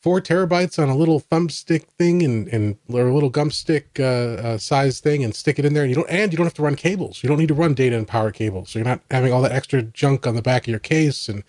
four 0.01 0.21
terabytes 0.21 0.83
on 0.83 0.89
a 0.89 0.97
little 0.97 1.21
thumbstick 1.21 1.85
thing 1.99 2.23
and 2.23 2.49
and 2.49 2.77
or 2.89 3.09
a 3.09 3.15
little 3.15 3.31
gumstick 3.31 3.85
uh, 3.99 4.41
uh, 4.41 4.59
size 4.59 5.01
thing 5.01 5.25
and 5.25 5.35
stick 5.35 5.59
it 5.59 5.65
in 5.65 5.75
there, 5.75 5.83
and 5.83 5.91
you 5.91 5.97
don't 5.97 6.11
and 6.11 6.33
you 6.33 6.37
don't 6.37 6.47
have 6.47 6.55
to 6.55 6.63
run 6.63 6.77
cables. 6.77 7.23
You 7.23 7.29
don't 7.29 7.39
need 7.39 7.49
to 7.49 7.55
run 7.55 7.75
data 7.75 7.97
and 7.97 8.07
power 8.07 8.31
cables, 8.31 8.71
so 8.71 8.79
you're 8.79 8.87
not 8.87 9.01
having 9.11 9.33
all 9.33 9.43
that 9.43 9.53
extra 9.53 9.83
junk 9.83 10.27
on 10.27 10.37
the 10.37 10.43
back 10.43 10.63
of 10.63 10.69
your 10.69 10.79
case, 10.79 11.29
and 11.29 11.43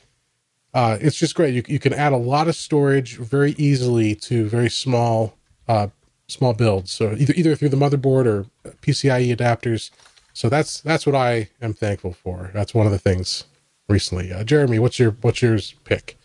uh, 0.73 0.97
it's 0.99 1.17
just 1.17 1.35
great. 1.35 1.53
You 1.53 1.63
you 1.67 1.79
can 1.79 1.93
add 1.93 2.13
a 2.13 2.17
lot 2.17 2.47
of 2.47 2.55
storage 2.55 3.17
very 3.17 3.51
easily 3.59 4.15
to 4.15 4.49
very 4.49 4.71
small 4.71 5.37
uh, 5.67 5.87
small 6.33 6.53
builds. 6.53 6.91
So 6.91 7.15
either 7.17 7.33
either 7.35 7.55
through 7.55 7.69
the 7.69 7.77
motherboard 7.77 8.25
or 8.25 8.45
PCIe 8.81 9.35
adapters. 9.35 9.91
So 10.33 10.49
that's 10.49 10.81
that's 10.81 11.05
what 11.05 11.15
I 11.15 11.49
am 11.61 11.73
thankful 11.73 12.13
for. 12.13 12.51
That's 12.53 12.73
one 12.73 12.85
of 12.85 12.91
the 12.91 12.99
things 12.99 13.45
recently. 13.87 14.33
Uh, 14.33 14.43
Jeremy, 14.43 14.79
what's 14.79 14.99
your 14.99 15.11
what's 15.21 15.41
yours 15.41 15.75
pick? 15.83 16.17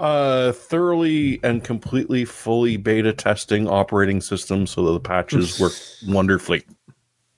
Uh, 0.00 0.52
thoroughly 0.52 1.40
and 1.42 1.64
completely 1.64 2.24
fully 2.24 2.76
beta 2.76 3.12
testing 3.12 3.66
operating 3.68 4.20
systems 4.20 4.70
so 4.70 4.84
that 4.84 4.92
the 4.92 5.00
patches 5.00 5.58
work 5.58 5.72
wonderfully. 6.06 6.62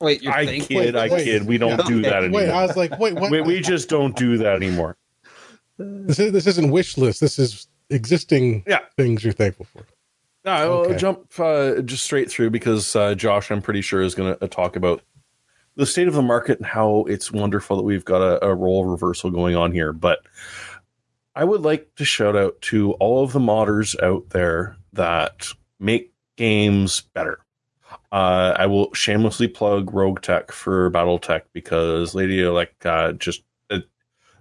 Wait, 0.00 0.26
I 0.26 0.60
kid, 0.60 0.76
wait, 0.76 0.96
I 0.96 1.08
wait, 1.08 1.24
kid. 1.24 1.46
We 1.46 1.58
don't 1.58 1.78
yeah, 1.78 1.86
do 1.86 2.02
that 2.02 2.24
anymore. 2.24 2.40
Wait, 2.40 2.50
I 2.50 2.66
was 2.66 2.76
like, 2.76 2.98
wait, 2.98 3.14
what? 3.14 3.30
We, 3.30 3.40
we 3.42 3.60
just 3.60 3.88
don't 3.88 4.14
do 4.16 4.36
that 4.38 4.56
anymore. 4.56 4.96
This 5.78 6.18
is 6.18 6.32
this 6.32 6.46
isn't 6.46 6.70
wish 6.70 6.98
list. 6.98 7.20
This 7.20 7.38
is 7.38 7.66
existing 7.88 8.62
yeah. 8.66 8.80
things 8.96 9.24
you're 9.24 9.32
thankful 9.32 9.66
for. 9.66 9.84
No. 10.44 10.52
I'll 10.52 10.96
jump 10.96 11.38
uh, 11.38 11.82
just 11.82 12.04
straight 12.04 12.30
through 12.30 12.50
because 12.50 12.96
uh, 12.96 13.14
Josh, 13.14 13.50
I'm 13.50 13.62
pretty 13.62 13.82
sure, 13.82 14.00
is 14.00 14.14
going 14.14 14.34
to 14.34 14.44
uh, 14.44 14.48
talk 14.48 14.76
about 14.76 15.02
the 15.76 15.86
state 15.86 16.08
of 16.08 16.14
the 16.14 16.22
market 16.22 16.58
and 16.58 16.66
how 16.66 17.04
it's 17.08 17.30
wonderful 17.30 17.76
that 17.76 17.82
we've 17.82 18.04
got 18.04 18.22
a, 18.22 18.44
a 18.44 18.54
role 18.54 18.84
reversal 18.84 19.30
going 19.30 19.56
on 19.56 19.72
here. 19.72 19.92
But 19.92 20.20
I 21.34 21.44
would 21.44 21.62
like 21.62 21.94
to 21.96 22.04
shout 22.04 22.36
out 22.36 22.60
to 22.62 22.92
all 22.94 23.22
of 23.22 23.32
the 23.32 23.38
modders 23.38 24.00
out 24.02 24.30
there 24.30 24.76
that 24.94 25.46
make 25.78 26.12
games 26.36 27.02
better. 27.14 27.40
Uh, 28.12 28.54
I 28.56 28.66
will 28.66 28.92
shamelessly 28.94 29.46
plug 29.46 29.94
Rogue 29.94 30.20
Tech 30.20 30.52
for 30.52 30.90
BattleTech 30.90 31.42
because 31.52 32.14
Lady 32.14 32.44
Alec 32.44 32.74
just 33.18 33.42
uh, 33.70 33.78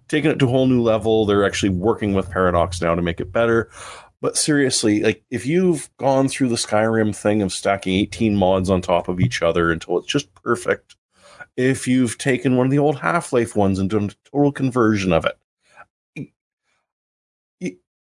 taking 0.07 0.31
it 0.31 0.39
to 0.39 0.45
a 0.45 0.49
whole 0.49 0.65
new 0.65 0.81
level. 0.81 1.25
They're 1.25 1.45
actually 1.45 1.69
working 1.69 2.13
with 2.13 2.31
Paradox 2.31 2.81
now 2.81 2.95
to 2.95 3.01
make 3.01 3.19
it 3.19 3.31
better. 3.31 3.69
But 4.21 4.37
seriously, 4.37 5.01
like 5.01 5.23
if 5.29 5.45
you've 5.45 5.89
gone 5.97 6.27
through 6.27 6.49
the 6.49 6.55
Skyrim 6.55 7.15
thing 7.15 7.41
of 7.41 7.53
stacking 7.53 7.93
18 7.93 8.35
mods 8.35 8.69
on 8.69 8.81
top 8.81 9.07
of 9.07 9.19
each 9.19 9.41
other 9.41 9.71
until 9.71 9.97
it's 9.97 10.07
just 10.07 10.33
perfect, 10.35 10.95
if 11.55 11.87
you've 11.87 12.17
taken 12.17 12.57
one 12.57 12.67
of 12.67 12.71
the 12.71 12.79
old 12.79 12.99
Half 12.99 13.31
Life 13.31 13.55
ones 13.55 13.79
and 13.79 13.89
done 13.89 14.09
a 14.09 14.29
total 14.29 14.51
conversion 14.51 15.13
of 15.13 15.25
it, 15.25 15.37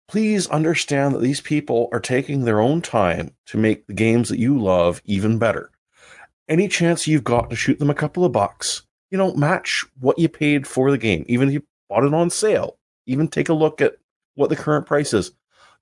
please 0.08 0.48
understand 0.48 1.14
that 1.14 1.22
these 1.22 1.42
people 1.42 1.90
are 1.92 2.00
taking 2.00 2.46
their 2.46 2.60
own 2.60 2.82
time 2.82 3.32
to 3.48 3.58
make 3.58 3.88
the 3.88 3.94
games 3.94 4.30
that 4.30 4.40
you 4.40 4.58
love 4.58 5.02
even 5.06 5.38
better. 5.38 5.72
Any 6.48 6.68
chance 6.68 7.08
you've 7.08 7.24
got 7.24 7.50
to 7.50 7.56
shoot 7.56 7.80
them 7.80 7.90
a 7.90 7.96
couple 7.96 8.24
of 8.24 8.32
bucks, 8.32 8.84
you 9.10 9.18
know, 9.18 9.34
match 9.34 9.84
what 10.00 10.20
you 10.20 10.30
paid 10.30 10.68
for 10.68 10.92
the 10.92 10.98
game, 10.98 11.26
even 11.28 11.50
if 11.50 11.56
you 11.56 11.64
bought 11.90 12.04
it 12.04 12.14
on 12.14 12.30
sale. 12.30 12.78
Even 13.08 13.28
take 13.28 13.50
a 13.50 13.54
look 13.54 13.82
at 13.82 13.98
what 14.36 14.50
the 14.50 14.56
current 14.56 14.86
price 14.86 15.14
is 15.14 15.32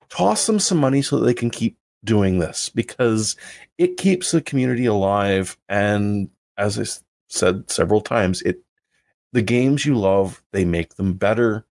toss 0.08 0.46
them 0.46 0.58
some 0.58 0.78
money 0.78 1.02
so 1.02 1.18
that 1.18 1.26
they 1.26 1.34
can 1.34 1.50
keep 1.50 1.76
doing 2.04 2.38
this 2.38 2.68
because 2.68 3.36
it 3.78 3.96
keeps 3.96 4.30
the 4.30 4.40
community 4.40 4.86
alive. 4.86 5.56
And 5.68 6.30
as 6.56 6.78
I 6.78 6.84
said 7.28 7.70
several 7.70 8.00
times, 8.00 8.42
it 8.42 8.60
the 9.32 9.42
games 9.42 9.84
you 9.84 9.96
love, 9.96 10.44
they 10.52 10.64
make 10.64 10.94
them 10.94 11.14
better 11.14 11.66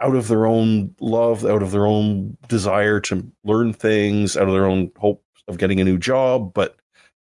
out 0.00 0.16
of 0.16 0.28
their 0.28 0.46
own 0.46 0.94
love, 1.00 1.44
out 1.44 1.62
of 1.62 1.70
their 1.70 1.86
own 1.86 2.36
desire 2.48 3.00
to 3.00 3.30
learn 3.44 3.72
things, 3.72 4.36
out 4.36 4.48
of 4.48 4.54
their 4.54 4.66
own 4.66 4.90
hope 4.96 5.24
of 5.46 5.58
getting 5.58 5.80
a 5.80 5.84
new 5.84 5.98
job. 5.98 6.52
But 6.52 6.76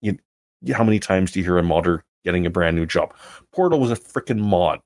you, 0.02 0.18
how 0.74 0.84
many 0.84 1.00
times 1.00 1.32
do 1.32 1.40
you 1.40 1.46
hear 1.46 1.58
a 1.58 1.64
modder 1.64 2.04
getting 2.24 2.46
a 2.46 2.50
brand 2.50 2.76
new 2.76 2.86
job? 2.86 3.14
Portal 3.52 3.80
was 3.80 3.92
a 3.92 3.96
freaking 3.96 4.40
mod 4.40 4.80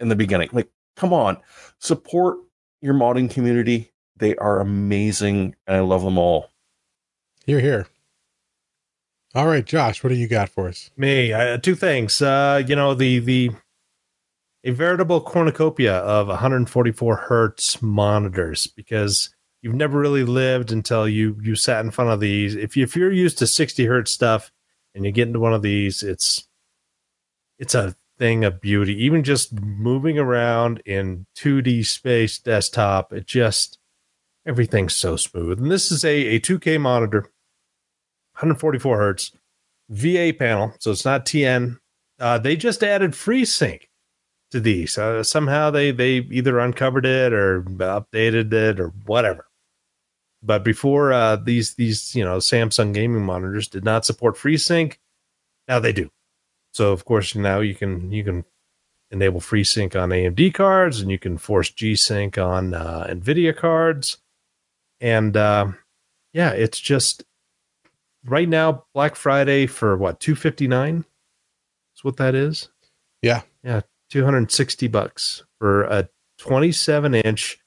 in 0.00 0.08
the 0.08 0.16
beginning. 0.16 0.48
Like, 0.52 0.70
come 0.96 1.12
on, 1.12 1.38
support 1.78 2.38
your 2.80 2.94
modding 2.94 3.30
community. 3.30 3.89
They 4.20 4.36
are 4.36 4.60
amazing, 4.60 5.56
and 5.66 5.76
I 5.76 5.80
love 5.80 6.02
them 6.02 6.18
all. 6.18 6.50
You're 7.46 7.60
here. 7.60 7.86
All 9.34 9.46
right, 9.46 9.64
Josh, 9.64 10.04
what 10.04 10.10
do 10.10 10.16
you 10.16 10.28
got 10.28 10.50
for 10.50 10.68
us? 10.68 10.90
Me, 10.96 11.32
uh, 11.32 11.56
two 11.56 11.74
things. 11.74 12.20
Uh, 12.20 12.62
you 12.66 12.76
know, 12.76 12.94
the 12.94 13.18
the 13.18 13.50
a 14.62 14.72
veritable 14.72 15.22
cornucopia 15.22 15.96
of 15.96 16.28
144 16.28 17.16
hertz 17.16 17.80
monitors 17.80 18.66
because 18.66 19.34
you've 19.62 19.74
never 19.74 19.98
really 19.98 20.24
lived 20.24 20.70
until 20.70 21.08
you 21.08 21.38
you 21.42 21.54
sat 21.54 21.84
in 21.84 21.90
front 21.90 22.10
of 22.10 22.20
these. 22.20 22.54
If 22.54 22.76
you 22.76 22.84
if 22.84 22.94
you're 22.94 23.12
used 23.12 23.38
to 23.38 23.46
60 23.46 23.86
hertz 23.86 24.12
stuff 24.12 24.52
and 24.94 25.04
you 25.04 25.12
get 25.12 25.28
into 25.28 25.40
one 25.40 25.54
of 25.54 25.62
these, 25.62 26.02
it's 26.02 26.46
it's 27.58 27.74
a 27.74 27.96
thing 28.18 28.44
of 28.44 28.60
beauty. 28.60 29.02
Even 29.02 29.24
just 29.24 29.52
moving 29.52 30.18
around 30.18 30.82
in 30.84 31.26
2D 31.36 31.86
space 31.86 32.38
desktop, 32.38 33.12
it 33.12 33.26
just 33.26 33.79
everything's 34.46 34.94
so 34.94 35.16
smooth. 35.16 35.60
And 35.60 35.70
this 35.70 35.90
is 35.90 36.04
a, 36.04 36.36
a 36.36 36.40
2K 36.40 36.80
monitor, 36.80 37.20
144 38.34 38.98
hertz, 38.98 39.32
VA 39.88 40.32
panel, 40.36 40.74
so 40.78 40.90
it's 40.92 41.04
not 41.04 41.26
TN. 41.26 41.78
Uh, 42.18 42.38
they 42.38 42.56
just 42.56 42.82
added 42.82 43.12
FreeSync 43.12 43.82
to 44.50 44.60
these. 44.60 44.98
Uh, 44.98 45.22
somehow 45.22 45.70
they 45.70 45.90
they 45.90 46.18
either 46.30 46.58
uncovered 46.58 47.06
it 47.06 47.32
or 47.32 47.62
updated 47.62 48.52
it 48.52 48.78
or 48.80 48.88
whatever. 49.06 49.46
But 50.42 50.64
before 50.64 51.12
uh, 51.12 51.36
these 51.36 51.74
these 51.74 52.14
you 52.14 52.24
know 52.24 52.38
Samsung 52.38 52.94
gaming 52.94 53.24
monitors 53.24 53.68
did 53.68 53.84
not 53.84 54.04
support 54.04 54.36
FreeSync. 54.36 54.96
Now 55.66 55.80
they 55.80 55.92
do. 55.92 56.10
So 56.72 56.92
of 56.92 57.04
course 57.04 57.34
now 57.34 57.60
you 57.60 57.74
can 57.74 58.12
you 58.12 58.22
can 58.22 58.44
enable 59.10 59.40
FreeSync 59.40 60.00
on 60.00 60.10
AMD 60.10 60.54
cards 60.54 61.00
and 61.00 61.10
you 61.10 61.18
can 61.18 61.36
force 61.36 61.68
G-Sync 61.70 62.38
on 62.38 62.74
uh, 62.74 63.08
NVIDIA 63.10 63.56
cards 63.56 64.18
and 65.00 65.36
uh, 65.36 65.68
yeah, 66.32 66.50
it's 66.50 66.78
just 66.78 67.24
right 68.24 68.48
now 68.48 68.84
Black 68.94 69.16
Friday 69.16 69.66
for 69.66 69.96
what 69.96 70.20
two 70.20 70.34
fifty 70.34 70.68
nine. 70.68 71.04
Is 71.96 72.04
what 72.04 72.16
that 72.18 72.34
is. 72.34 72.68
Yeah, 73.22 73.42
yeah, 73.62 73.82
two 74.10 74.24
hundred 74.24 74.50
sixty 74.52 74.88
bucks 74.88 75.44
for 75.58 75.84
a 75.84 76.08
twenty 76.38 76.72
seven 76.72 77.14
inch, 77.14 77.58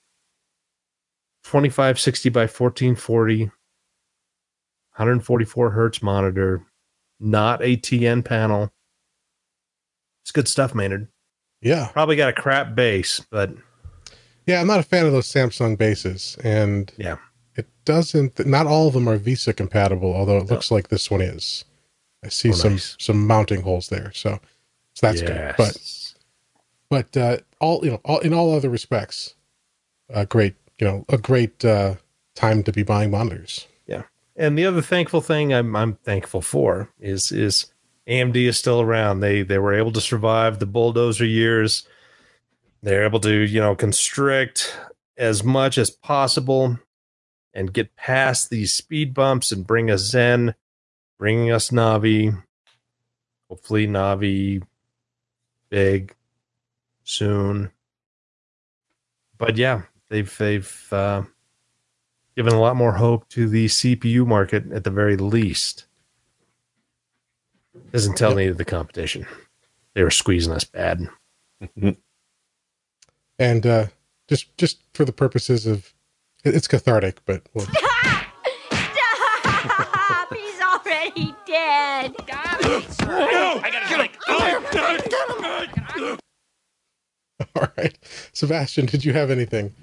twenty 1.44 1.70
five 1.70 2.00
sixty 2.00 2.30
by 2.30 2.48
fourteen 2.48 2.96
forty. 2.96 3.52
144 4.98 5.72
hertz 5.72 6.04
monitor, 6.04 6.68
not 7.20 7.64
a 7.64 7.76
TN 7.76 8.24
panel. 8.24 8.72
It's 10.24 10.32
good 10.32 10.48
stuff, 10.48 10.76
Maynard. 10.76 11.08
Yeah. 11.64 11.90
Probably 11.94 12.16
got 12.16 12.30
a 12.30 12.34
crap 12.34 12.76
base, 12.76 13.20
but 13.32 13.56
yeah, 14.46 14.62
I'm 14.62 14.68
not 14.68 14.80
a 14.80 14.84
fan 14.84 15.06
of 15.06 15.12
those 15.12 15.32
Samsung 15.32 15.78
bases, 15.78 16.38
and 16.44 16.92
yeah, 16.98 17.18
it 17.56 17.68
doesn't. 17.86 18.46
Not 18.46 18.68
all 18.68 18.88
of 18.88 18.94
them 18.94 19.08
are 19.08 19.18
VESA 19.18 19.56
compatible, 19.56 20.14
although 20.14 20.38
it 20.38 20.50
looks 20.50 20.72
like 20.72 20.90
this 20.90 21.10
one 21.10 21.22
is. 21.22 21.66
I 22.24 22.30
see 22.30 22.50
oh, 22.50 22.54
some 22.54 22.74
nice. 22.74 22.96
some 23.00 23.28
mounting 23.28 23.62
holes 23.62 23.90
there, 23.90 24.12
so 24.14 24.40
so 24.94 25.08
that's 25.08 25.22
yes. 25.22 25.30
good. 25.30 25.56
But 25.58 26.14
but 26.90 27.18
uh, 27.18 27.38
all 27.60 27.84
you 27.84 27.92
know, 27.92 28.02
all, 28.06 28.20
in 28.20 28.34
all 28.34 28.54
other 28.54 28.70
respects, 28.70 29.36
a 30.10 30.26
great 30.26 30.56
you 30.80 30.88
know 30.88 31.06
a 31.10 31.18
great 31.18 31.64
uh, 31.64 31.96
time 32.36 32.64
to 32.64 32.72
be 32.72 32.84
buying 32.84 33.12
monitors. 33.12 33.68
Yeah, 33.88 34.04
and 34.36 34.58
the 34.58 34.66
other 34.66 34.82
thankful 34.82 35.22
thing 35.22 35.54
I'm 35.54 35.76
I'm 35.76 35.96
thankful 35.96 36.42
for 36.42 36.90
is 37.00 37.32
is 37.32 37.72
AMD 38.08 38.36
is 38.36 38.58
still 38.58 38.82
around. 38.82 39.20
They 39.20 39.42
they 39.42 39.58
were 39.58 39.74
able 39.74 39.92
to 39.94 40.02
survive 40.02 40.60
the 40.60 40.66
bulldozer 40.66 41.26
years. 41.26 41.88
They're 42.84 43.06
able 43.06 43.22
to, 43.22 43.34
you 43.34 43.62
know, 43.62 43.76
constrict 43.76 44.78
as 45.18 45.42
much 45.42 45.78
as 45.78 45.90
possible 45.90 46.78
and 47.54 47.74
get 47.74 47.96
past 47.96 48.50
these 48.50 48.74
speed 48.74 49.14
bumps 49.14 49.54
and 49.54 49.66
bring 49.66 49.90
us 49.90 50.02
Zen, 50.02 50.54
bringing 51.18 51.50
us 51.50 51.70
Navi. 51.70 52.44
Hopefully 53.50 53.88
Navi 53.88 54.64
big 55.70 56.14
soon. 57.06 57.72
But 59.38 59.56
yeah, 59.56 59.84
they've 60.10 60.38
they've 60.38 60.88
uh, 60.92 61.24
given 62.36 62.54
a 62.54 62.60
lot 62.60 62.76
more 62.76 62.94
hope 62.94 63.30
to 63.30 63.48
the 63.48 63.68
CPU 63.68 64.28
market 64.28 64.70
at 64.74 64.84
the 64.84 64.92
very 64.92 65.16
least. 65.16 65.86
Doesn't 67.94 68.18
tell 68.18 68.32
yep. 68.32 68.38
needed 68.40 68.58
the 68.58 68.66
competition. 68.66 69.26
They 69.94 70.04
were 70.04 70.12
squeezing 70.12 70.52
us 70.52 70.66
bad. 70.66 71.08
and 73.44 73.66
uh, 73.66 73.88
just 74.30 74.58
just 74.58 74.80
for 74.94 75.04
the 75.04 75.12
purposes 75.12 75.68
of 75.68 75.94
it's 76.46 76.68
cathartic, 76.68 77.22
but 77.26 77.44
we'll... 77.54 77.66
Stop! 77.72 78.26
He's 80.34 80.62
already 80.62 81.36
dead. 81.46 82.16
Got 82.26 82.60
it. 82.62 83.00
No, 83.02 83.60
I 83.64 83.70
gotta 83.72 83.90
get 83.90 84.00
him. 86.00 86.20
All 87.56 87.68
right, 87.78 87.98
Sebastian, 88.32 88.86
did 88.86 89.06
you 89.06 89.14
have 89.14 89.30
anything? 89.30 89.74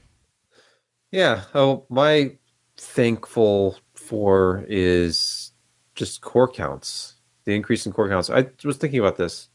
Yeah. 1.12 1.42
Oh, 1.54 1.84
my 1.88 2.36
thankful 2.76 3.78
for 3.94 4.64
is 4.68 5.52
just 5.94 6.20
core 6.22 6.48
counts. 6.48 7.14
The 7.44 7.54
increase 7.54 7.86
in 7.86 7.92
core 7.92 8.08
counts. 8.08 8.30
I 8.30 8.46
was 8.64 8.76
thinking 8.76 9.00
about 9.00 9.16
this 9.16 9.48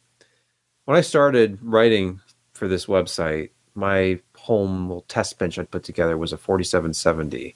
when 0.86 0.98
I 0.98 1.02
started 1.02 1.60
writing 1.62 2.22
for 2.54 2.68
this 2.68 2.86
website. 2.86 3.50
My 3.76 4.20
home 4.38 4.88
little 4.88 5.06
test 5.08 5.38
bench 5.38 5.60
I'd 5.60 5.70
put 5.70 5.84
together 5.84 6.18
was 6.18 6.34
a 6.34 6.38
4770. 6.38 7.56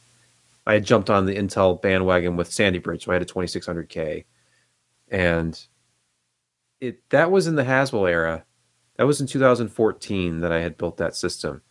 I 0.68 0.74
had 0.74 0.86
jumped 0.86 1.10
on 1.10 1.26
the 1.26 1.36
Intel 1.36 1.82
bandwagon 1.82 2.36
with 2.36 2.52
Sandy 2.52 2.80
Bridge, 2.80 3.06
so 3.06 3.12
I 3.12 3.16
had 3.16 3.24
a 3.24 3.26
2600K, 3.26 4.26
and 5.10 5.60
it 6.80 7.10
that 7.10 7.32
was 7.32 7.48
in 7.48 7.56
the 7.56 7.64
Haswell 7.64 8.06
era. 8.06 8.46
That 8.98 9.08
was 9.08 9.22
in 9.22 9.28
2014 9.28 10.42
that 10.42 10.52
I 10.52 10.60
had 10.60 10.78
built 10.78 10.98
that 10.98 11.16
system. 11.16 11.62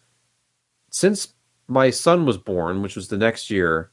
Since 0.91 1.35
my 1.69 1.91
son 1.91 2.25
was 2.25 2.39
born, 2.39 2.83
which 2.83 2.97
was 2.97 3.09
the 3.09 3.19
next 3.19 3.51
year, 3.51 3.91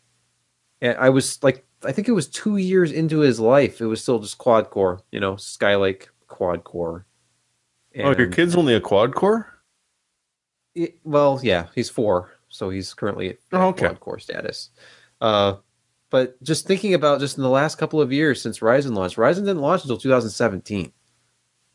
and 0.82 0.98
I 0.98 1.10
was 1.10 1.44
like, 1.44 1.66
I 1.84 1.92
think 1.92 2.08
it 2.08 2.14
was 2.14 2.28
two 2.28 2.58
years 2.58 2.92
into 2.92 3.20
his 3.20 3.40
life. 3.40 3.82
It 3.82 3.88
was 3.88 4.02
still 4.02 4.20
just 4.20 4.38
quad 4.38 4.70
core, 4.70 5.02
you 5.12 5.20
know, 5.20 5.34
Skylake 5.34 6.08
quad 6.28 6.64
core. 6.64 7.06
And 7.94 8.08
oh, 8.08 8.16
your 8.18 8.28
kid's 8.28 8.56
only 8.56 8.74
a 8.74 8.82
quad 8.82 9.14
core? 9.14 9.55
It, 10.76 11.00
well, 11.04 11.40
yeah, 11.42 11.68
he's 11.74 11.90
four, 11.90 12.32
so 12.50 12.70
he's 12.70 12.94
currently 12.94 13.30
at 13.30 13.38
oh, 13.54 13.68
okay. 13.70 13.88
quad 13.88 14.00
core 14.00 14.20
status. 14.20 14.70
Uh, 15.22 15.56
but 16.10 16.42
just 16.44 16.68
thinking 16.68 16.94
about 16.94 17.20
just 17.20 17.38
in 17.38 17.44
the 17.44 17.50
last 17.50 17.78
couple 17.78 18.00
of 18.00 18.12
years 18.12 18.42
since 18.42 18.60
Ryzen 18.60 18.96
launched, 18.96 19.18
Ryzen 19.18 19.46
didn't 19.46 19.60
launch 19.60 19.82
until 19.84 19.98
2017. 19.98 20.92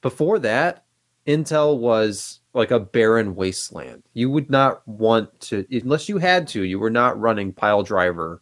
Before 0.03 0.39
that, 0.39 0.85
Intel 1.27 1.79
was 1.79 2.41
like 2.55 2.71
a 2.71 2.81
barren 2.81 3.35
wasteland. 3.35 4.03
You 4.15 4.31
would 4.31 4.51
not 4.51 4.87
want 4.87 5.41
to, 5.43 5.67
unless 5.71 6.09
you 6.09 6.19
had 6.19 6.49
to, 6.49 6.63
you 6.63 6.79
were 6.79 6.91
not 6.91 7.21
running 7.21 7.53
Piledriver 7.53 8.41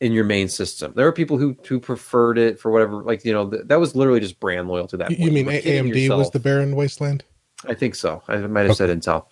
in 0.00 0.12
your 0.12 0.24
main 0.24 0.48
system. 0.48 0.92
There 0.94 1.06
are 1.06 1.12
people 1.12 1.38
who 1.38 1.56
who 1.66 1.80
preferred 1.80 2.38
it 2.38 2.60
for 2.60 2.70
whatever, 2.70 3.02
like 3.02 3.24
you 3.24 3.32
know, 3.32 3.50
th- 3.50 3.64
that 3.66 3.80
was 3.80 3.96
literally 3.96 4.20
just 4.20 4.38
brand 4.38 4.68
loyal 4.68 4.86
to 4.88 4.96
that. 4.98 5.10
You, 5.10 5.26
you 5.26 5.32
mean 5.32 5.46
AMD 5.46 5.94
yourself. 5.94 6.18
was 6.18 6.30
the 6.30 6.38
barren 6.38 6.76
wasteland? 6.76 7.24
I 7.66 7.74
think 7.74 7.94
so. 7.94 8.22
I 8.28 8.36
might 8.36 8.62
have 8.62 8.70
okay. 8.70 8.86
said 8.86 8.98
Intel. 8.98 9.26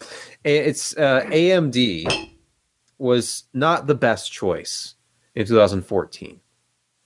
It's 0.45 0.97
uh, 0.97 1.23
AMD 1.27 2.35
was 2.99 3.45
not 3.53 3.87
the 3.87 3.95
best 3.95 4.33
choice 4.33 4.95
in 5.35 5.47
2014. 5.47 6.41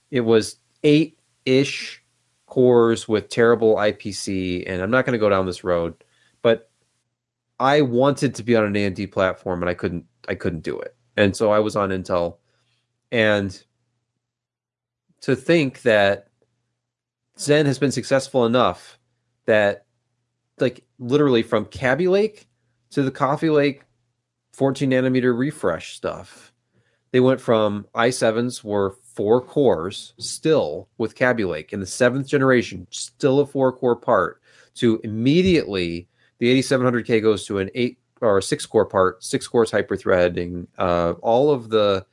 It 0.09 0.21
was 0.21 0.57
eight 0.83 1.19
ish 1.45 2.03
cores 2.47 3.07
with 3.07 3.29
terrible 3.29 3.75
IPC, 3.75 4.63
and 4.67 4.81
I'm 4.81 4.91
not 4.91 5.05
going 5.05 5.13
to 5.13 5.19
go 5.19 5.29
down 5.29 5.45
this 5.45 5.63
road, 5.63 5.93
but 6.41 6.69
I 7.59 7.81
wanted 7.81 8.35
to 8.35 8.43
be 8.43 8.55
on 8.55 8.65
an 8.65 8.73
AMD 8.73 9.11
platform 9.11 9.61
and 9.61 9.69
I 9.69 9.73
couldn't. 9.73 10.05
I 10.27 10.35
couldn't 10.35 10.61
do 10.61 10.79
it, 10.79 10.95
and 11.17 11.35
so 11.35 11.51
I 11.51 11.59
was 11.59 11.75
on 11.75 11.89
Intel. 11.89 12.37
And 13.11 13.63
to 15.21 15.35
think 15.35 15.81
that 15.81 16.27
Zen 17.37 17.65
has 17.65 17.79
been 17.79 17.91
successful 17.91 18.45
enough 18.45 18.99
that, 19.45 19.85
like, 20.61 20.83
literally 20.99 21.43
from 21.43 21.65
Kaby 21.65 22.07
Lake 22.07 22.47
to 22.91 23.03
the 23.03 23.11
Coffee 23.11 23.49
Lake 23.49 23.83
14 24.53 24.89
nanometer 24.89 25.37
refresh 25.37 25.95
stuff, 25.95 26.53
they 27.11 27.19
went 27.19 27.41
from 27.41 27.85
i7s 27.93 28.63
were 28.63 28.95
four 29.03 29.41
cores 29.41 30.13
still 30.17 30.87
with 30.97 31.15
Kaby 31.15 31.45
Lake 31.45 31.73
in 31.73 31.79
the 31.79 31.85
seventh 31.85 32.27
generation, 32.27 32.87
still 32.89 33.39
a 33.39 33.45
four 33.45 33.71
core 33.73 33.95
part, 33.95 34.41
to 34.75 35.01
immediately 35.03 36.07
the 36.39 36.61
8700K 36.61 37.21
goes 37.21 37.45
to 37.45 37.59
an 37.59 37.69
eight 37.75 37.99
or 38.21 38.41
six 38.41 38.65
core 38.65 38.85
part, 38.85 39.23
six 39.23 39.47
cores 39.47 39.71
hyperthreading. 39.71 40.67
Uh, 40.77 41.13
all 41.21 41.51
of 41.51 41.69
the 41.69 42.05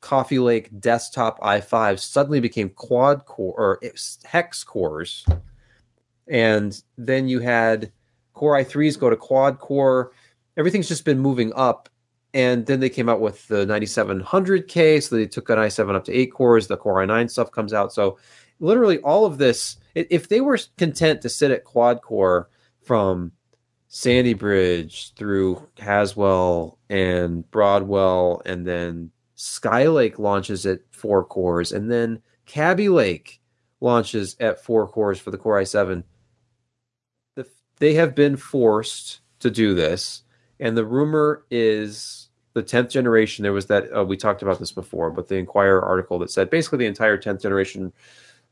Coffee 0.00 0.38
Lake 0.38 0.70
desktop 0.80 1.38
i5 1.40 1.98
suddenly 1.98 2.40
became 2.40 2.70
quad 2.70 3.26
core 3.26 3.54
or 3.56 3.80
hex 4.24 4.64
cores. 4.64 5.26
And 6.30 6.80
then 6.96 7.28
you 7.28 7.40
had 7.40 7.92
Core 8.32 8.56
i3s 8.56 8.98
go 8.98 9.10
to 9.10 9.16
quad 9.16 9.58
core. 9.58 10.12
Everything's 10.56 10.88
just 10.88 11.04
been 11.04 11.18
moving 11.18 11.52
up 11.54 11.88
and 12.32 12.66
then 12.66 12.80
they 12.80 12.88
came 12.88 13.08
out 13.08 13.20
with 13.20 13.46
the 13.48 13.66
9700K. 13.66 15.02
So 15.02 15.16
they 15.16 15.26
took 15.26 15.50
an 15.50 15.58
i7 15.58 15.94
up 15.94 16.04
to 16.04 16.12
eight 16.12 16.32
cores. 16.32 16.68
The 16.68 16.76
Core 16.76 17.04
i9 17.04 17.30
stuff 17.30 17.50
comes 17.50 17.72
out. 17.72 17.92
So 17.92 18.18
literally 18.60 18.98
all 18.98 19.26
of 19.26 19.38
this, 19.38 19.78
if 19.94 20.28
they 20.28 20.40
were 20.40 20.58
content 20.78 21.22
to 21.22 21.28
sit 21.28 21.50
at 21.50 21.64
quad 21.64 22.02
core 22.02 22.48
from 22.82 23.32
Sandy 23.88 24.34
Bridge 24.34 25.12
through 25.14 25.66
Haswell 25.78 26.78
and 26.88 27.50
Broadwell, 27.50 28.40
and 28.46 28.64
then 28.64 29.10
Skylake 29.36 30.18
launches 30.18 30.64
at 30.64 30.80
four 30.92 31.24
cores, 31.24 31.72
and 31.72 31.90
then 31.90 32.22
Kaby 32.46 32.88
Lake 32.88 33.40
launches 33.80 34.36
at 34.38 34.62
four 34.62 34.86
cores 34.86 35.18
for 35.18 35.30
the 35.30 35.38
Core 35.38 35.60
i7. 35.60 36.04
The, 37.80 37.86
they 37.86 37.94
have 37.94 38.14
been 38.14 38.36
forced 38.36 39.20
to 39.40 39.50
do 39.50 39.74
this 39.74 40.22
and 40.60 40.76
the 40.76 40.84
rumor 40.84 41.44
is 41.50 42.28
the 42.52 42.62
10th 42.62 42.90
generation. 42.90 43.42
There 43.42 43.52
was 43.52 43.66
that, 43.66 43.96
uh, 43.96 44.04
we 44.04 44.16
talked 44.16 44.42
about 44.42 44.58
this 44.58 44.72
before, 44.72 45.10
but 45.10 45.28
the 45.28 45.36
Inquirer 45.36 45.82
article 45.82 46.18
that 46.18 46.30
said 46.30 46.50
basically 46.50 46.78
the 46.78 46.86
entire 46.86 47.16
10th 47.16 47.42
generation 47.42 47.92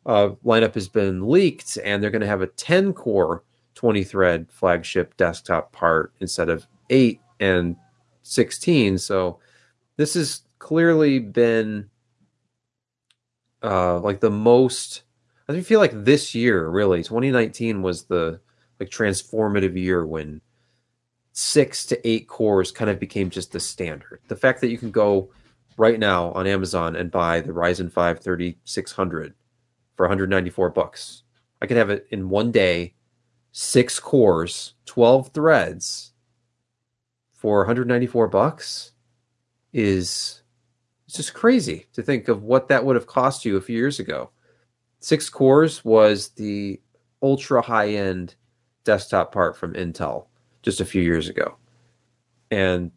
uh, 0.06 0.30
lineup 0.44 0.74
has 0.74 0.88
been 0.88 1.28
leaked 1.28 1.78
and 1.84 2.02
they're 2.02 2.10
going 2.10 2.22
to 2.22 2.26
have 2.26 2.42
a 2.42 2.46
10 2.46 2.94
core 2.94 3.44
20 3.74 4.02
thread 4.02 4.46
flagship 4.50 5.16
desktop 5.16 5.70
part 5.70 6.12
instead 6.20 6.48
of 6.48 6.66
8 6.90 7.20
and 7.38 7.76
16. 8.22 8.98
So 8.98 9.38
this 9.96 10.14
has 10.14 10.42
clearly 10.58 11.18
been 11.18 11.88
uh, 13.62 13.98
like 14.00 14.20
the 14.20 14.30
most. 14.30 15.02
I 15.48 15.60
feel 15.60 15.80
like 15.80 15.92
this 16.04 16.34
year, 16.34 16.68
really, 16.68 17.02
2019 17.02 17.82
was 17.82 18.04
the 18.04 18.40
like 18.80 18.90
transformative 18.90 19.76
year 19.76 20.06
when 20.06 20.40
six 21.32 21.86
to 21.86 22.08
eight 22.08 22.28
cores 22.28 22.72
kind 22.72 22.90
of 22.90 22.98
became 22.98 23.30
just 23.30 23.52
the 23.52 23.60
standard. 23.60 24.20
The 24.28 24.36
fact 24.36 24.60
that 24.60 24.70
you 24.70 24.78
can 24.78 24.90
go 24.90 25.30
right 25.76 25.98
now 25.98 26.32
on 26.32 26.46
Amazon 26.46 26.96
and 26.96 27.10
buy 27.10 27.40
the 27.40 27.52
Ryzen 27.52 27.90
5 27.90 28.20
3600 28.20 29.34
for 29.96 30.04
194 30.04 30.70
bucks. 30.70 31.22
I 31.62 31.66
could 31.66 31.76
have 31.76 31.90
it 31.90 32.06
in 32.10 32.28
one 32.28 32.52
day, 32.52 32.94
six 33.52 33.98
cores, 33.98 34.74
12 34.86 35.28
threads 35.28 36.12
for 37.32 37.58
194 37.58 38.28
bucks 38.28 38.92
is 39.72 40.42
it's 41.06 41.16
just 41.16 41.34
crazy 41.34 41.86
to 41.92 42.02
think 42.02 42.28
of 42.28 42.42
what 42.42 42.68
that 42.68 42.84
would 42.84 42.96
have 42.96 43.06
cost 43.06 43.44
you 43.44 43.56
a 43.56 43.60
few 43.60 43.76
years 43.76 44.00
ago. 44.00 44.30
Six 45.00 45.30
cores 45.30 45.84
was 45.84 46.30
the 46.30 46.80
ultra 47.22 47.62
high 47.62 47.90
end 47.90 48.34
desktop 48.88 49.32
part 49.32 49.54
from 49.54 49.74
Intel 49.74 50.28
just 50.62 50.80
a 50.80 50.84
few 50.86 51.02
years 51.02 51.28
ago. 51.28 51.56
And 52.50 52.90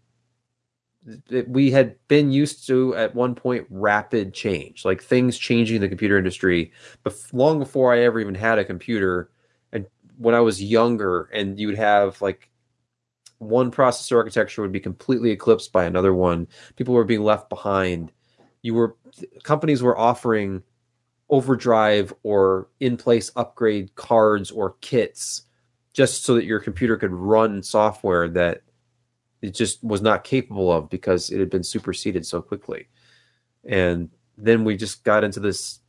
we 1.47 1.69
had 1.69 1.97
been 2.07 2.31
used 2.31 2.65
to 2.68 2.95
at 2.95 3.13
one 3.13 3.35
point 3.35 3.68
rapid 3.69 4.34
change, 4.34 4.85
like 4.85 5.03
things 5.03 5.38
changing 5.38 5.76
in 5.76 5.81
the 5.81 5.89
computer 5.89 6.18
industry, 6.18 6.72
but 7.03 7.13
long 7.34 7.59
before 7.59 7.93
I 7.93 7.99
ever 7.99 8.22
even 8.22 8.35
had 8.35 8.57
a 8.57 8.63
computer. 8.63 9.30
And 9.73 9.85
when 10.18 10.34
I 10.34 10.39
was 10.39 10.63
younger, 10.63 11.23
and 11.34 11.59
you'd 11.59 11.77
have 11.77 12.22
like 12.22 12.49
one 13.39 13.69
processor 13.69 14.15
architecture 14.15 14.61
would 14.61 14.72
be 14.72 14.80
completely 14.80 15.31
eclipsed 15.31 15.73
by 15.73 15.84
another 15.84 16.13
one. 16.13 16.47
People 16.77 16.93
were 16.93 17.03
being 17.03 17.23
left 17.23 17.49
behind. 17.49 18.13
You 18.61 18.76
were 18.76 18.95
companies 19.43 19.84
were 19.84 19.97
offering 19.97 20.63
overdrive 21.27 22.13
or 22.23 22.69
in 22.80 22.95
place 22.95 23.30
upgrade 23.35 23.93
cards 23.95 24.51
or 24.51 24.76
kits 24.80 25.47
just 25.93 26.23
so 26.23 26.35
that 26.35 26.45
your 26.45 26.59
computer 26.59 26.97
could 26.97 27.11
run 27.11 27.63
software 27.63 28.30
that 28.30 28.61
it 29.41 29.53
just 29.53 29.84
was 29.84 30.01
not 30.01 30.23
capable 30.23 30.72
of 30.72 30.89
because 30.89 31.30
it 31.30 31.39
had 31.39 31.49
been 31.49 31.63
superseded 31.63 32.26
so 32.26 32.41
quickly. 32.41 32.88
And 33.65 34.09
then 34.38 34.63
we 34.63 34.77
just 34.77 35.03
got 35.03 35.23
into 35.23 35.39
this 35.39 35.81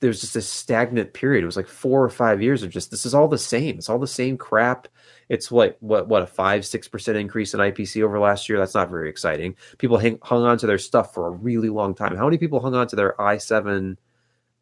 there 0.00 0.08
was 0.08 0.20
just 0.20 0.36
a 0.36 0.42
stagnant 0.42 1.14
period. 1.14 1.42
It 1.42 1.46
was 1.46 1.56
like 1.56 1.66
four 1.66 2.04
or 2.04 2.10
five 2.10 2.42
years 2.42 2.62
of 2.62 2.70
just 2.70 2.90
this 2.90 3.06
is 3.06 3.14
all 3.14 3.26
the 3.26 3.38
same. 3.38 3.78
It's 3.78 3.88
all 3.88 3.98
the 3.98 4.06
same 4.06 4.36
crap. 4.36 4.86
It's 5.28 5.50
what 5.50 5.76
what 5.80 6.08
what 6.08 6.22
a 6.22 6.26
five 6.26 6.66
six 6.66 6.86
percent 6.86 7.16
increase 7.16 7.54
in 7.54 7.60
IPC 7.60 8.02
over 8.02 8.18
last 8.18 8.48
year. 8.48 8.58
That's 8.58 8.74
not 8.74 8.90
very 8.90 9.08
exciting. 9.08 9.56
People 9.78 9.98
hang, 9.98 10.18
hung 10.22 10.44
on 10.44 10.58
to 10.58 10.66
their 10.66 10.78
stuff 10.78 11.14
for 11.14 11.26
a 11.26 11.30
really 11.30 11.70
long 11.70 11.94
time. 11.94 12.16
How 12.16 12.24
many 12.24 12.38
people 12.38 12.60
hung 12.60 12.74
on 12.74 12.86
to 12.88 12.96
their 12.96 13.14
i7 13.18 13.96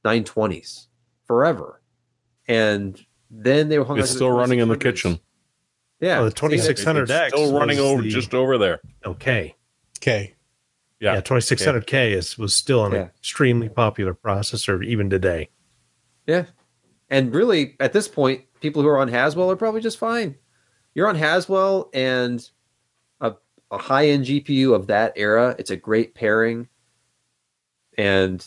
920s 0.05 0.87
forever? 1.25 1.83
And 2.49 3.05
then 3.31 3.69
they 3.69 3.79
were 3.79 3.85
hung 3.85 3.99
it's 3.99 4.11
still 4.11 4.31
running 4.31 4.59
in 4.59 4.69
the 4.69 4.77
kitchen. 4.77 5.21
Yeah, 6.01 6.21
oh, 6.21 6.29
the 6.29 6.35
2600X 6.35 7.29
still 7.29 7.59
running 7.59 7.79
over 7.79 8.03
the, 8.03 8.09
just 8.09 8.35
over 8.35 8.59
there. 8.59 8.81
Okay. 9.05 9.57
Okay. 9.99 10.35
Yeah, 11.01 11.15
yeah 11.15 11.21
2600K 11.21 12.13
is 12.13 12.39
was 12.39 12.55
still 12.55 12.85
an 12.87 12.93
yeah. 12.93 13.09
extremely 13.19 13.69
popular 13.69 14.15
processor 14.15 14.85
even 14.85 15.11
today. 15.11 15.51
Yeah. 16.27 16.47
And 17.09 17.35
really 17.35 17.77
at 17.81 17.93
this 17.93 18.09
point 18.09 18.43
people 18.61 18.83
who 18.83 18.89
are 18.89 18.99
on 18.99 19.09
Haswell 19.09 19.51
are 19.51 19.57
probably 19.57 19.81
just 19.81 19.99
fine. 19.99 20.37
You're 20.95 21.09
on 21.09 21.17
Haswell 21.17 21.91
and 21.93 22.49
a, 23.21 23.35
a 23.71 23.79
high-end 23.79 24.25
GPU 24.25 24.75
of 24.75 24.87
that 24.87 25.13
era, 25.17 25.55
it's 25.59 25.71
a 25.71 25.77
great 25.77 26.15
pairing 26.15 26.69
and 27.99 28.45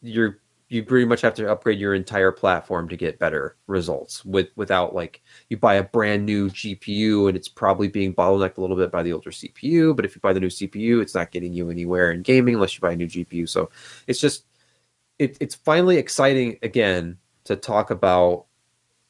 you're 0.00 0.38
you 0.72 0.82
pretty 0.82 1.04
much 1.04 1.20
have 1.20 1.34
to 1.34 1.50
upgrade 1.50 1.78
your 1.78 1.94
entire 1.94 2.32
platform 2.32 2.88
to 2.88 2.96
get 2.96 3.18
better 3.18 3.56
results 3.66 4.24
with 4.24 4.48
without 4.56 4.94
like 4.94 5.20
you 5.50 5.56
buy 5.58 5.74
a 5.74 5.82
brand 5.82 6.24
new 6.24 6.48
GPU 6.48 7.28
and 7.28 7.36
it's 7.36 7.48
probably 7.48 7.88
being 7.88 8.14
bottlenecked 8.14 8.56
a 8.56 8.60
little 8.62 8.76
bit 8.76 8.90
by 8.90 9.02
the 9.02 9.12
older 9.12 9.30
CPU. 9.30 9.94
But 9.94 10.06
if 10.06 10.14
you 10.14 10.22
buy 10.22 10.32
the 10.32 10.40
new 10.40 10.48
CPU, 10.48 11.02
it's 11.02 11.14
not 11.14 11.30
getting 11.30 11.52
you 11.52 11.68
anywhere 11.68 12.10
in 12.10 12.22
gaming 12.22 12.54
unless 12.54 12.74
you 12.74 12.80
buy 12.80 12.92
a 12.92 12.96
new 12.96 13.06
GPU. 13.06 13.46
So 13.50 13.68
it's 14.06 14.18
just 14.18 14.46
it, 15.18 15.36
it's 15.40 15.54
finally 15.54 15.98
exciting 15.98 16.58
again 16.62 17.18
to 17.44 17.54
talk 17.54 17.90
about 17.90 18.46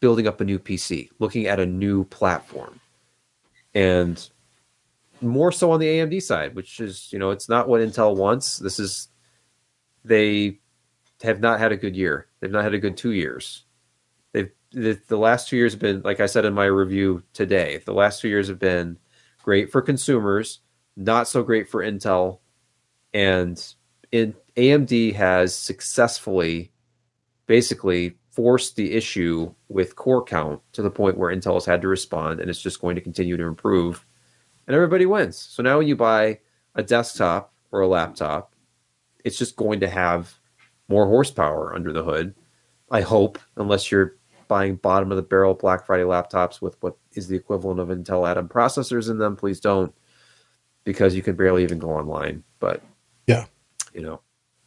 building 0.00 0.26
up 0.26 0.40
a 0.40 0.44
new 0.44 0.58
PC, 0.58 1.10
looking 1.20 1.46
at 1.46 1.60
a 1.60 1.66
new 1.66 2.02
platform, 2.06 2.80
and 3.72 4.28
more 5.20 5.52
so 5.52 5.70
on 5.70 5.78
the 5.78 5.86
AMD 5.86 6.22
side, 6.22 6.56
which 6.56 6.80
is 6.80 7.12
you 7.12 7.20
know 7.20 7.30
it's 7.30 7.48
not 7.48 7.68
what 7.68 7.80
Intel 7.80 8.16
wants. 8.16 8.56
This 8.56 8.80
is 8.80 9.10
they 10.04 10.58
have 11.22 11.40
not 11.40 11.60
had 11.60 11.72
a 11.72 11.76
good 11.76 11.96
year. 11.96 12.26
They've 12.40 12.50
not 12.50 12.64
had 12.64 12.74
a 12.74 12.78
good 12.78 12.96
two 12.96 13.12
years. 13.12 13.64
They've 14.32 14.50
the, 14.72 14.98
the 15.08 15.18
last 15.18 15.48
two 15.48 15.56
years 15.56 15.72
have 15.72 15.80
been, 15.80 16.02
like 16.02 16.20
I 16.20 16.26
said 16.26 16.44
in 16.44 16.54
my 16.54 16.64
review 16.64 17.22
today, 17.32 17.80
the 17.84 17.92
last 17.92 18.20
two 18.20 18.28
years 18.28 18.48
have 18.48 18.58
been 18.58 18.98
great 19.42 19.70
for 19.70 19.82
consumers, 19.82 20.60
not 20.96 21.28
so 21.28 21.42
great 21.42 21.68
for 21.68 21.82
Intel, 21.82 22.38
and 23.12 23.62
in 24.10 24.34
AMD 24.56 25.14
has 25.14 25.54
successfully, 25.54 26.72
basically 27.46 28.16
forced 28.30 28.76
the 28.76 28.92
issue 28.92 29.54
with 29.68 29.96
core 29.96 30.24
count 30.24 30.60
to 30.72 30.82
the 30.82 30.90
point 30.90 31.18
where 31.18 31.34
Intel 31.34 31.54
has 31.54 31.66
had 31.66 31.82
to 31.82 31.88
respond, 31.88 32.40
and 32.40 32.48
it's 32.48 32.62
just 32.62 32.80
going 32.80 32.94
to 32.94 33.02
continue 33.02 33.36
to 33.36 33.44
improve, 33.44 34.06
and 34.66 34.74
everybody 34.74 35.06
wins. 35.06 35.36
So 35.36 35.62
now 35.62 35.78
when 35.78 35.88
you 35.88 35.96
buy 35.96 36.38
a 36.74 36.82
desktop 36.82 37.52
or 37.70 37.80
a 37.80 37.88
laptop, 37.88 38.54
it's 39.24 39.38
just 39.38 39.56
going 39.56 39.80
to 39.80 39.88
have 39.88 40.38
more 40.88 41.06
horsepower 41.06 41.74
under 41.74 41.92
the 41.92 42.02
hood. 42.02 42.34
I 42.90 43.00
hope, 43.00 43.38
unless 43.56 43.90
you're 43.90 44.16
buying 44.48 44.76
bottom 44.76 45.10
of 45.10 45.16
the 45.16 45.22
barrel 45.22 45.54
Black 45.54 45.86
Friday 45.86 46.02
laptops 46.04 46.60
with 46.60 46.76
what 46.82 46.96
is 47.12 47.28
the 47.28 47.36
equivalent 47.36 47.80
of 47.80 47.88
Intel 47.88 48.28
Atom 48.28 48.48
processors 48.48 49.10
in 49.10 49.16
them, 49.18 49.34
please 49.34 49.60
don't, 49.60 49.94
because 50.84 51.14
you 51.14 51.22
can 51.22 51.36
barely 51.36 51.62
even 51.62 51.78
go 51.78 51.90
online. 51.90 52.44
But 52.60 52.82
yeah, 53.26 53.46
you 53.94 54.02
know, 54.02 54.20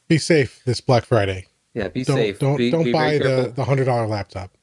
be 0.07 0.17
safe 0.17 0.63
this 0.65 0.81
Black 0.81 1.05
Friday. 1.05 1.45
Yeah, 1.75 1.89
be 1.89 2.03
don't, 2.03 2.15
safe. 2.15 2.39
Don't 2.39 2.57
be, 2.57 2.71
don't 2.71 2.85
be 2.85 2.91
buy 2.91 3.19
the 3.19 3.53
the 3.55 3.63
hundred 3.63 3.85
dollar 3.85 4.07
laptop. 4.07 4.57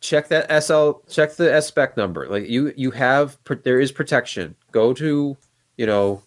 Check 0.00 0.28
that 0.28 0.62
SL. 0.62 0.92
Check 1.08 1.36
the 1.36 1.52
S 1.52 1.68
spec 1.68 1.96
number. 1.96 2.26
Like 2.26 2.48
you 2.48 2.72
you 2.76 2.90
have 2.90 3.38
there 3.62 3.78
is 3.78 3.92
protection. 3.92 4.56
Go 4.72 4.92
to 4.94 5.36
you 5.76 5.86
know, 5.86 6.22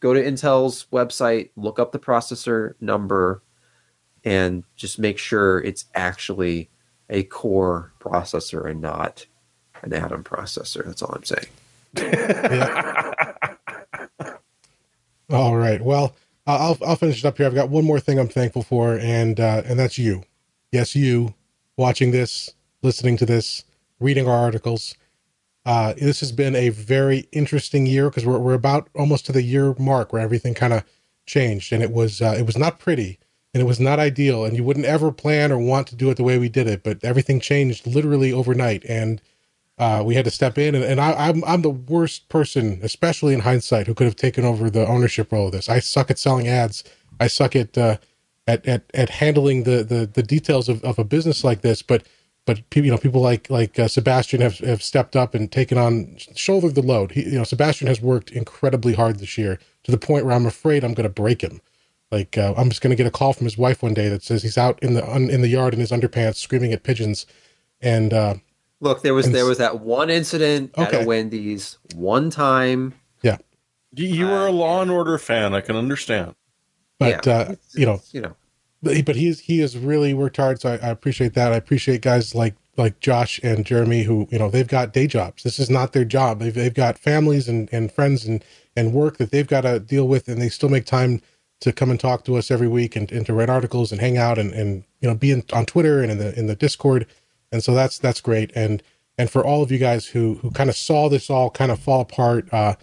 go 0.00 0.14
to 0.14 0.22
Intel's 0.22 0.86
website. 0.92 1.50
Look 1.54 1.78
up 1.78 1.92
the 1.92 1.98
processor 1.98 2.74
number 2.80 3.42
and 4.26 4.64
just 4.74 4.98
make 4.98 5.18
sure 5.18 5.60
it's 5.60 5.86
actually 5.94 6.68
a 7.08 7.22
core 7.22 7.92
processor 8.00 8.68
and 8.68 8.82
not 8.82 9.24
an 9.82 9.94
atom 9.94 10.24
processor. 10.24 10.84
That's 10.84 11.00
all 11.00 11.14
I'm 11.14 11.24
saying. 11.24 11.46
all 15.30 15.56
right. 15.56 15.80
Well, 15.80 16.14
I'll 16.46 16.76
I'll 16.84 16.96
finish 16.96 17.20
it 17.20 17.24
up 17.24 17.38
here. 17.38 17.46
I've 17.46 17.54
got 17.54 17.70
one 17.70 17.84
more 17.84 18.00
thing 18.00 18.18
I'm 18.18 18.28
thankful 18.28 18.62
for, 18.62 18.98
and 18.98 19.38
uh, 19.38 19.62
and 19.64 19.78
that's 19.78 19.96
you. 19.96 20.24
Yes, 20.72 20.96
you 20.96 21.34
watching 21.76 22.10
this, 22.10 22.52
listening 22.82 23.16
to 23.18 23.26
this, 23.26 23.64
reading 24.00 24.28
our 24.28 24.36
articles. 24.36 24.96
Uh, 25.64 25.94
this 25.94 26.20
has 26.20 26.32
been 26.32 26.54
a 26.54 26.68
very 26.68 27.28
interesting 27.32 27.86
year 27.86 28.10
because 28.10 28.26
we're 28.26 28.38
we're 28.38 28.54
about 28.54 28.88
almost 28.96 29.26
to 29.26 29.32
the 29.32 29.42
year 29.42 29.74
mark 29.78 30.12
where 30.12 30.22
everything 30.22 30.54
kind 30.54 30.72
of 30.72 30.84
changed, 31.26 31.72
and 31.72 31.82
it 31.82 31.92
was 31.92 32.20
uh, 32.20 32.34
it 32.36 32.44
was 32.44 32.58
not 32.58 32.80
pretty 32.80 33.20
and 33.56 33.62
it 33.62 33.66
was 33.66 33.80
not 33.80 33.98
ideal 33.98 34.44
and 34.44 34.54
you 34.54 34.62
wouldn't 34.62 34.84
ever 34.84 35.10
plan 35.10 35.50
or 35.50 35.58
want 35.58 35.86
to 35.86 35.96
do 35.96 36.10
it 36.10 36.18
the 36.18 36.22
way 36.22 36.38
we 36.38 36.50
did 36.50 36.66
it 36.66 36.82
but 36.82 37.02
everything 37.02 37.40
changed 37.40 37.86
literally 37.86 38.30
overnight 38.30 38.84
and 38.84 39.22
uh, 39.78 40.02
we 40.04 40.14
had 40.14 40.26
to 40.26 40.30
step 40.30 40.58
in 40.58 40.74
and, 40.74 40.84
and 40.84 41.00
I, 41.00 41.12
am 41.28 41.36
I'm, 41.36 41.44
I'm 41.46 41.62
the 41.62 41.70
worst 41.70 42.28
person 42.28 42.80
especially 42.82 43.32
in 43.32 43.40
hindsight 43.40 43.86
who 43.86 43.94
could 43.94 44.04
have 44.04 44.16
taken 44.16 44.44
over 44.44 44.68
the 44.68 44.86
ownership 44.86 45.32
role 45.32 45.46
of 45.46 45.52
this 45.52 45.70
i 45.70 45.78
suck 45.78 46.10
at 46.10 46.18
selling 46.18 46.48
ads 46.48 46.84
i 47.18 47.28
suck 47.28 47.56
at 47.56 47.78
uh, 47.78 47.96
at, 48.46 48.66
at, 48.66 48.84
at 48.92 49.08
handling 49.10 49.62
the, 49.64 49.82
the, 49.82 50.06
the 50.06 50.22
details 50.22 50.68
of, 50.68 50.84
of 50.84 50.98
a 50.98 51.04
business 51.04 51.42
like 51.42 51.62
this 51.62 51.80
but 51.80 52.06
but 52.44 52.60
you 52.76 52.90
know 52.90 52.98
people 52.98 53.22
like 53.22 53.50
like 53.50 53.78
uh, 53.78 53.88
Sebastian 53.88 54.42
have, 54.42 54.58
have 54.58 54.82
stepped 54.82 55.16
up 55.16 55.34
and 55.34 55.50
taken 55.50 55.78
on 55.78 56.16
shouldered 56.36 56.76
the 56.76 56.82
load. 56.82 57.12
He, 57.12 57.24
you 57.24 57.38
know 57.38 57.44
Sebastian 57.44 57.88
has 57.88 58.00
worked 58.00 58.30
incredibly 58.30 58.94
hard 58.94 59.18
this 59.18 59.36
year 59.36 59.58
to 59.84 59.90
the 59.90 59.98
point 59.98 60.26
where 60.26 60.34
I'm 60.34 60.46
afraid 60.46 60.84
I'm 60.84 60.94
going 60.94 61.08
to 61.08 61.22
break 61.22 61.42
him. 61.42 61.60
Like 62.10 62.38
uh, 62.38 62.54
I'm 62.56 62.68
just 62.68 62.80
going 62.82 62.90
to 62.90 62.96
get 62.96 63.06
a 63.06 63.10
call 63.10 63.32
from 63.32 63.44
his 63.44 63.58
wife 63.58 63.82
one 63.82 63.94
day 63.94 64.08
that 64.08 64.22
says 64.22 64.42
he's 64.42 64.58
out 64.58 64.78
in 64.82 64.94
the 64.94 65.04
in 65.14 65.40
the 65.40 65.48
yard 65.48 65.74
in 65.74 65.80
his 65.80 65.90
underpants 65.90 66.36
screaming 66.36 66.72
at 66.72 66.84
pigeons. 66.84 67.26
And 67.80 68.12
uh, 68.12 68.34
look, 68.80 69.02
there 69.02 69.14
was 69.14 69.30
there 69.30 69.44
was 69.44 69.58
that 69.58 69.80
one 69.80 70.08
incident 70.08 70.72
okay. 70.78 70.98
at 70.98 71.02
a 71.02 71.06
Wendy's 71.06 71.78
one 71.94 72.30
time. 72.30 72.94
Yeah, 73.22 73.38
you, 73.92 74.26
were 74.26 74.46
a 74.46 74.52
Law 74.52 74.82
and 74.82 74.90
Order 74.90 75.18
fan. 75.18 75.52
I 75.54 75.60
can 75.60 75.74
understand. 75.74 76.34
But 76.98 77.26
yeah, 77.26 77.32
uh, 77.32 77.54
you 77.74 77.86
know, 77.86 78.00
you 78.12 78.20
know, 78.20 78.36
but, 78.82 79.04
but 79.04 79.16
he's 79.16 79.40
he 79.40 79.58
has 79.60 79.76
really 79.76 80.14
worked 80.14 80.36
hard. 80.36 80.60
So 80.60 80.70
I, 80.70 80.86
I 80.86 80.90
appreciate 80.90 81.34
that. 81.34 81.52
I 81.52 81.56
appreciate 81.56 82.02
guys 82.02 82.36
like 82.36 82.54
like 82.76 83.00
Josh 83.00 83.40
and 83.42 83.66
Jeremy 83.66 84.04
who 84.04 84.28
you 84.30 84.38
know 84.38 84.48
they've 84.48 84.68
got 84.68 84.92
day 84.92 85.06
jobs. 85.06 85.42
This 85.42 85.58
is 85.58 85.70
not 85.70 85.92
their 85.92 86.04
job. 86.04 86.38
They've 86.38 86.54
they've 86.54 86.72
got 86.72 86.98
families 86.98 87.48
and 87.48 87.68
and 87.72 87.90
friends 87.90 88.24
and 88.24 88.44
and 88.76 88.92
work 88.92 89.16
that 89.16 89.30
they've 89.30 89.46
got 89.46 89.62
to 89.62 89.80
deal 89.80 90.06
with, 90.06 90.28
and 90.28 90.40
they 90.40 90.48
still 90.48 90.68
make 90.68 90.84
time 90.84 91.20
to 91.60 91.72
come 91.72 91.90
and 91.90 91.98
talk 91.98 92.24
to 92.24 92.36
us 92.36 92.50
every 92.50 92.68
week 92.68 92.96
and, 92.96 93.10
and 93.10 93.24
to 93.26 93.32
write 93.32 93.48
articles 93.48 93.92
and 93.92 94.00
hang 94.00 94.18
out 94.18 94.38
and, 94.38 94.52
and 94.52 94.84
you 95.00 95.08
know 95.08 95.14
be 95.14 95.30
in, 95.30 95.42
on 95.52 95.66
Twitter 95.66 96.02
and 96.02 96.12
in 96.12 96.18
the 96.18 96.38
in 96.38 96.46
the 96.46 96.54
Discord. 96.54 97.06
And 97.52 97.62
so 97.62 97.74
that's 97.74 97.98
that's 97.98 98.20
great. 98.20 98.50
And 98.54 98.82
and 99.18 99.30
for 99.30 99.44
all 99.44 99.62
of 99.62 99.70
you 99.70 99.78
guys 99.78 100.06
who 100.06 100.34
who 100.42 100.50
kind 100.50 100.70
of 100.70 100.76
saw 100.76 101.08
this 101.08 101.30
all 101.30 101.50
kind 101.50 101.70
of 101.70 101.78
fall 101.78 102.00
apart 102.00 102.52
uh, 102.52 102.74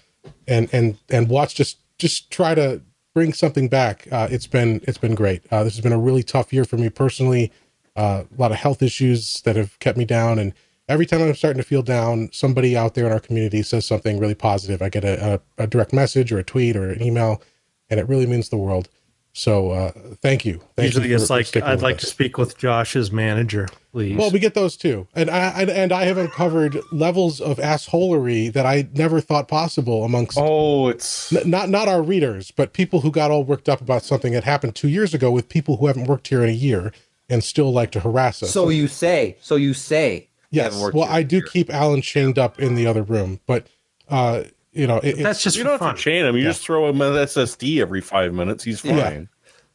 and 0.48 0.70
and 0.74 0.98
and 1.10 1.30
watch 1.30 1.56
just 1.56 1.78
just 2.00 2.32
try 2.32 2.56
to 2.56 2.82
bring 3.14 3.34
something 3.34 3.68
back. 3.68 4.08
Uh, 4.12 4.28
it's 4.32 4.48
been 4.48 4.82
it's 4.88 4.98
been 4.98 5.16
great. 5.16 5.44
Uh, 5.52 5.64
this 5.64 5.76
has 5.76 5.82
been 5.82 5.94
a 5.94 6.00
really 6.00 6.24
tough 6.24 6.52
year 6.52 6.66
for 6.66 6.78
me 6.78 6.90
personally. 6.90 7.52
Uh, 7.96 8.24
a 8.36 8.42
lot 8.42 8.52
of 8.52 8.58
health 8.58 8.82
issues 8.82 9.42
that 9.42 9.56
have 9.56 9.78
kept 9.78 9.98
me 10.00 10.06
down 10.06 10.40
and 10.40 10.54
every 10.90 11.06
time 11.06 11.22
I'm 11.22 11.34
starting 11.36 11.62
to 11.62 11.68
feel 11.68 11.82
down, 11.82 12.30
somebody 12.32 12.76
out 12.76 12.96
there 12.96 13.06
in 13.06 13.12
our 13.12 13.20
community 13.20 13.62
says 13.62 13.86
something 13.86 14.20
really 14.20 14.36
positive. 14.36 14.82
I 14.82 14.90
get 14.90 15.04
a, 15.04 15.42
a, 15.58 15.64
a 15.64 15.68
direct 15.68 15.94
message 15.94 16.32
or 16.32 16.40
a 16.40 16.44
tweet 16.44 16.76
or 16.76 16.90
an 16.92 17.02
email 17.02 17.42
and 17.90 18.00
it 18.00 18.08
really 18.08 18.26
means 18.26 18.50
the 18.50 18.58
world. 18.58 18.90
So 19.36 19.72
uh, 19.72 19.92
thank 20.22 20.46
you. 20.46 20.62
Thank 20.76 20.86
Usually 20.94 21.10
you 21.10 21.16
it's 21.16 21.32
like 21.32 21.56
I'd 21.58 21.82
like 21.82 21.96
us. 21.96 22.02
to 22.02 22.08
speak 22.08 22.38
with 22.38 22.56
Josh's 22.56 23.12
manager, 23.12 23.68
please. 23.92 24.16
Well, 24.16 24.30
we 24.30 24.38
get 24.38 24.54
those 24.54 24.78
too, 24.78 25.08
and 25.16 25.28
I 25.28 25.64
and 25.64 25.92
I 25.92 26.06
have 26.06 26.20
uncovered 26.20 26.78
levels 26.92 27.42
of 27.42 27.58
assholery 27.58 28.54
that 28.54 28.68
I 28.68 28.88
never 28.94 29.20
thought 29.20 29.48
possible 29.48 30.04
amongst. 30.04 30.38
Oh, 30.40 30.88
it's 30.88 31.34
n- 31.34 31.50
not 31.50 31.70
not 31.70 31.88
our 31.88 32.04
readers, 32.04 32.52
but 32.52 32.74
people 32.74 33.02
who 33.02 33.10
got 33.10 33.32
all 33.32 33.44
worked 33.44 33.68
up 33.68 33.82
about 33.82 34.04
something 34.04 34.34
that 34.34 34.44
happened 34.44 34.76
two 34.76 34.88
years 34.90 35.16
ago 35.16 35.32
with 35.32 35.50
people 35.50 35.78
who 35.78 35.88
haven't 35.88 36.06
worked 36.06 36.28
here 36.28 36.44
in 36.44 36.50
a 36.50 36.54
year 36.54 36.92
and 37.28 37.44
still 37.44 37.74
like 37.74 37.90
to 37.92 38.02
harass 38.02 38.44
us. 38.44 38.52
So 38.52 38.70
you 38.70 38.88
say. 38.88 39.38
So 39.42 39.56
you 39.56 39.74
say. 39.74 40.30
Yes. 40.52 40.80
Well, 40.94 41.08
I 41.10 41.24
do 41.24 41.42
keep 41.42 41.74
Alan 41.74 42.04
chained 42.04 42.38
up 42.38 42.60
in 42.60 42.76
the 42.76 42.86
other 42.86 43.02
room, 43.02 43.40
but 43.48 43.66
uh, 44.10 44.44
you 44.74 44.88
know, 44.88 44.98
it, 44.98 45.18
that's 45.18 45.42
just 45.42 45.56
you 45.56 45.64
don't 45.64 45.80
fun. 45.80 45.90
have 45.90 45.98
to 45.98 46.02
chain 46.02 46.26
him. 46.26 46.36
You 46.36 46.44
yeah. 46.44 46.50
just 46.50 46.64
throw 46.64 46.90
him 46.90 47.02
an 47.02 47.14
SSD 47.14 47.80
every 47.80 48.02
five 48.02 48.34
minutes. 48.34 48.64
He's 48.64 48.82
fine. 48.82 48.96
Yeah. 48.98 49.22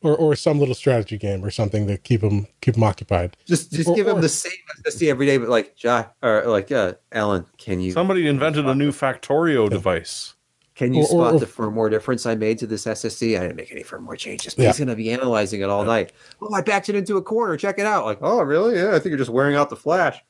or 0.03 0.16
or 0.16 0.37
some 0.37 0.59
little 0.59 0.75
strategy 0.75 1.16
game 1.16 1.45
or 1.45 1.51
something 1.51 1.87
to 1.87 1.97
keep 1.97 2.23
him 2.23 2.47
keep 2.61 2.77
him 2.77 2.83
occupied. 2.83 3.37
Just 3.47 3.73
just 3.73 3.89
or, 3.89 3.97
give 3.97 4.07
them 4.07 4.20
the 4.20 4.29
same 4.29 4.53
SSD 4.87 5.09
every 5.09 5.27
day, 5.27 5.39
but 5.39 5.49
like 5.49 5.77
Jack 5.77 6.15
or 6.23 6.45
like 6.47 6.73
uh, 6.73 6.95
Alan, 7.12 7.47
can 7.59 7.81
you? 7.81 7.93
Somebody 7.93 8.27
invented 8.27 8.66
a 8.66 8.75
new 8.75 8.93
Factorio 8.93 9.65
yeah. 9.65 9.70
device. 9.70 10.35
Can 10.79 10.95
you 10.95 11.03
or, 11.03 11.07
spot 11.07 11.35
or, 11.35 11.41
the 11.41 11.47
firmware 11.47 11.91
difference 11.91 12.25
I 12.25 12.37
made 12.37 12.59
to 12.59 12.66
this 12.66 12.85
SSD? 12.85 13.37
I 13.37 13.43
didn't 13.43 13.57
make 13.57 13.73
any 13.73 13.83
firmware 13.83 14.16
changes. 14.16 14.55
But 14.55 14.62
yeah. 14.62 14.69
he's 14.69 14.79
going 14.79 14.87
to 14.87 14.95
be 14.95 15.11
analyzing 15.11 15.61
it 15.61 15.69
all 15.69 15.83
yeah. 15.83 15.89
night. 15.89 16.12
Oh, 16.41 16.55
I 16.55 16.61
backed 16.61 16.89
it 16.89 16.95
into 16.95 17.16
a 17.16 17.23
corner. 17.23 17.57
Check 17.57 17.81
it 17.81 17.85
out. 17.85 18.05
Like, 18.05 18.19
oh, 18.20 18.41
really? 18.43 18.77
Yeah, 18.77 18.91
I 18.91 19.01
think 19.01 19.07
you're 19.07 19.19
just 19.19 19.29
wearing 19.29 19.57
out 19.57 19.70
the 19.70 19.77
flash. 19.77 20.23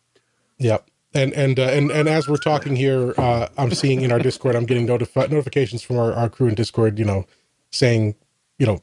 Yep. 0.57 0.89
And 1.15 1.33
and 1.33 1.59
uh, 1.59 1.63
and 1.63 1.91
and 1.91 2.09
as 2.09 2.29
we're 2.29 2.37
talking 2.37 2.77
here, 2.77 3.15
uh, 3.17 3.49
I'm 3.57 3.73
seeing 3.73 4.03
in 4.03 4.13
our 4.13 4.19
Discord, 4.19 4.55
I'm 4.55 4.67
getting 4.67 4.87
notifi- 4.87 5.31
notifications 5.31 5.83
from 5.83 5.99
our, 5.99 6.13
our 6.13 6.29
crew 6.29 6.49
in 6.49 6.55
Discord. 6.55 6.99
You 6.99 7.07
know, 7.07 7.27
saying, 7.71 8.15
you 8.59 8.67
know, 8.67 8.83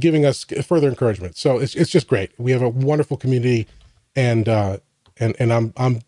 giving 0.00 0.24
us 0.24 0.44
further 0.64 0.88
encouragement. 0.88 1.36
So 1.36 1.58
it's 1.58 1.76
it's 1.76 1.90
just 1.90 2.08
great. 2.08 2.32
We 2.38 2.50
have 2.50 2.62
a 2.62 2.68
wonderful 2.68 3.16
community, 3.16 3.68
and 4.16 4.48
uh, 4.48 4.78
and 5.18 5.36
and 5.38 5.52
I'm 5.52 5.72
I'm 5.76 6.00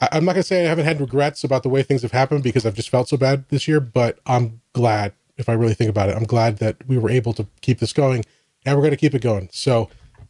I'm 0.00 0.24
not 0.24 0.32
gonna 0.32 0.42
say 0.42 0.66
I 0.66 0.68
haven't 0.68 0.84
had 0.84 1.00
regrets 1.00 1.44
about 1.44 1.62
the 1.62 1.70
way 1.70 1.82
things 1.82 2.02
have 2.02 2.12
happened 2.12 2.42
because 2.42 2.66
I've 2.66 2.74
just 2.74 2.90
felt 2.90 3.08
so 3.08 3.16
bad 3.16 3.46
this 3.48 3.66
year, 3.66 3.80
but 3.80 4.18
I'm 4.26 4.60
glad 4.74 5.14
if 5.38 5.48
I 5.48 5.54
really 5.54 5.74
think 5.74 5.88
about 5.88 6.10
it. 6.10 6.16
I'm 6.16 6.24
glad 6.24 6.58
that 6.58 6.76
we 6.86 6.98
were 6.98 7.10
able 7.10 7.32
to 7.34 7.46
keep 7.62 7.78
this 7.78 7.94
going, 7.94 8.24
and 8.66 8.78
we're 8.78 8.90
to 8.90 8.96
keep 8.96 9.14
it 9.14 9.22
going. 9.22 9.48
So. 9.52 9.88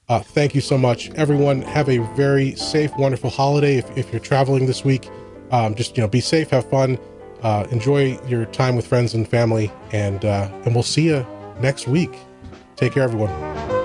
Uh, 0.09 0.21
thank 0.21 0.55
you 0.55 0.61
so 0.61 0.79
much, 0.79 1.11
everyone. 1.11 1.61
Have 1.61 1.89
a 1.91 1.99
very 2.15 2.55
safe, 2.57 2.91
wonderful 2.97 3.29
holiday. 3.29 3.77
If, 3.77 3.97
if 3.97 4.11
you're 4.11 4.21
traveling 4.21 4.65
this 4.65 4.83
week, 4.83 5.09
um, 5.51 5.75
just 5.75 5.97
you 5.97 6.03
know, 6.03 6.09
be 6.09 6.21
safe, 6.21 6.49
have 6.51 6.69
fun, 6.71 6.99
uh, 7.43 7.67
enjoy 7.71 8.19
your 8.27 8.47
time 8.47 8.75
with 8.75 8.87
friends 8.87 9.13
and 9.13 9.29
family, 9.29 9.71
and 9.93 10.25
uh, 10.25 10.51
and 10.65 10.75
we'll 10.75 10.83
see 10.83 11.09
you 11.09 11.27
next 11.61 11.87
week. 11.89 12.17
Take 12.77 12.95
care, 12.95 13.03
everyone. 13.03 13.78